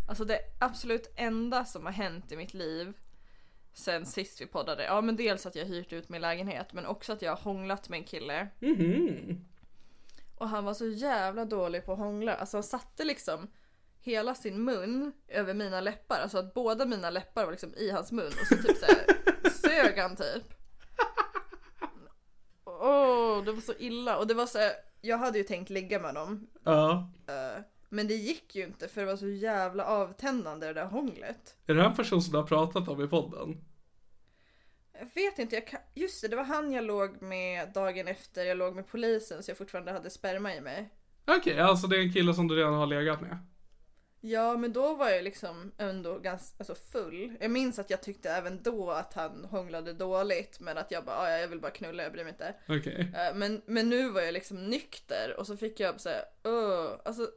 Alltså 0.08 0.26
det 0.26 0.40
absolut 0.60 1.14
enda 1.16 1.66
som 1.66 1.86
har 1.86 1.94
hänt 1.94 2.32
i 2.32 2.38
mitt 2.38 2.54
liv 2.54 2.94
sen 3.78 4.06
sist 4.06 4.42
vi 4.42 4.46
poddade, 4.46 4.84
ja 4.84 5.02
men 5.02 5.16
dels 5.16 5.46
att 5.46 5.56
jag 5.56 5.66
hyrt 5.66 5.94
ut 5.94 6.10
min 6.10 6.22
lägenhet 6.22 6.74
men 6.74 6.86
också 6.86 7.14
att 7.14 7.22
jag 7.22 7.32
har 7.32 7.44
hånglat 7.44 7.90
med 7.90 7.98
en 7.98 8.04
kille. 8.04 8.48
Mhm. 8.60 9.46
Och 10.38 10.50
han 10.50 10.66
var 10.66 10.74
så 10.74 10.88
jävla 10.88 11.46
dålig 11.46 11.86
på 11.86 11.92
att 11.92 11.98
hångla. 11.98 12.36
Alltså 12.36 12.58
han 12.58 12.64
satte 12.64 13.04
liksom 13.04 13.48
hela 14.00 14.36
sin 14.36 14.64
mun 14.64 15.12
över 15.28 15.54
mina 15.54 15.82
läppar. 15.82 16.20
Alltså 16.20 16.38
att 16.38 16.54
båda 16.54 16.86
mina 16.86 17.10
läppar 17.10 17.46
var 17.46 17.52
liksom 17.52 17.74
i 17.74 17.90
hans 17.92 18.12
mun. 18.12 18.28
Och 18.42 18.48
så 18.48 18.56
typ 18.56 18.78
såhär 18.78 19.06
sög 19.50 19.98
han 19.98 20.16
typ. 20.16 20.44
Åh, 22.64 23.44
det 23.44 23.52
var 23.52 23.62
så 23.62 23.74
illa. 23.80 24.18
Och 24.18 24.28
det 24.28 24.34
var 24.34 24.46
så 24.46 24.58
här, 24.58 24.72
jag 25.02 25.18
hade 25.18 25.38
ju 25.38 25.44
tänkt 25.44 25.70
ligga 25.70 26.00
med 26.00 26.16
dem. 26.16 26.48
Ja. 26.64 27.10
eh, 27.28 27.64
Men 27.90 28.08
det 28.08 28.14
gick 28.16 28.56
ju 28.56 28.64
inte 28.64 28.88
för 28.88 29.02
det 29.02 29.08
var 29.08 29.16
så 29.18 29.28
jävla 29.28 29.86
avtändande 29.86 30.68
det 30.68 30.74
där 30.74 30.86
hånglet. 30.86 31.56
Är 31.68 31.74
det 31.74 31.82
här 31.82 31.90
en 31.90 31.96
person 31.96 32.22
som 32.22 32.32
du 32.32 32.38
har 32.38 32.48
pratat 32.48 32.88
om 32.88 33.04
i 33.04 33.08
podden? 33.08 33.66
Jag 35.00 35.10
vet 35.16 35.40
inte, 35.40 35.56
jag 35.56 35.68
kan... 35.68 35.80
just 35.94 36.22
det, 36.22 36.28
det 36.28 36.36
var 36.36 36.44
han 36.44 36.72
jag 36.72 36.84
låg 36.84 37.22
med 37.22 37.74
dagen 37.74 38.08
efter 38.08 38.46
jag 38.46 38.58
låg 38.58 38.76
med 38.76 38.88
polisen 38.88 39.44
så 39.44 39.52
jag 39.52 39.58
fortfarande 39.58 39.92
hade 39.92 40.10
sperma 40.10 40.56
i 40.56 40.62
mig. 40.62 40.90
Okej, 41.28 41.60
alltså 41.60 41.88
det 41.88 41.96
är 41.98 42.02
en 42.02 42.14
kille 42.14 42.34
som 42.34 42.48
du 42.48 42.56
redan 42.56 42.74
har 42.74 42.88
legat 42.88 43.22
med. 43.22 43.38
Ja, 44.22 44.58
men 44.58 44.74
då 44.74 44.96
var 44.96 45.10
jag 45.10 45.24
liksom 45.24 45.72
ändå 45.78 46.20
ganska 46.20 46.56
alltså 46.60 46.76
full. 46.76 47.38
Jag 47.40 47.52
minns 47.52 47.80
att 47.80 47.90
jag 47.90 48.02
tyckte 48.04 48.30
även 48.30 48.64
då 48.64 48.92
att 48.92 49.14
han 49.14 49.46
hånglade 49.46 49.94
dåligt, 49.94 50.60
men 50.60 50.78
att 50.78 50.92
jag 50.92 51.06
bara, 51.06 51.18
"Ah, 51.18 51.30
ja, 51.30 51.38
jag 51.38 51.48
vill 51.48 51.60
bara 51.60 51.72
knulla, 51.72 52.04
jag 52.04 52.12
bryr 52.12 52.24
mig 52.24 52.32
inte. 52.34 52.56
Okej. 52.68 53.14
Eh, 53.16 53.36
Men, 53.36 53.62
men 53.66 53.90
nu 53.90 54.10
var 54.10 54.22
jag 54.22 54.34
liksom 54.34 54.66
nykter 54.70 55.36
och 55.40 55.48
så 55.48 55.58
fick 55.58 55.80
jag 55.80 56.02
säga, 56.02 56.22
öh, 56.44 56.90
alltså 57.06 57.30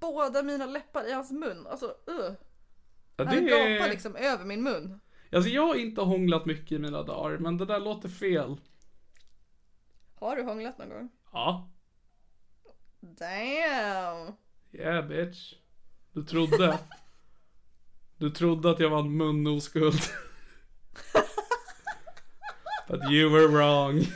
båda 0.00 0.42
mina 0.42 0.66
läppar 0.66 1.08
i 1.08 1.12
hans 1.12 1.32
mun, 1.32 1.66
alltså 1.66 1.94
öh. 2.06 2.32
Ja, 3.16 3.24
Han 3.24 3.34
det 3.34 3.40
gapar 3.40 3.86
är... 3.86 3.90
liksom 3.90 4.16
över 4.16 4.44
min 4.44 4.62
mun. 4.62 5.00
Alltså 5.32 5.50
jag 5.50 5.66
har 5.66 5.74
inte 5.74 6.00
hånglat 6.00 6.46
mycket 6.46 6.72
i 6.72 6.78
mina 6.78 7.02
dagar, 7.02 7.38
men 7.38 7.56
det 7.56 7.64
där 7.64 7.80
låter 7.80 8.08
fel. 8.08 8.56
Har 10.14 10.36
du 10.36 10.42
hånglat 10.42 10.78
någon 10.78 10.88
gång? 10.88 11.08
Ja. 11.32 11.70
Damn! 13.00 14.36
Yeah 14.72 15.06
bitch. 15.08 15.54
Du 16.12 16.22
trodde. 16.22 16.78
Du 18.16 18.30
trodde 18.30 18.70
att 18.70 18.80
jag 18.80 18.90
var 18.90 19.00
en 19.00 19.16
munoskuld. 19.16 20.00
But 22.88 23.10
you 23.10 23.30
were 23.30 23.48
wrong. 23.48 24.06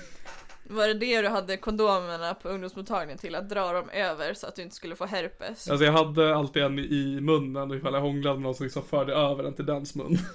Var 0.75 0.89
det 0.89 0.95
det 0.95 1.23
du 1.23 1.29
hade 1.29 1.57
kondomerna 1.57 2.35
på 2.35 2.49
ungdomsmottagningen 2.49 3.19
till? 3.19 3.35
Att 3.35 3.49
dra 3.49 3.73
dem 3.73 3.91
över 3.91 4.35
så 4.35 4.47
att 4.47 4.57
du 4.57 4.63
inte 4.63 4.75
skulle 4.75 4.97
få 4.97 5.07
herpes? 5.07 5.71
Alltså 5.71 5.85
jag 5.85 5.93
hade 5.93 6.37
alltid 6.37 6.63
en 6.63 6.79
i 6.79 7.21
munnen 7.21 7.71
och 7.71 7.77
ifall 7.77 7.95
jag 7.95 8.01
hånglade 8.01 8.37
med 8.37 8.43
någon 8.43 8.55
som 8.55 8.65
liksom 8.65 8.83
förde 8.83 9.15
över 9.15 9.43
den 9.43 9.55
till 9.55 9.67
dens 9.67 9.95
mun. 9.95 10.19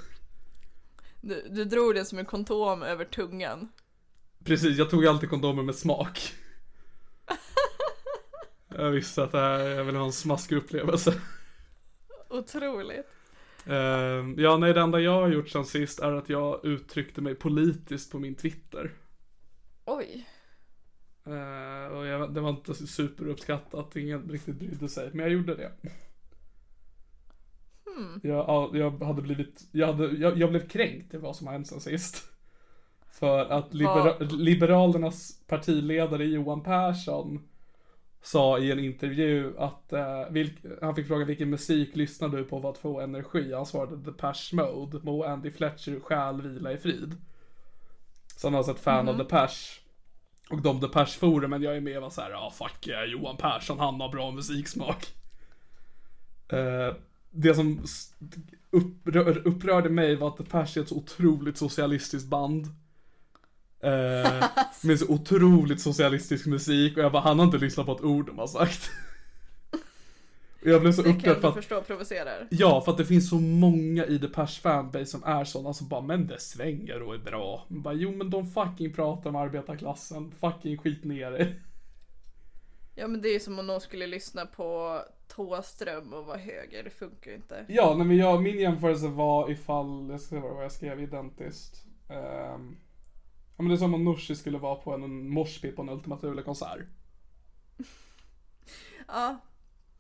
Du, 1.22 1.48
du 1.50 1.66
drog 1.66 1.96
den 1.96 2.06
som 2.06 2.20
en 2.20 2.26
kondom 2.26 2.84
över 2.84 3.06
tungan. 3.06 3.70
Precis, 4.44 4.78
jag 4.78 4.90
tog 4.90 5.06
alltid 5.06 5.30
kondomer 5.30 5.64
med 5.64 5.76
smak. 5.76 6.34
Jag 8.78 8.92
visste 8.92 9.24
att 9.24 9.32
det 9.32 9.40
här, 9.40 9.60
jag 9.60 9.84
ville 9.84 9.98
ha 9.98 10.06
en 10.06 10.12
smaskig 10.12 10.56
upplevelse. 10.56 11.14
Otroligt. 12.30 13.08
Ehm, 13.66 14.36
ja, 14.38 14.58
nej, 14.58 14.74
det 14.74 14.82
enda 14.82 15.00
jag 15.00 15.12
har 15.12 15.30
gjort 15.30 15.50
sen 15.50 15.66
sist 15.66 16.00
är 16.00 16.12
att 16.12 16.30
jag 16.30 16.66
uttryckte 16.66 17.22
mig 17.22 17.36
politiskt 17.36 18.12
på 18.12 18.20
min 18.20 18.36
Twitter. 18.36 18.92
Oj. 19.98 20.26
Eh, 21.26 21.98
och 21.98 22.06
jag, 22.06 22.34
det 22.34 22.42
var 22.42 22.50
inte 22.50 22.74
superuppskattat, 22.74 23.96
ingen 23.96 24.30
riktigt 24.30 24.56
brydde 24.56 24.90
sig, 24.90 25.10
men 25.14 25.20
jag 25.20 25.30
gjorde 25.30 25.56
det. 25.56 25.72
Jag, 28.24 28.76
jag 28.76 29.04
hade 29.04 29.22
blivit, 29.22 29.68
jag, 29.72 29.88
hade, 29.88 30.08
jag, 30.08 30.38
jag 30.38 30.50
blev 30.50 30.68
kränkt 30.68 31.14
i 31.14 31.18
vad 31.18 31.36
som 31.36 31.48
har 31.48 31.54
hänt 31.54 31.68
sen 31.68 31.80
sist. 31.80 32.32
För 33.12 33.46
att 33.46 33.74
libera, 33.74 34.18
Liberalernas 34.20 35.42
partiledare 35.48 36.26
Johan 36.26 36.64
Persson 36.64 37.50
sa 38.22 38.60
i 38.60 38.72
en 38.72 38.80
intervju 38.80 39.58
att 39.58 39.94
eh, 39.94 40.30
vilk, 40.30 40.66
han 40.82 40.96
fick 40.96 41.08
fråga 41.08 41.26
vilken 41.26 41.50
musik 41.50 41.96
lyssnar 41.96 42.30
du 42.30 42.44
på 42.44 42.62
för 42.62 42.70
att 42.70 42.78
få 42.78 43.00
energi? 43.00 43.54
Han 43.54 43.66
svarade 43.66 43.98
Depeche 43.98 44.54
Mode, 44.56 45.00
må 45.04 45.24
Andy 45.24 45.52
Fletcher 45.52 46.00
själ 46.00 46.42
vila 46.42 46.72
i 46.72 46.78
frid. 46.78 47.16
Har 48.44 48.52
alltså 48.52 48.72
ett 48.72 48.80
fan 48.80 49.10
av 49.10 49.18
Depeche. 49.18 49.80
Och 50.50 50.62
de 50.62 50.80
Depeche-forumen 50.80 51.62
jag 51.62 51.78
är 51.78 51.82
med 51.82 52.02
var 52.02 52.10
såhär, 52.10 52.32
ja 52.32 52.38
ah, 52.38 52.52
fuck 52.52 52.88
yeah, 52.88 53.06
Johan 53.06 53.38
Persson, 53.38 53.80
han 53.80 54.02
har 54.02 54.10
bra 54.10 54.32
musiksmak. 54.32 55.14
Eh, 56.50 56.96
det 57.32 57.56
som 57.56 57.84
upprör, 58.72 59.48
upprörde 59.48 59.90
mig 59.90 60.16
var 60.16 60.28
att 60.28 60.38
Depeche 60.38 60.78
är 60.78 60.82
ett 60.82 60.90
så 60.90 60.96
otroligt 60.96 61.58
socialistiskt 61.58 62.30
band. 62.30 62.66
Eh, 63.80 64.44
med 64.84 65.00
så 65.00 65.08
otroligt 65.08 65.82
socialistisk 65.82 66.46
musik 66.46 66.98
och 66.98 67.04
jag 67.04 67.12
bara, 67.12 67.24
han 67.24 67.40
har 67.40 67.46
inte 67.46 67.58
lyssnat 67.58 67.86
på 67.86 67.92
ett 67.92 68.02
ord 68.02 68.26
de 68.26 68.38
har 68.38 68.48
sagt. 68.48 68.92
Jag 70.62 70.82
blev 70.82 70.92
så 70.92 71.02
Det 71.02 71.10
upprörd 71.10 71.42
för 71.42 71.48
att 71.48 71.56
förstå 71.56 71.82
provocerar. 71.82 72.48
Ja, 72.50 72.82
för 72.82 72.92
att 72.92 72.98
det 72.98 73.06
finns 73.06 73.30
så 73.30 73.36
många 73.36 74.06
i 74.06 74.18
Depeche 74.18 74.62
fanbase 74.62 75.06
som 75.06 75.24
är 75.24 75.44
sådana 75.44 75.74
som 75.74 75.88
bara 75.88 76.02
Men 76.02 76.28
det 76.28 76.40
svänger 76.40 77.02
och 77.02 77.14
är 77.16 77.20
bra. 77.20 77.66
Bara, 77.68 77.94
jo 77.94 78.12
men 78.12 78.30
de 78.30 78.52
fucking 78.52 78.94
pratar 78.94 79.30
om 79.30 79.36
arbetarklassen. 79.36 80.32
Fucking 80.32 80.78
skit 80.78 81.04
ner 81.04 81.32
det. 81.32 81.54
Ja 82.96 83.08
men 83.08 83.22
det 83.22 83.30
är 83.30 83.34
ju 83.34 83.40
som 83.40 83.60
om 83.60 83.68
någon 83.68 83.82
skulle 83.82 84.08
lyssna 84.08 84.46
på 84.46 85.00
Thåström 85.28 86.14
och 86.14 86.26
vara 86.26 86.38
höger, 86.38 86.84
det 86.84 86.90
funkar 86.90 87.32
ju 87.32 87.38
inte. 87.38 87.66
Ja, 87.68 87.96
nej, 87.98 88.08
men 88.08 88.18
jag, 88.18 88.44
min 88.44 88.60
jämförelse 88.60 89.08
var 89.08 89.52
ifall, 89.52 90.10
jag 90.10 90.22
ska 90.22 90.36
se 90.36 90.42
vad 90.42 90.64
jag 90.64 90.72
skrev 90.72 91.02
identiskt. 91.02 91.86
Um, 92.08 92.78
ja 93.58 93.64
men 93.64 93.68
det 93.68 93.74
är 93.74 93.78
som 93.78 93.94
om 93.94 94.04
Nooshi 94.04 94.36
skulle 94.36 94.58
vara 94.58 94.76
på 94.76 94.94
en, 94.94 95.30
moshpit 95.30 95.76
på 95.76 95.82
en 95.82 95.90
Ultima 95.90 96.18
Thule-konsert. 96.18 96.80
Ja, 99.08 99.38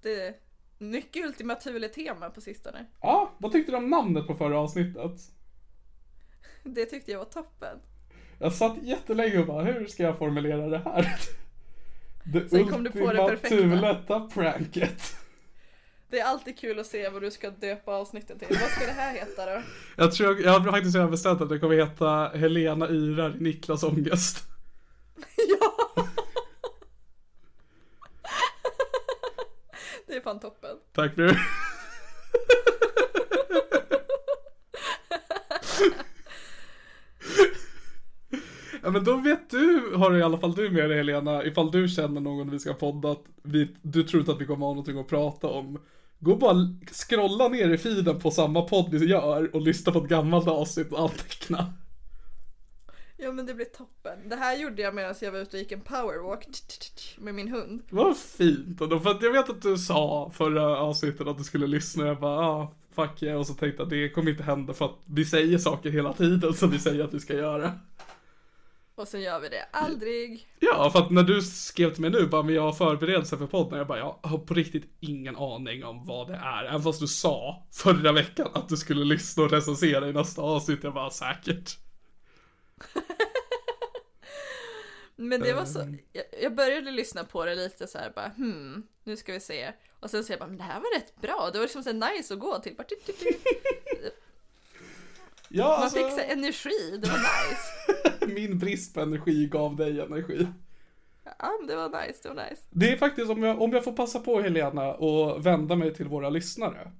det 0.01 0.35
mycket 0.79 1.25
Ultima 1.25 1.55
Thule-tema 1.55 2.29
på 2.29 2.41
sistone. 2.41 2.85
Ja, 3.01 3.31
vad 3.37 3.51
tyckte 3.51 3.71
du 3.71 3.77
om 3.77 3.89
namnet 3.89 4.27
på 4.27 4.35
förra 4.35 4.59
avsnittet? 4.59 5.21
Det 6.63 6.85
tyckte 6.85 7.11
jag 7.11 7.19
var 7.19 7.25
toppen. 7.25 7.79
Jag 8.39 8.53
satt 8.53 8.83
jättelänge 8.83 9.39
och 9.39 9.47
bara, 9.47 9.63
hur 9.63 9.87
ska 9.87 10.03
jag 10.03 10.17
formulera 10.17 10.67
det 10.67 10.77
här? 10.79 11.19
Det 12.23 12.49
Sen 12.49 12.67
kom 12.67 12.83
du 12.83 12.91
på 12.91 13.13
det 13.13 13.17
perfekta. 13.17 13.49
Thuleta-pranket. 13.55 15.15
Det 16.09 16.19
är 16.19 16.25
alltid 16.25 16.59
kul 16.59 16.79
att 16.79 16.87
se 16.87 17.09
vad 17.09 17.21
du 17.21 17.31
ska 17.31 17.49
döpa 17.49 17.91
avsnitten 17.91 18.39
till. 18.39 18.47
Vad 18.61 18.69
ska 18.69 18.85
det 18.85 18.91
här 18.91 19.13
heta 19.13 19.45
då? 19.45 19.61
Jag 19.95 20.11
tror, 20.11 20.41
jag 20.41 20.59
har 20.59 20.71
faktiskt 20.71 20.95
redan 20.95 21.11
bestämt 21.11 21.41
att 21.41 21.49
det 21.49 21.59
kommer 21.59 21.75
heta 21.75 22.31
Helena 22.35 22.89
yrar 22.89 23.35
i 23.35 23.43
Niklas 23.43 23.83
ångest. 23.83 24.47
ja! 25.37 25.89
det 30.05 30.07
är 30.19 30.23
fan 30.23 30.39
toppen. 30.39 30.77
Tack 30.93 31.15
fru. 31.15 31.33
Ja 38.83 38.89
men 38.91 39.03
då 39.03 39.15
vet 39.15 39.49
du, 39.49 39.93
har 39.95 40.17
i 40.17 40.21
alla 40.21 40.37
fall 40.37 40.55
du 40.55 40.69
med 40.69 40.89
dig 40.89 40.97
Helena, 40.97 41.45
ifall 41.45 41.71
du 41.71 41.87
känner 41.87 42.21
någon 42.21 42.51
vi 42.51 42.59
ska 42.59 42.73
podda 42.73 43.11
att 43.11 43.23
vi, 43.43 43.75
du 43.81 44.03
tror 44.03 44.19
inte 44.19 44.31
att 44.31 44.41
vi 44.41 44.45
kommer 44.45 44.65
ha 44.65 44.73
någonting 44.73 44.99
att 44.99 45.07
prata 45.07 45.47
om. 45.47 45.79
Gå 46.19 46.35
bara 46.35 46.55
scrolla 46.91 47.47
ner 47.47 47.69
i 47.69 47.77
feeden 47.77 48.19
på 48.19 48.31
samma 48.31 48.61
podd 48.61 48.89
vi 48.91 49.05
gör 49.05 49.55
och 49.55 49.61
lyssna 49.61 49.91
på 49.91 49.99
ett 49.99 50.09
gammalt 50.09 50.47
avsnitt 50.47 50.91
och 50.91 51.01
anteckna. 51.01 51.73
Ja 53.21 53.31
men 53.31 53.45
det 53.45 53.53
blir 53.53 53.65
toppen. 53.65 54.29
Det 54.29 54.35
här 54.35 54.57
gjorde 54.57 54.81
jag 54.81 54.95
medan 54.95 55.15
jag 55.21 55.31
var 55.31 55.39
ute 55.39 55.57
och 55.57 55.59
gick 55.59 55.71
en 55.71 55.81
powerwalk 55.81 56.47
med 57.17 57.35
min 57.35 57.47
hund. 57.47 57.81
Vad 57.89 58.17
fint 58.17 58.81
ändå, 58.81 58.99
för 58.99 59.09
att 59.09 59.21
jag 59.21 59.31
vet 59.31 59.49
att 59.49 59.61
du 59.61 59.77
sa 59.77 60.31
förra 60.33 60.77
avsnittet 60.77 61.27
att 61.27 61.37
du 61.37 61.43
skulle 61.43 61.67
lyssna 61.67 62.03
och 62.03 62.09
jag 62.09 62.19
bara 62.19 62.47
ah, 62.47 62.73
fuck 62.95 63.23
yeah, 63.23 63.39
och 63.39 63.47
så 63.47 63.53
tänkte 63.53 63.81
jag 63.81 63.85
att 63.85 63.89
det 63.89 64.09
kommer 64.09 64.31
inte 64.31 64.43
hända 64.43 64.73
för 64.73 64.85
att 64.85 64.97
vi 65.05 65.25
säger 65.25 65.57
saker 65.57 65.89
hela 65.89 66.13
tiden 66.13 66.53
som 66.53 66.71
vi 66.71 66.79
säger 66.79 67.03
att 67.03 67.13
vi 67.13 67.19
ska 67.19 67.33
göra. 67.33 67.71
Och 68.95 69.07
sen 69.07 69.21
gör 69.21 69.39
vi 69.39 69.49
det 69.49 69.65
aldrig. 69.71 70.47
Ja, 70.59 70.89
för 70.91 70.99
att 70.99 71.11
när 71.11 71.23
du 71.23 71.41
skrev 71.41 71.93
till 71.93 72.01
mig 72.01 72.09
nu 72.09 72.25
bara, 72.25 72.43
men 72.43 72.55
jag 72.55 72.61
har 72.61 72.71
förberedelse 72.71 73.37
för 73.37 73.47
podden, 73.47 73.77
jag 73.77 73.87
bara, 73.87 73.99
jag 73.99 74.15
har 74.23 74.37
på 74.37 74.53
riktigt 74.53 74.85
ingen 74.99 75.35
aning 75.35 75.85
om 75.85 76.05
vad 76.05 76.27
det 76.27 76.35
är. 76.35 76.65
Även 76.65 76.81
fast 76.81 76.99
du 76.99 77.07
sa 77.07 77.67
förra 77.71 78.11
veckan 78.11 78.47
att 78.53 78.69
du 78.69 78.77
skulle 78.77 79.05
lyssna 79.05 79.43
och 79.43 79.51
recensera 79.51 80.09
i 80.09 80.13
nästa 80.13 80.41
avsnitt, 80.41 80.83
jag 80.83 80.93
bara 80.93 81.09
säkert. 81.09 81.77
Men 85.15 85.41
det 85.41 85.53
var 85.53 85.65
så, 85.65 85.95
jag, 86.13 86.25
jag 86.41 86.55
började 86.55 86.91
lyssna 86.91 87.23
på 87.23 87.45
det 87.45 87.55
lite 87.55 87.87
så 87.87 87.97
här 87.97 88.11
bara 88.15 88.27
hmm, 88.27 88.83
nu 89.03 89.17
ska 89.17 89.33
vi 89.33 89.39
se. 89.39 89.71
Och 89.99 90.09
sen 90.09 90.23
så 90.23 90.33
jag 90.33 90.39
bara, 90.39 90.47
men 90.47 90.57
det 90.57 90.63
här 90.63 90.79
var 90.79 90.95
rätt 90.95 91.21
bra. 91.21 91.49
Det 91.53 91.57
var 91.57 91.65
liksom 91.65 91.83
så 91.83 91.91
nice 91.91 92.33
att 92.33 92.39
gå 92.39 92.59
till. 92.59 92.75
Bara, 92.75 92.83
tut, 92.83 93.05
tut, 93.05 93.19
tut. 93.19 93.45
Ja, 95.49 95.67
Man 95.67 95.83
alltså, 95.83 95.99
fick 95.99 96.11
så 96.11 96.19
energi, 96.19 96.97
det 97.01 97.07
var 97.07 97.19
nice. 97.19 98.25
min 98.33 98.59
brist 98.59 98.93
på 98.93 99.01
energi 99.01 99.47
gav 99.47 99.75
dig 99.75 99.99
energi. 99.99 100.47
Ja, 101.23 101.57
men 101.59 101.67
det 101.67 101.75
var 101.75 102.07
nice, 102.07 102.19
det 102.23 102.29
var 102.29 102.49
nice. 102.49 102.61
Det 102.69 102.91
är 102.91 102.97
faktiskt, 102.97 103.29
om 103.29 103.43
jag, 103.43 103.61
om 103.61 103.71
jag 103.71 103.83
får 103.83 103.91
passa 103.91 104.19
på 104.19 104.41
Helena 104.41 104.93
och 104.93 105.45
vända 105.45 105.75
mig 105.75 105.93
till 105.93 106.07
våra 106.07 106.29
lyssnare. 106.29 106.91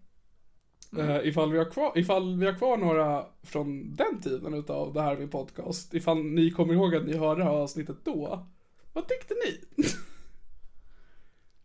Eh, 0.98 1.28
ifall, 1.28 1.52
vi 1.52 1.58
har 1.58 1.72
kvar, 1.72 1.92
ifall 1.96 2.40
vi 2.40 2.46
har 2.46 2.54
kvar 2.54 2.78
några 2.78 3.26
från 3.44 3.96
den 3.96 4.22
tiden 4.22 4.54
utav 4.54 4.94
det 4.94 5.02
här 5.02 5.18
med 5.18 5.32
podcast. 5.32 5.94
Ifall 5.94 6.24
ni 6.24 6.52
kommer 6.52 6.74
ihåg 6.74 6.96
att 6.96 7.06
ni 7.06 7.18
hörde 7.18 7.42
det 7.42 7.46
här 7.46 7.52
avsnittet 7.52 7.98
då. 8.04 8.48
Vad 8.94 9.08
tyckte 9.08 9.34
ni? 9.34 9.84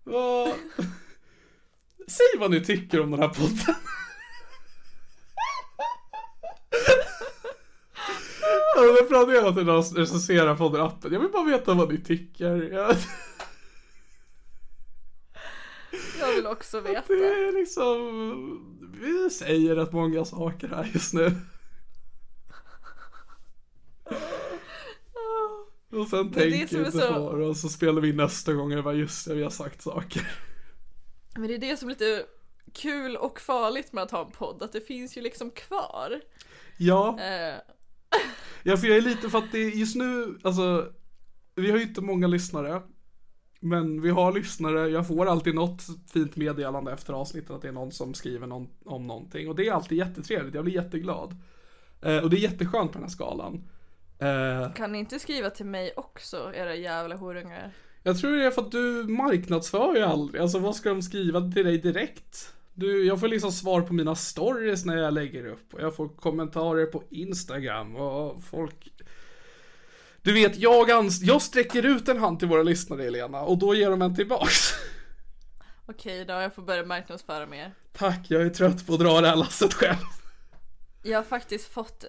vad... 0.04 0.48
Säg 2.08 2.40
vad 2.40 2.50
ni 2.50 2.64
tycker 2.64 3.00
om 3.00 3.10
den 3.10 3.20
här 3.20 3.28
podden. 3.28 3.74
Ja, 8.76 8.84
Jag 8.84 9.08
tiden 9.54 9.68
om 9.68 9.80
att 9.80 9.96
recensera 9.96 10.56
podden 10.56 10.80
appen. 10.80 11.12
Jag 11.12 11.20
vill 11.20 11.30
bara 11.30 11.44
veta 11.44 11.74
vad 11.74 11.92
ni 11.92 12.00
tycker 12.00 12.72
jag 16.26 16.34
vill 16.34 16.46
också 16.46 16.80
veta. 16.80 17.14
Det 17.14 17.26
är 17.26 17.52
liksom, 17.52 18.90
vi 19.00 19.30
säger 19.30 19.76
rätt 19.76 19.92
många 19.92 20.24
saker 20.24 20.68
här 20.68 20.90
just 20.94 21.14
nu. 21.14 21.30
Och 25.90 26.08
sen 26.08 26.32
tänker 26.32 26.50
vi 26.50 26.60
inte 26.60 26.92
så... 26.92 27.14
på 27.14 27.36
det 27.36 27.46
och 27.46 27.56
så 27.56 27.68
spelar 27.68 28.00
vi 28.00 28.12
nästa 28.12 28.52
gång 28.52 28.76
och 28.76 28.84
bara 28.84 28.94
just 28.94 29.28
det, 29.28 29.34
vi 29.34 29.42
har 29.42 29.50
sagt 29.50 29.82
saker. 29.82 30.30
Men 31.34 31.48
det 31.48 31.54
är 31.54 31.58
det 31.58 31.76
som 31.76 31.88
är 31.88 31.92
lite 31.92 32.26
kul 32.72 33.16
och 33.16 33.40
farligt 33.40 33.92
med 33.92 34.04
att 34.04 34.10
ha 34.10 34.24
en 34.26 34.30
podd, 34.30 34.62
att 34.62 34.72
det 34.72 34.80
finns 34.80 35.16
ju 35.16 35.20
liksom 35.20 35.50
kvar. 35.50 36.20
Ja. 36.76 37.18
Eh. 37.20 37.54
ja, 38.62 38.76
för 38.76 38.86
jag 38.86 38.96
är 38.96 39.00
lite 39.00 39.30
för 39.30 39.38
att 39.38 39.52
det 39.52 39.58
är 39.58 39.70
just 39.70 39.96
nu, 39.96 40.38
alltså, 40.42 40.92
vi 41.54 41.70
har 41.70 41.78
ju 41.78 41.84
inte 41.84 42.00
många 42.00 42.26
lyssnare 42.26 42.82
men 43.64 44.02
vi 44.02 44.10
har 44.10 44.32
lyssnare, 44.32 44.88
jag 44.88 45.06
får 45.06 45.26
alltid 45.26 45.54
något 45.54 45.82
fint 46.12 46.36
meddelande 46.36 46.92
efter 46.92 47.12
avsnittet 47.12 47.50
att 47.50 47.62
det 47.62 47.68
är 47.68 47.72
någon 47.72 47.92
som 47.92 48.14
skriver 48.14 48.46
någon, 48.46 48.68
om 48.84 49.06
någonting. 49.06 49.48
Och 49.48 49.56
det 49.56 49.68
är 49.68 49.72
alltid 49.72 49.98
jättetrevligt, 49.98 50.54
jag 50.54 50.64
blir 50.64 50.74
jätteglad. 50.74 51.36
Eh, 52.02 52.18
och 52.18 52.30
det 52.30 52.36
är 52.36 52.40
jätteskönt 52.40 52.92
på 52.92 52.98
den 52.98 53.02
här 53.02 53.10
skalan. 53.10 53.64
Eh, 54.18 54.72
kan 54.72 54.92
ni 54.92 54.98
inte 54.98 55.18
skriva 55.18 55.50
till 55.50 55.66
mig 55.66 55.92
också, 55.96 56.52
era 56.54 56.74
jävla 56.74 57.16
horungar? 57.16 57.72
Jag 58.02 58.18
tror 58.18 58.36
det 58.36 58.44
är 58.44 58.50
för 58.50 58.62
att 58.62 58.72
du 58.72 59.06
marknadsför 59.08 59.96
ju 59.96 60.02
aldrig. 60.02 60.42
Alltså 60.42 60.58
vad 60.58 60.76
ska 60.76 60.88
de 60.88 61.02
skriva 61.02 61.40
till 61.40 61.64
dig 61.64 61.78
direkt? 61.78 62.54
Du, 62.74 63.06
jag 63.06 63.20
får 63.20 63.28
liksom 63.28 63.52
svar 63.52 63.80
på 63.80 63.92
mina 63.94 64.14
stories 64.14 64.84
när 64.84 64.96
jag 64.96 65.14
lägger 65.14 65.46
upp. 65.46 65.74
Och 65.74 65.80
jag 65.80 65.96
får 65.96 66.08
kommentarer 66.08 66.86
på 66.86 67.02
Instagram 67.10 67.96
och 67.96 68.42
folk... 68.42 68.93
Du 70.24 70.32
vet, 70.32 70.56
jag, 70.56 70.90
ans- 70.90 71.22
jag 71.22 71.42
sträcker 71.42 71.82
ut 71.86 72.08
en 72.08 72.18
hand 72.18 72.38
till 72.38 72.48
våra 72.48 72.62
lyssnare 72.62 73.04
Elena 73.04 73.40
och 73.40 73.58
då 73.58 73.74
ger 73.74 73.90
de 73.90 74.02
en 74.02 74.14
tillbaks. 74.16 74.72
Okej 75.86 76.24
då, 76.24 76.32
jag 76.32 76.54
får 76.54 76.62
börja 76.62 76.84
marknadsföra 76.84 77.46
mer. 77.46 77.74
Tack, 77.92 78.20
jag 78.28 78.42
är 78.42 78.50
trött 78.50 78.86
på 78.86 78.94
att 78.94 79.00
dra 79.00 79.20
det 79.20 79.28
här 79.28 79.36
lasset 79.36 79.74
själv. 79.74 79.96
Jag 81.02 81.18
har 81.18 81.24
faktiskt 81.24 81.72
fått 81.72 82.04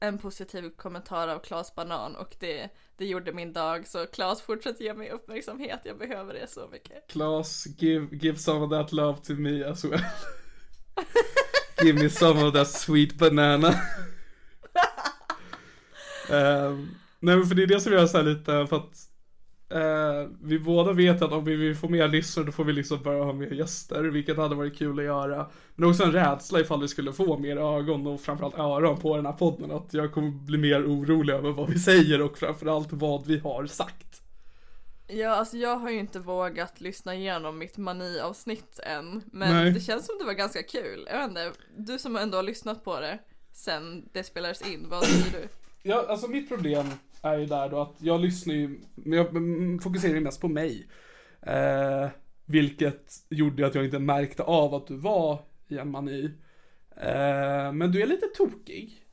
en 0.00 0.18
positiv 0.18 0.70
kommentar 0.76 1.28
av 1.28 1.38
Klas 1.38 1.74
Banan 1.74 2.16
och 2.16 2.36
det, 2.40 2.68
det 2.96 3.06
gjorde 3.06 3.32
min 3.32 3.52
dag 3.52 3.86
så 3.88 4.06
Klas 4.06 4.42
fortsätt 4.42 4.80
ge 4.80 4.94
mig 4.94 5.10
uppmärksamhet, 5.10 5.80
jag 5.84 5.98
behöver 5.98 6.34
det 6.34 6.46
så 6.50 6.68
mycket. 6.72 7.08
Klas, 7.10 7.66
give, 7.78 8.16
give 8.16 8.38
some 8.38 8.60
of 8.64 8.70
that 8.70 8.92
love 8.92 9.18
to 9.18 9.32
me 9.32 9.64
as 9.64 9.84
well. 9.84 10.00
give 11.82 12.02
me 12.02 12.10
some 12.10 12.42
of 12.42 12.54
that 12.54 12.68
sweet 12.70 13.18
banana. 13.18 13.74
um, 16.30 16.94
nej 17.22 17.36
men 17.36 17.46
för 17.46 17.54
det 17.54 17.62
är 17.62 17.66
det 17.66 17.80
som 17.80 17.92
jag 17.92 18.10
säger 18.10 18.24
lite 18.24 18.66
för 18.66 18.76
att 18.76 19.08
eh, 19.70 20.30
vi 20.40 20.58
båda 20.58 20.92
vet 20.92 21.22
att 21.22 21.32
om 21.32 21.44
vi 21.44 21.56
vill 21.56 21.76
få 21.76 21.88
mer 21.88 22.08
lyssnare 22.08 22.46
då 22.46 22.52
får 22.52 22.64
vi 22.64 22.72
liksom 22.72 23.02
börja 23.02 23.24
ha 23.24 23.32
mer 23.32 23.50
gäster, 23.50 24.02
vilket 24.02 24.36
hade 24.36 24.54
varit 24.54 24.78
kul 24.78 24.98
att 24.98 25.04
göra. 25.04 25.50
Men 25.74 25.90
också 25.90 26.02
en 26.02 26.12
rädsla 26.12 26.60
ifall 26.60 26.80
vi 26.80 26.88
skulle 26.88 27.12
få 27.12 27.38
mer 27.38 27.56
ögon 27.56 28.06
och 28.06 28.20
framförallt 28.20 28.58
öron 28.58 29.00
på 29.00 29.16
den 29.16 29.26
här 29.26 29.32
podden, 29.32 29.70
att 29.70 29.94
jag 29.94 30.12
kommer 30.12 30.30
bli 30.30 30.58
mer 30.58 30.86
orolig 30.86 31.34
över 31.34 31.50
vad 31.50 31.70
vi 31.70 31.78
säger 31.78 32.22
och 32.22 32.38
framförallt 32.38 32.92
vad 32.92 33.26
vi 33.26 33.38
har 33.38 33.66
sagt. 33.66 34.22
Ja, 35.06 35.30
alltså 35.30 35.56
jag 35.56 35.76
har 35.76 35.90
ju 35.90 35.98
inte 35.98 36.18
vågat 36.18 36.80
lyssna 36.80 37.14
igenom 37.14 37.58
mitt 37.58 37.76
mani-avsnitt 37.76 38.80
än, 38.82 39.22
men 39.32 39.54
Nej. 39.54 39.70
det 39.70 39.80
känns 39.80 40.06
som 40.06 40.18
det 40.18 40.24
var 40.24 40.32
ganska 40.32 40.62
kul. 40.62 41.08
Jag 41.10 41.18
vet 41.18 41.28
inte, 41.28 41.52
du 41.76 41.98
som 41.98 42.16
ändå 42.16 42.38
har 42.38 42.42
lyssnat 42.42 42.84
på 42.84 43.00
det 43.00 43.18
sen 43.52 44.08
det 44.12 44.24
spelades 44.24 44.62
in, 44.62 44.86
vad 44.88 45.04
säger 45.04 45.40
du? 45.40 45.48
Ja, 45.82 46.06
alltså 46.08 46.28
mitt 46.28 46.48
problem 46.48 46.86
är 47.22 47.38
ju 47.38 47.46
där 47.46 47.68
då 47.68 47.80
att 47.80 47.94
jag 47.98 48.20
lyssnar 48.20 48.54
ju, 48.54 48.80
men 48.94 49.18
jag 49.18 49.26
fokuserar 49.82 50.14
ju 50.14 50.20
mest 50.20 50.40
på 50.40 50.48
mig. 50.48 50.86
Eh, 51.42 52.08
vilket 52.46 53.12
gjorde 53.28 53.66
att 53.66 53.74
jag 53.74 53.84
inte 53.84 53.98
märkte 53.98 54.42
av 54.42 54.74
att 54.74 54.86
du 54.86 54.96
var 54.96 55.38
i 55.68 55.78
en 55.78 55.90
mani. 55.90 56.24
Eh, 56.96 57.72
men 57.72 57.92
du 57.92 58.02
är 58.02 58.06
lite 58.06 58.26
tokig. 58.26 59.04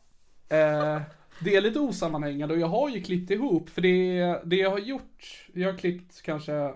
Eh, 0.49 1.01
det 1.43 1.55
är 1.55 1.61
lite 1.61 1.79
osammanhängande 1.79 2.55
och 2.55 2.61
jag 2.61 2.67
har 2.67 2.89
ju 2.89 3.01
klippt 3.01 3.31
ihop, 3.31 3.69
för 3.69 3.81
det, 3.81 4.41
det 4.45 4.55
jag 4.55 4.69
har 4.69 4.79
gjort, 4.79 5.47
jag 5.53 5.71
har 5.71 5.77
klippt 5.77 6.21
kanske 6.21 6.73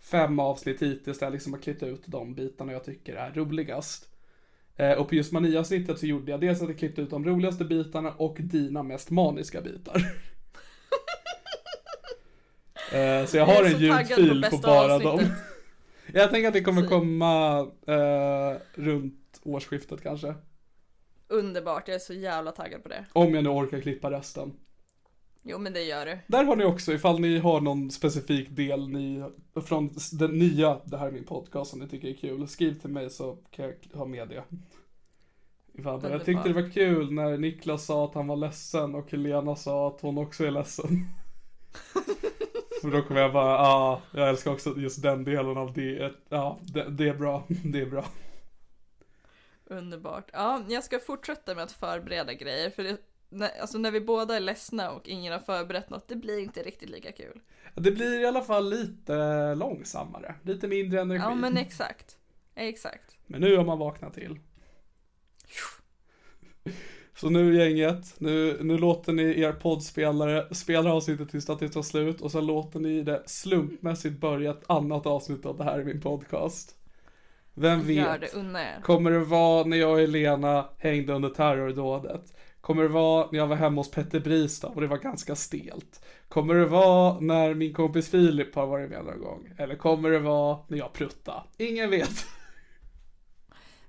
fem 0.00 0.38
avsnitt 0.38 0.82
hittills 0.82 1.18
där 1.18 1.26
jag 1.26 1.32
liksom 1.32 1.52
har 1.52 1.60
klippt 1.60 1.82
ut 1.82 2.02
de 2.06 2.34
bitarna 2.34 2.72
jag 2.72 2.84
tycker 2.84 3.14
är 3.14 3.32
roligast. 3.32 4.08
Eh, 4.76 4.92
och 4.92 5.08
på 5.08 5.14
just 5.14 5.32
maniavsnittet 5.32 5.98
så 5.98 6.06
gjorde 6.06 6.30
jag 6.30 6.40
dels 6.40 6.62
att 6.62 6.68
jag 6.68 6.78
klippte 6.78 7.02
ut 7.02 7.10
de 7.10 7.24
roligaste 7.24 7.64
bitarna 7.64 8.10
och 8.10 8.36
dina 8.40 8.82
mest 8.82 9.10
maniska 9.10 9.60
bitar. 9.60 10.02
eh, 12.94 13.26
så 13.26 13.36
jag 13.36 13.46
har 13.46 13.54
Jag 13.54 13.66
en 13.66 13.72
på 13.72 13.78
ljudfil 13.78 14.28
på, 14.28 14.50
bästa 14.50 14.68
bara 14.68 14.98
dem. 14.98 15.20
jag 16.14 16.30
tänker 16.30 16.48
att 16.48 16.54
det 16.54 16.60
kommer 16.60 16.86
komma 16.86 17.58
eh, 17.86 18.60
runt 18.74 19.40
årsskiftet 19.42 20.02
kanske. 20.02 20.34
Underbart, 21.28 21.88
jag 21.88 21.94
är 21.94 21.98
så 21.98 22.14
jävla 22.14 22.52
taggad 22.52 22.82
på 22.82 22.88
det. 22.88 23.04
Om 23.12 23.34
jag 23.34 23.44
nu 23.44 23.50
orkar 23.50 23.80
klippa 23.80 24.10
resten. 24.10 24.52
Jo 25.42 25.58
men 25.58 25.72
det 25.72 25.82
gör 25.82 26.06
du. 26.06 26.18
Där 26.26 26.44
har 26.44 26.56
ni 26.56 26.64
också, 26.64 26.92
ifall 26.92 27.20
ni 27.20 27.38
har 27.38 27.60
någon 27.60 27.90
specifik 27.90 28.50
del 28.50 28.88
ni, 28.88 29.24
från 29.66 29.90
den 30.12 30.38
nya, 30.38 30.80
det 30.84 30.98
här 30.98 31.06
är 31.06 31.12
min 31.12 31.24
podcast 31.24 31.70
som 31.70 31.80
ni 31.80 31.88
tycker 31.88 32.08
är 32.08 32.14
kul, 32.14 32.48
skriv 32.48 32.80
till 32.80 32.90
mig 32.90 33.10
så 33.10 33.38
kan 33.50 33.64
jag 33.64 33.98
ha 33.98 34.04
med 34.04 34.28
det. 34.28 34.44
Ifall, 35.74 36.10
jag 36.10 36.24
tyckte 36.24 36.48
det 36.48 36.54
var 36.54 36.70
kul 36.70 37.12
när 37.12 37.38
Niklas 37.38 37.86
sa 37.86 38.04
att 38.04 38.14
han 38.14 38.26
var 38.26 38.36
ledsen 38.36 38.94
och 38.94 39.10
Helena 39.10 39.56
sa 39.56 39.88
att 39.88 40.00
hon 40.00 40.18
också 40.18 40.44
är 40.44 40.50
ledsen. 40.50 41.06
För 42.82 42.90
då 42.90 43.02
kommer 43.02 43.20
jag 43.20 43.32
bara, 43.32 43.52
ja, 43.52 43.62
ah, 43.62 44.02
jag 44.18 44.28
älskar 44.28 44.50
också 44.50 44.74
just 44.76 45.02
den 45.02 45.24
delen 45.24 45.56
av 45.56 45.72
det, 45.72 46.12
ja, 46.28 46.58
det, 46.62 46.90
det 46.90 47.08
är 47.08 47.14
bra, 47.14 47.44
det 47.64 47.80
är 47.80 47.86
bra. 47.86 48.04
Underbart. 49.64 50.30
Ja, 50.32 50.62
jag 50.68 50.84
ska 50.84 50.98
fortsätta 50.98 51.54
med 51.54 51.64
att 51.64 51.72
förbereda 51.72 52.34
grejer 52.34 52.70
för 52.70 52.82
det, 52.82 52.96
när, 53.28 53.60
alltså 53.60 53.78
när 53.78 53.90
vi 53.90 54.00
båda 54.00 54.36
är 54.36 54.40
ledsna 54.40 54.90
och 54.90 55.08
ingen 55.08 55.32
har 55.32 55.40
förberett 55.40 55.90
något, 55.90 56.08
det 56.08 56.16
blir 56.16 56.38
inte 56.38 56.62
riktigt 56.62 56.90
lika 56.90 57.12
kul. 57.12 57.40
Det 57.74 57.90
blir 57.90 58.20
i 58.20 58.26
alla 58.26 58.42
fall 58.42 58.70
lite 58.70 59.54
långsammare, 59.54 60.34
lite 60.42 60.68
mindre 60.68 61.00
energi. 61.00 61.22
Ja 61.24 61.34
men 61.34 61.56
exakt. 61.56 62.16
Exakt. 62.54 63.16
Men 63.26 63.40
nu 63.40 63.56
har 63.56 63.64
man 63.64 63.78
vaknat 63.78 64.14
till. 64.14 64.38
Så 67.14 67.30
nu 67.30 67.56
gänget, 67.56 68.14
nu, 68.18 68.58
nu 68.60 68.78
låter 68.78 69.12
ni 69.12 69.40
er 69.40 69.52
poddspelare 69.52 70.54
spela 70.54 70.92
avsnittet 70.92 71.30
tills 71.30 71.50
att 71.50 71.58
det 71.58 71.68
tar 71.68 71.82
slut 71.82 72.20
och 72.20 72.30
sen 72.32 72.46
låter 72.46 72.80
ni 72.80 73.02
det 73.02 73.22
slumpmässigt 73.26 74.20
börja 74.20 74.50
ett 74.50 74.64
annat 74.66 75.06
avsnitt 75.06 75.46
av 75.46 75.56
det 75.58 75.64
här 75.64 75.80
i 75.80 75.84
min 75.84 76.00
podcast. 76.00 76.76
Vem 77.54 77.86
vet? 77.86 78.20
det, 78.20 78.26
er. 78.36 78.82
Kommer 78.82 79.10
det 79.10 79.18
vara 79.18 79.64
när 79.64 79.76
jag 79.76 79.90
och 79.92 80.00
Elena 80.00 80.68
hängde 80.78 81.12
under 81.12 81.28
terrordådet? 81.28 82.34
Kommer 82.60 82.82
det 82.82 82.88
vara 82.88 83.28
när 83.32 83.38
jag 83.38 83.46
var 83.46 83.56
hemma 83.56 83.80
hos 83.80 83.90
Petter 83.90 84.20
Bristav 84.20 84.72
och 84.74 84.80
det 84.80 84.86
var 84.86 84.98
ganska 84.98 85.36
stelt? 85.36 86.04
Kommer 86.28 86.54
det 86.54 86.66
vara 86.66 87.20
när 87.20 87.54
min 87.54 87.74
kompis 87.74 88.10
Filip 88.10 88.54
har 88.54 88.66
varit 88.66 88.90
med 88.90 89.04
någon 89.04 89.20
gång? 89.20 89.48
Eller 89.58 89.74
kommer 89.74 90.10
det 90.10 90.18
vara 90.18 90.58
när 90.68 90.78
jag 90.78 90.92
pruttar? 90.92 91.44
Ingen 91.58 91.90
vet. 91.90 92.26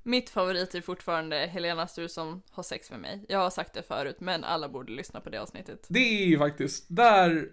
Mitt 0.04 0.30
favorit 0.30 0.76
är 0.76 0.82
fortfarande 0.82 1.36
Helena 1.38 1.88
Stursson 1.88 2.42
har 2.52 2.64
sex 2.64 2.92
med 2.92 3.00
mig. 3.00 3.26
Jag 3.30 3.40
har 3.40 3.50
sagt 3.50 3.74
det 3.74 3.84
förut, 3.84 4.16
men 4.20 4.44
alla 4.44 4.70
borde 4.70 4.92
lyssna 4.92 5.20
på 5.22 5.30
det 5.30 5.38
avsnittet. 5.42 5.86
Det 5.90 6.24
är 6.24 6.26
ju 6.26 6.38
faktiskt, 6.38 6.86
där, 6.88 7.50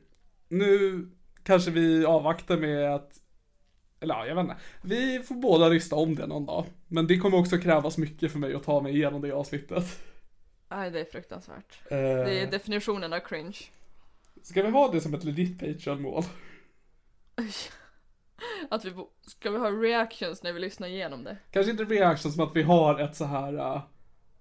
nu 0.49 1.07
kanske 1.43 1.71
vi 1.71 2.05
avvaktar 2.05 2.57
med 2.57 2.95
att, 2.95 3.21
eller 4.01 4.15
ja, 4.15 4.27
jag 4.27 4.35
vet 4.35 4.43
inte. 4.43 4.57
Vi 4.83 5.23
får 5.23 5.35
båda 5.35 5.69
lyssna 5.69 5.97
om 5.97 6.15
det 6.15 6.27
någon 6.27 6.47
dag. 6.47 6.67
Men 6.89 7.07
det 7.07 7.19
kommer 7.19 7.39
också 7.39 7.59
krävas 7.59 7.99
mycket 7.99 8.33
för 8.33 8.39
mig 8.39 8.55
att 8.55 8.65
ta 8.65 8.81
mig 8.81 8.95
igenom 8.95 9.21
det 9.21 9.33
avsnittet. 9.33 9.85
Nej, 10.69 10.91
det 10.91 11.01
är 11.01 11.05
fruktansvärt. 11.05 11.81
Eh, 11.91 11.99
Det 11.99 12.41
är 12.41 12.51
definitionen 12.51 13.13
av 13.13 13.21
cringe. 13.21 13.59
Ska 14.43 14.63
vi 14.63 14.71
ha 14.71 14.93
det 14.93 15.01
som 15.01 15.15
ett 15.15 15.25
legit 15.25 15.59
Patreon-mål? 15.61 16.25
Att 18.71 18.85
vi 18.85 18.93
ska 19.27 19.51
vi 19.51 19.59
ha 19.59 19.71
reactions 19.71 20.43
när 20.43 20.53
vi 20.53 20.61
lyssnar 20.61 20.89
igenom 20.89 21.25
det? 21.25 21.37
Kanske 21.51 21.71
inte 21.71 21.85
reaction 21.85 22.33
som 22.33 22.45
att 22.45 22.57
vi 22.57 22.63
har 22.63 23.01
ett 23.01 23.17
så 23.17 23.25
här 23.25 23.53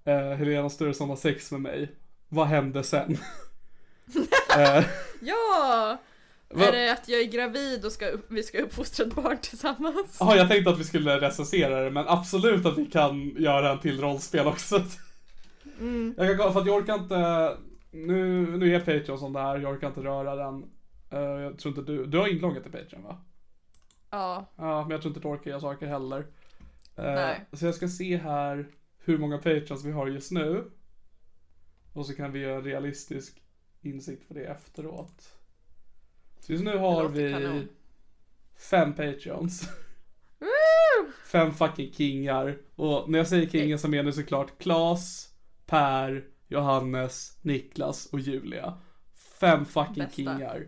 uh, 0.07 0.35
Helena 0.37 0.69
Sturesson 0.69 1.09
har 1.09 1.15
sex 1.15 1.51
med 1.51 1.61
mig. 1.61 1.91
Vad 2.29 2.47
hände 2.47 2.83
sen? 2.83 3.17
Eh, 4.57 4.83
Ja! 5.21 5.97
vad- 6.49 6.67
Är 6.67 6.71
det 6.71 6.91
att 6.91 7.09
jag 7.09 7.21
är 7.21 7.25
gravid 7.25 7.85
och 7.85 7.91
ska 7.91 8.11
vi 8.29 8.43
ska 8.43 8.61
uppfostra 8.61 9.05
ett 9.05 9.13
barn 9.15 9.37
tillsammans? 9.41 10.17
Ja, 10.19 10.35
jag 10.35 10.49
tänkte 10.49 10.69
att 10.71 10.79
vi 10.79 10.83
skulle 10.83 11.21
recensera 11.21 11.81
det, 11.83 11.91
men 11.91 12.07
absolut 12.07 12.65
att 12.65 12.77
vi 12.77 12.85
kan 12.85 13.29
göra 13.37 13.71
en 13.71 13.79
till 13.79 14.01
rollspel 14.01 14.47
också. 14.47 14.81
Mm. 15.79 16.13
Jag 16.17 16.37
kan 16.37 16.53
för 16.53 16.59
att 16.59 16.67
jag 16.67 16.75
orkar 16.77 16.93
inte, 16.95 17.57
nu, 17.91 18.45
nu 18.57 18.75
är 18.75 18.79
Patreon 18.79 19.19
som 19.19 19.33
det 19.33 19.39
här, 19.39 19.57
jag 19.59 19.71
orkar 19.73 19.87
inte 19.87 20.01
röra 20.01 20.35
den. 20.35 20.63
Eh, 21.11 21.19
jag 21.19 21.59
tror 21.59 21.77
inte 21.77 21.91
du, 21.91 22.05
du 22.05 22.17
har 22.17 22.27
inloggat 22.27 22.67
i 22.67 22.69
Patreon 22.69 23.03
va? 23.03 23.17
Ja, 24.09 24.45
Ja, 24.55 24.81
men 24.81 24.91
jag 24.91 25.01
tror 25.01 25.09
inte 25.09 25.19
du 25.19 25.27
orkar 25.27 25.51
göra 25.51 25.61
saker 25.61 25.87
heller. 25.87 26.19
Eh, 26.95 27.03
Nej. 27.03 27.45
Så 27.53 27.65
jag 27.65 27.75
ska 27.75 27.87
se 27.87 28.17
här 28.17 28.67
hur 28.97 29.17
många 29.17 29.37
Patreons 29.37 29.83
vi 29.85 29.91
har 29.91 30.07
just 30.07 30.31
nu. 30.31 30.71
Och 31.93 32.05
så 32.05 32.15
kan 32.15 32.31
vi 32.31 32.39
göra 32.39 32.55
en 32.55 32.63
realistisk 32.63 33.41
insikt 33.81 34.27
på 34.27 34.33
det 34.33 34.43
efteråt. 34.45 35.35
Så 36.39 36.51
just 36.51 36.63
nu 36.63 36.77
har 36.77 37.07
vi 37.07 37.31
kanon. 37.33 37.67
fem 38.57 38.93
Patreons. 38.93 39.69
Fem 41.25 41.51
fucking 41.53 41.93
kingar. 41.93 42.57
Och 42.75 43.09
när 43.09 43.19
jag 43.19 43.27
säger 43.27 43.49
kingar 43.49 43.77
så 43.77 43.87
menar 43.87 44.03
jag 44.03 44.15
såklart 44.15 44.57
Klas, 44.57 45.33
Per, 45.65 46.25
Johannes, 46.47 47.37
Niklas 47.41 48.05
och 48.05 48.19
Julia. 48.19 48.77
Fem 49.13 49.65
fucking 49.65 49.93
Bästa. 50.03 50.09
kingar. 50.15 50.67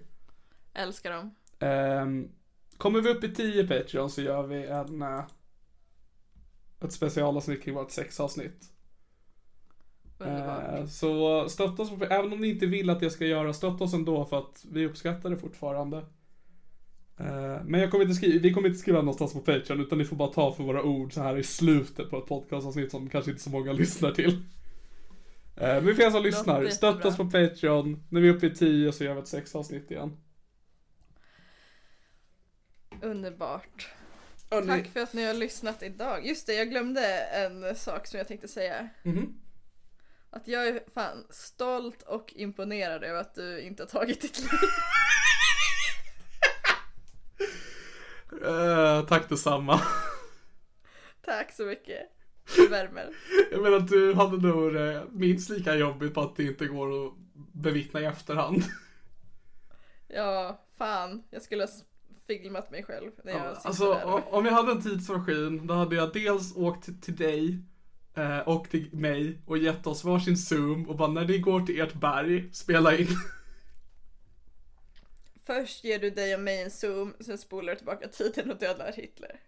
Älskar 0.73 1.11
dem. 1.11 1.35
Ehm, 1.59 2.31
kommer 2.81 3.01
vi 3.01 3.09
upp 3.09 3.23
i 3.23 3.35
10 3.35 3.67
Patreon 3.67 4.09
så 4.09 4.21
gör 4.21 4.47
vi 4.47 4.65
en, 4.65 5.01
eh, 5.01 5.23
ett 6.81 6.91
specialavsnitt 6.91 7.63
kring 7.63 7.75
vårt 7.75 7.91
sexavsnitt. 7.91 8.71
Eh, 10.19 10.85
så 10.85 11.45
stötta 11.49 11.81
oss, 11.81 11.91
även 12.09 12.33
om 12.33 12.41
ni 12.41 12.49
inte 12.49 12.65
vill 12.65 12.89
att 12.89 13.01
jag 13.01 13.11
ska 13.11 13.25
göra, 13.25 13.53
stötta 13.53 13.83
oss 13.83 13.93
ändå 13.93 14.25
för 14.25 14.37
att 14.37 14.65
vi 14.71 14.85
uppskattar 14.85 15.29
det 15.29 15.37
fortfarande. 15.37 15.97
Eh, 17.17 17.63
men 17.65 17.81
jag 17.81 17.91
kommer 17.91 18.05
inte 18.05 18.15
skriva, 18.15 18.39
vi 18.41 18.53
kommer 18.53 18.67
inte 18.67 18.79
skriva 18.79 18.99
någonstans 18.99 19.33
på 19.33 19.39
Patreon 19.39 19.79
utan 19.79 19.97
ni 19.97 20.05
får 20.05 20.15
bara 20.15 20.33
ta 20.33 20.53
för 20.53 20.63
våra 20.63 20.83
ord 20.83 21.13
så 21.13 21.21
här 21.21 21.37
i 21.37 21.43
slutet 21.43 22.09
på 22.09 22.17
ett 22.17 22.27
podcastavsnitt 22.27 22.91
som 22.91 23.09
kanske 23.09 23.31
inte 23.31 23.43
så 23.43 23.49
många 23.49 23.73
lyssnar 23.83 24.11
till. 24.11 24.31
Eh, 25.55 25.83
men 25.83 25.95
för 25.95 26.03
er 26.03 26.09
som 26.09 26.23
lyssnar, 26.23 26.67
stötta 26.67 27.07
oss 27.07 27.17
på 27.17 27.25
Patreon. 27.25 28.03
När 28.09 28.21
vi 28.21 28.29
är 28.29 28.33
uppe 28.33 28.47
i 28.47 28.55
10 28.55 28.91
så 28.91 29.03
gör 29.03 29.13
vi 29.13 29.19
ett 29.19 29.27
sexavsnitt 29.27 29.91
igen. 29.91 30.17
Underbart. 33.01 33.89
Hörni- 34.49 34.67
Tack 34.67 34.87
för 34.93 34.99
att 34.99 35.13
ni 35.13 35.23
har 35.25 35.33
lyssnat 35.33 35.83
idag. 35.83 36.25
Just 36.27 36.47
det, 36.47 36.53
jag 36.53 36.69
glömde 36.69 37.07
en 37.23 37.75
sak 37.75 38.07
som 38.07 38.17
jag 38.17 38.27
tänkte 38.27 38.47
säga. 38.47 38.89
Mhm. 39.03 39.33
Att 40.29 40.47
jag 40.47 40.67
är 40.67 40.83
fan 40.93 41.25
stolt 41.29 42.01
och 42.01 42.33
imponerad 42.35 43.03
över 43.03 43.21
att 43.21 43.35
du 43.35 43.59
inte 43.61 43.83
har 43.83 43.87
tagit 43.87 44.21
ditt 44.21 44.39
liv. 44.39 44.49
Eh, 48.45 49.05
tack 49.05 49.29
detsamma. 49.29 49.81
Tack 51.25 51.53
så 51.53 51.65
mycket. 51.65 51.99
Det 52.55 52.67
värmer. 52.67 53.09
Jag 53.51 53.61
menar 53.61 53.79
du 53.79 54.13
hade 54.13 54.47
nog 54.47 54.75
eh, 54.75 55.01
minst 55.11 55.49
lika 55.49 55.75
jobbigt 55.75 56.13
på 56.13 56.21
att 56.21 56.35
det 56.35 56.43
inte 56.43 56.65
går 56.65 57.05
att 57.07 57.13
bevittna 57.53 58.01
i 58.01 58.05
efterhand. 58.05 58.63
Ja, 60.07 60.65
fan. 60.77 61.23
Jag 61.29 61.41
skulle 61.41 61.63
ha 61.63 61.67
filmat 62.39 62.71
mig 62.71 62.83
själv 62.83 63.11
när 63.23 63.31
jag 63.33 63.55
sitter 63.57 63.67
Alltså 63.69 63.93
där. 63.93 64.33
om 64.33 64.45
jag 64.45 64.53
hade 64.53 64.71
en 64.71 64.81
tidsmaskin 64.81 65.67
då 65.67 65.73
hade 65.73 65.95
jag 65.95 66.13
dels 66.13 66.55
åkt 66.55 67.03
till, 67.03 67.15
dig 67.15 67.59
eh, 68.15 68.39
och 68.39 68.69
till 68.69 68.89
mig 68.93 69.41
och 69.45 69.57
gett 69.57 69.87
oss 69.87 70.03
varsin 70.03 70.37
zoom 70.37 70.89
och 70.89 70.95
bara 70.97 71.07
när 71.11 71.25
ni 71.25 71.37
går 71.37 71.61
till 71.61 71.81
ert 71.81 71.93
berg, 71.93 72.49
spela 72.53 72.97
in. 72.97 73.07
Först 75.45 75.83
ger 75.83 75.99
du 75.99 76.09
dig 76.09 76.35
och 76.35 76.41
mig 76.41 76.61
en 76.61 76.71
zoom, 76.71 77.13
sen 77.19 77.37
spolar 77.37 77.73
du 77.73 77.77
tillbaka 77.77 78.07
tiden 78.07 78.51
och 78.51 78.57
dödar 78.57 78.91
Hitler. 78.95 79.39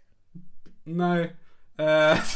Nej. 0.84 1.36
Eh. 1.78 2.18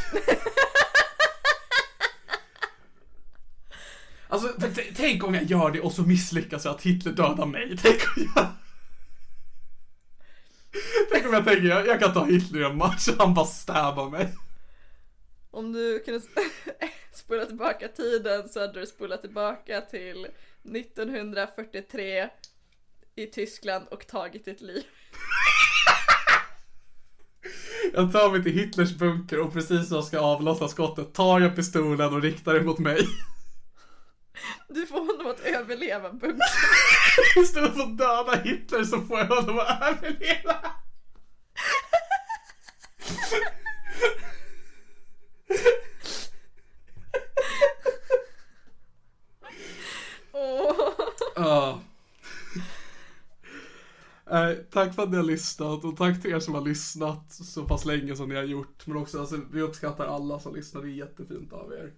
Alltså 4.29 4.53
tänk 4.95 5.23
om 5.23 5.35
jag 5.35 5.43
gör 5.43 5.71
det 5.71 5.79
och 5.81 5.91
så 5.91 6.01
misslyckas 6.01 6.65
jag 6.65 6.75
att 6.75 6.81
Hitler 6.81 7.11
dödar 7.11 7.45
mig. 7.45 7.77
Tänk 7.81 8.01
om 8.17 8.31
jag... 8.35 8.47
Tänk 11.11 11.25
om 11.25 11.33
jag 11.33 11.45
tänker 11.45 11.67
jag, 11.67 11.87
jag 11.87 11.99
kan 11.99 12.13
ta 12.13 12.25
Hitler 12.25 12.61
i 12.61 12.63
en 12.63 12.77
match 12.77 13.07
och 13.07 13.15
han 13.19 13.33
bara 13.33 13.45
stabbar 13.45 14.09
mig. 14.09 14.33
Om 15.51 15.73
du 15.73 15.99
kunde 15.99 16.21
spola 17.13 17.45
tillbaka 17.45 17.87
tiden 17.87 18.49
så 18.49 18.59
hade 18.59 18.79
du 18.79 18.85
spolat 18.85 19.21
tillbaka 19.21 19.81
till 19.81 20.27
1943 20.75 22.29
i 23.15 23.25
Tyskland 23.25 23.87
och 23.91 24.07
tagit 24.07 24.45
ditt 24.45 24.61
liv. 24.61 24.83
Jag 27.93 28.11
tar 28.11 28.31
mig 28.31 28.43
till 28.43 28.51
Hitlers 28.51 28.93
bunker 28.93 29.39
och 29.39 29.53
precis 29.53 29.89
när 29.89 29.97
jag 29.97 30.05
ska 30.05 30.19
avlossa 30.19 30.67
skottet 30.67 31.13
tar 31.13 31.39
jag 31.39 31.55
pistolen 31.55 32.13
och 32.13 32.21
riktar 32.21 32.53
den 32.53 32.65
mot 32.65 32.79
mig. 32.79 33.07
Du 34.69 34.85
får 34.85 34.99
honom 34.99 35.27
att 35.27 35.39
överleva 35.39 36.11
bunkern. 36.11 36.39
Istället 37.37 37.73
för 37.75 37.83
att 37.83 37.97
döda 37.97 38.35
Hitler 38.43 38.83
så 38.83 39.01
får 39.01 39.19
jag 39.19 39.27
honom 39.27 39.59
att 39.59 39.81
överleva. 39.81 40.55
Åh. 51.37 51.77
Nej, 54.31 54.65
tack 54.71 54.95
för 54.95 55.03
att 55.03 55.09
ni 55.09 55.17
har 55.17 55.23
lyssnat 55.23 55.83
och 55.83 55.97
tack 55.97 56.21
till 56.21 56.31
er 56.31 56.39
som 56.39 56.53
har 56.53 56.61
lyssnat 56.61 57.31
så 57.31 57.63
pass 57.65 57.85
länge 57.85 58.15
som 58.15 58.29
ni 58.29 58.35
har 58.35 58.43
gjort. 58.43 58.87
Men 58.87 58.97
också, 58.97 59.19
alltså, 59.19 59.39
vi 59.51 59.61
uppskattar 59.61 60.05
alla 60.05 60.39
som 60.39 60.55
lyssnar, 60.55 60.81
det 60.81 60.87
är 60.87 60.91
jättefint 60.91 61.53
av 61.53 61.73
er. 61.73 61.93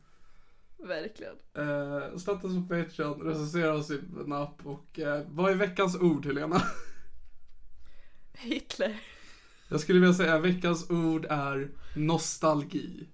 Verkligen. 0.84 1.36
Eh, 1.54 2.18
stötta 2.18 2.48
oss 2.48 2.54
på 2.54 2.62
Patreon, 2.76 3.22
recensera 3.22 3.74
oss 3.74 3.92
i 3.92 4.00
en 4.26 4.34
app 4.34 4.66
och 4.66 5.00
eh, 5.00 5.24
vad 5.28 5.52
är 5.52 5.56
veckans 5.56 5.96
ord 5.96 6.26
Helena? 6.26 6.62
Hitler. 8.34 9.00
Jag 9.68 9.80
skulle 9.80 10.00
vilja 10.00 10.14
säga 10.14 10.40
veckans 10.40 10.90
ord 10.90 11.26
är 11.30 11.70
nostalgi. 11.96 13.08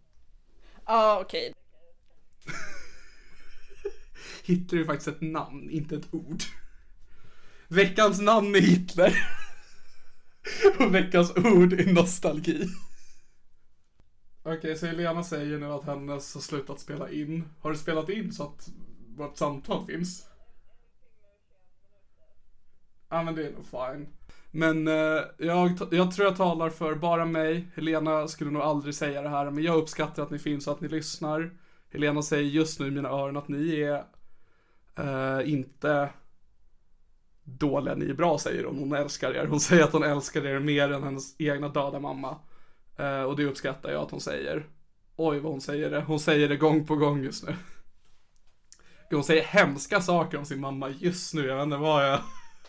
Ja, 0.86 1.20
okej. 1.22 1.54
Hitler 4.44 4.80
är 4.80 4.86
faktiskt 4.86 5.08
ett 5.08 5.22
namn, 5.22 5.70
inte 5.70 5.96
ett 5.96 6.14
ord. 6.14 6.44
Veckans 7.68 8.20
namn 8.22 8.56
är 8.56 8.62
Hitler. 8.62 9.28
Och 10.80 10.96
veckans 10.96 11.32
ord 11.36 11.74
är 11.74 11.94
nostalgi. 11.94 12.70
Okej, 14.48 14.76
så 14.76 14.86
Helena 14.86 15.24
säger 15.24 15.58
nu 15.58 15.66
att 15.66 15.84
hennes 15.84 16.34
har 16.34 16.42
slutat 16.42 16.80
spela 16.80 17.10
in. 17.10 17.44
Har 17.62 17.72
du 17.72 17.78
spelat 17.78 18.10
in 18.10 18.32
så 18.32 18.44
att 18.44 18.70
vårt 19.16 19.38
samtal 19.38 19.86
finns? 19.86 20.28
Ja 23.10 23.24
men 23.24 23.36
det 23.36 23.48
är 23.48 23.52
nog 23.52 23.66
fine. 23.66 24.08
Men 24.52 24.88
eh, 24.88 25.24
jag, 25.38 25.72
jag 25.92 26.12
tror 26.12 26.28
jag 26.28 26.38
talar 26.38 26.70
för 26.70 26.96
bara 26.96 27.26
mig. 27.26 27.68
Helena 27.76 28.28
skulle 28.28 28.52
nog 28.52 28.62
aldrig 28.62 28.96
säga 28.96 29.22
det 29.22 29.30
här, 29.30 29.52
men 29.52 29.64
jag 29.64 29.78
uppskattar 29.78 30.24
att 30.24 30.32
ni 30.32 30.40
finns 30.40 30.68
och 30.68 30.74
att 30.74 30.82
ni 30.82 30.88
lyssnar. 30.88 31.58
Helena 31.92 32.22
säger 32.22 32.50
just 32.50 32.80
nu 32.80 32.88
i 32.88 32.92
mina 32.92 33.10
öron 33.10 33.38
att 33.38 33.48
ni 33.48 33.82
är 33.82 34.04
eh, 34.96 35.50
inte 35.50 36.10
dåliga, 37.44 37.96
ni 37.96 38.10
är 38.10 38.14
bra 38.14 38.38
säger 38.38 38.64
hon. 38.64 38.80
Hon 38.80 38.94
älskar 38.94 39.36
er. 39.36 39.46
Hon 39.46 39.60
säger 39.60 39.84
att 39.84 39.94
hon 39.94 40.04
älskar 40.04 40.46
er 40.46 40.60
mer 40.60 40.92
än 40.92 41.04
hennes 41.04 41.36
egna 41.42 41.70
döda 41.70 42.00
mamma. 42.00 42.38
Eh, 42.98 43.22
och 43.22 43.36
det 43.36 43.46
uppskattar 43.46 43.92
jag 43.92 44.02
att 44.02 44.12
hon 44.12 44.22
säger. 44.22 44.66
Oj 45.16 45.40
vad 45.40 45.52
hon 45.52 45.62
säger 45.62 45.90
det. 45.90 46.02
Hon 46.02 46.20
säger 46.20 46.50
det 46.50 46.58
gång 46.58 46.86
på 46.86 46.96
gång 46.96 47.24
just 47.24 47.48
nu. 47.48 47.56
Hon 49.12 49.24
säger 49.24 49.44
hemska 49.44 50.02
saker 50.02 50.38
om 50.38 50.46
sin 50.46 50.60
mamma 50.60 50.90
just 50.90 51.34
nu. 51.34 51.46
Jag 51.48 51.56
vet 51.56 51.64
inte 51.64 51.78
vad 51.78 52.10
jag, 52.10 52.20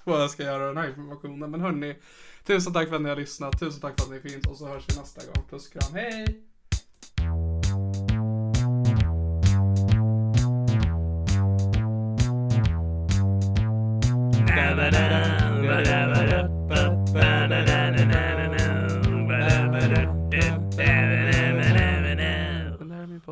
vad 0.04 0.22
jag 0.22 0.30
ska 0.30 0.42
göra 0.42 0.66
den 0.66 0.76
här 0.76 0.88
informationen. 0.88 1.50
Men 1.50 1.60
hörni, 1.60 1.96
tusen 2.44 2.72
tack 2.72 2.88
för 2.88 2.96
att 2.96 3.02
ni 3.02 3.08
har 3.08 3.16
lyssnat. 3.16 3.60
Tusen 3.60 3.80
tack 3.80 4.00
för 4.00 4.04
att 4.04 4.24
ni 4.24 4.30
finns. 4.30 4.46
Och 4.46 4.56
så 4.56 4.68
hörs 4.68 4.84
vi 4.88 4.96
nästa 5.00 5.20
gång. 5.26 5.48
Puss 5.50 5.68
kram, 5.68 5.94
hej! 5.94 6.55